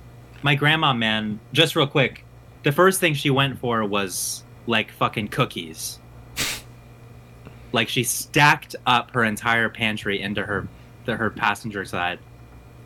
My 0.43 0.57
grandma, 0.57 0.93
man, 0.93 1.39
just 1.53 1.77
real 1.77 1.87
quick, 1.87 2.25
the 2.65 2.73
first 2.73 2.99
thing 2.99 3.15
she 3.15 3.31
went 3.31 3.59
for 3.59 3.85
was 3.85 4.43
like 4.67 4.91
fucking 4.91 5.29
cookies. 5.29 6.01
like 7.73 7.89
she 7.89 8.03
stacked 8.03 8.75
up 8.87 9.13
her 9.13 9.23
entire 9.23 9.69
pantry 9.69 10.21
into 10.21 10.43
her 10.45 10.69
the, 11.05 11.17
her 11.17 11.31
passenger 11.31 11.85
side, 11.85 12.19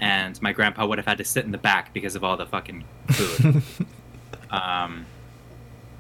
and 0.01 0.40
my 0.43 0.52
grandpa 0.52 0.86
would 0.86 0.98
have 0.98 1.06
had 1.06 1.18
to 1.18 1.24
sit 1.24 1.44
in 1.44 1.51
the 1.51 1.59
back 1.59 1.94
because 1.94 2.14
of 2.14 2.24
all 2.24 2.36
the 2.36 2.47
fucking 2.47 2.85
food. 3.09 3.62
um, 4.51 5.06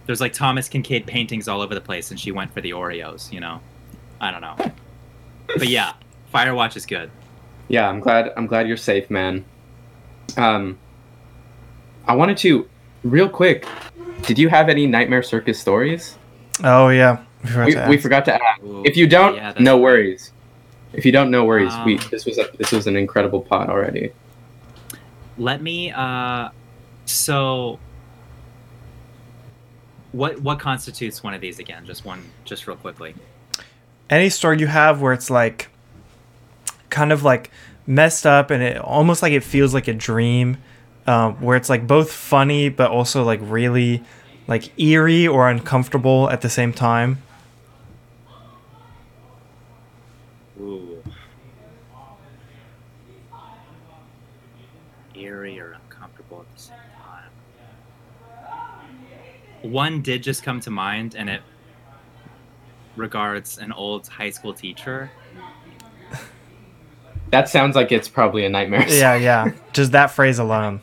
there's 0.06 0.20
like 0.20 0.32
Thomas 0.32 0.68
Kinkade 0.68 1.06
paintings 1.06 1.48
all 1.48 1.60
over 1.60 1.74
the 1.74 1.80
place, 1.80 2.10
and 2.10 2.18
she 2.20 2.30
went 2.32 2.52
for 2.52 2.60
the 2.60 2.70
Oreos. 2.70 3.32
You 3.32 3.40
know, 3.40 3.60
I 4.20 4.30
don't 4.30 4.40
know, 4.40 4.56
but 5.56 5.68
yeah, 5.68 5.94
Firewatch 6.34 6.76
is 6.76 6.86
good. 6.86 7.10
Yeah, 7.68 7.88
I'm 7.88 8.00
glad. 8.00 8.32
I'm 8.36 8.46
glad 8.46 8.68
you're 8.68 8.76
safe, 8.76 9.10
man. 9.10 9.44
Um, 10.36 10.78
I 12.06 12.14
wanted 12.14 12.36
to, 12.38 12.68
real 13.02 13.28
quick. 13.28 13.66
Did 14.22 14.38
you 14.38 14.48
have 14.48 14.68
any 14.68 14.86
Nightmare 14.86 15.22
Circus 15.22 15.58
stories? 15.60 16.16
oh 16.64 16.88
yeah, 16.88 17.22
we 17.42 17.48
forgot 17.50 17.66
We, 17.66 17.72
to 17.74 17.86
we 17.88 17.94
ask. 17.96 18.02
forgot 18.02 18.24
to 18.26 18.34
ask. 18.34 18.62
Ooh, 18.62 18.82
If 18.84 18.96
you 18.96 19.06
don't, 19.06 19.34
yeah, 19.36 19.52
no 19.58 19.76
worries. 19.78 20.32
If 20.92 21.04
you 21.04 21.12
don't, 21.12 21.30
no 21.30 21.44
worries. 21.44 21.72
we 21.84 21.98
Um, 21.98 22.04
this 22.10 22.24
was 22.24 22.38
a 22.38 22.48
this 22.56 22.72
was 22.72 22.86
an 22.86 22.96
incredible 22.96 23.40
pot 23.42 23.68
already. 23.68 24.12
let 25.36 25.60
me 25.62 25.90
uh 25.92 26.48
so 27.04 27.78
what 30.16 30.40
what 30.40 30.58
constitutes 30.58 31.22
one 31.22 31.34
of 31.34 31.40
these 31.42 31.58
again 31.58 31.84
just 31.84 32.04
one 32.04 32.24
just 32.44 32.66
real 32.66 32.76
quickly 32.76 33.14
Any 34.08 34.30
story 34.30 34.58
you 34.58 34.66
have 34.66 35.00
where 35.02 35.12
it's 35.12 35.30
like, 35.30 35.68
kind 36.90 37.12
of 37.12 37.22
like 37.22 37.50
messed 37.86 38.24
up 38.24 38.50
and 38.50 38.62
it 38.62 38.78
almost 38.78 39.20
like 39.20 39.32
it 39.32 39.42
feels 39.44 39.74
like 39.74 39.88
a 39.88 39.92
dream, 39.92 40.56
um, 41.06 41.34
where 41.42 41.56
it's 41.56 41.68
like 41.68 41.86
both 41.86 42.10
funny 42.12 42.68
but 42.68 42.90
also 42.90 43.24
like 43.24 43.40
really 43.42 44.02
like 44.46 44.78
eerie 44.78 45.26
or 45.26 45.50
uncomfortable 45.50 46.30
at 46.30 46.40
the 46.40 46.48
same 46.48 46.72
time. 46.72 47.20
Ooh. 50.60 51.02
eerie 55.14 55.58
or 55.58 55.72
uncomfortable 55.72 56.40
at 56.40 56.56
the 56.56 56.62
same 56.62 56.76
time 57.02 57.30
one 59.66 60.02
did 60.02 60.22
just 60.22 60.42
come 60.42 60.60
to 60.60 60.70
mind 60.70 61.14
and 61.16 61.28
it 61.28 61.42
regards 62.96 63.58
an 63.58 63.72
old 63.72 64.06
high 64.08 64.30
school 64.30 64.54
teacher 64.54 65.10
That 67.30 67.48
sounds 67.48 67.74
like 67.74 67.90
it's 67.92 68.08
probably 68.08 68.44
a 68.44 68.48
nightmare. 68.48 68.86
Yeah, 68.88 69.16
yeah. 69.16 69.52
Just 69.72 69.92
that 69.92 70.10
phrase 70.10 70.38
alone. 70.38 70.80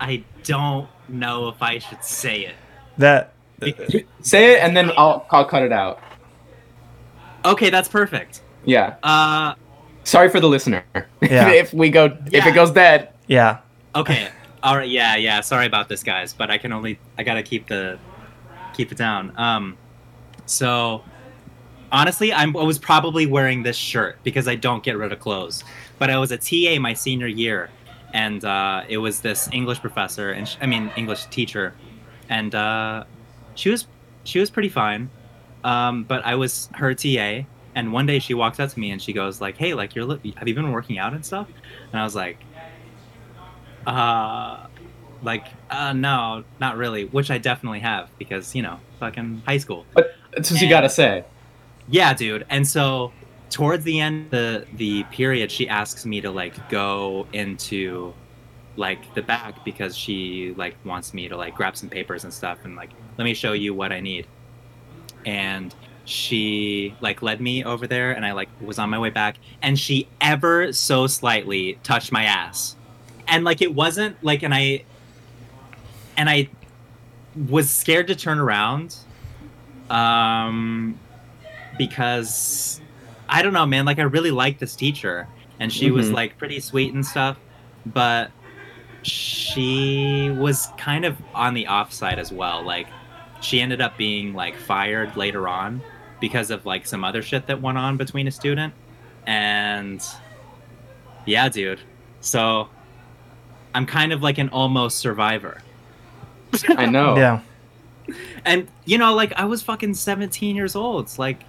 i 0.00 0.24
don't 0.42 0.88
know 1.08 1.48
if 1.48 1.62
i 1.62 1.78
should 1.78 2.02
say 2.02 2.46
it 2.46 2.54
That 2.98 3.32
Say 4.22 4.54
it 4.54 4.58
and 4.64 4.76
then 4.76 4.90
I'll 4.96 5.24
I'll 5.30 5.44
cut 5.44 5.62
it 5.62 5.70
out. 5.72 6.00
okay 7.44 7.70
that's 7.70 7.88
perfect 7.88 8.42
Yeah. 8.64 8.96
uh 9.02 9.54
Sorry 10.04 10.28
for 10.30 10.40
the 10.40 10.48
listener. 10.48 10.84
Yeah. 11.22 11.50
if 11.50 11.72
we 11.72 11.90
go 11.90 12.16
if 12.32 12.44
it 12.46 12.54
goes 12.56 12.72
dead. 12.72 13.10
yeah. 13.28 13.58
Okay. 13.94 14.28
All 14.62 14.76
right. 14.76 14.88
Yeah. 14.88 15.16
Yeah. 15.16 15.40
Sorry 15.40 15.66
about 15.66 15.88
this, 15.88 16.02
guys, 16.02 16.32
but 16.32 16.50
I 16.50 16.58
can 16.58 16.72
only 16.72 16.98
I 17.18 17.22
gotta 17.22 17.42
keep 17.42 17.66
the 17.66 17.98
keep 18.74 18.92
it 18.92 18.98
down. 18.98 19.32
Um, 19.36 19.76
so 20.46 21.02
honestly, 21.90 22.32
I'm, 22.32 22.56
I 22.56 22.62
was 22.62 22.78
probably 22.78 23.26
wearing 23.26 23.62
this 23.62 23.76
shirt 23.76 24.18
because 24.24 24.48
I 24.48 24.54
don't 24.54 24.82
get 24.82 24.96
rid 24.96 25.12
of 25.12 25.20
clothes. 25.20 25.62
But 25.98 26.10
I 26.10 26.18
was 26.18 26.32
a 26.32 26.38
TA 26.38 26.80
my 26.80 26.94
senior 26.94 27.26
year, 27.28 27.70
and 28.12 28.44
uh, 28.44 28.82
it 28.88 28.98
was 28.98 29.20
this 29.20 29.48
English 29.52 29.80
professor, 29.80 30.30
and 30.32 30.56
I 30.60 30.66
mean 30.66 30.90
English 30.96 31.26
teacher, 31.26 31.74
and 32.28 32.54
uh, 32.54 33.04
she 33.54 33.70
was 33.70 33.86
she 34.24 34.40
was 34.40 34.50
pretty 34.50 34.68
fine. 34.68 35.10
Um, 35.64 36.02
but 36.04 36.24
I 36.24 36.34
was 36.34 36.68
her 36.74 36.92
TA, 36.94 37.46
and 37.76 37.92
one 37.92 38.06
day 38.06 38.18
she 38.18 38.34
walks 38.34 38.58
up 38.58 38.70
to 38.70 38.80
me 38.80 38.90
and 38.90 39.00
she 39.00 39.12
goes 39.12 39.40
like, 39.40 39.56
"Hey, 39.56 39.74
like 39.74 39.94
you're 39.94 40.04
li- 40.04 40.34
have 40.36 40.48
you 40.48 40.54
been 40.54 40.72
working 40.72 40.98
out 40.98 41.12
and 41.14 41.24
stuff?" 41.24 41.48
And 41.92 42.00
I 42.00 42.04
was 42.04 42.16
like, 42.16 42.38
uh, 43.86 44.66
like, 45.22 45.46
uh, 45.70 45.92
no, 45.92 46.44
not 46.60 46.76
really. 46.76 47.04
Which 47.06 47.30
I 47.30 47.38
definitely 47.38 47.80
have 47.80 48.10
because 48.18 48.54
you 48.54 48.62
know, 48.62 48.78
fucking 49.00 49.42
high 49.46 49.58
school. 49.58 49.86
But 49.94 50.14
that's 50.32 50.50
what 50.50 50.60
you 50.60 50.68
gotta 50.68 50.88
say. 50.88 51.24
Yeah, 51.88 52.14
dude. 52.14 52.46
And 52.48 52.66
so 52.66 53.12
towards 53.50 53.84
the 53.84 54.00
end 54.00 54.26
of 54.26 54.30
the 54.30 54.66
the 54.74 55.04
period, 55.04 55.50
she 55.50 55.68
asks 55.68 56.04
me 56.06 56.20
to 56.20 56.30
like 56.30 56.68
go 56.68 57.26
into 57.32 58.14
like 58.76 59.14
the 59.14 59.22
back 59.22 59.64
because 59.64 59.96
she 59.96 60.54
like 60.56 60.74
wants 60.84 61.12
me 61.12 61.28
to 61.28 61.36
like 61.36 61.54
grab 61.54 61.76
some 61.76 61.88
papers 61.88 62.24
and 62.24 62.32
stuff 62.32 62.58
and 62.64 62.74
like 62.74 62.90
let 63.18 63.24
me 63.24 63.34
show 63.34 63.52
you 63.52 63.74
what 63.74 63.92
I 63.92 64.00
need. 64.00 64.26
And 65.26 65.74
she 66.04 66.96
like 67.00 67.22
led 67.22 67.40
me 67.40 67.62
over 67.64 67.86
there 67.86 68.12
and 68.12 68.24
I 68.24 68.32
like 68.32 68.48
was 68.60 68.78
on 68.78 68.90
my 68.90 68.98
way 68.98 69.10
back 69.10 69.36
and 69.60 69.78
she 69.78 70.08
ever 70.20 70.72
so 70.72 71.06
slightly 71.06 71.78
touched 71.82 72.10
my 72.10 72.24
ass. 72.24 72.76
And 73.32 73.44
like 73.44 73.62
it 73.62 73.74
wasn't 73.74 74.22
like 74.22 74.42
and 74.42 74.52
I 74.54 74.84
and 76.18 76.28
I 76.28 76.48
was 77.48 77.70
scared 77.70 78.08
to 78.08 78.14
turn 78.14 78.38
around 78.38 78.94
um 79.88 80.98
because 81.78 82.80
I 83.28 83.40
don't 83.42 83.54
know, 83.54 83.64
man. 83.66 83.86
Like 83.86 83.98
I 83.98 84.02
really 84.02 84.30
liked 84.30 84.60
this 84.60 84.76
teacher, 84.76 85.26
and 85.58 85.72
she 85.72 85.90
was 85.90 86.08
Mhm. 86.10 86.14
like 86.14 86.36
pretty 86.38 86.60
sweet 86.60 86.92
and 86.92 87.04
stuff, 87.04 87.38
but 87.86 88.30
she 89.02 90.30
was 90.36 90.68
kind 90.76 91.04
of 91.06 91.16
on 91.34 91.54
the 91.54 91.66
off 91.66 91.92
side 91.92 92.18
as 92.18 92.30
well. 92.30 92.62
Like 92.62 92.88
she 93.40 93.60
ended 93.60 93.80
up 93.80 93.96
being 93.96 94.34
like 94.34 94.56
fired 94.56 95.16
later 95.16 95.48
on 95.48 95.80
because 96.20 96.50
of 96.50 96.66
like 96.66 96.86
some 96.86 97.02
other 97.02 97.22
shit 97.22 97.46
that 97.46 97.60
went 97.62 97.78
on 97.78 97.96
between 97.96 98.28
a 98.28 98.30
student, 98.30 98.74
and 99.26 100.04
yeah, 101.24 101.48
dude. 101.48 101.80
So 102.20 102.68
I'm 103.74 103.86
kind 103.86 104.12
of 104.12 104.22
like 104.22 104.38
an 104.38 104.48
almost 104.50 104.98
survivor. 104.98 105.60
I 106.68 106.86
know. 106.86 107.16
Yeah. 107.16 107.40
and 108.44 108.68
you 108.84 108.98
know, 108.98 109.14
like 109.14 109.32
I 109.36 109.44
was 109.44 109.62
fucking 109.62 109.94
17 109.94 110.54
years 110.56 110.74
old. 110.76 111.04
It's 111.04 111.18
like 111.18 111.44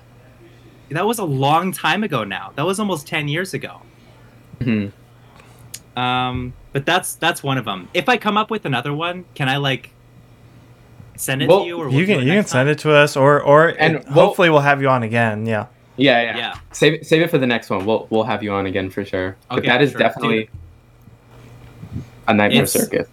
that 0.90 1.06
was 1.06 1.20
a 1.20 1.24
long 1.26 1.72
time 1.72 2.04
ago 2.04 2.24
now. 2.24 2.52
That 2.56 2.66
was 2.66 2.80
almost 2.80 3.08
10 3.08 3.28
years 3.28 3.54
ago. 3.54 3.82
Mhm. 4.60 4.92
Um, 5.96 6.54
but 6.72 6.86
that's 6.86 7.16
that's 7.16 7.44
one 7.44 7.58
of 7.58 7.66
them. 7.66 7.88
If 7.94 8.10
I 8.10 8.18
come 8.18 8.38
up 8.38 8.50
with 8.50 8.66
another 8.66 8.94
one, 8.94 9.26
can 9.36 9.48
I 9.50 9.58
like 9.58 9.92
send 11.16 11.42
it 11.44 11.50
Well, 11.50 11.62
to 11.62 11.66
you 11.68 11.78
or 11.78 11.90
You 11.90 12.06
can 12.06 12.22
you 12.26 12.34
can 12.34 12.46
send 12.46 12.70
it 12.70 12.80
to 12.80 12.92
us, 12.94 13.16
or 13.16 13.42
or 13.42 13.70
And 13.70 13.98
it- 13.98 14.06
we'll- 14.06 14.14
hopefully 14.28 14.50
we'll 14.50 14.62
have 14.62 14.82
you 14.82 14.90
on 14.90 15.04
again. 15.04 15.46
Yeah. 15.46 15.68
Yeah, 15.98 16.22
yeah. 16.24 16.38
Yeah. 16.38 16.56
Save 16.72 16.94
it, 16.94 17.06
save 17.06 17.22
it 17.22 17.30
for 17.30 17.38
the 17.38 17.46
next 17.46 17.70
one. 17.70 17.86
We'll 17.86 18.08
we'll 18.10 18.24
have 18.24 18.42
you 18.42 18.52
on 18.54 18.66
again 18.66 18.90
for 18.90 19.06
sure. 19.06 19.36
But 19.50 19.60
Okay, 19.60 19.68
that 19.68 19.82
is 19.84 19.92
sure. 19.92 20.00
definitely 20.00 20.50
a 22.28 22.34
nightmare 22.34 22.64
It's- 22.64 22.72
circus. 22.74 23.08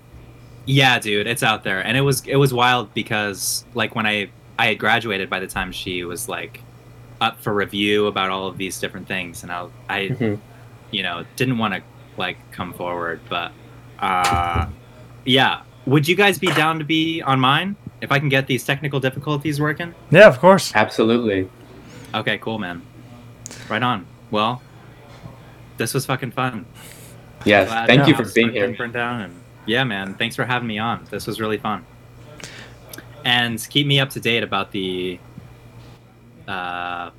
Yeah, 0.66 0.98
dude, 0.98 1.26
it's 1.26 1.42
out 1.42 1.64
there, 1.64 1.80
and 1.84 1.96
it 1.96 2.02
was 2.02 2.22
it 2.26 2.36
was 2.36 2.52
wild 2.54 2.92
because 2.94 3.64
like 3.74 3.94
when 3.96 4.06
I 4.06 4.30
I 4.58 4.66
had 4.66 4.78
graduated 4.78 5.28
by 5.30 5.40
the 5.40 5.46
time 5.46 5.72
she 5.72 6.04
was 6.04 6.28
like 6.28 6.60
up 7.20 7.40
for 7.40 7.52
review 7.52 8.06
about 8.06 8.30
all 8.30 8.46
of 8.46 8.56
these 8.58 8.78
different 8.78 9.08
things, 9.08 9.42
and 9.42 9.50
I 9.50 9.66
I 9.88 10.00
Mhm. 10.08 10.38
you 10.90 11.02
know 11.02 11.24
didn't 11.36 11.58
want 11.58 11.74
to 11.74 11.82
like 12.16 12.36
come 12.52 12.72
forward, 12.74 13.20
but 13.28 13.52
uh 13.98 14.66
yeah, 15.24 15.62
would 15.86 16.06
you 16.06 16.14
guys 16.14 16.38
be 16.38 16.48
down 16.48 16.78
to 16.78 16.84
be 16.84 17.20
on 17.22 17.40
mine 17.40 17.74
if 18.00 18.12
I 18.12 18.18
can 18.18 18.28
get 18.28 18.46
these 18.46 18.62
technical 18.64 19.00
difficulties 19.00 19.60
working? 19.60 19.94
Yeah, 20.10 20.28
of 20.28 20.38
course. 20.38 20.72
Absolutely. 20.74 21.48
Okay, 22.14 22.38
cool, 22.38 22.58
man. 22.58 22.82
Right 23.68 23.82
on. 23.82 24.06
Well, 24.30 24.62
this 25.78 25.94
was 25.94 26.06
fucking 26.06 26.32
fun. 26.32 26.66
Yes. 27.44 27.68
Glad 27.68 27.86
Thank 27.86 28.06
you 28.06 28.14
for 28.14 28.22
was 28.22 28.32
being 28.34 28.48
fucking 28.48 28.62
here. 28.68 28.76
Burned 28.76 28.92
down 28.92 29.20
and 29.22 29.40
yeah, 29.66 29.84
man. 29.84 30.14
Thanks 30.14 30.36
for 30.36 30.44
having 30.44 30.66
me 30.68 30.78
on. 30.78 31.06
This 31.10 31.26
was 31.26 31.40
really 31.40 31.58
fun. 31.58 31.84
And 33.24 33.64
keep 33.70 33.86
me 33.86 34.00
up 34.00 34.10
to 34.10 34.20
date 34.20 34.42
about 34.42 34.72
the 34.72 35.18
uh, 36.48 37.10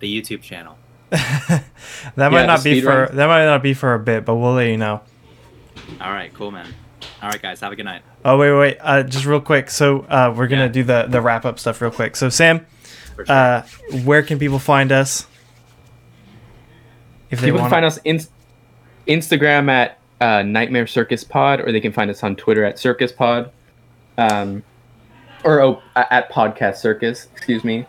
the 0.00 0.20
YouTube 0.20 0.42
channel. 0.42 0.76
that 1.10 1.62
Yeah, 2.16 2.28
might 2.30 2.46
not 2.46 2.64
be 2.64 2.80
for 2.80 2.88
run. 3.04 3.16
that 3.16 3.26
might 3.26 3.44
not 3.44 3.62
be 3.62 3.74
for 3.74 3.94
a 3.94 3.98
bit, 3.98 4.24
but 4.24 4.34
we'll 4.36 4.54
let 4.54 4.68
you 4.68 4.78
know. 4.78 5.00
All 6.00 6.10
right, 6.12 6.32
cool, 6.34 6.50
man. 6.50 6.72
All 7.22 7.28
right, 7.28 7.40
guys. 7.40 7.60
Have 7.60 7.72
a 7.72 7.76
good 7.76 7.84
night. 7.84 8.02
Oh 8.24 8.38
wait, 8.38 8.52
wait, 8.52 8.78
uh, 8.80 9.02
just 9.02 9.26
real 9.26 9.40
quick. 9.40 9.70
So 9.70 10.00
uh, 10.00 10.32
we're 10.36 10.46
gonna 10.48 10.62
Yeah. 10.64 10.68
do 10.68 10.82
the 10.84 11.06
the 11.08 11.20
wrap 11.20 11.44
up 11.44 11.58
stuff 11.58 11.80
real 11.80 11.90
quick. 11.90 12.16
So 12.16 12.28
Sam, 12.28 12.66
sure. 13.16 13.24
uh, 13.28 13.62
where 14.04 14.22
can 14.22 14.38
people 14.38 14.58
find 14.58 14.90
us? 14.90 15.26
If 17.30 17.40
they 17.40 17.50
want? 17.52 17.58
People 17.58 17.58
can 17.60 17.70
find 17.70 17.84
us 17.84 17.98
in 18.04 18.20
Instagram 19.06 19.68
at 19.70 19.98
uh, 20.20 20.42
Nightmare 20.42 20.86
Circus 20.86 21.24
Pod, 21.24 21.60
or 21.60 21.72
they 21.72 21.80
can 21.80 21.92
find 21.92 22.10
us 22.10 22.22
on 22.22 22.36
Twitter 22.36 22.64
at 22.64 22.78
Circus 22.78 23.12
Pod, 23.12 23.50
um, 24.18 24.62
or 25.44 25.60
oh, 25.60 25.82
at 25.96 26.30
Podcast 26.30 26.76
Circus. 26.76 27.28
Excuse 27.32 27.64
me. 27.64 27.86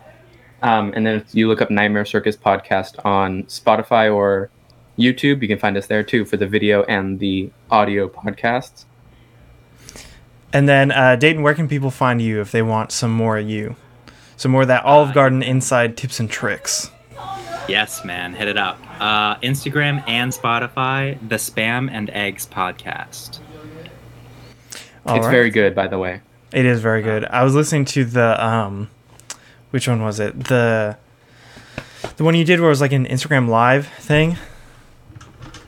Um, 0.63 0.93
and 0.95 1.05
then 1.05 1.15
if 1.15 1.35
you 1.35 1.47
look 1.47 1.61
up 1.61 1.69
Nightmare 1.69 2.05
Circus 2.05 2.37
Podcast 2.37 3.03
on 3.05 3.43
Spotify 3.43 4.13
or 4.13 4.49
YouTube, 4.97 5.41
you 5.41 5.47
can 5.47 5.59
find 5.59 5.75
us 5.75 5.87
there 5.87 6.03
too 6.03 6.23
for 6.23 6.37
the 6.37 6.47
video 6.47 6.83
and 6.83 7.19
the 7.19 7.51
audio 7.69 8.07
podcasts. 8.07 8.85
And 10.53 10.69
then 10.69 10.91
uh, 10.91 11.15
Dayton, 11.15 11.41
where 11.41 11.53
can 11.53 11.67
people 11.67 11.91
find 11.91 12.21
you 12.21 12.39
if 12.39 12.51
they 12.51 12.61
want 12.61 12.91
some 12.91 13.11
more 13.11 13.37
of 13.37 13.49
you? 13.49 13.75
Some 14.37 14.51
more 14.51 14.61
of 14.61 14.67
that 14.69 14.85
Olive 14.85 15.09
Uh, 15.09 15.13
Garden 15.13 15.43
inside 15.43 15.97
tips 15.97 16.19
and 16.19 16.29
tricks. 16.29 16.91
Yes, 17.67 18.03
man. 18.05 18.33
Hit 18.33 18.47
it 18.47 18.57
up. 18.57 18.79
Uh, 18.99 19.35
Instagram 19.37 20.03
and 20.07 20.31
Spotify. 20.31 21.17
The 21.27 21.35
Spam 21.35 21.89
and 21.91 22.09
Eggs 22.09 22.45
podcast. 22.45 23.39
All 25.05 25.17
it's 25.17 25.25
right. 25.25 25.31
very 25.31 25.49
good, 25.49 25.75
by 25.75 25.87
the 25.87 25.99
way. 25.99 26.21
It 26.51 26.65
is 26.65 26.79
very 26.79 27.01
good. 27.01 27.25
I 27.25 27.43
was 27.43 27.55
listening 27.55 27.85
to 27.85 28.05
the 28.05 28.45
um, 28.45 28.89
which 29.71 29.87
one 29.87 30.03
was 30.03 30.19
it? 30.19 30.45
The 30.45 30.97
the 32.17 32.23
one 32.23 32.35
you 32.35 32.45
did 32.45 32.59
where 32.59 32.69
it 32.69 32.71
was 32.71 32.81
like 32.81 32.91
an 32.91 33.05
Instagram 33.05 33.49
live 33.49 33.87
thing. 33.87 34.37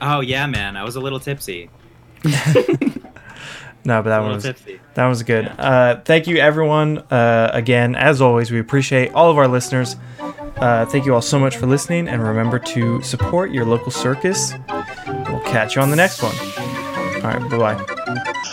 Oh 0.00 0.20
yeah, 0.20 0.46
man. 0.46 0.76
I 0.76 0.84
was 0.84 0.96
a 0.96 1.00
little 1.00 1.20
tipsy. 1.20 1.70
No, 3.86 4.02
but 4.02 4.10
that 4.10 4.20
one 4.20 4.32
was 4.34 4.44
that 4.94 5.06
was 5.06 5.22
good. 5.22 5.44
Yeah. 5.44 5.52
Uh, 5.54 6.00
thank 6.04 6.26
you 6.26 6.38
everyone. 6.38 6.98
Uh, 6.98 7.50
again, 7.52 7.94
as 7.94 8.20
always, 8.20 8.50
we 8.50 8.58
appreciate 8.58 9.12
all 9.12 9.30
of 9.30 9.38
our 9.38 9.46
listeners. 9.46 9.94
Uh, 10.56 10.84
thank 10.86 11.06
you 11.06 11.14
all 11.14 11.22
so 11.22 11.38
much 11.38 11.56
for 11.56 11.66
listening, 11.66 12.08
and 12.08 12.22
remember 12.22 12.58
to 12.58 13.00
support 13.02 13.52
your 13.52 13.64
local 13.64 13.92
circus. 13.92 14.54
We'll 15.28 15.40
catch 15.40 15.76
you 15.76 15.82
on 15.82 15.90
the 15.90 15.96
next 15.96 16.22
one. 16.22 16.34
All 17.16 17.30
right, 17.30 17.50
bye 17.50 17.74
bye. 17.76 18.52